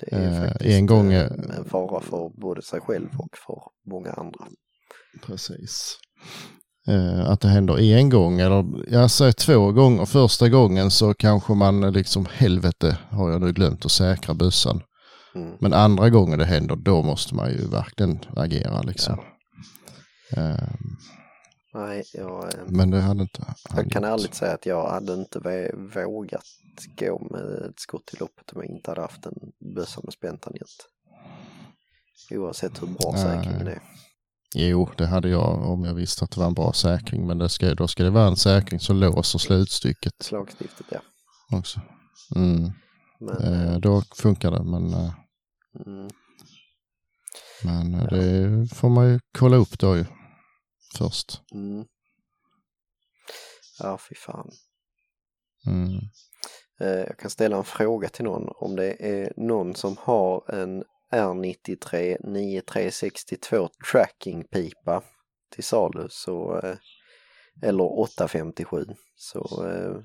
Det 0.00 0.16
är 0.16 0.42
Eh, 0.42 0.48
faktiskt 0.48 0.70
en 0.70 0.86
gång, 0.86 1.12
eh, 1.12 1.22
eh, 1.22 1.56
en 1.58 1.64
fara 1.64 2.00
för 2.00 2.40
både 2.40 2.62
sig 2.62 2.80
själv 2.80 3.08
och 3.18 3.36
för 3.46 3.62
många 3.90 4.12
andra. 4.12 4.46
Precis. 5.26 5.98
Eh, 6.88 7.30
att 7.30 7.40
det 7.40 7.48
händer 7.48 7.80
en 7.80 8.08
gång 8.08 8.40
eller 8.40 8.64
jag 8.88 9.10
säger 9.10 9.32
två 9.32 9.72
gånger. 9.72 10.04
Första 10.04 10.48
gången 10.48 10.90
så 10.90 11.14
kanske 11.14 11.54
man 11.54 11.84
eh, 11.84 11.92
liksom 11.92 12.26
helvete 12.32 12.98
har 13.10 13.30
jag 13.30 13.40
nu 13.40 13.52
glömt 13.52 13.84
att 13.84 13.92
säkra 13.92 14.34
bössan. 14.34 14.82
Mm. 15.34 15.56
Men 15.60 15.72
andra 15.72 16.10
gången 16.10 16.38
det 16.38 16.44
händer 16.44 16.76
då 16.76 17.02
måste 17.02 17.34
man 17.34 17.50
ju 17.50 17.68
verkligen 17.68 18.18
agera 18.36 18.82
liksom. 18.82 19.18
Eh, 20.36 20.68
Nej, 21.74 22.04
jag, 22.14 22.44
eh, 22.54 22.60
men 22.66 22.90
det 22.90 23.00
hade 23.00 23.22
inte 23.22 23.42
han 23.44 23.54
jag 23.84 23.92
kan 23.92 24.02
gjort. 24.02 24.10
ärligt 24.10 24.34
säga 24.34 24.54
att 24.54 24.66
jag 24.66 24.90
hade 24.90 25.14
inte 25.14 25.38
vågat 26.06 26.44
gå 26.98 27.28
med 27.30 27.70
ett 27.70 27.80
skott 27.80 28.10
i 28.14 28.16
loppet 28.16 28.52
om 28.52 28.62
jag 28.62 28.70
inte 28.70 28.90
hade 28.90 29.00
haft 29.00 29.26
en 29.26 29.34
bössa 29.74 30.00
med 30.04 30.12
späntangent. 30.12 30.88
Oavsett 32.30 32.82
hur 32.82 32.86
bra 32.86 33.12
Nej. 33.12 33.22
säkringen 33.22 33.66
är. 33.66 33.82
Jo, 34.54 34.88
det 34.96 35.06
hade 35.06 35.28
jag 35.28 35.68
om 35.70 35.84
jag 35.84 35.94
visste 35.94 36.24
att 36.24 36.30
det 36.30 36.40
var 36.40 36.46
en 36.46 36.54
bra 36.54 36.72
säkring. 36.72 37.26
Men 37.26 37.38
det 37.38 37.48
ska, 37.48 37.74
då 37.74 37.88
ska 37.88 38.02
det 38.02 38.10
vara 38.10 38.26
en 38.28 38.36
säkring 38.36 38.80
som 38.80 38.96
låser 38.96 39.38
slutstycket 39.38 40.12
Slagstiftet 40.20 40.86
ja. 40.90 41.00
också. 41.58 41.80
Mm. 42.36 42.70
Men, 43.20 43.36
Eh, 43.54 43.78
då 43.78 44.02
funkar 44.16 44.50
det, 44.50 44.62
men, 44.62 44.92
eh, 44.94 45.12
mm, 45.86 46.08
men 47.64 47.94
eh, 47.94 48.06
det 48.06 48.74
får 48.74 48.88
man 48.88 49.08
ju 49.08 49.20
kolla 49.38 49.56
upp 49.56 49.78
då 49.78 49.96
ju 49.96 50.04
först. 50.98 51.40
mm. 51.54 51.84
Ja, 53.78 53.98
fy 53.98 54.14
fan. 54.14 54.50
Mm. 55.66 55.98
Eh, 56.80 57.06
Jag 57.06 57.18
kan 57.18 57.30
ställa 57.30 57.56
en 57.56 57.64
fråga 57.64 58.08
till 58.08 58.24
någon 58.24 58.48
om 58.56 58.76
det 58.76 59.06
är 59.08 59.32
någon 59.36 59.74
som 59.74 59.96
har 59.98 60.50
en 60.54 60.84
R93 61.12 62.16
9362 62.24 63.68
trackingpipa 63.92 65.02
till 65.54 65.64
salu 65.64 66.06
så 66.10 66.60
eh, 66.60 66.76
eller 67.62 68.00
857 68.00 68.86
så 69.16 69.66
eh, 69.66 70.02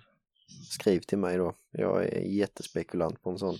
skriv 0.70 1.00
till 1.00 1.18
mig 1.18 1.38
då. 1.38 1.56
Jag 1.72 2.04
är 2.06 2.20
jättespekulant 2.22 3.22
på 3.22 3.30
en 3.30 3.38
sån. 3.40 3.56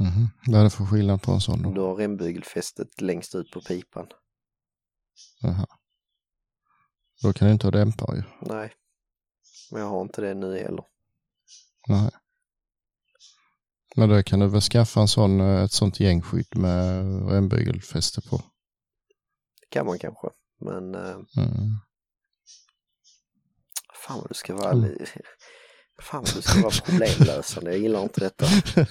Mhm. 0.00 0.28
Vad 0.46 0.60
är 0.60 0.64
det 0.64 0.70
för 0.70 0.84
skillnad 0.84 1.22
på 1.22 1.32
en 1.32 1.40
sån 1.40 1.62
då? 1.62 1.72
Du 1.72 1.80
har 1.80 1.94
rembygelfästet 1.94 3.00
längst 3.00 3.34
ut 3.34 3.50
på 3.50 3.60
pipan. 3.60 4.06
Jaha. 5.40 5.66
Då 7.22 7.32
kan 7.32 7.46
du 7.48 7.52
inte 7.52 7.66
ha 7.66 7.70
dämpare 7.70 8.16
ju. 8.16 8.22
Nej, 8.40 8.72
men 9.70 9.80
jag 9.80 9.88
har 9.88 10.02
inte 10.02 10.20
det 10.20 10.34
nu 10.34 10.58
heller. 10.58 10.84
Nej. 11.88 12.10
Men 13.96 14.08
då 14.08 14.22
kan 14.22 14.40
du 14.40 14.48
väl 14.48 14.60
skaffa 14.60 15.00
en 15.00 15.08
sån, 15.08 15.40
eh, 15.40 15.62
ett 15.64 15.72
sånt 15.72 16.00
gängskydd 16.00 16.56
med 16.56 17.04
rembygelfäste 17.30 18.20
på. 18.20 18.36
Det 19.60 19.66
kan 19.70 19.86
man 19.86 19.98
kanske, 19.98 20.28
men 20.60 20.94
eh, 20.94 21.10
Mm. 21.36 21.76
fan 24.06 24.18
vad 24.20 24.28
du 24.30 24.34
ska 24.34 24.54
vara 24.54 24.70
Mm. 24.72 24.98
Fan 26.02 26.24
vad 26.24 26.34
du 26.34 26.42
ska 26.42 26.62
vara 26.62 26.72
problemlösande, 26.84 27.70
jag 27.70 27.80
gillar 27.80 28.02
inte 28.02 28.20
detta. 28.20 28.46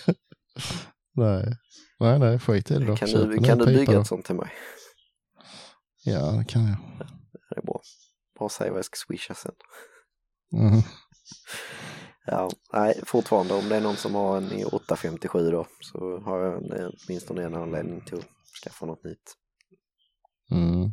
nej. 1.16 1.58
nej, 2.00 2.20
nej, 2.20 2.40
skit 2.40 2.72
i 2.72 2.74
det 2.74 2.86
då. 2.86 2.96
Kan 2.96 3.10
du, 3.10 3.38
kan 3.44 3.58
du 3.58 3.66
bygga 3.66 3.94
då. 3.94 4.02
ett 4.02 4.08
sånt 4.08 4.26
till 4.26 4.36
mig? 4.36 4.52
Ja, 6.04 6.32
det 6.32 6.46
kan 6.46 6.68
jag. 6.68 6.78
Det 7.50 7.56
är 7.56 7.62
bra. 7.62 7.82
Bara 8.40 8.50
säg 8.50 8.70
vad 8.70 8.78
jag 8.78 8.86
ska 8.86 8.96
swisha 9.08 9.34
sen. 9.34 9.56
Mm. 10.54 10.82
Ja, 12.26 12.50
nej, 12.74 13.02
fortfarande 13.06 13.54
om 13.54 13.70
det 13.70 13.76
är 13.76 13.82
någon 13.82 13.96
som 13.96 14.16
har 14.16 14.38
en 14.38 14.52
i 14.52 14.66
857 14.66 15.52
då 15.52 15.68
så 15.80 16.20
har 16.20 16.40
jag 16.40 16.64
en, 16.64 16.72
eh, 16.72 16.90
åtminstone 17.08 17.44
en 17.44 17.56
anledning 17.56 18.02
till 18.02 18.18
att 18.18 18.28
skaffa 18.64 18.86
något 18.86 19.04
nytt. 19.04 19.36
Mm. 20.52 20.92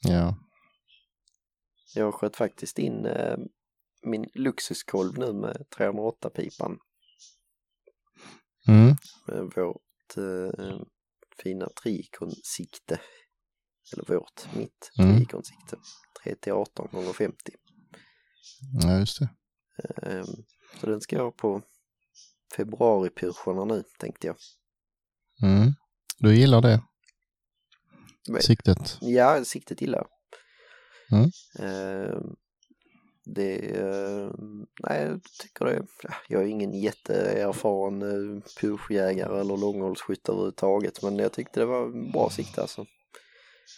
Ja. 0.00 0.36
Jag 1.94 2.14
sköt 2.14 2.36
faktiskt 2.36 2.78
in 2.78 3.06
eh, 3.06 3.36
min 4.02 4.30
Luxuskolv 4.34 5.18
nu 5.18 5.32
med 5.32 5.66
308-pipan. 5.76 6.78
Mm. 8.68 8.96
Vårt 9.56 10.16
eh, 10.16 10.80
fina 11.42 11.68
Trikon-sikte. 11.82 13.00
Eller 13.92 14.04
vårt, 14.04 14.54
mitt 14.56 14.90
Mm. 14.98 15.16
Trikon-sikte. 15.16 15.76
3 16.24 16.34
till 16.34 16.52
18 16.52 16.88
gånger 16.92 17.12
50. 17.12 17.52
ja, 18.82 18.98
just 18.98 19.18
det. 19.18 19.28
Eh, 20.02 20.24
så 20.80 20.86
den 20.86 21.00
ska 21.00 21.16
jag 21.16 21.36
på 21.36 21.62
februaripyrscherna 22.56 23.64
nu 23.64 23.84
tänkte 23.98 24.26
jag. 24.26 24.36
Mm. 25.42 25.72
Du 26.18 26.36
gillar 26.36 26.62
det? 26.62 26.82
Men- 28.28 28.42
Siktet? 28.42 28.98
Ja, 29.00 29.44
siktet 29.44 29.80
gillar 29.80 29.98
jag. 29.98 30.08
Mm. 31.18 31.30
Det, 33.26 33.56
eh, 33.56 34.30
nej 34.88 35.02
jag 35.02 35.20
tycker 35.42 35.64
det, 35.64 35.86
ja, 36.02 36.10
jag 36.28 36.42
är 36.42 36.46
ingen 36.46 36.72
jätteerfaren 36.72 38.02
eh, 38.02 38.42
pyrschjägare 38.60 39.40
eller 39.40 39.56
långhållsskytt 39.56 40.28
överhuvudtaget 40.28 41.02
men 41.02 41.18
jag 41.18 41.32
tyckte 41.32 41.60
det 41.60 41.66
var 41.66 41.84
en 41.84 42.12
bra 42.12 42.30
sikte 42.30 42.60
alltså. 42.60 42.86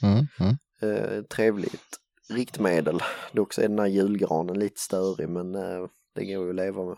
Mm. 0.02 0.26
Mm. 0.40 0.56
Eh, 0.80 1.22
trevligt 1.22 2.00
riktmedel. 2.28 3.02
Dock 3.32 3.52
så 3.52 3.60
är 3.60 3.68
den 3.68 3.78
här 3.78 3.86
julgranen 3.86 4.58
lite 4.58 4.80
störig 4.80 5.28
men 5.28 5.54
eh, 5.54 5.86
det 6.14 6.24
går 6.24 6.44
ju 6.44 6.50
att 6.50 6.56
leva 6.56 6.84
med. 6.84 6.96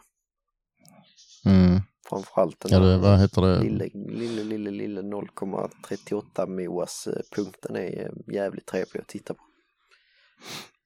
Mm. 1.44 1.80
Framförallt 2.08 2.60
den 2.60 2.72
Ja, 2.72 2.78
det, 2.78 2.98
vad 2.98 3.18
heter 3.18 3.42
det? 3.42 3.60
lille, 3.60 3.88
lille, 3.94 4.44
lille, 4.44 4.70
lille 4.70 5.02
0,38 5.02 6.46
moas 6.46 7.06
eh, 7.06 7.22
punkten 7.36 7.76
är 7.76 8.12
jävligt 8.32 8.66
trevlig 8.66 9.00
att 9.00 9.08
titta 9.08 9.34
på. 9.34 9.42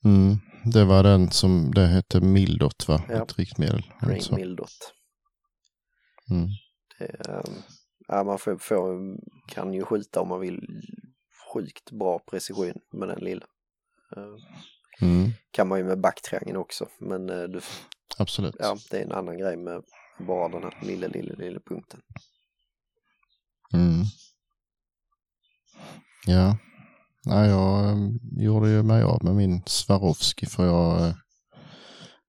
Mm. 0.05 0.37
Det 0.65 0.85
var 0.85 1.03
den 1.03 1.31
som, 1.31 1.71
det 1.75 1.87
hette 1.87 2.21
Mildot 2.21 2.89
va? 2.89 3.03
Ja. 3.09 3.23
Ett 3.23 3.39
riktmedel. 3.39 3.83
Alltså. 4.01 4.35
Mildot. 4.35 4.95
Mm. 6.31 6.49
Det, 6.99 7.05
ehm, 7.29 7.55
ja, 8.09 8.25
man 8.25 8.39
får, 8.39 8.59
får, 8.59 9.17
kan 9.49 9.75
ju 9.75 9.85
skjuta 9.85 10.21
om 10.21 10.29
man 10.29 10.41
vill 10.41 10.61
sjukt 11.55 11.91
bra 11.91 12.19
precision 12.19 12.75
med 12.93 13.09
den 13.09 13.19
lilla. 13.25 13.47
Ehm, 14.17 14.37
Mm. 15.01 15.31
kan 15.51 15.69
man 15.69 15.79
ju 15.79 15.85
med 15.85 16.01
backtriangeln 16.01 16.57
också. 16.57 16.89
Men 16.99 17.31
eh, 17.31 17.43
du, 17.43 17.61
Absolut. 18.19 18.57
ja, 18.59 18.77
det 18.91 18.99
är 18.99 19.05
en 19.05 19.13
annan 19.13 19.39
grej 19.39 19.57
med 19.57 19.83
bara 20.27 20.49
den 20.49 20.63
här 20.63 20.79
lilla, 20.83 21.07
lilla, 21.07 21.35
lilla 21.35 21.61
punkten. 21.61 22.01
Mm. 23.75 24.03
Ja. 26.27 26.57
Nej, 27.27 27.49
jag 27.51 27.85
eh, 27.89 27.97
gjorde 28.37 28.71
ju 28.71 28.83
mig 28.83 29.03
av 29.03 29.25
med 29.25 29.35
min 29.35 29.63
Swarovski 29.67 30.47
för 30.47 30.67
jag 30.67 31.07
eh, 31.07 31.15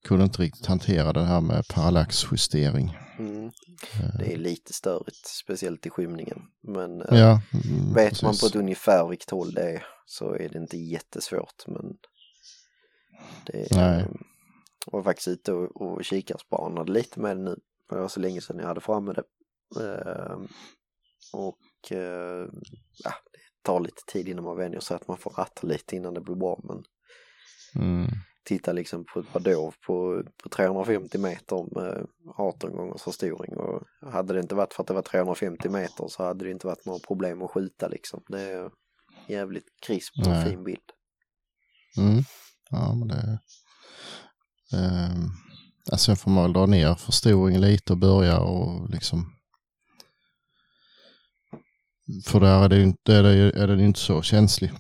kunde 0.06 0.24
inte 0.24 0.42
riktigt 0.42 0.66
hantera 0.66 1.14
det 1.14 1.24
här 1.24 1.42
med 1.42 1.68
parallaxjustering. 1.68 2.98
Mm. 3.20 3.46
Eh, 3.46 4.18
Det 4.20 4.34
är 4.34 4.38
lite 4.38 4.74
störigt, 4.74 5.28
speciellt 5.28 5.86
i 5.86 5.90
skymningen. 5.90 6.38
Men 6.68 7.00
Ja, 7.12 7.42
mm, 7.54 7.94
vet 7.94 8.22
man 8.24 8.32
på 8.32 8.38
precis. 8.38 8.50
ett 8.50 8.56
ungefär 8.56 9.08
vilket 9.10 9.30
håll 9.30 9.54
det 9.54 9.72
är 9.72 9.86
så 10.06 10.34
är 10.34 10.50
det 10.50 10.58
inte 10.58 10.78
jättesvårt. 10.78 11.68
Men 11.68 11.98
det 13.46 13.72
är, 13.72 14.10
var 14.92 15.04
faktiskt 15.04 15.28
ute 15.28 15.54
och, 15.54 15.82
och 15.82 16.04
kikarspanade 16.06 16.92
lite 16.92 17.20
med 17.20 17.38
det 17.38 17.44
nu. 17.44 17.56
Det 17.90 17.96
var 17.96 18.08
så 18.08 18.20
länge 18.20 18.42
sedan 18.42 18.60
jag 18.60 18.68
hade 18.68 18.82
framme 18.82 19.14
det. 19.14 19.24
Eh, 19.86 20.38
och 21.34 21.92
ja, 23.04 23.14
tar 23.64 23.80
lite 23.80 24.02
tid 24.08 24.28
innan 24.28 24.44
man 24.44 24.58
vänjer 24.58 24.80
sig 24.80 24.96
att 24.96 25.08
man 25.08 25.18
får 25.18 25.32
ratta 25.32 25.68
lite 25.68 25.96
innan 25.96 26.14
det 26.14 26.22
blir 26.22 26.36
bra. 26.36 26.60
Men 26.64 26.84
Mm. 27.76 28.08
titta 28.46 28.72
liksom 28.74 29.06
på 29.14 29.20
ett 29.20 29.34
par 29.34 29.40
dov 29.40 29.74
på, 29.88 30.24
på 30.44 30.50
350 30.50 31.18
meter 31.18 31.76
med 31.76 32.08
18 32.36 32.72
gångers 32.72 33.02
förstoring 33.02 33.58
och 33.58 33.82
hade 34.12 34.34
det 34.34 34.40
inte 34.40 34.56
varit 34.56 34.74
för 34.74 34.84
att 34.84 34.88
det 34.88 34.94
var 34.94 35.02
350 35.02 35.70
meter 35.70 36.08
så 36.08 36.24
hade 36.24 36.46
det 36.46 36.52
inte 36.52 36.68
varit 36.68 36.86
några 36.86 37.00
problem 37.00 37.42
att 37.42 37.52
skjuta 37.52 37.88
liksom. 37.88 38.24
Det 38.28 38.42
är 38.42 38.70
jävligt 39.28 39.66
krisp 39.86 40.14
och 40.18 40.28
Nej. 40.28 40.50
fin 40.50 40.64
bild. 40.64 40.90
Mm. 41.98 42.24
Ja, 42.70 42.96
men 42.96 43.08
det... 43.08 43.40
Um, 44.78 45.32
alltså 45.92 46.06
sen 46.06 46.16
får 46.16 46.32
man 46.32 46.44
väl 46.44 46.54
dra 46.54 46.66
ner 46.66 46.96
förstoringen 46.96 47.62
lite 47.62 47.94
och 47.94 48.00
börja 48.00 48.40
och 48.40 48.90
liksom... 48.90 49.34
För 52.26 52.40
där 52.40 52.64
är, 52.64 52.70
det 52.70 52.82
inte, 52.82 53.14
är, 53.14 53.24
det, 53.24 53.30
är 53.60 53.68
den 53.68 53.80
inte 53.80 54.00
så 54.00 54.22
känslig. 54.22 54.72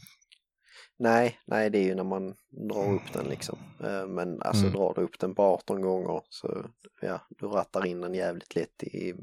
Nej, 0.99 1.39
nej 1.47 1.69
det 1.69 1.77
är 1.79 1.83
ju 1.83 1.95
när 1.95 2.03
man 2.03 2.33
drar 2.69 2.93
upp 2.93 3.13
den 3.13 3.25
liksom. 3.25 3.57
Eh, 3.83 4.07
Men 4.07 4.41
alltså 4.41 4.61
Mm. 4.65 4.73
drar 4.73 4.93
du 4.95 5.01
upp 5.01 5.19
den 5.19 5.35
på 5.35 5.43
18 5.43 5.81
gånger 5.81 6.21
så 6.29 6.65
ja, 7.01 7.21
du 7.29 7.47
rattar 7.47 7.85
in 7.85 8.01
den 8.01 8.13
jävligt 8.13 8.55
lätt 8.55 8.83
i, 8.83 9.13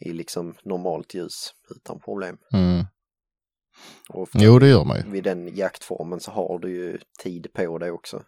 i 0.00 0.12
liksom 0.12 0.54
normalt 0.62 1.14
ljus 1.14 1.54
utan 1.76 2.00
problem. 2.00 2.38
Mm. 2.52 2.84
Och 4.08 4.28
Jo, 4.34 4.58
det 4.58 4.68
gör 4.68 4.84
man 4.84 4.96
ju. 4.96 5.10
vid 5.10 5.24
den 5.24 5.56
jaktformen 5.56 6.20
så 6.20 6.30
har 6.30 6.58
du 6.58 6.70
ju 6.70 6.98
tid 7.22 7.46
på 7.52 7.78
det 7.78 7.90
också. 7.90 8.22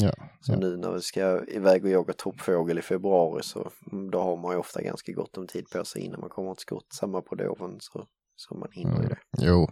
Ja. 0.00 0.12
Så 0.40 0.52
Ja. 0.52 0.56
nu 0.58 0.76
när 0.76 0.92
vi 0.92 1.00
ska 1.00 1.44
iväg 1.48 1.84
och 1.84 1.90
jaga 1.90 2.12
toppfågel 2.12 2.78
i 2.78 2.82
februari 2.82 3.42
så 3.42 3.70
mm, 3.92 4.10
då 4.10 4.20
har 4.22 4.36
man 4.36 4.52
ju 4.52 4.58
ofta 4.58 4.82
ganska 4.82 5.12
gott 5.12 5.36
om 5.38 5.46
tid 5.46 5.64
på 5.72 5.84
sig 5.84 6.02
innan 6.02 6.20
man 6.20 6.30
kommer 6.30 6.54
till 6.54 6.62
skott. 6.62 6.86
Samma 6.92 7.22
på 7.22 7.34
doven 7.34 7.76
så, 7.80 8.04
så 8.36 8.54
man 8.54 8.68
hinner 8.72 8.92
ju 8.96 8.98
Mm. 8.98 9.08
det. 9.08 9.46
Jo, 9.46 9.68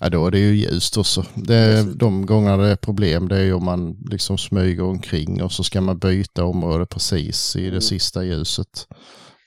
ja, 0.00 0.08
då 0.10 0.26
är 0.26 0.30
det 0.30 0.38
ju 0.38 0.54
ljust 0.54 0.96
också. 0.96 1.24
Det 1.34 1.54
är, 1.54 1.84
de 1.94 2.26
gångerna 2.26 2.56
det 2.56 2.68
är 2.68 2.76
problem 2.76 3.28
det 3.28 3.36
är 3.36 3.44
ju 3.44 3.52
om 3.52 3.64
man 3.64 3.96
liksom 4.10 4.38
smyger 4.38 4.82
omkring 4.84 5.42
och 5.42 5.52
så 5.52 5.64
ska 5.64 5.80
man 5.80 5.98
byta 5.98 6.44
område 6.44 6.86
precis 6.86 7.56
i 7.56 7.62
det 7.62 7.68
Mm. 7.68 7.80
sista 7.80 8.24
ljuset. 8.24 8.86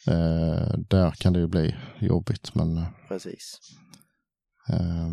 Eh, 0.08 0.78
där 0.90 1.12
kan 1.12 1.34
det 1.34 1.40
ju 1.40 1.48
bli 1.48 1.76
jobbigt 2.00 2.56
men 2.56 2.82
Precis. 3.08 3.60
eh, 4.70 5.08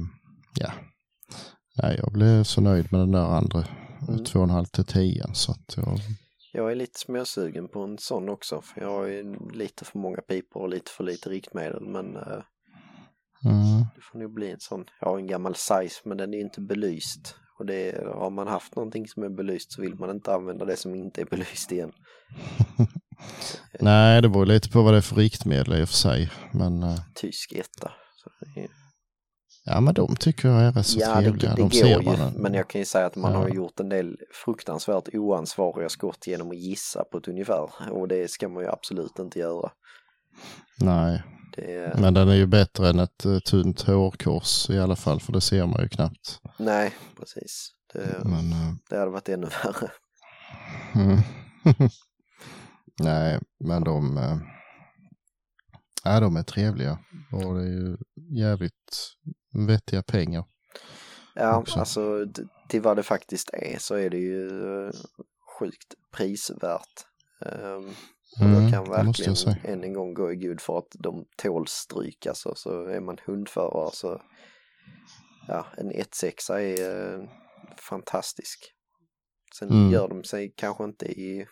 ja. 0.61 0.73
Nej, 1.83 2.01
jag 2.03 2.13
blev 2.13 2.45
så 2.45 2.61
nöjd 2.61 2.93
med 2.93 3.01
den 3.01 3.13
där 3.13 3.25
andra 3.37 3.65
Mm. 4.09 4.25
två 4.25 4.39
och 4.39 4.45
en 4.45 4.51
halv 4.51 4.65
till 4.65 4.85
tian 4.85 5.35
så 5.35 5.53
att 5.53 5.77
jag, 5.77 5.99
Jag 6.53 6.71
är 6.71 6.75
lite 6.75 7.01
småsugen 7.01 7.69
på 7.69 7.81
en 7.81 7.99
sån 7.99 8.29
också 8.29 8.61
för 8.61 8.81
jag 8.81 8.91
har 8.91 9.07
ju 9.07 9.37
lite 9.53 9.85
för 9.85 9.99
många 9.99 10.17
pipor 10.17 10.63
och 10.63 10.69
lite 10.69 10.91
för 10.91 11.05
lite 11.05 11.31
riktmedel 11.31 11.87
men 11.87 12.17
eh, 12.17 12.43
mm, 13.45 13.85
det 13.95 14.01
får 14.13 14.19
nog 14.19 14.35
bli 14.35 14.51
en 14.51 14.61
sån. 14.61 14.85
Jag 15.01 15.09
har 15.09 15.19
en 15.19 15.27
gammal 15.27 15.55
size 15.55 16.01
men 16.05 16.17
den 16.17 16.35
är 16.35 16.41
inte 16.41 16.61
belyst. 16.61 17.37
Och 17.59 17.67
det 17.67 18.05
har 18.15 18.31
man 18.31 18.49
haft 18.49 18.77
någonting 18.77 19.09
som 19.09 19.23
är 19.23 19.29
belyst 19.29 19.73
så 19.73 19.83
vill 19.83 19.95
man 19.95 20.11
inte 20.11 20.35
använda 20.35 20.65
det 20.65 20.77
som 20.77 20.95
inte 20.95 21.21
är 21.21 21.25
belyst 21.25 21.73
igen. 21.73 21.93
nej 23.81 24.23
det 24.23 24.29
beror 24.29 24.47
lite 24.47 24.71
på 24.71 24.83
vad 24.83 24.95
det 24.95 24.99
är 24.99 25.03
för 25.03 25.17
riktmedel 25.17 25.81
i 25.81 25.85
och 25.85 25.89
för 25.89 25.97
sig. 25.97 26.31
Men 26.53 26.83
eh, 26.83 26.99
Tysk 27.15 27.53
etta. 27.53 27.93
Så 28.17 28.31
är, 28.61 28.69
ja 29.65 29.81
men 29.81 29.95
de 29.95 30.17
tycker 30.17 30.49
jag 30.49 30.63
är 30.63 30.73
rätt 30.73 30.87
så 30.87 30.99
ja, 31.01 31.15
det, 31.15 31.23
trevliga. 31.23 31.51
det 31.51 31.57
de 31.57 31.63
går 31.63 31.71
ser 31.71 32.01
ju. 32.01 32.05
man. 32.19 32.33
Men 32.37 32.55
jag 32.55 32.69
kan 32.69 32.79
ju 32.81 32.85
säga 32.85 33.07
att 33.07 33.17
man 33.17 33.33
Ja. 33.33 33.39
har 33.39 33.49
gjort 33.49 33.81
en 33.81 33.89
del 33.89 34.17
fruktansvärt 34.45 35.09
oansvariga 35.15 35.89
skott 35.89 36.27
genom 36.27 36.51
att 36.51 36.57
gissa 36.57 37.05
på 37.05 37.19
ett 37.19 37.29
ungefär. 37.29 37.69
Och 37.93 38.09
det 38.09 38.31
ska 38.31 38.49
man 38.49 38.63
ju 38.63 38.69
absolut 38.69 39.19
inte 39.19 39.39
göra. 39.39 39.71
Nej, 40.81 41.23
Det 41.57 41.95
Men 42.01 42.15
den 42.15 42.29
är 42.29 42.35
ju 42.35 42.47
bättre 42.47 42.89
än 42.89 42.99
ett 42.99 43.25
eh, 43.25 43.39
tunt 43.39 43.83
hårkors 43.83 44.71
i 44.71 44.79
alla 44.79 44.97
fall, 44.97 45.21
för 45.21 45.33
det 45.33 45.41
ser 45.41 45.67
man 45.67 45.83
ju 45.83 45.89
knappt. 45.89 46.41
Nej, 46.59 46.93
precis. 47.19 47.71
Det, 47.93 48.19
Men, 48.25 48.53
eh, 48.53 48.75
det 48.91 48.97
hade 48.99 49.11
varit 49.11 49.29
ännu 49.29 49.47
värre. 49.47 49.91
mm. 50.95 51.19
Nej, 53.01 53.41
men 53.65 53.85
de, 53.85 54.17
eh, 54.19 54.39
ja, 56.05 56.21
de 56.21 56.37
är 56.37 56.43
trevliga 56.43 56.99
och 57.33 57.55
det 57.55 57.61
är 57.61 57.67
ju 57.67 57.97
jävligt 58.41 59.13
vettiga 59.55 60.03
pengar. 60.03 60.45
Ja, 61.35 61.57
också. 61.57 61.79
alltså 61.79 62.27
till 62.69 62.83
vad 62.83 62.97
det 62.97 63.03
faktiskt 63.03 63.51
är 63.53 63.79
så 63.79 63.95
är 63.95 64.11
det 64.11 64.19
ju 64.19 64.49
eh, 64.87 64.91
sjukt 65.59 65.95
prisvärt. 66.17 67.07
Um, 67.41 67.95
och 68.37 68.41
Mm, 68.41 68.63
jag 68.63 68.73
kan 68.73 68.85
jag 68.85 68.91
verkligen 69.05 69.37
säga. 69.37 69.57
än 69.65 69.85
en 69.85 69.93
gång 69.93 70.15
gå 70.15 70.33
i 70.33 70.37
gud 70.37 70.61
för 70.61 70.79
att 70.79 70.89
de 70.99 71.25
tål 71.37 71.67
stryk 71.69 72.27
alltså. 72.27 72.55
Så 72.55 72.85
är 72.87 73.01
man 73.01 73.17
hundförare 73.27 73.91
så 73.93 74.23
ja, 75.49 75.67
en 75.77 75.93
1.6 75.93 76.53
är 76.55 77.15
eh, 77.21 77.29
fantastisk. 77.91 78.59
Sen 79.59 79.69
Mm. 79.71 79.91
gör 79.93 80.09
de 80.09 80.25
sig 80.25 80.53
kanske 80.57 80.85
inte 80.85 81.07
i 81.07 81.47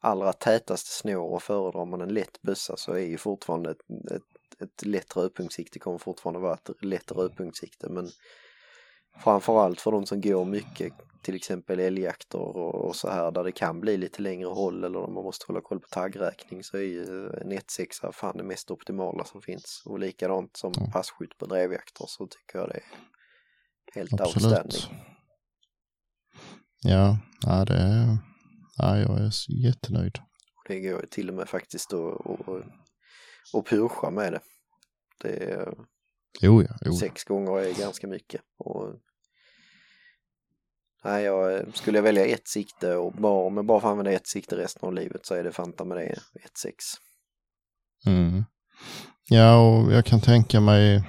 allra 0.00 0.32
tätaste 0.32 0.90
snår 0.90 1.32
och 1.34 1.42
föredrar 1.42 1.86
man 1.86 2.00
en 2.00 2.14
lätt 2.14 2.42
bössa 2.42 2.76
så 2.76 2.92
är 2.92 3.06
ju 3.06 3.18
fortfarande 3.18 3.70
ett, 3.70 4.12
ett, 4.16 4.22
ett 4.62 4.86
lätt 4.86 5.16
rödpunktssikte 5.16 5.78
kommer 5.78 5.98
fortfarande 5.98 6.40
vara 6.40 6.54
ett 6.54 6.70
lätt 6.82 7.12
rödpunktssikte 7.12 7.88
men 7.88 8.08
framförallt 9.24 9.80
för 9.80 9.90
de 9.92 10.06
som 10.06 10.20
går 10.20 10.44
mycket 10.44 10.92
till 11.22 11.34
exempel 11.34 11.80
älgjakter 11.80 12.38
och, 12.38 12.74
och 12.74 12.96
så 12.96 13.10
här 13.10 13.30
där 13.30 13.44
det 13.44 13.52
kan 13.52 13.80
bli 13.80 13.96
lite 13.96 14.22
längre 14.22 14.48
håll 14.48 14.84
eller 14.84 14.98
om 14.98 15.14
man 15.14 15.24
måste 15.24 15.46
hålla 15.46 15.60
koll 15.60 15.80
på 15.80 15.88
taggräkning 15.88 16.64
så 16.64 16.76
är 16.76 16.82
ju 16.82 17.02
en 17.40 17.52
1.6 17.52 18.12
fan 18.12 18.36
det 18.36 18.42
mest 18.44 18.70
optimala 18.70 19.24
som 19.24 19.42
finns 19.42 19.82
och 19.86 19.98
likadant 19.98 20.56
som 20.56 20.72
Mm. 20.76 20.90
passkytt 20.90 21.38
på 21.38 21.46
drevjakter 21.46 22.04
så 22.08 22.26
tycker 22.26 22.58
jag 22.58 22.68
det 22.68 22.74
är 22.76 22.84
helt 23.94 24.20
Absolut. 24.20 24.58
outstanding. 24.58 25.04
Ja, 26.82 27.18
ja, 27.46 27.64
det 27.64 27.76
är, 27.76 28.18
ja, 28.76 28.98
jag 28.98 29.18
är 29.20 29.32
jättenöjd. 29.64 30.18
Det 30.68 30.80
går 30.80 31.00
ju 31.00 31.06
till 31.06 31.28
och 31.28 31.34
med 31.34 31.48
faktiskt 31.48 31.92
att 31.92 32.18
och, 33.52 33.66
pusha 33.66 34.10
med 34.10 34.32
det. 34.32 34.40
Det 35.22 35.44
är 35.52 35.74
Jo, 36.40 36.62
ja, 36.62 36.74
jo. 36.80 36.92
sex 36.92 37.24
gånger 37.24 37.52
är 37.58 37.74
ganska 37.78 38.06
mycket. 38.06 38.40
Och, 38.58 38.94
nej, 41.04 41.24
jag, 41.24 41.64
skulle 41.76 41.98
jag 41.98 42.02
välja 42.02 42.26
ett 42.26 42.48
sikte 42.48 42.96
och 42.96 43.12
bara, 43.12 43.46
om 43.46 43.56
jag 43.56 43.66
bara 43.66 43.80
får 43.80 43.88
använda 43.88 44.12
ett 44.12 44.26
sikte 44.26 44.56
resten 44.56 44.86
av 44.86 44.94
livet 44.94 45.26
så 45.26 45.34
är 45.34 45.44
det 45.44 45.52
Fanta 45.52 45.84
med 45.84 45.96
det 45.96 46.04
1.6. 46.04 46.72
Mm. 48.06 48.44
Ja, 49.28 49.56
och 49.56 49.92
jag 49.92 50.04
kan 50.04 50.20
tänka 50.20 50.60
mig, 50.60 51.04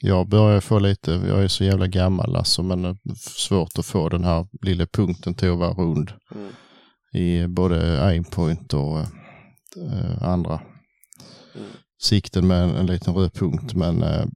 jag 0.00 0.28
börjar 0.28 0.60
få 0.60 0.78
lite, 0.78 1.10
jag 1.10 1.44
är 1.44 1.48
så 1.48 1.64
jävla 1.64 1.86
gammal 1.86 2.36
alltså, 2.36 2.62
men 2.62 2.84
eh, 2.84 2.94
svårt 3.20 3.78
att 3.78 3.86
få 3.86 4.08
den 4.08 4.24
här 4.24 4.46
lilla 4.62 4.86
punkten 4.86 5.34
till 5.34 5.50
att 5.50 5.58
vara 5.58 5.72
rund 5.72 6.12
Mm. 6.34 6.52
i 7.12 7.46
både 7.46 8.04
aimpoint 8.06 8.74
och 8.74 8.98
eh, 8.98 10.22
andra 10.22 10.60
Mm. 11.54 11.66
sikten 12.02 12.46
med 12.46 12.62
en, 12.62 12.70
en 12.76 12.86
liten 12.86 13.14
röd 13.14 13.32
punkt. 13.34 13.74
Men 13.74 14.02
eh, 14.02 14.26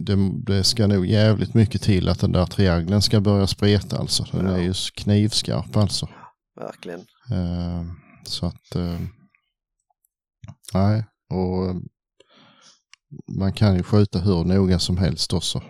det, 0.00 0.16
det 0.46 0.64
ska 0.64 0.86
nog 0.86 1.06
jävligt 1.06 1.54
mycket 1.54 1.82
till 1.82 2.08
att 2.08 2.20
den 2.20 2.32
där 2.32 2.46
triangeln 2.46 3.02
ska 3.02 3.20
börja 3.20 3.46
spreta 3.46 3.98
alltså. 3.98 4.24
Den 4.32 4.46
Ja. 4.46 4.52
är 4.52 4.62
ju 4.62 4.74
knivskarp 4.94 5.76
alltså. 5.76 6.08
Verkligen. 6.60 7.00
Eh, 7.32 7.84
så 8.24 8.46
att, 8.46 8.74
eh, 8.76 9.00
nej, 10.74 11.04
och 11.30 11.66
eh, 11.66 11.76
man 13.38 13.52
kan 13.52 13.76
ju 13.76 13.82
skjuta 13.82 14.18
hur 14.18 14.44
noga 14.44 14.78
som 14.78 14.96
helst 14.98 15.32
också. 15.32 15.62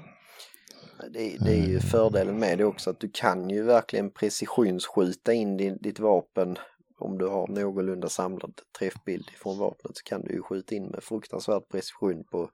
Det, 1.13 1.37
det 1.41 1.51
är 1.59 1.67
ju 1.69 1.77
Eh. 1.77 1.83
fördelen 1.83 2.39
med 2.39 2.59
det 2.59 2.65
också 2.65 2.91
att 2.91 3.01
du 3.01 3.11
kan 3.15 3.51
ju 3.51 3.63
verkligen 3.63 4.11
precisionsskjuta 4.11 5.33
in 5.33 5.57
din, 5.57 5.79
ditt 5.81 6.01
vapen 6.01 6.57
om 6.99 7.19
du 7.19 7.27
har 7.27 7.49
någorlunda 7.49 8.09
samlad 8.09 8.53
träffbild 8.79 9.31
från 9.31 9.59
vapnet 9.59 9.97
så 9.97 10.03
kan 10.05 10.23
du 10.23 10.33
ju 10.33 10.43
skjuta 10.43 10.75
in 10.75 10.87
med 10.87 11.03
fruktansvärd 11.03 11.63
precision 11.71 12.25
på 12.25 12.51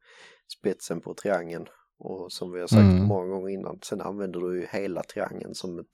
spetsen 0.59 1.01
på 1.01 1.15
triangeln 1.15 1.66
Och 1.99 2.33
som 2.33 2.53
vi 2.53 2.61
har 2.61 2.66
sagt 2.66 2.81
Mm. 2.81 3.05
många 3.05 3.27
gånger 3.35 3.49
innan, 3.49 3.79
sen 3.83 4.01
använder 4.01 4.41
du 4.41 4.61
ju 4.61 4.66
hela 4.71 5.03
triangeln 5.03 5.55
som 5.55 5.79
ett, 5.79 5.87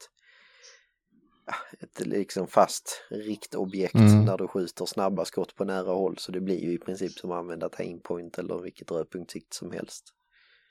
ett 1.80 2.06
liksom 2.06 2.46
fast 2.46 3.02
riktobjekt 3.10 3.94
Mm. 3.94 4.26
där 4.26 4.38
du 4.38 4.48
skjuter 4.48 4.86
snabba 4.86 5.24
skott 5.24 5.54
på 5.56 5.64
nära 5.64 5.92
håll. 5.92 6.18
Så 6.18 6.32
det 6.32 6.40
blir 6.40 6.60
ju 6.64 6.72
i 6.72 6.78
princip 6.78 7.12
som 7.12 7.30
att 7.30 7.38
använda 7.38 7.68
aimpoint 7.78 8.38
eller 8.38 8.58
vilket 8.62 8.90
rödpunktssikt 8.90 9.54
som 9.54 9.72
helst. 9.72 10.04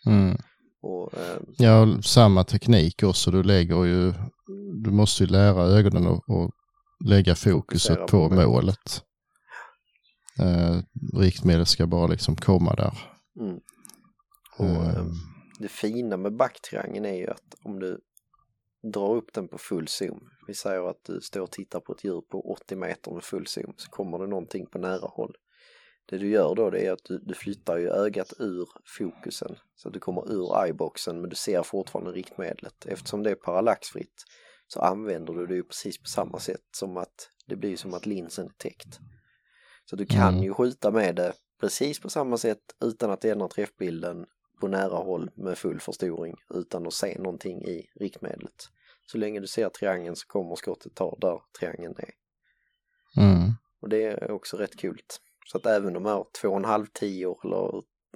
Mm. 0.06 0.38
Och, 0.82 1.14
eh, 1.14 1.38
Ja, 1.58 2.02
samma 2.04 2.44
teknik 2.44 3.04
också. 3.04 3.32
Du 3.32 3.44
lägger 3.44 3.86
ju, 3.86 4.14
du 4.84 4.92
måste 4.92 5.24
ju 5.24 5.30
lära 5.30 5.64
ögonen 5.64 6.08
och, 6.08 6.30
och 6.30 6.52
lägga 7.06 7.36
fokuset 7.36 8.08
på 8.08 8.30
målet. 8.30 9.04
Eh, 10.40 10.80
riktmedel 11.20 11.66
ska 11.66 11.88
bara 11.88 12.08
liksom 12.08 12.36
komma 12.36 12.76
där. 12.76 12.94
mm. 13.40 13.60
och 14.58 14.66
Eh, 14.66 14.96
eh, 14.96 15.06
det 15.60 15.68
fina 15.68 16.18
med 16.18 16.36
backtriangeln 16.36 17.06
är 17.06 17.16
ju 17.16 17.28
att 17.28 17.56
om 17.64 17.80
du 17.80 18.00
drar 18.94 19.16
upp 19.16 19.34
den 19.34 19.48
på 19.48 19.58
full 19.58 19.88
zoom, 19.88 20.30
vi 20.48 20.54
säger 20.54 20.90
att 20.90 21.04
du 21.04 21.22
står 21.22 21.42
och 21.42 21.52
tittar 21.52 21.80
på 21.80 21.94
ett 21.94 22.04
djur 22.04 22.22
på 22.22 22.52
80 22.52 22.76
meter 22.76 23.12
med 23.12 23.24
full 23.24 23.48
zoom, 23.48 23.74
så 23.78 23.90
kommer 23.90 24.20
det 24.20 24.28
någonting 24.28 24.66
på 24.66 24.78
nära 24.78 25.08
håll. 25.08 25.36
Det 26.06 26.18
du 26.18 26.30
gör 26.30 26.56
då 26.56 26.70
det 26.70 26.86
är 26.86 26.92
att 26.92 27.04
du, 27.04 27.18
du 27.18 27.34
flyttar 27.34 27.78
ju 27.78 27.90
ögat 27.90 28.34
ur 28.40 28.70
fokusen 28.98 29.56
så 29.76 29.88
att 29.88 29.94
du 29.94 30.00
kommer 30.00 30.32
ur 30.32 30.64
eyeboxen 30.66 31.22
men 31.22 31.30
du 31.30 31.36
ser 31.36 31.64
fortfarande 31.64 32.12
riktmedlet. 32.12 32.86
Eftersom 32.86 33.24
det 33.24 33.32
är 33.32 33.36
parallaxfritt 33.36 34.24
så 34.74 34.80
använder 34.80 35.34
du 35.34 35.46
det 35.48 35.56
ju 35.56 35.64
precis 35.64 35.98
på 35.98 36.08
samma 36.08 36.40
sätt 36.40 36.62
som 36.72 36.98
att 36.98 37.30
det 37.46 37.56
blir 37.56 37.78
som 37.78 37.94
att 37.94 38.06
linsen 38.06 38.46
är 38.46 38.50
täckt. 38.58 39.00
Så 39.86 39.96
du 39.96 40.06
kan 40.06 40.34
Mm. 40.34 40.44
ju 40.44 40.54
skjuta 40.54 40.92
med 40.92 41.16
det 41.16 41.34
precis 41.60 42.00
på 42.00 42.10
samma 42.10 42.38
sätt 42.38 42.62
utan 42.82 43.12
att 43.12 43.26
ändra 43.26 43.48
träffbilden 43.48 44.26
på 44.62 44.68
nära 44.68 44.98
håll 44.98 45.32
med 45.36 45.58
full 45.58 45.80
förstoring 45.80 46.36
utan 46.54 46.88
att 46.88 46.94
se 46.94 47.18
någonting 47.20 47.62
i 47.66 47.90
riktmedlet. 48.00 48.66
Så 49.06 49.18
länge 49.18 49.40
du 49.40 49.48
ser 49.48 49.70
triangeln 49.70 50.16
så 50.16 50.28
kommer 50.28 50.56
skottet 50.56 50.96
ta 50.96 51.18
där 51.22 51.42
triangeln 51.60 51.96
är. 51.98 52.12
mm, 53.24 53.52
Och 53.82 53.90
det 53.90 54.04
är 54.04 54.32
också 54.32 54.58
rätt 54.58 54.78
kul. 54.80 55.02
Så 55.46 55.58
att 55.58 55.66
även 55.66 55.94
de 55.94 56.06
här 56.06 56.26
2,5 56.42 56.88
10 56.94 57.38
eller 57.44 57.76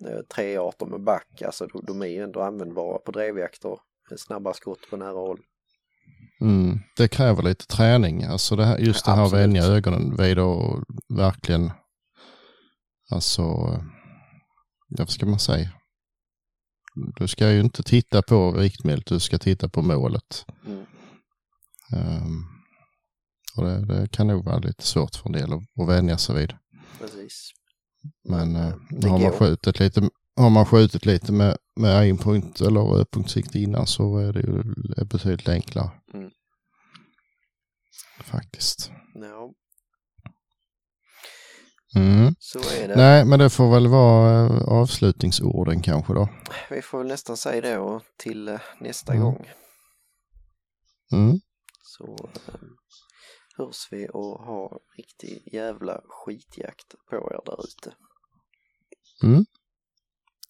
eh, 0.09 0.21
3,18 0.35 0.89
med 0.89 1.01
back, 1.03 1.41
alltså 1.41 1.67
de 1.67 2.01
är 2.01 2.05
ju 2.05 2.23
ändå 2.23 2.41
användbara 2.41 2.97
på 2.99 3.11
drevjakter 3.11 3.79
med 4.09 4.19
snabba 4.19 4.53
skott 4.53 4.89
på 4.89 4.97
nära 4.97 5.11
håll. 5.19 5.41
Mm. 6.41 6.79
Det 6.97 7.07
kräver 7.07 7.43
lite 7.43 7.67
träning. 7.67 8.23
Alltså 8.23 8.55
det 8.55 8.65
här, 8.65 8.77
just 8.77 9.05
det 9.05 9.11
här 9.11 9.25
att 9.25 9.33
vänja 9.33 9.63
ögonen 9.63 10.17
vid 10.17 10.39
och 10.39 10.83
verkligen, 11.09 11.71
alltså, 13.11 13.41
ja, 13.41 14.97
vad 14.97 15.09
ska 15.09 15.25
man 15.25 15.39
säga? 15.39 15.69
Du 17.15 17.27
ska 17.27 17.51
ju 17.51 17.59
inte 17.59 17.83
titta 17.83 18.21
på 18.21 18.51
riktmedlet, 18.51 19.05
du 19.05 19.19
ska 19.19 19.37
titta 19.37 19.69
på 19.69 19.81
målet. 19.81 20.45
Mm. 20.65 20.85
Ehm, 21.93 22.43
och 23.57 23.63
det, 23.63 23.85
det 23.85 24.11
kan 24.11 24.27
nog 24.27 24.45
vara 24.45 24.57
lite 24.57 24.83
svårt 24.83 25.15
för 25.15 25.25
en 25.25 25.31
del 25.31 25.53
att, 25.53 25.81
att 25.81 25.89
vänja 25.89 26.17
sig 26.17 26.35
vid. 26.35 26.53
Precis. 26.99 27.51
Men 28.23 28.55
eh, 28.55 28.73
har, 29.09 29.19
man 29.19 29.31
skjutit 29.31 29.79
lite, 29.79 30.09
har 30.35 30.49
man 30.49 30.65
skjutit 30.65 31.05
lite 31.05 31.31
med, 31.31 31.57
med 31.75 31.97
aimpoint 31.97 32.61
eller 32.61 32.81
rödpunktssikt 32.81 33.55
innan 33.55 33.87
så 33.87 34.17
är 34.17 34.33
det 34.33 34.39
ju 34.39 34.63
betydligt 35.05 35.49
enklare. 35.49 35.91
Mm. 36.13 36.31
Faktiskt. 38.23 38.91
Ja, 39.15 39.53
Mm. 41.95 42.35
så 42.39 42.59
är 42.59 42.87
det. 42.87 42.95
Nej, 42.95 43.25
men 43.25 43.39
det 43.39 43.49
får 43.49 43.71
väl 43.71 43.87
vara 43.87 44.45
eh, 44.45 44.61
avslutningsorden 44.67 45.81
kanske 45.81 46.13
då. 46.13 46.29
Vi 46.69 46.81
får 46.81 46.97
väl 46.97 47.07
nästan 47.07 47.37
säga 47.37 47.61
det 47.61 47.77
och 47.77 48.01
till 48.17 48.47
eh, 48.47 48.59
nästa 48.79 49.13
Mm. 49.13 49.23
gång. 49.23 49.47
Mm. 51.11 51.39
Så 51.83 52.29
eh, 52.47 52.53
hörs 53.57 53.87
vi 53.91 54.07
och 54.13 54.39
ha 54.45 54.79
riktig 54.97 55.53
jävla 55.53 56.01
skitjakt 56.09 56.95
på 57.09 57.15
er 57.15 57.45
där 57.45 57.59
ute. 57.67 57.95
Mm. 59.23 59.45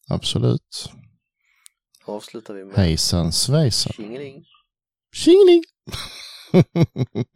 Absolut. 0.09 0.89
Avslutar 2.05 2.53
vi 2.53 2.65
med 2.65 2.75
Hejsan 2.75 3.31
svejsan. 3.31 3.93
tjingeling. 3.95 4.45
Tjingeling! 5.15 5.63